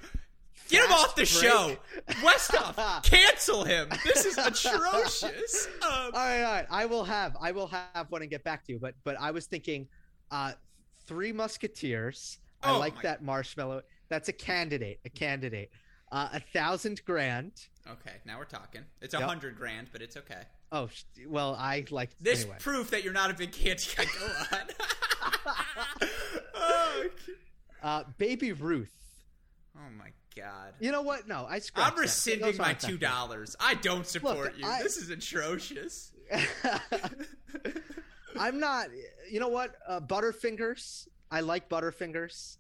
Get 0.70 0.86
him 0.86 0.92
off 0.92 1.16
the 1.16 1.22
break? 1.22 1.28
show. 1.28 1.78
Westoff, 2.22 3.04
cancel 3.10 3.64
him. 3.64 3.90
This 4.06 4.26
is 4.26 4.38
atrocious. 4.38 5.68
Um, 5.82 5.90
All 5.92 6.12
right, 6.14 6.44
all 6.44 6.52
right. 6.54 6.68
I 6.70 6.86
will 6.86 7.04
have 7.06 7.36
I 7.42 7.52
will 7.52 7.68
have 7.68 8.08
one 8.10 8.22
and 8.22 8.30
get 8.30 8.44
back 8.44 8.66
to 8.66 8.74
you. 8.74 8.80
But 8.80 8.96
but 9.04 9.16
I 9.20 9.32
was 9.32 9.48
thinking, 9.48 9.88
uh, 10.30 10.52
Three 11.08 11.32
Musketeers. 11.32 12.38
I 12.64 12.72
Oh 12.74 12.80
like 12.80 12.96
my- 12.96 13.02
that 13.04 13.24
marshmallow. 13.24 13.84
That's 14.10 14.30
a 14.30 14.34
candidate. 14.34 15.00
A 15.06 15.10
candidate. 15.10 15.72
Uh, 16.12 16.28
a 16.34 16.40
thousand 16.40 17.02
grand. 17.06 17.54
okay, 17.90 18.16
now 18.26 18.38
we're 18.38 18.44
talking. 18.46 18.82
It's 19.02 19.14
a 19.14 19.20
Yep. 19.20 19.28
hundred 19.30 19.56
grand, 19.58 19.88
but 19.94 20.02
it's 20.02 20.18
okay. 20.18 20.44
Oh 20.74 20.90
well, 21.28 21.56
I 21.58 21.86
like 21.90 22.10
This 22.20 22.42
anyway. 22.42 22.58
proof 22.60 22.92
that 22.92 23.04
you're 23.04 23.14
not 23.14 23.32
a 23.32 23.34
big 23.34 23.52
candy 23.54 23.84
guy. 23.96 24.06
Go 24.06 24.26
on. 24.58 24.68
oh, 26.56 27.04
Uh, 27.82 28.04
Baby 28.18 28.52
Ruth. 28.52 28.94
oh 29.78 29.90
my 29.98 30.12
god. 30.36 30.74
You 30.80 30.92
know 30.92 31.02
what? 31.02 31.28
No, 31.28 31.46
I 31.50 31.62
I'm 31.76 31.96
rescinding 31.98 32.58
my 32.58 32.74
two 32.74 32.98
dollars. 32.98 33.56
I 33.60 33.76
don't 33.76 34.06
support 34.06 34.58
you. 34.58 34.66
I- 34.68 34.84
This 34.84 34.98
is 34.98 35.10
atrocious. 35.10 36.12
I'm 38.40 38.60
not. 38.60 38.88
You 39.30 39.40
know 39.40 39.50
what? 39.50 39.76
Uh, 39.88 40.00
Butterfingers. 40.00 41.08
I 41.32 41.40
like 41.40 41.70
Butterfingers. 41.70 42.58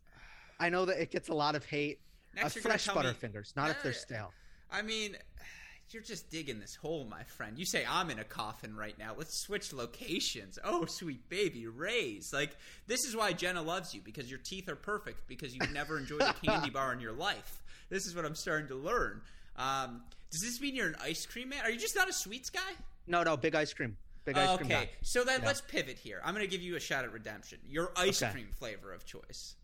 I 0.60 0.70
know 0.70 0.86
that 0.86 1.02
it 1.02 1.12
gets 1.12 1.30
a 1.30 1.34
lot 1.34 1.56
of 1.56 1.66
hate. 1.66 2.00
Next, 2.36 2.58
uh, 2.58 2.62
fresh 2.62 2.86
tell 2.86 2.96
me- 2.96 3.02
Butterfingers, 3.04 3.56
not 3.56 3.70
if 3.70 3.84
they're 3.84 3.94
stale. 3.94 4.32
I 4.72 4.82
mean, 4.82 5.18
you're 5.90 6.02
just 6.04 6.30
digging 6.30 6.60
this 6.60 6.76
hole, 6.76 7.04
my 7.04 7.24
friend. 7.24 7.60
You 7.60 7.66
say 7.66 7.84
I'm 7.88 8.10
in 8.10 8.20
a 8.20 8.24
coffin 8.24 8.76
right 8.76 8.98
now. 8.98 9.14
Let's 9.18 9.42
switch 9.42 9.74
locations. 9.74 10.58
Oh, 10.64 10.86
sweet 10.86 11.28
baby, 11.30 11.68
Rays. 11.68 12.30
Like 12.32 12.56
this 12.88 13.04
is 13.04 13.16
why 13.16 13.34
Jenna 13.34 13.62
loves 13.62 13.94
you 13.94 14.00
because 14.02 14.30
your 14.30 14.40
teeth 14.44 14.70
are 14.70 14.76
perfect 14.78 15.28
because 15.28 15.54
you've 15.54 15.74
never 15.74 15.98
enjoyed 15.98 16.22
a 16.22 16.34
candy 16.34 16.70
bar 16.74 16.94
in 16.94 17.02
your 17.02 17.12
life. 17.12 17.62
This 17.90 18.06
is 18.06 18.16
what 18.16 18.24
I'm 18.24 18.36
starting 18.36 18.70
to 18.70 18.76
learn. 18.76 19.22
Um, 19.58 20.04
does 20.32 20.40
this 20.42 20.62
mean 20.62 20.76
you're 20.76 20.88
an 20.88 20.96
ice 21.04 21.26
cream 21.26 21.50
man? 21.50 21.66
Are 21.66 21.70
you 21.70 21.78
just 21.78 21.96
not 21.98 22.08
a 22.08 22.14
sweets 22.14 22.50
guy? 22.50 22.60
No, 23.06 23.24
no, 23.24 23.36
big 23.36 23.54
ice 23.54 23.74
cream. 23.74 23.98
Big 24.26 24.38
ice 24.38 24.58
cream. 24.58 24.72
okay, 24.72 24.90
so 25.02 25.24
then 25.24 25.42
Yeah. 25.42 25.48
let's 25.48 25.62
pivot 25.62 25.98
here. 25.98 26.22
I'm 26.24 26.34
going 26.36 26.46
to 26.46 26.52
give 26.52 26.62
you 26.62 26.76
a 26.76 26.80
shot 26.80 27.04
at 27.06 27.12
redemption. 27.12 27.60
Your 27.68 27.92
ice 27.98 28.22
Okay. 28.22 28.32
cream 28.32 28.50
flavor 28.58 28.94
of 28.94 29.06
choice. 29.06 29.56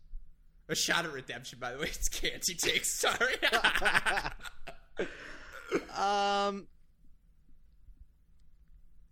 A 0.68 0.74
shot 0.74 1.04
at 1.04 1.12
redemption, 1.12 1.58
by 1.60 1.72
the 1.72 1.78
way. 1.78 1.86
It's 1.88 2.08
candy 2.08 2.54
takes. 2.54 2.90
Sorry. 2.90 3.34
Um, 5.94 6.66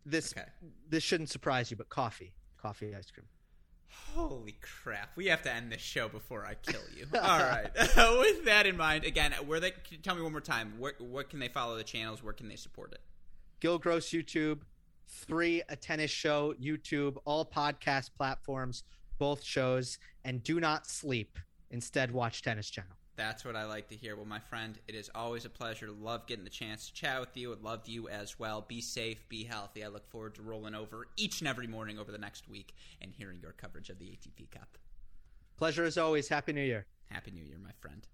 this 0.06 0.32
Okay. 0.32 0.46
this 0.88 1.02
shouldn't 1.02 1.28
surprise 1.28 1.70
you, 1.70 1.76
but 1.76 1.88
coffee, 1.90 2.32
coffee 2.56 2.94
ice 2.94 3.10
cream. 3.10 3.26
Holy 4.14 4.56
crap! 4.62 5.10
We 5.16 5.26
have 5.26 5.42
to 5.42 5.52
end 5.52 5.70
this 5.70 5.80
show 5.82 6.08
before 6.08 6.46
I 6.46 6.54
kill 6.54 6.80
you. 6.96 7.06
All 7.20 7.38
right. 7.38 7.70
With 8.18 8.44
that 8.46 8.66
in 8.66 8.76
mind, 8.76 9.04
again, 9.04 9.32
where 9.46 9.60
they 9.60 9.72
can 9.72 10.00
tell 10.02 10.14
me 10.14 10.22
one 10.22 10.32
more 10.32 10.40
time. 10.40 10.74
Where, 10.78 10.94
what 10.98 11.28
can 11.28 11.38
they 11.40 11.48
follow 11.48 11.76
the 11.76 11.84
channels? 11.84 12.22
Where 12.22 12.32
can 12.32 12.48
they 12.48 12.56
support 12.56 12.92
it? 12.92 13.00
Gill 13.60 13.78
Gross 13.78 14.08
YouTube, 14.10 14.60
three 15.08 15.62
a 15.68 15.76
tennis 15.76 16.10
show 16.10 16.54
YouTube, 16.60 17.16
all 17.24 17.44
podcast 17.44 18.10
platforms, 18.16 18.84
both 19.18 19.42
shows, 19.42 19.98
and 20.24 20.42
do 20.42 20.60
not 20.60 20.86
sleep. 20.86 21.38
Instead, 21.70 22.10
watch 22.10 22.42
Tennis 22.42 22.70
Channel. 22.70 22.96
That's 23.16 23.44
what 23.44 23.56
I 23.56 23.64
like 23.64 23.88
to 23.88 23.96
hear. 23.96 24.14
Well, 24.14 24.26
my 24.26 24.38
friend, 24.38 24.78
it 24.86 24.94
is 24.94 25.10
always 25.14 25.46
a 25.46 25.50
pleasure. 25.50 25.90
Love 25.90 26.26
getting 26.26 26.44
the 26.44 26.50
chance 26.50 26.86
to 26.88 26.94
chat 26.94 27.18
with 27.18 27.34
you. 27.34 27.52
I 27.52 27.56
love 27.62 27.88
you 27.88 28.08
as 28.08 28.38
well. 28.38 28.60
Be 28.68 28.82
safe, 28.82 29.26
be 29.30 29.42
healthy. 29.42 29.82
I 29.82 29.88
look 29.88 30.06
forward 30.10 30.34
to 30.34 30.42
rolling 30.42 30.74
over 30.74 31.06
each 31.16 31.40
and 31.40 31.48
every 31.48 31.66
morning 31.66 31.98
over 31.98 32.12
the 32.12 32.18
next 32.18 32.48
week 32.48 32.74
and 33.00 33.12
hearing 33.12 33.38
your 33.40 33.52
coverage 33.52 33.88
of 33.88 33.98
the 33.98 34.04
ATP 34.04 34.50
Cup. 34.50 34.76
Pleasure 35.56 35.84
as 35.84 35.96
always. 35.96 36.28
Happy 36.28 36.52
New 36.52 36.62
Year. 36.62 36.86
Happy 37.06 37.30
New 37.30 37.42
Year, 37.42 37.58
my 37.58 37.72
friend. 37.80 38.06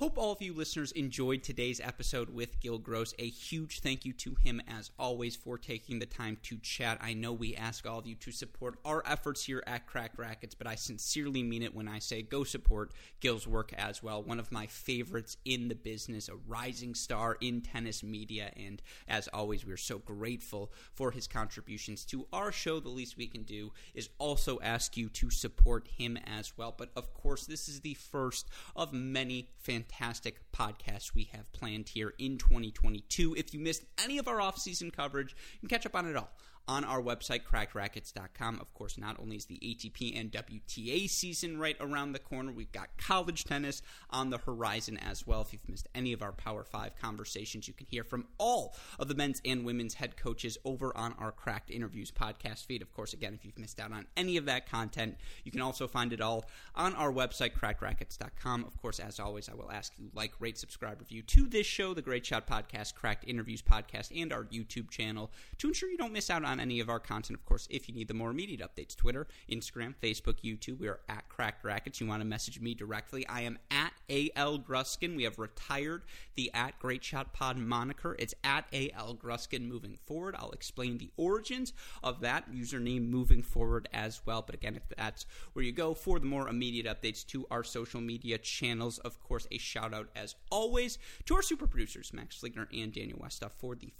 Hope 0.00 0.18
all 0.18 0.32
of 0.32 0.42
you 0.42 0.52
listeners 0.52 0.90
enjoyed 0.92 1.44
today's 1.44 1.80
episode 1.80 2.28
with 2.28 2.58
Gill 2.58 2.78
Gross. 2.78 3.14
A 3.20 3.28
huge 3.28 3.78
thank 3.78 4.04
you 4.04 4.12
to 4.14 4.34
him, 4.42 4.60
as 4.66 4.90
always, 4.98 5.36
for 5.36 5.56
taking 5.56 6.00
the 6.00 6.04
time 6.04 6.36
to 6.42 6.56
chat. 6.56 6.98
I 7.00 7.14
know 7.14 7.32
we 7.32 7.54
ask 7.54 7.86
all 7.86 8.00
of 8.00 8.06
you 8.06 8.16
to 8.16 8.32
support 8.32 8.76
our 8.84 9.04
efforts 9.06 9.44
here 9.44 9.62
at 9.68 9.86
Cracked 9.86 10.18
Racquets, 10.18 10.56
but 10.56 10.66
I 10.66 10.74
sincerely 10.74 11.44
mean 11.44 11.62
it 11.62 11.76
when 11.76 11.86
I 11.86 12.00
say 12.00 12.22
go 12.22 12.42
support 12.42 12.90
Gill's 13.20 13.46
work 13.46 13.72
as 13.74 14.02
well. 14.02 14.20
One 14.20 14.40
of 14.40 14.50
my 14.50 14.66
favorites 14.66 15.36
in 15.44 15.68
the 15.68 15.76
business, 15.76 16.28
a 16.28 16.34
rising 16.48 16.96
star 16.96 17.38
in 17.40 17.60
tennis 17.60 18.02
media, 18.02 18.50
and 18.56 18.82
as 19.06 19.28
always, 19.28 19.64
we're 19.64 19.76
so 19.76 19.98
grateful 19.98 20.72
for 20.92 21.12
his 21.12 21.28
contributions 21.28 22.04
to 22.06 22.26
our 22.32 22.50
show. 22.50 22.80
The 22.80 22.88
least 22.88 23.16
we 23.16 23.28
can 23.28 23.44
do 23.44 23.70
is 23.94 24.08
also 24.18 24.58
ask 24.60 24.96
you 24.96 25.08
to 25.10 25.30
support 25.30 25.86
him 25.86 26.18
as 26.26 26.58
well. 26.58 26.74
But 26.76 26.90
of 26.96 27.14
course, 27.14 27.46
this 27.46 27.68
is 27.68 27.82
the 27.82 27.94
first 27.94 28.48
of 28.74 28.92
many 28.92 29.50
fantastic 29.60 29.83
podcasts 29.88 31.14
we 31.14 31.24
have 31.32 31.52
planned 31.52 31.88
here 31.88 32.14
in 32.18 32.38
2022. 32.38 33.34
If 33.36 33.52
you 33.54 33.60
missed 33.60 33.84
any 34.02 34.18
of 34.18 34.28
our 34.28 34.40
off-season 34.40 34.90
coverage, 34.90 35.34
you 35.60 35.68
can 35.68 35.76
catch 35.76 35.86
up 35.86 35.94
on 35.94 36.06
it 36.06 36.16
all 36.16 36.30
on 36.66 36.84
our 36.84 37.00
website, 37.02 37.42
crackedracquets.com. 37.44 38.58
Of 38.60 38.72
course, 38.74 38.96
not 38.96 39.18
only 39.20 39.36
is 39.36 39.46
the 39.46 39.58
ATP 39.58 40.18
and 40.18 40.32
WTA 40.32 41.08
season 41.08 41.58
right 41.58 41.76
around 41.80 42.12
the 42.12 42.18
corner, 42.18 42.52
we've 42.52 42.72
got 42.72 42.96
college 42.96 43.44
tennis 43.44 43.82
on 44.10 44.30
the 44.30 44.38
horizon 44.38 44.96
as 44.98 45.26
well. 45.26 45.42
If 45.42 45.52
you've 45.52 45.68
missed 45.68 45.88
any 45.94 46.12
of 46.12 46.22
our 46.22 46.32
Power 46.32 46.64
5 46.64 46.92
conversations, 47.00 47.68
you 47.68 47.74
can 47.74 47.86
hear 47.86 48.04
from 48.04 48.26
all 48.38 48.74
of 48.98 49.08
the 49.08 49.14
men's 49.14 49.40
and 49.44 49.64
women's 49.64 49.94
head 49.94 50.16
coaches 50.16 50.56
over 50.64 50.96
on 50.96 51.14
our 51.18 51.32
Cracked 51.32 51.70
Interviews 51.70 52.10
podcast 52.10 52.66
feed. 52.66 52.82
Of 52.82 52.92
course, 52.92 53.12
again, 53.12 53.34
if 53.34 53.44
you've 53.44 53.58
missed 53.58 53.80
out 53.80 53.92
on 53.92 54.06
any 54.16 54.36
of 54.36 54.46
that 54.46 54.68
content, 54.68 55.16
you 55.44 55.52
can 55.52 55.60
also 55.60 55.86
find 55.86 56.12
it 56.12 56.20
all 56.20 56.46
on 56.74 56.94
our 56.94 57.12
website, 57.12 57.52
crackedracquets.com. 57.52 58.64
Of 58.64 58.80
course, 58.80 59.00
as 59.00 59.20
always, 59.20 59.48
I 59.48 59.54
will 59.54 59.70
ask 59.70 59.92
you 59.98 60.10
like, 60.14 60.32
rate, 60.40 60.58
subscribe, 60.58 61.00
review 61.00 61.22
to 61.22 61.46
this 61.46 61.66
show, 61.66 61.94
the 61.94 62.02
Great 62.02 62.24
Shot 62.24 62.46
Podcast, 62.46 62.94
Cracked 62.94 63.24
Interviews 63.26 63.62
Podcast, 63.62 64.10
and 64.18 64.32
our 64.32 64.44
YouTube 64.44 64.90
channel 64.90 65.30
to 65.58 65.68
ensure 65.68 65.90
you 65.90 65.98
don't 65.98 66.12
miss 66.12 66.30
out 66.30 66.44
on 66.44 66.53
any 66.60 66.80
of 66.80 66.88
our 66.88 67.00
content. 67.00 67.38
Of 67.38 67.44
course, 67.44 67.66
if 67.70 67.88
you 67.88 67.94
need 67.94 68.08
the 68.08 68.14
more 68.14 68.30
immediate 68.30 68.60
updates, 68.60 68.96
Twitter, 68.96 69.26
Instagram, 69.50 69.94
Facebook, 70.02 70.36
YouTube, 70.44 70.78
we 70.78 70.88
are 70.88 71.00
at 71.08 71.28
Cracked 71.28 71.64
Racquets. 71.64 72.00
You 72.00 72.06
want 72.06 72.20
to 72.22 72.26
message 72.26 72.60
me 72.60 72.74
directly, 72.74 73.26
I 73.26 73.42
am 73.42 73.58
at 73.70 73.92
AL 74.08 74.58
Gruskin. 74.60 75.16
We 75.16 75.24
have 75.24 75.38
retired 75.38 76.02
the 76.34 76.50
at 76.54 76.78
Great 76.78 77.04
Shot 77.04 77.32
Pod 77.32 77.56
moniker. 77.58 78.16
It's 78.18 78.34
at 78.44 78.66
AL 78.72 79.16
Gruskin 79.16 79.68
moving 79.68 79.98
forward. 80.04 80.34
I'll 80.38 80.52
explain 80.52 80.98
the 80.98 81.10
origins 81.16 81.72
of 82.02 82.20
that 82.20 82.52
username 82.52 83.08
moving 83.08 83.42
forward 83.42 83.88
as 83.92 84.20
well. 84.26 84.42
But 84.42 84.54
again, 84.54 84.76
if 84.76 84.82
that's 84.96 85.26
where 85.52 85.64
you 85.64 85.72
go 85.72 85.94
for 85.94 86.18
the 86.18 86.26
more 86.26 86.48
immediate 86.48 86.86
updates 86.86 87.26
to 87.28 87.46
our 87.50 87.64
social 87.64 88.00
media 88.00 88.38
channels, 88.38 88.98
of 88.98 89.20
course, 89.22 89.46
a 89.50 89.58
shout 89.58 89.94
out 89.94 90.08
as 90.14 90.34
always 90.50 90.98
to 91.26 91.34
our 91.34 91.42
super 91.42 91.66
producers, 91.66 92.12
Max 92.12 92.38
Fligner 92.38 92.66
and 92.72 92.92
Daniel 92.92 93.18
Westoff, 93.18 93.52
for 93.52 93.74
the 93.74 93.92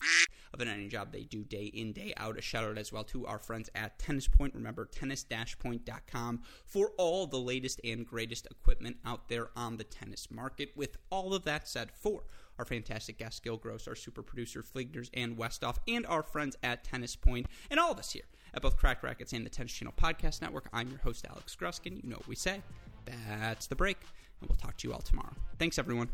of 0.55 0.61
an 0.61 0.69
any 0.69 0.89
job 0.89 1.13
they 1.13 1.25
do 1.25 1.43
day 1.45 1.65
in, 1.65 1.93
day 1.93 2.15
out. 2.17 2.39
A 2.39 2.41
shout 2.41 2.65
out 2.65 2.79
as 2.79 2.93
well 2.93 3.05
to 3.05 3.27
our 3.27 3.39
friends 3.39 3.69
at 3.75 3.99
Tennis 3.99 4.29
Point. 4.29 4.55
Remember, 4.55 4.87
tennis-point.com 4.87 6.43
for 6.65 6.93
all 6.97 7.27
the 7.27 7.39
latest 7.39 7.81
and 7.85 8.07
greatest 8.07 8.47
equipment 8.51 8.97
out 9.05 9.29
there 9.29 9.51
on 9.57 9.77
the 9.77 9.85
tennis 9.85 10.31
market. 10.31 10.71
With 10.77 10.97
all 11.11 11.35
of 11.35 11.45
that 11.45 11.69
said, 11.69 11.91
for 11.93 12.23
our 12.59 12.65
fantastic 12.65 13.19
guest, 13.19 13.43
Gill 13.43 13.57
Gross, 13.57 13.89
our 13.89 13.97
super 13.97 14.23
producer, 14.23 14.63
Fligners 14.63 15.11
and 15.13 15.37
Westoff, 15.37 15.79
and 15.89 16.07
our 16.07 16.23
friends 16.23 16.57
at 16.63 16.85
Tennis 16.85 17.17
Point, 17.17 17.47
and 17.71 17.81
all 17.81 17.91
of 17.91 17.99
us 17.99 18.13
here 18.13 18.23
at 18.55 18.63
both 18.63 18.77
Cracked 18.77 19.03
Racquets 19.03 19.33
and 19.33 19.45
the 19.45 19.51
Tennis 19.51 19.73
Channel 19.73 19.95
Podcast 20.01 20.41
Network. 20.41 20.69
I'm 20.73 20.89
your 20.89 21.01
host, 21.01 21.27
Alex 21.29 21.57
Gruskin. 21.61 22.03
You 22.03 22.11
know 22.11 22.17
what 22.17 22.29
we 22.29 22.37
say. 22.37 22.63
That's 23.05 23.67
the 23.67 23.75
break, 23.75 23.99
and 24.41 24.49
we'll 24.49 24.57
talk 24.57 24.77
to 24.79 24.89
you 24.89 24.95
all 24.95 25.01
tomorrow. 25.01 25.35
Thanks, 25.59 25.81
everyone. 25.81 26.09